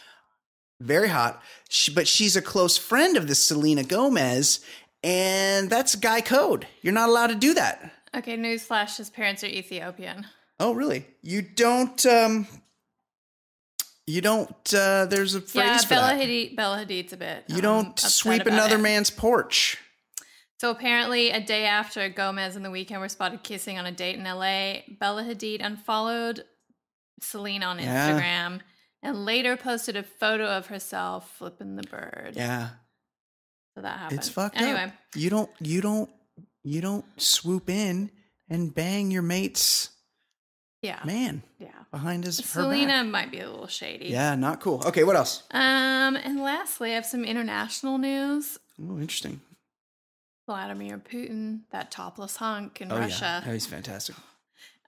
very 0.80 1.08
hot. 1.08 1.42
She, 1.70 1.90
but 1.92 2.06
she's 2.06 2.36
a 2.36 2.42
close 2.42 2.76
friend 2.76 3.16
of 3.16 3.28
this 3.28 3.38
Selena 3.44 3.82
Gomez, 3.82 4.60
and 5.02 5.70
that's 5.70 5.94
guy 5.94 6.20
code. 6.20 6.66
You're 6.82 6.92
not 6.94 7.08
allowed 7.08 7.28
to 7.28 7.34
do 7.34 7.54
that. 7.54 7.92
Okay, 8.14 8.36
newsflash: 8.36 8.98
his 8.98 9.08
parents 9.10 9.42
are 9.42 9.48
Ethiopian. 9.48 10.26
Oh, 10.60 10.72
really? 10.74 11.06
You 11.22 11.42
don't. 11.42 12.04
Um, 12.06 12.46
you 14.06 14.20
don't. 14.20 14.74
Uh, 14.74 15.06
there's 15.06 15.34
a 15.34 15.40
phrase 15.40 15.64
Yeah, 15.64 15.78
for 15.78 15.88
Bella 15.90 16.16
that. 16.16 16.26
Hadid. 16.26 16.56
Bella 16.56 16.84
Hadid's 16.84 17.12
a 17.12 17.16
bit. 17.16 17.44
You 17.48 17.56
um, 17.56 17.62
don't 17.62 17.98
sweep 18.00 18.46
another 18.46 18.76
it. 18.76 18.80
man's 18.82 19.10
porch. 19.10 19.78
So 20.60 20.70
apparently, 20.70 21.30
a 21.30 21.40
day 21.40 21.66
after 21.66 22.08
Gomez 22.08 22.56
and 22.56 22.64
the 22.64 22.70
Weeknd 22.70 22.98
were 22.98 23.08
spotted 23.08 23.42
kissing 23.44 23.78
on 23.78 23.86
a 23.86 23.92
date 23.92 24.16
in 24.16 24.24
LA, 24.24 24.78
Bella 24.98 25.22
Hadid 25.22 25.64
unfollowed 25.64 26.44
Selena 27.20 27.66
on 27.66 27.78
Yeah. 27.78 28.10
Instagram 28.20 28.60
and 29.02 29.24
later 29.24 29.56
posted 29.56 29.96
a 29.96 30.02
photo 30.02 30.46
of 30.46 30.66
herself 30.66 31.30
flipping 31.38 31.76
the 31.76 31.84
bird. 31.84 32.32
Yeah. 32.34 32.70
So 33.76 33.82
that 33.82 33.98
happened. 33.98 34.18
It's 34.18 34.28
fucked 34.28 34.56
anyway, 34.60 34.84
up. 34.84 34.92
You 35.14 35.30
don't 35.30 35.50
you 35.60 35.80
don't 35.80 36.10
you 36.64 36.80
don't 36.80 37.04
swoop 37.20 37.70
in 37.70 38.10
and 38.50 38.74
bang 38.74 39.12
your 39.12 39.22
mate's 39.22 39.90
yeah, 40.82 41.00
man 41.04 41.42
yeah. 41.58 41.68
behind 41.90 42.24
his 42.24 42.36
Selena 42.36 43.02
might 43.04 43.30
be 43.30 43.40
a 43.40 43.50
little 43.50 43.66
shady. 43.66 44.06
Yeah, 44.06 44.34
not 44.34 44.60
cool. 44.60 44.82
Okay, 44.86 45.04
what 45.04 45.16
else? 45.16 45.42
Um, 45.50 46.16
and 46.16 46.40
lastly, 46.40 46.92
I 46.92 46.94
have 46.94 47.06
some 47.06 47.24
international 47.24 47.98
news. 47.98 48.58
Oh, 48.80 48.98
interesting. 48.98 49.40
Vladimir 50.46 50.98
Putin, 50.98 51.60
that 51.72 51.90
topless 51.90 52.36
hunk 52.36 52.80
in 52.80 52.90
Oh 52.90 52.98
Russia. 52.98 53.42
yeah, 53.44 53.50
oh, 53.50 53.52
he's 53.52 53.66
fantastic. 53.66 54.16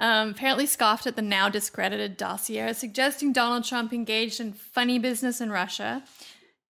um, 0.00 0.30
apparently 0.30 0.64
scoffed 0.66 1.06
at 1.06 1.16
the 1.16 1.22
now 1.22 1.48
discredited 1.50 2.16
dossier, 2.16 2.72
suggesting 2.72 3.32
Donald 3.32 3.64
Trump 3.64 3.92
engaged 3.92 4.40
in 4.40 4.52
funny 4.54 4.98
business 4.98 5.40
in 5.40 5.50
Russia. 5.50 6.02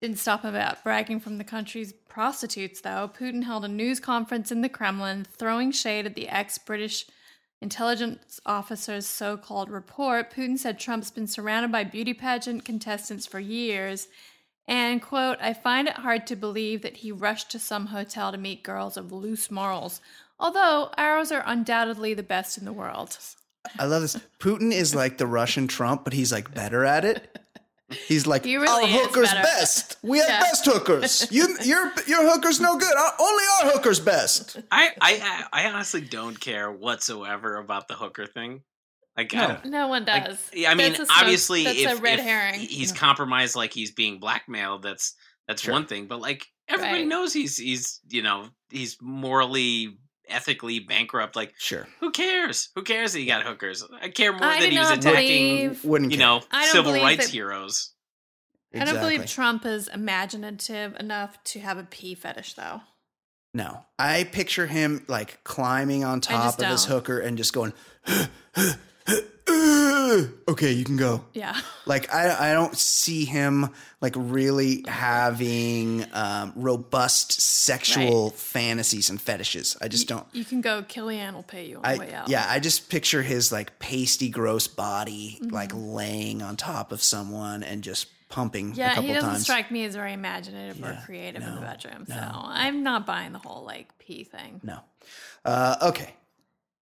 Didn't 0.01 0.19
stop 0.19 0.43
him 0.43 0.51
about 0.55 0.83
bragging 0.85 1.19
from 1.21 1.39
the 1.39 1.45
country's 1.45 1.93
prostitutes, 2.09 2.81
though. 2.81 3.11
Putin 3.19 3.43
held 3.43 3.65
a 3.65 3.69
news 3.69 3.99
conference 4.01 4.53
in 4.53 4.63
the 4.63 4.69
Kremlin, 4.69 5.27
throwing 5.37 5.73
shade 5.73 6.07
at 6.07 6.15
the 6.15 6.29
ex 6.29 6.57
British 6.57 7.05
intelligence 7.61 8.41
officer's 8.47 9.07
so 9.07 9.37
called 9.37 9.71
report. 9.71 10.33
Putin 10.33 10.59
said 10.59 10.79
Trump's 10.79 11.11
been 11.11 11.27
surrounded 11.27 11.73
by 11.73 11.85
beauty 11.85 12.15
pageant 12.15 12.65
contestants 12.65 13.27
for 13.27 13.41
years. 13.41 14.09
And, 14.67 15.01
quote, 15.01 15.39
I 15.41 15.55
find 15.55 15.89
it 15.89 15.95
hard 15.95 16.27
to 16.27 16.37
believe 16.37 16.83
that 16.83 16.99
he 16.99 17.11
rushed 17.11 17.51
to 17.53 17.59
some 17.59 17.87
hotel 17.87 18.33
to 18.33 18.39
meet 18.39 18.63
girls 18.63 18.97
of 18.99 19.11
loose 19.11 19.51
morals, 19.51 20.01
although 20.39 20.91
ours 20.99 21.33
are 21.33 21.43
undoubtedly 21.47 22.13
the 22.13 22.23
best 22.23 22.59
in 22.59 22.67
the 22.67 22.73
world. 22.73 23.19
I 23.79 23.87
love 23.87 24.03
this. 24.03 24.21
Putin 24.39 24.73
is 24.73 24.95
like 24.95 25.19
the 25.19 25.27
Russian 25.27 25.69
Trump, 25.69 26.05
but 26.05 26.13
he's 26.13 26.33
like 26.33 26.55
better 26.55 26.85
at 26.85 27.05
it. 27.05 27.39
He's 27.91 28.27
like 28.27 28.45
He 28.45 28.57
really 28.59 28.93
our 28.93 29.01
hookers 29.01 29.29
better." 29.31 29.43
best. 29.43 29.97
We 30.03 30.19
have 30.19 30.29
Yeah. 30.29 30.41
best 30.41 30.65
hookers. 30.67 31.27
You 31.33 31.57
your 31.65 31.93
your 32.07 32.31
hookers 32.31 32.61
no 32.61 32.77
good. 32.77 32.95
Our, 32.97 33.13
only 33.19 33.45
our 33.63 33.71
hookers 33.73 33.99
best. 34.01 34.59
I, 34.71 34.91
I 35.01 35.45
I 35.53 35.71
honestly 35.71 36.03
don't 36.03 36.39
care 36.39 36.71
whatsoever 36.71 37.57
about 37.57 37.89
the 37.89 37.95
hooker 37.95 38.27
thing. 38.27 38.63
Like, 39.17 39.35
I 39.35 39.39
No. 39.41 39.47
don't, 39.49 39.65
No 39.67 39.89
one 39.89 40.05
does. 40.05 40.39
yeah, 40.53 40.71
I 40.71 40.75
mean, 40.75 40.93
That's 40.93 41.11
a 41.11 41.13
obviously, 41.19 41.65
that's 41.65 41.79
if, 41.81 41.99
a 41.99 42.03
red 42.03 42.19
if 42.21 42.25
herring. 42.25 42.61
he's 42.61 42.93
compromised, 42.93 43.57
like 43.57 43.73
he's 43.73 43.91
being 43.93 44.21
blackmailed, 44.21 44.83
that's 44.83 45.15
that's 45.49 45.63
Sure. 45.63 45.73
one 45.73 45.87
thing. 45.87 46.07
But 46.09 46.21
like 46.21 46.47
everybody 46.69 46.99
Right. 47.01 47.07
knows 47.09 47.33
he's 47.33 47.57
he's 47.57 48.01
you 48.11 48.23
know 48.23 48.49
he's 48.71 48.97
morally, 49.01 49.99
ethically 50.29 50.79
bankrupt. 50.81 51.37
Like, 51.37 51.55
Sure. 51.59 51.87
who 52.01 52.11
cares? 52.11 52.69
Who 52.75 52.83
cares 52.83 53.13
that 53.13 53.19
he 53.21 53.27
got 53.27 53.45
hookers? 53.45 53.85
I 54.01 54.09
care 54.09 54.33
more 54.33 54.45
I 54.45 54.61
that 54.61 54.67
do 54.67 54.71
he 54.71 54.79
was 54.79 54.91
attacking, 54.91 55.69
believe. 55.83 56.11
You 56.13 56.19
know, 56.19 56.43
civil 56.71 56.93
rights 56.95 57.27
that- 57.27 57.33
heroes. 57.33 57.93
I 58.79 58.85
don't 58.85 59.01
believe 59.01 59.25
Trump 59.27 59.65
is 59.65 59.89
imaginative 59.89 60.95
enough 61.01 61.43
to 61.45 61.61
have 61.61 61.79
a 61.79 61.85
pee 61.85 62.15
fetish, 62.15 62.53
though. 62.55 62.83
No, 63.55 63.87
I 63.99 64.25
picture 64.25 64.67
him 64.67 65.05
like 65.09 65.43
climbing 65.43 66.05
on 66.05 66.21
top 66.21 66.59
of 66.61 66.67
his 66.67 66.85
don't. 66.85 66.95
hooker 66.97 67.19
and 67.19 67.39
just 67.39 67.53
going. 67.55 67.73
okay, 70.49 70.73
you 70.73 70.85
can 70.85 70.97
go. 70.97 71.25
Yeah. 71.33 71.57
Like 71.89 72.13
I, 72.13 72.51
I 72.51 72.53
don't 72.53 72.77
see 72.77 73.25
him 73.25 73.71
like 74.03 74.13
really 74.15 74.85
having 74.87 76.05
um, 76.13 76.53
robust 76.55 77.41
sexual 77.41 78.29
fantasies 78.29 79.09
and 79.09 79.19
fetishes. 79.19 79.75
I 79.81 79.89
just 79.89 80.07
don't. 80.07 80.27
You 80.35 80.45
can 80.45 80.61
go. 80.61 80.83
Killian 80.83 81.35
will 81.35 81.43
pay 81.45 81.65
you 81.65 81.81
on 81.83 81.91
the 81.95 81.99
way 82.01 82.13
out. 82.13 82.29
yeah, 82.29 82.45
I 82.47 82.61
just 82.61 82.91
picture 82.91 83.23
his 83.23 83.51
like 83.51 83.79
pasty, 83.79 84.29
gross 84.29 84.69
body 84.69 85.39
Mm-hmm. 85.41 85.55
like 85.55 85.73
laying 85.75 86.43
on 86.43 86.57
top 86.57 86.93
of 86.93 87.03
someone 87.03 87.63
and 87.63 87.83
just 87.83 88.07
pumping 88.29 88.73
a 88.73 88.75
Yeah, 88.75 88.89
couple 88.91 89.05
he 89.09 89.15
doesn't 89.15 89.31
times. 89.31 89.45
strike 89.45 89.71
me 89.71 89.87
as 89.87 89.95
very 89.95 90.13
imaginative 90.13 90.85
or 90.85 90.89
Yeah, 90.93 91.01
creative 91.07 91.43
in 91.43 91.55
the 91.55 91.61
bedroom. 91.63 92.05
no. 92.07 92.15
So 92.17 92.21
I'm 92.35 92.83
not 92.83 93.07
buying 93.07 93.33
the 93.33 93.39
whole 93.39 93.65
like 93.65 93.97
pee 93.99 94.25
thing. 94.25 94.61
No. 94.63 94.81
Uh, 95.43 95.77
okay. 95.85 96.11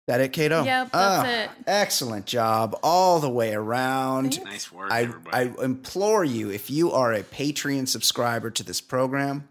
That 0.07 0.19
it, 0.19 0.33
Kato? 0.33 0.63
Yep, 0.63 0.91
that's 0.91 0.95
Ah, 0.95 1.25
it. 1.29 1.49
Excellent 1.67 2.25
job 2.25 2.77
all 2.83 3.19
the 3.19 3.29
way 3.29 3.53
around. 3.53 4.43
Nice 4.43 4.71
work, 4.71 4.91
I, 4.91 5.03
everybody. 5.03 5.37
I 5.37 5.63
implore 5.63 6.23
you, 6.25 6.49
if 6.49 6.69
you 6.69 6.91
are 6.91 7.13
a 7.13 7.23
Patreon 7.23 7.87
subscriber 7.87 8.49
to 8.51 8.63
this 8.63 8.81
program, 8.81 9.47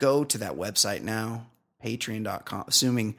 go 0.00 0.24
to 0.24 0.38
that 0.38 0.54
website 0.56 1.02
now, 1.02 1.46
patreon.com, 1.84 2.64
assuming 2.68 3.16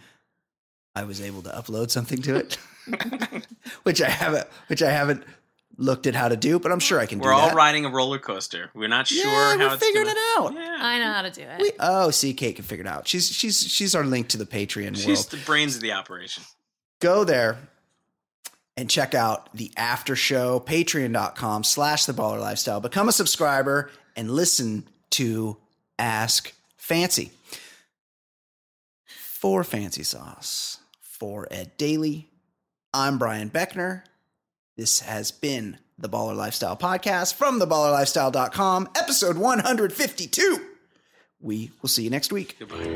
I 0.96 1.04
was 1.04 1.22
able 1.22 1.42
to 1.44 1.50
upload 1.50 1.92
something 1.92 2.22
to 2.24 2.36
it, 2.38 2.58
which 3.84 4.02
I 4.02 4.10
haven't, 4.10 4.48
which 4.68 4.82
I 4.82 4.90
haven't 4.92 5.24
looked 5.78 6.06
at 6.08 6.16
how 6.16 6.28
to 6.28 6.36
do, 6.36 6.60
but 6.60 6.72
I'm 6.72 6.80
sure 6.80 7.00
I 7.00 7.06
can 7.06 7.20
do. 7.20 7.24
We're 7.26 7.32
do 7.34 7.38
all 7.38 7.48
that. 7.50 7.56
riding 7.56 7.86
a 7.86 7.90
roller 7.90 8.20
coaster. 8.20 8.70
We're 8.74 8.88
not 8.88 9.08
sure 9.08 9.26
Yeah, 9.26 9.52
how 9.54 9.58
we're 9.58 9.74
it's 9.74 9.84
figuring 9.86 10.08
gonna- 10.08 10.20
it 10.20 10.38
out. 10.38 10.54
Yeah. 10.54 10.78
I 10.80 11.00
know 11.00 11.12
how 11.12 11.22
to 11.24 11.32
do 11.32 11.42
it. 11.42 11.62
We, 11.62 11.72
oh, 11.80 12.12
see, 12.12 12.34
Kate 12.34 12.56
can 12.56 12.66
figure 12.66 12.86
it 12.86 12.90
out. 12.90 13.08
She's 13.08 13.28
she's 13.32 13.60
she's 13.62 13.96
our 13.96 14.04
link 14.04 14.28
to 14.30 14.38
the 14.38 14.46
Patreon 14.46 14.96
She's 14.96 15.08
world. 15.08 15.30
the 15.32 15.38
brains 15.38 15.76
of 15.76 15.82
the 15.82 15.92
operation. 15.94 16.44
go 17.00 17.24
there 17.24 17.58
and 18.78 18.90
check 18.90 19.14
out 19.14 19.54
the 19.56 19.72
after 19.76 20.16
show 20.16 20.60
patreon.com 20.60 21.64
slash 21.64 22.06
the 22.06 22.14
baller 22.14 22.40
lifestyle 22.40 22.80
become 22.80 23.10
a 23.10 23.12
subscriber 23.12 23.92
and 24.16 24.32
listen 24.32 24.88
to 25.12 25.58
ask 26.00 26.54
fancy 26.78 27.32
for 29.06 29.64
fancy 29.64 30.04
sauce 30.04 30.78
for 31.02 31.48
ed 31.52 31.72
Daly, 31.78 32.30
i'm 32.94 33.18
brian 33.18 33.50
beckner 33.50 34.04
this 34.78 35.02
has 35.02 35.32
been 35.32 35.78
the 35.98 36.10
baller 36.10 36.36
lifestyle 36.36 36.76
podcast 36.78 37.34
from 37.36 37.60
theballerlifestyle.com 37.60 38.90
episode 38.96 39.38
152 39.38 40.68
we 41.40 41.72
will 41.82 41.90
see 41.90 42.04
you 42.04 42.10
next 42.10 42.32
week 42.32 42.58
Goodbye. 42.60 42.96